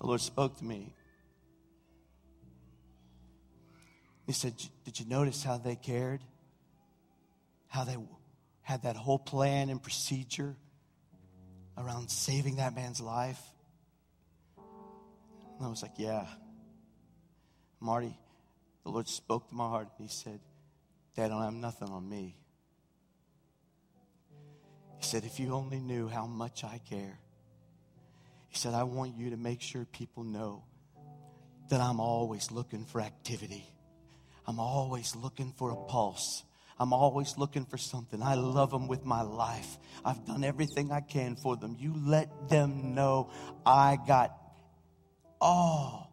The 0.00 0.06
Lord 0.06 0.20
spoke 0.20 0.58
to 0.58 0.64
me. 0.64 0.92
He 4.26 4.32
said, 4.32 4.54
Did 4.84 4.98
you 5.00 5.06
notice 5.06 5.42
how 5.42 5.56
they 5.56 5.76
cared? 5.76 6.20
How 7.68 7.84
they 7.84 7.96
had 8.62 8.82
that 8.82 8.96
whole 8.96 9.18
plan 9.18 9.68
and 9.70 9.82
procedure 9.82 10.56
around 11.78 12.10
saving 12.10 12.56
that 12.56 12.74
man's 12.74 13.00
life? 13.00 13.40
And 14.56 15.66
I 15.66 15.68
was 15.68 15.82
like, 15.82 15.94
Yeah. 15.96 16.26
Marty, 17.78 18.18
the 18.84 18.90
Lord 18.90 19.06
spoke 19.08 19.48
to 19.48 19.54
my 19.54 19.68
heart 19.68 19.88
and 19.98 20.08
He 20.08 20.12
said, 20.12 20.40
I 21.18 21.28
don't 21.28 21.42
have 21.42 21.54
nothing 21.54 21.88
on 21.88 22.06
me. 22.08 22.36
He 24.98 25.04
said, 25.04 25.24
If 25.24 25.38
you 25.38 25.52
only 25.54 25.78
knew 25.78 26.08
how 26.08 26.26
much 26.26 26.64
I 26.64 26.80
care. 26.88 27.18
He 28.56 28.60
said, 28.60 28.72
I 28.72 28.84
want 28.84 29.18
you 29.18 29.28
to 29.28 29.36
make 29.36 29.60
sure 29.60 29.84
people 29.84 30.24
know 30.24 30.64
that 31.68 31.78
I'm 31.78 32.00
always 32.00 32.50
looking 32.50 32.86
for 32.86 33.02
activity. 33.02 33.66
I'm 34.46 34.58
always 34.58 35.14
looking 35.14 35.52
for 35.58 35.72
a 35.72 35.76
pulse. 35.76 36.42
I'm 36.80 36.94
always 36.94 37.36
looking 37.36 37.66
for 37.66 37.76
something. 37.76 38.22
I 38.22 38.32
love 38.32 38.70
them 38.70 38.88
with 38.88 39.04
my 39.04 39.20
life. 39.20 39.76
I've 40.06 40.24
done 40.24 40.42
everything 40.42 40.90
I 40.90 41.02
can 41.02 41.36
for 41.36 41.54
them. 41.56 41.76
You 41.78 41.92
let 41.98 42.48
them 42.48 42.94
know 42.94 43.28
I 43.66 43.98
got 44.06 44.34
all 45.38 46.10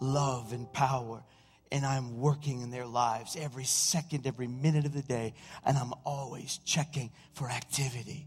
love 0.00 0.52
and 0.52 0.72
power. 0.72 1.22
And 1.70 1.86
I'm 1.86 2.18
working 2.18 2.62
in 2.62 2.72
their 2.72 2.86
lives 2.86 3.36
every 3.38 3.62
second, 3.62 4.26
every 4.26 4.48
minute 4.48 4.84
of 4.84 4.94
the 4.94 5.02
day. 5.02 5.34
And 5.64 5.78
I'm 5.78 5.92
always 6.04 6.58
checking 6.64 7.12
for 7.34 7.48
activity. 7.48 8.26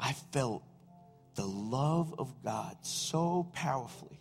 I 0.00 0.14
felt 0.32 0.64
the 1.34 1.44
love 1.44 2.14
of 2.18 2.42
God 2.42 2.76
so 2.80 3.48
powerfully. 3.52 4.18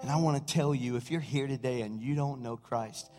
And 0.00 0.10
I 0.10 0.16
want 0.16 0.46
to 0.46 0.54
tell 0.54 0.74
you 0.74 0.96
if 0.96 1.10
you're 1.10 1.20
here 1.20 1.46
today 1.46 1.82
and 1.82 2.00
you 2.00 2.14
don't 2.14 2.40
know 2.40 2.56
Christ, 2.56 3.10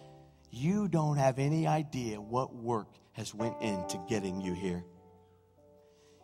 you 0.49 0.88
don't 0.88 1.18
have 1.18 1.38
any 1.39 1.68
idea 1.68 2.19
what 2.19 2.56
work 2.56 2.88
has 3.11 3.35
went 3.35 3.61
into 3.61 3.99
getting 4.10 4.41
you 4.41 4.53
here. 4.53 4.84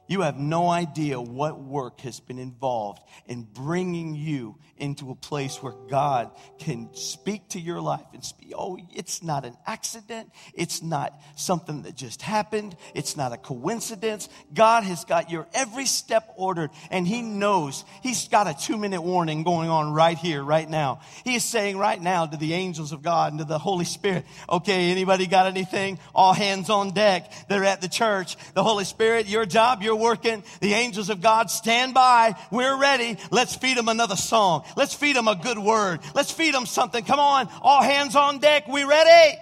You 0.07 0.21
have 0.21 0.37
no 0.37 0.69
idea 0.69 1.19
what 1.19 1.59
work 1.59 2.01
has 2.01 2.19
been 2.19 2.39
involved 2.39 3.01
in 3.27 3.43
bringing 3.43 4.15
you 4.15 4.55
into 4.77 5.11
a 5.11 5.15
place 5.15 5.61
where 5.61 5.73
God 5.89 6.31
can 6.59 6.89
speak 6.93 7.49
to 7.49 7.59
your 7.59 7.81
life 7.81 8.05
and 8.13 8.23
speak. 8.23 8.53
Oh, 8.55 8.77
it's 8.93 9.21
not 9.21 9.43
an 9.43 9.57
accident. 9.65 10.31
It's 10.53 10.81
not 10.81 11.13
something 11.35 11.83
that 11.83 11.95
just 11.95 12.21
happened. 12.21 12.75
It's 12.93 13.17
not 13.17 13.33
a 13.33 13.37
coincidence. 13.37 14.29
God 14.53 14.83
has 14.83 15.03
got 15.03 15.29
your 15.29 15.47
every 15.53 15.85
step 15.85 16.33
ordered 16.37 16.69
and 16.89 17.07
He 17.07 17.21
knows 17.21 17.83
He's 18.01 18.27
got 18.27 18.47
a 18.47 18.55
two 18.57 18.77
minute 18.77 19.01
warning 19.01 19.43
going 19.43 19.69
on 19.69 19.93
right 19.93 20.17
here, 20.17 20.43
right 20.43 20.69
now. 20.69 21.01
He 21.23 21.35
is 21.35 21.43
saying 21.43 21.77
right 21.77 22.01
now 22.01 22.25
to 22.25 22.37
the 22.37 22.53
angels 22.53 22.91
of 22.91 23.01
God 23.01 23.33
and 23.33 23.39
to 23.39 23.45
the 23.45 23.59
Holy 23.59 23.85
Spirit, 23.85 24.25
okay, 24.49 24.91
anybody 24.91 25.27
got 25.27 25.47
anything? 25.47 25.99
All 26.15 26.33
hands 26.33 26.69
on 26.69 26.91
deck. 26.91 27.31
They're 27.49 27.65
at 27.65 27.81
the 27.81 27.89
church. 27.89 28.37
The 28.53 28.63
Holy 28.63 28.85
Spirit, 28.85 29.27
your 29.27 29.45
job, 29.45 29.81
your 29.81 29.96
working. 29.97 30.43
The 30.61 30.73
angels 30.73 31.09
of 31.09 31.21
God 31.21 31.49
stand 31.49 31.93
by. 31.93 32.35
We're 32.51 32.79
ready. 32.79 33.17
Let's 33.31 33.55
feed 33.55 33.77
them 33.77 33.89
another 33.89 34.15
song. 34.15 34.63
Let's 34.75 34.93
feed 34.93 35.15
them 35.15 35.27
a 35.27 35.35
good 35.35 35.59
word. 35.59 35.99
Let's 36.15 36.31
feed 36.31 36.53
them 36.53 36.65
something. 36.65 37.03
Come 37.03 37.19
on. 37.19 37.49
All 37.61 37.81
hands 37.81 38.15
on 38.15 38.39
deck. 38.39 38.67
We 38.67 38.83
ready? 38.83 39.37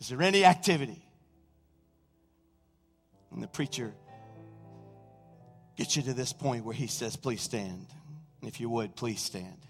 Is 0.00 0.08
there 0.08 0.22
any 0.22 0.44
activity? 0.44 1.04
And 3.32 3.42
the 3.42 3.48
preacher 3.48 3.92
gets 5.76 5.96
you 5.96 6.02
to 6.02 6.14
this 6.14 6.32
point 6.32 6.64
where 6.64 6.74
he 6.74 6.86
says, 6.86 7.16
Please 7.16 7.42
stand. 7.42 7.86
If 8.42 8.60
you 8.60 8.68
would, 8.70 8.94
please 8.94 9.20
stand. 9.20 9.66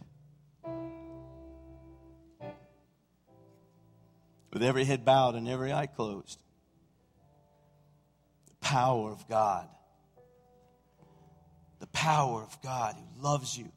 With 4.53 4.63
every 4.63 4.85
head 4.85 5.05
bowed 5.05 5.35
and 5.35 5.49
every 5.49 5.73
eye 5.73 5.87
closed. 5.87 6.39
Power 8.61 9.11
of 9.11 9.27
God. 9.29 9.69
The 11.81 11.87
power 11.89 12.43
of 12.43 12.61
God 12.63 12.97
who 12.97 13.23
loves 13.23 13.57
you. 13.57 13.71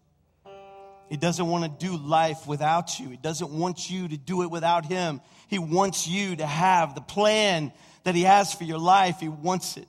He 1.10 1.18
doesn't 1.18 1.46
want 1.46 1.66
to 1.66 1.86
do 1.86 1.98
life 1.98 2.48
without 2.48 3.00
you. 3.00 3.10
He 3.10 3.18
doesn't 3.18 3.52
want 3.52 3.90
you 3.90 4.08
to 4.08 4.18
do 4.18 4.44
it 4.44 4.50
without 4.50 4.86
Him. 4.86 5.22
He 5.50 5.60
wants 5.60 6.08
you 6.08 6.38
to 6.38 6.46
have 6.46 6.96
the 6.96 7.02
plan 7.02 7.74
that 8.04 8.16
He 8.16 8.24
has 8.24 8.54
for 8.54 8.64
your 8.64 8.80
life. 8.80 9.20
He 9.20 9.28
wants 9.28 9.76
it. 9.76 9.88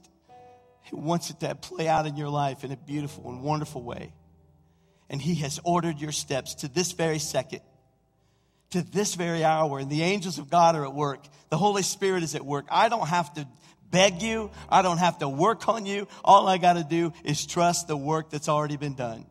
He 0.82 0.96
wants 0.96 1.30
it 1.30 1.40
to 1.40 1.54
play 1.54 1.88
out 1.88 2.06
in 2.06 2.16
your 2.16 2.28
life 2.28 2.64
in 2.64 2.72
a 2.72 2.76
beautiful 2.76 3.30
and 3.30 3.40
wonderful 3.40 3.82
way. 3.82 4.12
And 5.08 5.22
He 5.22 5.36
has 5.36 5.60
ordered 5.64 6.00
your 6.00 6.12
steps 6.12 6.56
to 6.56 6.68
this 6.68 6.92
very 6.92 7.20
second 7.20 7.60
to 8.72 8.82
this 8.82 9.14
very 9.14 9.44
hour, 9.44 9.78
and 9.78 9.90
the 9.90 10.02
angels 10.02 10.38
of 10.38 10.50
God 10.50 10.76
are 10.76 10.84
at 10.84 10.94
work. 10.94 11.24
The 11.50 11.58
Holy 11.58 11.82
Spirit 11.82 12.22
is 12.22 12.34
at 12.34 12.44
work. 12.44 12.66
I 12.70 12.88
don't 12.88 13.06
have 13.06 13.32
to 13.34 13.46
beg 13.92 14.22
you, 14.22 14.50
I 14.68 14.82
don't 14.82 14.98
have 14.98 15.18
to 15.18 15.28
work 15.28 15.68
on 15.68 15.86
you. 15.86 16.08
All 16.24 16.48
I 16.48 16.58
got 16.58 16.72
to 16.72 16.84
do 16.84 17.12
is 17.22 17.46
trust 17.46 17.86
the 17.86 17.96
work 17.96 18.30
that's 18.30 18.48
already 18.48 18.76
been 18.76 18.94
done. 18.94 19.26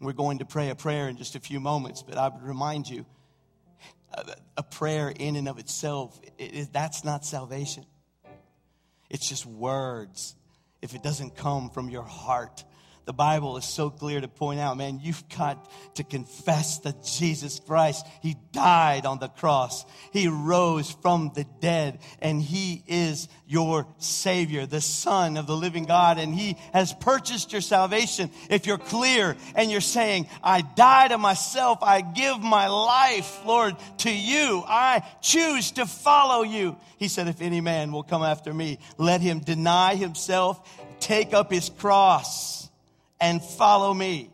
We're 0.00 0.12
going 0.12 0.38
to 0.38 0.44
pray 0.44 0.70
a 0.70 0.76
prayer 0.76 1.08
in 1.08 1.16
just 1.16 1.34
a 1.34 1.40
few 1.40 1.58
moments, 1.58 2.04
but 2.06 2.16
I 2.16 2.28
would 2.28 2.42
remind 2.42 2.88
you 2.88 3.06
a 4.56 4.62
prayer 4.62 5.12
in 5.14 5.36
and 5.36 5.48
of 5.48 5.58
itself, 5.58 6.18
it, 6.38 6.54
it, 6.54 6.72
that's 6.72 7.04
not 7.04 7.24
salvation. 7.24 7.84
It's 9.10 9.28
just 9.28 9.46
words 9.46 10.34
if 10.82 10.94
it 10.94 11.02
doesn't 11.02 11.36
come 11.36 11.70
from 11.70 11.90
your 11.90 12.02
heart 12.02 12.64
the 13.06 13.12
Bible 13.12 13.56
is 13.56 13.64
so 13.64 13.88
clear 13.88 14.20
to 14.20 14.26
point 14.26 14.58
out, 14.58 14.76
man, 14.76 14.98
you've 15.00 15.28
got 15.28 15.70
to 15.94 16.02
confess 16.02 16.80
that 16.80 17.04
Jesus 17.04 17.60
Christ, 17.60 18.04
He 18.20 18.36
died 18.50 19.06
on 19.06 19.20
the 19.20 19.28
cross. 19.28 19.86
He 20.12 20.26
rose 20.26 20.90
from 20.90 21.30
the 21.32 21.46
dead 21.60 22.00
and 22.20 22.42
He 22.42 22.82
is 22.88 23.28
your 23.46 23.86
Savior, 23.98 24.66
the 24.66 24.80
Son 24.80 25.36
of 25.36 25.46
the 25.46 25.56
living 25.56 25.84
God, 25.84 26.18
and 26.18 26.34
He 26.34 26.56
has 26.72 26.92
purchased 26.94 27.52
your 27.52 27.60
salvation. 27.60 28.28
If 28.50 28.66
you're 28.66 28.76
clear 28.76 29.36
and 29.54 29.70
you're 29.70 29.80
saying, 29.80 30.26
I 30.42 30.62
die 30.62 31.06
to 31.06 31.16
myself, 31.16 31.78
I 31.82 32.00
give 32.00 32.40
my 32.40 32.66
life, 32.66 33.46
Lord, 33.46 33.76
to 33.98 34.12
you, 34.12 34.64
I 34.66 35.04
choose 35.22 35.70
to 35.72 35.86
follow 35.86 36.42
you. 36.42 36.76
He 36.98 37.06
said, 37.06 37.28
if 37.28 37.40
any 37.40 37.60
man 37.60 37.92
will 37.92 38.02
come 38.02 38.24
after 38.24 38.52
me, 38.52 38.80
let 38.98 39.20
him 39.20 39.38
deny 39.38 39.94
himself, 39.94 40.68
take 40.98 41.32
up 41.32 41.52
his 41.52 41.70
cross 41.70 42.65
and 43.20 43.42
follow 43.42 43.92
me. 43.92 44.30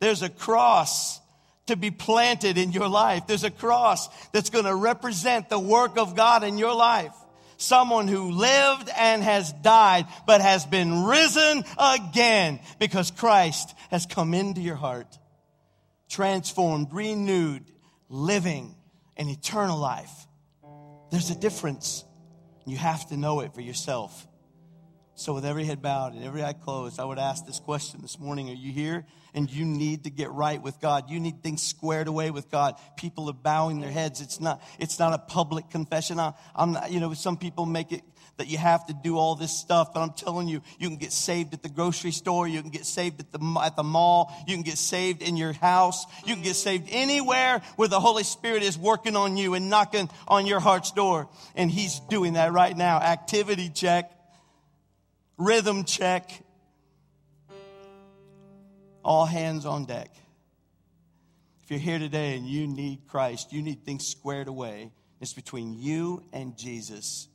There's 0.00 0.22
a 0.22 0.28
cross 0.28 1.20
to 1.66 1.76
be 1.76 1.90
planted 1.90 2.58
in 2.58 2.72
your 2.72 2.88
life. 2.88 3.26
There's 3.26 3.44
a 3.44 3.50
cross 3.50 4.08
that's 4.32 4.50
going 4.50 4.64
to 4.64 4.74
represent 4.74 5.48
the 5.48 5.58
work 5.58 5.98
of 5.98 6.16
God 6.16 6.42
in 6.42 6.58
your 6.58 6.74
life. 6.74 7.14
Someone 7.58 8.08
who 8.08 8.30
lived 8.30 8.90
and 8.96 9.22
has 9.22 9.52
died, 9.52 10.06
but 10.26 10.40
has 10.40 10.64
been 10.64 11.04
risen 11.04 11.62
again 11.78 12.58
because 12.78 13.10
Christ 13.10 13.74
has 13.90 14.06
come 14.06 14.32
into 14.34 14.62
your 14.62 14.76
heart, 14.76 15.18
transformed, 16.08 16.88
renewed, 16.92 17.64
living 18.08 18.74
an 19.16 19.28
eternal 19.28 19.78
life. 19.78 20.10
There's 21.10 21.30
a 21.30 21.38
difference. 21.38 22.04
You 22.66 22.78
have 22.78 23.08
to 23.10 23.16
know 23.16 23.40
it 23.40 23.54
for 23.54 23.60
yourself. 23.60 24.26
So, 25.20 25.34
with 25.34 25.44
every 25.44 25.66
head 25.66 25.82
bowed 25.82 26.14
and 26.14 26.24
every 26.24 26.42
eye 26.42 26.54
closed, 26.54 26.98
I 26.98 27.04
would 27.04 27.18
ask 27.18 27.44
this 27.44 27.60
question 27.60 28.00
this 28.00 28.18
morning 28.18 28.48
Are 28.48 28.54
you 28.54 28.72
here 28.72 29.04
and 29.34 29.50
you 29.50 29.66
need 29.66 30.04
to 30.04 30.10
get 30.10 30.30
right 30.30 30.60
with 30.62 30.80
God? 30.80 31.10
You 31.10 31.20
need 31.20 31.42
things 31.42 31.62
squared 31.62 32.08
away 32.08 32.30
with 32.30 32.50
God. 32.50 32.76
People 32.96 33.28
are 33.28 33.34
bowing 33.34 33.80
their 33.80 33.90
heads. 33.90 34.22
It's 34.22 34.40
not, 34.40 34.62
it's 34.78 34.98
not 34.98 35.12
a 35.12 35.18
public 35.18 35.68
confession. 35.68 36.18
I, 36.18 36.32
am 36.56 36.72
not, 36.72 36.90
you 36.90 37.00
know, 37.00 37.12
some 37.12 37.36
people 37.36 37.66
make 37.66 37.92
it 37.92 38.00
that 38.38 38.46
you 38.46 38.56
have 38.56 38.86
to 38.86 38.94
do 38.94 39.18
all 39.18 39.34
this 39.34 39.54
stuff, 39.54 39.92
but 39.92 40.00
I'm 40.00 40.14
telling 40.14 40.48
you, 40.48 40.62
you 40.78 40.88
can 40.88 40.96
get 40.96 41.12
saved 41.12 41.52
at 41.52 41.62
the 41.62 41.68
grocery 41.68 42.12
store, 42.12 42.48
you 42.48 42.62
can 42.62 42.70
get 42.70 42.86
saved 42.86 43.20
at 43.20 43.30
the, 43.30 43.60
at 43.62 43.76
the 43.76 43.82
mall, 43.82 44.34
you 44.48 44.54
can 44.54 44.62
get 44.62 44.78
saved 44.78 45.20
in 45.20 45.36
your 45.36 45.52
house, 45.52 46.06
you 46.24 46.32
can 46.32 46.42
get 46.42 46.56
saved 46.56 46.88
anywhere 46.90 47.60
where 47.76 47.88
the 47.88 48.00
Holy 48.00 48.24
Spirit 48.24 48.62
is 48.62 48.78
working 48.78 49.16
on 49.16 49.36
you 49.36 49.52
and 49.52 49.68
knocking 49.68 50.08
on 50.26 50.46
your 50.46 50.60
heart's 50.60 50.92
door. 50.92 51.28
And 51.54 51.70
He's 51.70 52.00
doing 52.08 52.32
that 52.32 52.54
right 52.54 52.74
now. 52.74 53.00
Activity 53.00 53.68
check 53.68 54.10
rhythm 55.40 55.84
check. 55.84 56.30
All 59.02 59.24
hands 59.24 59.64
on 59.64 59.86
deck. 59.86 60.14
If 61.64 61.70
you're 61.70 61.80
here 61.80 61.98
today 61.98 62.36
and 62.36 62.46
you 62.46 62.66
need 62.66 63.06
Christ, 63.08 63.52
you 63.52 63.62
need 63.62 63.84
things 63.84 64.06
squared 64.06 64.48
away, 64.48 64.92
it's 65.20 65.32
between 65.32 65.74
you 65.74 66.22
and 66.32 66.56
Jesus. 66.56 67.28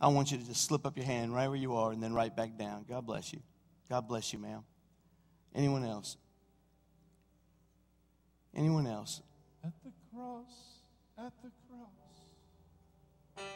I 0.00 0.08
want 0.08 0.30
you 0.30 0.38
to 0.38 0.46
just 0.46 0.64
slip 0.64 0.86
up 0.86 0.96
your 0.96 1.06
hand 1.06 1.34
right 1.34 1.48
where 1.48 1.56
you 1.56 1.74
are 1.74 1.90
and 1.90 2.02
then 2.02 2.12
right 2.12 2.34
back 2.34 2.56
down. 2.56 2.84
God 2.88 3.06
bless 3.06 3.32
you. 3.32 3.40
God 3.88 4.06
bless 4.06 4.32
you, 4.32 4.38
ma'am. 4.38 4.62
Anyone 5.54 5.84
else? 5.84 6.16
Anyone 8.54 8.86
else? 8.86 9.20
At 9.64 9.72
the 9.82 9.90
cross, 10.12 10.44
at 11.18 11.32
the 11.42 11.50
cross. 11.68 13.46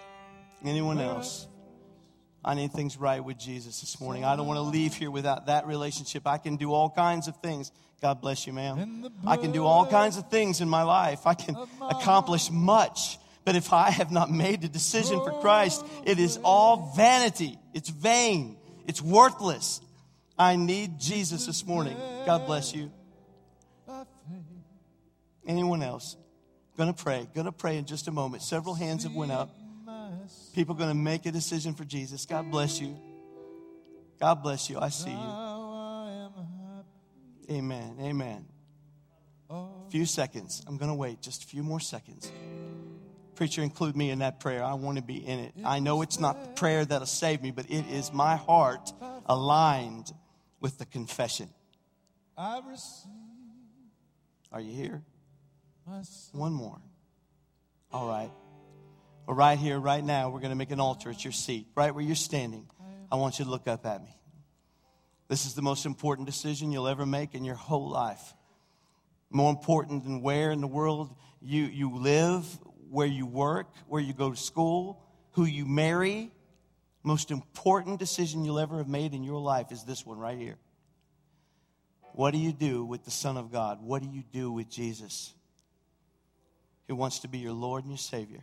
Anyone 0.64 0.98
else? 0.98 1.46
I 2.44 2.54
need 2.54 2.72
things 2.72 2.96
right 2.96 3.22
with 3.22 3.38
Jesus 3.38 3.80
this 3.80 4.00
morning. 4.00 4.24
I 4.24 4.36
don't 4.36 4.46
want 4.46 4.58
to 4.58 4.62
leave 4.62 4.94
here 4.94 5.10
without 5.10 5.46
that 5.46 5.66
relationship. 5.66 6.26
I 6.26 6.38
can 6.38 6.56
do 6.56 6.72
all 6.72 6.88
kinds 6.88 7.28
of 7.28 7.36
things. 7.38 7.72
God 8.00 8.20
bless 8.20 8.46
you, 8.46 8.52
ma'am. 8.52 9.10
I 9.26 9.36
can 9.36 9.50
do 9.50 9.64
all 9.64 9.86
kinds 9.86 10.16
of 10.16 10.30
things 10.30 10.60
in 10.60 10.68
my 10.68 10.84
life. 10.84 11.26
I 11.26 11.34
can 11.34 11.56
accomplish 11.80 12.50
much. 12.50 13.18
But 13.44 13.56
if 13.56 13.72
I 13.72 13.90
have 13.90 14.12
not 14.12 14.30
made 14.30 14.62
the 14.62 14.68
decision 14.68 15.18
for 15.18 15.40
Christ, 15.40 15.84
it 16.04 16.18
is 16.18 16.38
all 16.44 16.92
vanity. 16.96 17.58
It's 17.74 17.88
vain. 17.88 18.56
It's 18.86 19.02
worthless. 19.02 19.80
I 20.38 20.54
need 20.56 21.00
Jesus 21.00 21.46
this 21.46 21.66
morning. 21.66 21.96
God 22.24 22.46
bless 22.46 22.74
you. 22.74 22.92
Anyone 25.46 25.82
else? 25.82 26.16
Gonna 26.76 26.92
pray. 26.92 27.26
Gonna 27.34 27.50
pray 27.50 27.78
in 27.78 27.86
just 27.86 28.06
a 28.06 28.12
moment. 28.12 28.42
Several 28.42 28.74
hands 28.74 29.02
have 29.02 29.14
went 29.14 29.32
up. 29.32 29.50
People 30.54 30.74
are 30.74 30.78
going 30.78 30.90
to 30.90 30.94
make 30.94 31.26
a 31.26 31.30
decision 31.32 31.74
for 31.74 31.84
Jesus. 31.84 32.26
God 32.26 32.50
bless 32.50 32.80
you. 32.80 32.96
God 34.18 34.42
bless 34.42 34.68
you. 34.68 34.78
I 34.78 34.88
see 34.88 35.10
you. 35.10 35.16
Amen. 37.50 37.96
Amen. 38.00 38.44
A 39.50 39.90
few 39.90 40.04
seconds. 40.04 40.62
I'm 40.66 40.76
going 40.76 40.90
to 40.90 40.94
wait 40.94 41.22
just 41.22 41.44
a 41.44 41.46
few 41.46 41.62
more 41.62 41.80
seconds. 41.80 42.30
Preacher, 43.36 43.62
include 43.62 43.96
me 43.96 44.10
in 44.10 44.18
that 44.18 44.40
prayer. 44.40 44.64
I 44.64 44.74
want 44.74 44.98
to 44.98 45.02
be 45.02 45.16
in 45.16 45.38
it. 45.38 45.54
I 45.64 45.78
know 45.78 46.02
it's 46.02 46.18
not 46.18 46.42
the 46.42 46.48
prayer 46.60 46.84
that'll 46.84 47.06
save 47.06 47.40
me, 47.40 47.52
but 47.52 47.66
it 47.70 47.86
is 47.88 48.12
my 48.12 48.36
heart 48.36 48.92
aligned 49.26 50.12
with 50.60 50.76
the 50.78 50.84
confession. 50.86 51.48
Are 54.50 54.60
you 54.60 54.72
here? 54.72 55.02
One 56.32 56.52
more. 56.52 56.80
All 57.92 58.08
right. 58.08 58.30
But 59.28 59.34
right 59.34 59.58
here, 59.58 59.78
right 59.78 60.02
now, 60.02 60.30
we're 60.30 60.40
going 60.40 60.52
to 60.52 60.56
make 60.56 60.70
an 60.70 60.80
altar 60.80 61.10
at 61.10 61.22
your 61.22 61.34
seat, 61.34 61.66
right 61.74 61.94
where 61.94 62.02
you're 62.02 62.16
standing. 62.16 62.66
I 63.12 63.16
want 63.16 63.38
you 63.38 63.44
to 63.44 63.50
look 63.50 63.68
up 63.68 63.84
at 63.84 64.02
me. 64.02 64.16
This 65.28 65.44
is 65.44 65.52
the 65.52 65.60
most 65.60 65.84
important 65.84 66.24
decision 66.24 66.72
you'll 66.72 66.88
ever 66.88 67.04
make 67.04 67.34
in 67.34 67.44
your 67.44 67.54
whole 67.54 67.90
life. 67.90 68.32
More 69.28 69.50
important 69.50 70.04
than 70.04 70.22
where 70.22 70.50
in 70.50 70.62
the 70.62 70.66
world 70.66 71.14
you, 71.42 71.64
you 71.64 71.94
live, 71.94 72.46
where 72.88 73.06
you 73.06 73.26
work, 73.26 73.66
where 73.86 74.00
you 74.00 74.14
go 74.14 74.30
to 74.30 74.36
school, 74.36 75.04
who 75.32 75.44
you 75.44 75.66
marry. 75.66 76.32
Most 77.02 77.30
important 77.30 77.98
decision 77.98 78.46
you'll 78.46 78.58
ever 78.58 78.78
have 78.78 78.88
made 78.88 79.12
in 79.12 79.22
your 79.22 79.42
life 79.42 79.72
is 79.72 79.84
this 79.84 80.06
one 80.06 80.16
right 80.16 80.38
here. 80.38 80.56
What 82.14 82.30
do 82.30 82.38
you 82.38 82.54
do 82.54 82.82
with 82.82 83.04
the 83.04 83.10
Son 83.10 83.36
of 83.36 83.52
God? 83.52 83.82
What 83.82 84.00
do 84.00 84.08
you 84.08 84.22
do 84.32 84.50
with 84.50 84.70
Jesus? 84.70 85.34
Who 86.86 86.96
wants 86.96 87.18
to 87.18 87.28
be 87.28 87.36
your 87.36 87.52
Lord 87.52 87.84
and 87.84 87.92
your 87.92 87.98
Savior? 87.98 88.42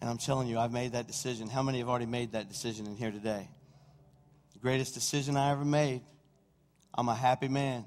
And 0.00 0.10
I'm 0.10 0.18
telling 0.18 0.48
you, 0.48 0.58
I've 0.58 0.72
made 0.72 0.92
that 0.92 1.06
decision. 1.06 1.48
How 1.48 1.62
many 1.62 1.78
have 1.78 1.88
already 1.88 2.06
made 2.06 2.32
that 2.32 2.48
decision 2.48 2.86
in 2.86 2.96
here 2.96 3.10
today? 3.10 3.48
The 4.52 4.58
greatest 4.58 4.94
decision 4.94 5.36
I 5.36 5.50
ever 5.52 5.64
made. 5.64 6.02
I'm 6.92 7.08
a 7.08 7.14
happy 7.14 7.48
man. 7.48 7.86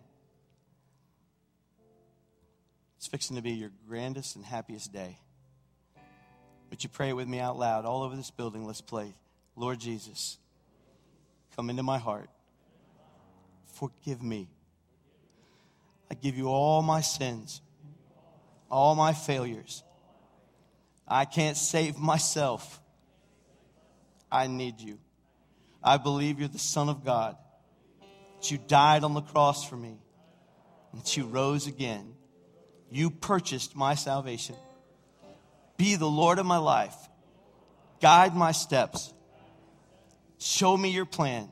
It's 2.98 3.08
fixing 3.08 3.36
to 3.36 3.42
be 3.42 3.52
your 3.52 3.72
grandest 3.88 4.36
and 4.36 4.44
happiest 4.44 4.92
day. 4.92 5.20
But 6.70 6.84
you 6.84 6.90
pray 6.90 7.10
it 7.10 7.14
with 7.14 7.28
me 7.28 7.40
out 7.40 7.58
loud 7.58 7.86
all 7.86 8.04
over 8.04 8.16
this 8.16 8.32
building. 8.32 8.66
Let's 8.66 8.82
play. 8.82 9.16
Lord 9.56 9.80
Jesus, 9.80 10.38
come 11.56 11.70
into 11.70 11.84
my 11.84 11.98
heart. 11.98 12.30
Forgive 13.74 14.22
me. 14.22 14.50
I 16.10 16.16
give 16.16 16.38
you 16.38 16.48
all 16.48 16.82
my 16.82 17.02
sins, 17.02 17.62
all 18.70 18.96
my 18.96 19.14
failures. 19.14 19.84
I 21.08 21.26
can't 21.26 21.56
save 21.56 21.98
myself. 21.98 22.82
I 24.32 24.48
need 24.48 24.82
you. 24.82 25.00
I 25.84 25.98
believe 25.98 26.40
you're 26.40 26.50
the 26.50 26.60
Son 26.60 26.90
of 26.90 27.06
God, 27.06 27.38
that 28.36 28.52
you 28.52 28.58
died 28.68 29.04
on 29.04 29.14
the 29.14 29.22
cross 29.22 29.68
for 29.68 29.78
me, 29.78 30.00
and 30.92 31.02
that 31.02 31.16
you 31.16 31.26
rose 31.26 31.68
again 31.68 32.14
You 32.90 33.10
purchased 33.10 33.76
my 33.76 33.96
salvation. 33.96 34.56
Be 35.76 35.96
the 35.96 36.08
Lord 36.08 36.40
of 36.40 36.46
my 36.46 36.58
life. 36.58 36.96
Guide 38.02 38.36
my 38.36 38.52
steps. 38.52 39.14
Show 40.40 40.78
me 40.78 40.90
your 40.90 41.06
plan. 41.06 41.50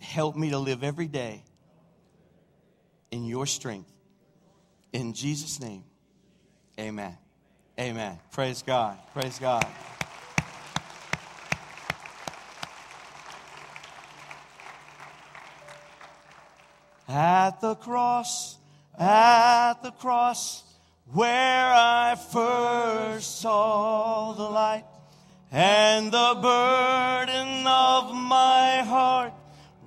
Help 0.00 0.36
me 0.36 0.50
to 0.50 0.58
live 0.58 0.84
every 0.84 1.08
day 1.08 1.42
in 3.10 3.24
your 3.24 3.46
strength. 3.46 3.90
In 4.92 5.12
Jesus' 5.12 5.60
name, 5.60 5.84
amen. 6.78 7.16
Amen. 7.78 8.18
Praise 8.30 8.62
God. 8.62 8.96
Praise 9.12 9.38
God. 9.38 9.66
At 17.08 17.60
the 17.60 17.74
cross, 17.74 18.58
at 18.98 19.82
the 19.82 19.90
cross, 19.90 20.62
where 21.12 21.72
I 21.74 22.16
first 22.32 23.40
saw 23.40 24.32
the 24.32 24.44
light 24.44 24.84
and 25.50 26.12
the 26.12 26.38
burden 26.40 27.66
of 27.66 28.14
my 28.14 28.82
heart 28.86 29.32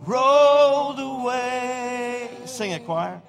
rolled 0.05 0.99
away. 0.99 2.29
Sing 2.45 2.71
it, 2.71 2.85
choir. 2.85 3.21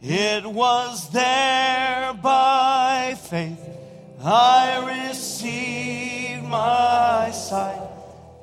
It 0.00 0.46
was 0.46 1.10
there 1.10 2.14
by 2.22 3.16
faith 3.20 3.58
I 4.22 5.08
received 5.08 6.44
my 6.44 7.32
sight, 7.32 7.80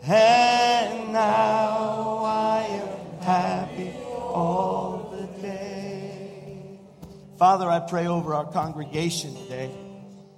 and 0.06 1.14
now 1.14 2.20
I 2.26 2.62
am 2.62 3.22
happy 3.22 3.94
all 4.06 5.16
the 5.18 5.42
day. 5.42 6.78
Father, 7.40 7.70
I 7.70 7.80
pray 7.80 8.08
over 8.08 8.34
our 8.34 8.52
congregation 8.52 9.34
today. 9.36 9.72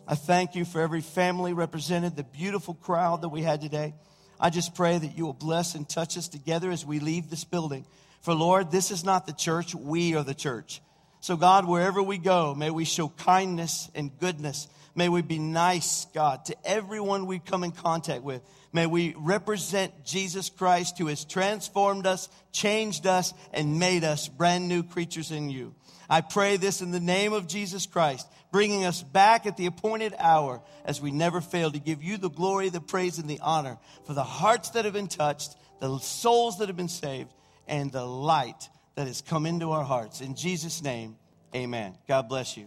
I 0.08 0.14
thank 0.14 0.54
you 0.54 0.66
for 0.66 0.82
every 0.82 1.02
family 1.02 1.54
represented, 1.54 2.16
the 2.16 2.26
beautiful 2.26 2.76
crowd 2.76 3.24
that 3.24 3.30
we 3.30 3.42
had 3.42 3.62
today. 3.62 3.96
I 4.40 4.52
just 4.52 4.76
pray 4.76 5.00
that 5.00 5.18
you 5.18 5.26
will 5.26 5.34
bless 5.34 5.74
and 5.74 5.90
touch 5.90 6.16
us 6.16 6.28
together 6.28 6.70
as 6.70 6.86
we 6.86 7.00
leave 7.00 7.32
this 7.32 7.44
building. 7.44 7.88
For 8.22 8.36
Lord, 8.36 8.70
this 8.70 8.92
is 8.92 9.04
not 9.04 9.26
the 9.26 9.34
church, 9.34 9.74
we 9.74 10.16
are 10.16 10.24
the 10.24 10.36
church. 10.36 10.80
So, 11.20 11.36
God, 11.36 11.68
wherever 11.68 12.02
we 12.02 12.18
go, 12.18 12.54
may 12.54 12.70
we 12.70 12.86
show 12.86 13.10
kindness 13.10 13.90
and 13.96 14.18
goodness. 14.20 14.68
May 14.96 15.10
we 15.10 15.22
be 15.22 15.40
nice, 15.40 16.06
God, 16.14 16.46
to 16.46 16.56
everyone 16.66 17.26
we 17.26 17.40
come 17.40 17.64
in 17.64 17.72
contact 17.72 18.24
with. 18.24 18.42
May 18.74 18.86
we 18.86 19.14
represent 19.18 20.06
Jesus 20.06 20.50
Christ 20.50 20.98
who 20.98 21.08
has 21.08 21.26
transformed 21.26 22.08
us, 22.08 22.30
changed 22.52 23.08
us, 23.08 23.34
and 23.54 23.80
made 23.80 24.04
us 24.04 24.28
brand 24.28 24.68
new 24.68 24.84
creatures 24.84 25.32
in 25.32 25.50
you. 25.50 25.74
I 26.10 26.22
pray 26.22 26.58
this 26.58 26.82
in 26.82 26.92
the 26.92 27.00
name 27.00 27.34
of 27.34 27.48
Jesus 27.48 27.86
Christ, 27.86 28.28
bringing 28.52 28.86
us 28.86 29.04
back 29.04 29.46
at 29.46 29.58
the 29.58 29.66
appointed 29.66 30.14
hour 30.18 30.62
as 30.86 31.02
we 31.02 31.12
never 31.12 31.42
fail 31.42 31.72
to 31.72 31.80
give 31.80 32.02
you 32.02 32.18
the 32.18 32.30
glory, 32.30 32.70
the 32.70 32.80
praise, 32.80 33.20
and 33.20 33.30
the 33.30 33.42
honor 33.42 33.78
for 34.06 34.14
the 34.14 34.24
hearts 34.24 34.72
that 34.72 34.86
have 34.86 34.94
been 34.94 35.08
touched, 35.08 35.56
the 35.80 35.98
souls 36.00 36.60
that 36.60 36.70
have 36.70 36.78
been 36.78 36.88
saved, 36.88 37.34
and 37.68 37.92
the 37.92 38.06
light 38.06 38.70
that 38.98 39.06
has 39.06 39.22
come 39.22 39.46
into 39.46 39.72
our 39.72 39.84
hearts. 39.84 40.22
In 40.22 40.34
Jesus' 40.34 40.82
name, 40.82 41.18
amen. 41.56 41.96
God 42.08 42.28
bless 42.28 42.58
you. 42.58 42.66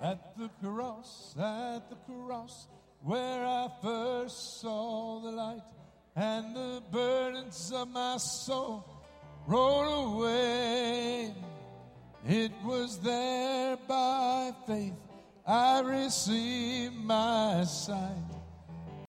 At 0.00 0.34
the 0.38 0.48
cross, 0.62 1.34
at 1.38 1.90
the 1.90 1.96
cross, 2.06 2.68
where 3.02 3.44
I 3.44 3.68
first 3.82 4.62
saw 4.62 5.20
the 5.20 5.30
light, 5.30 5.60
and 6.16 6.56
the 6.56 6.82
burdens 6.90 7.70
of 7.70 7.88
my 7.88 8.16
soul 8.16 8.82
rolled 9.46 10.16
away. 10.16 11.34
It 12.26 12.52
was 12.64 12.98
there 13.00 13.76
by 13.86 14.52
faith 14.66 14.94
I 15.46 15.80
received 15.80 16.94
my 16.94 17.62
sight, 17.64 18.35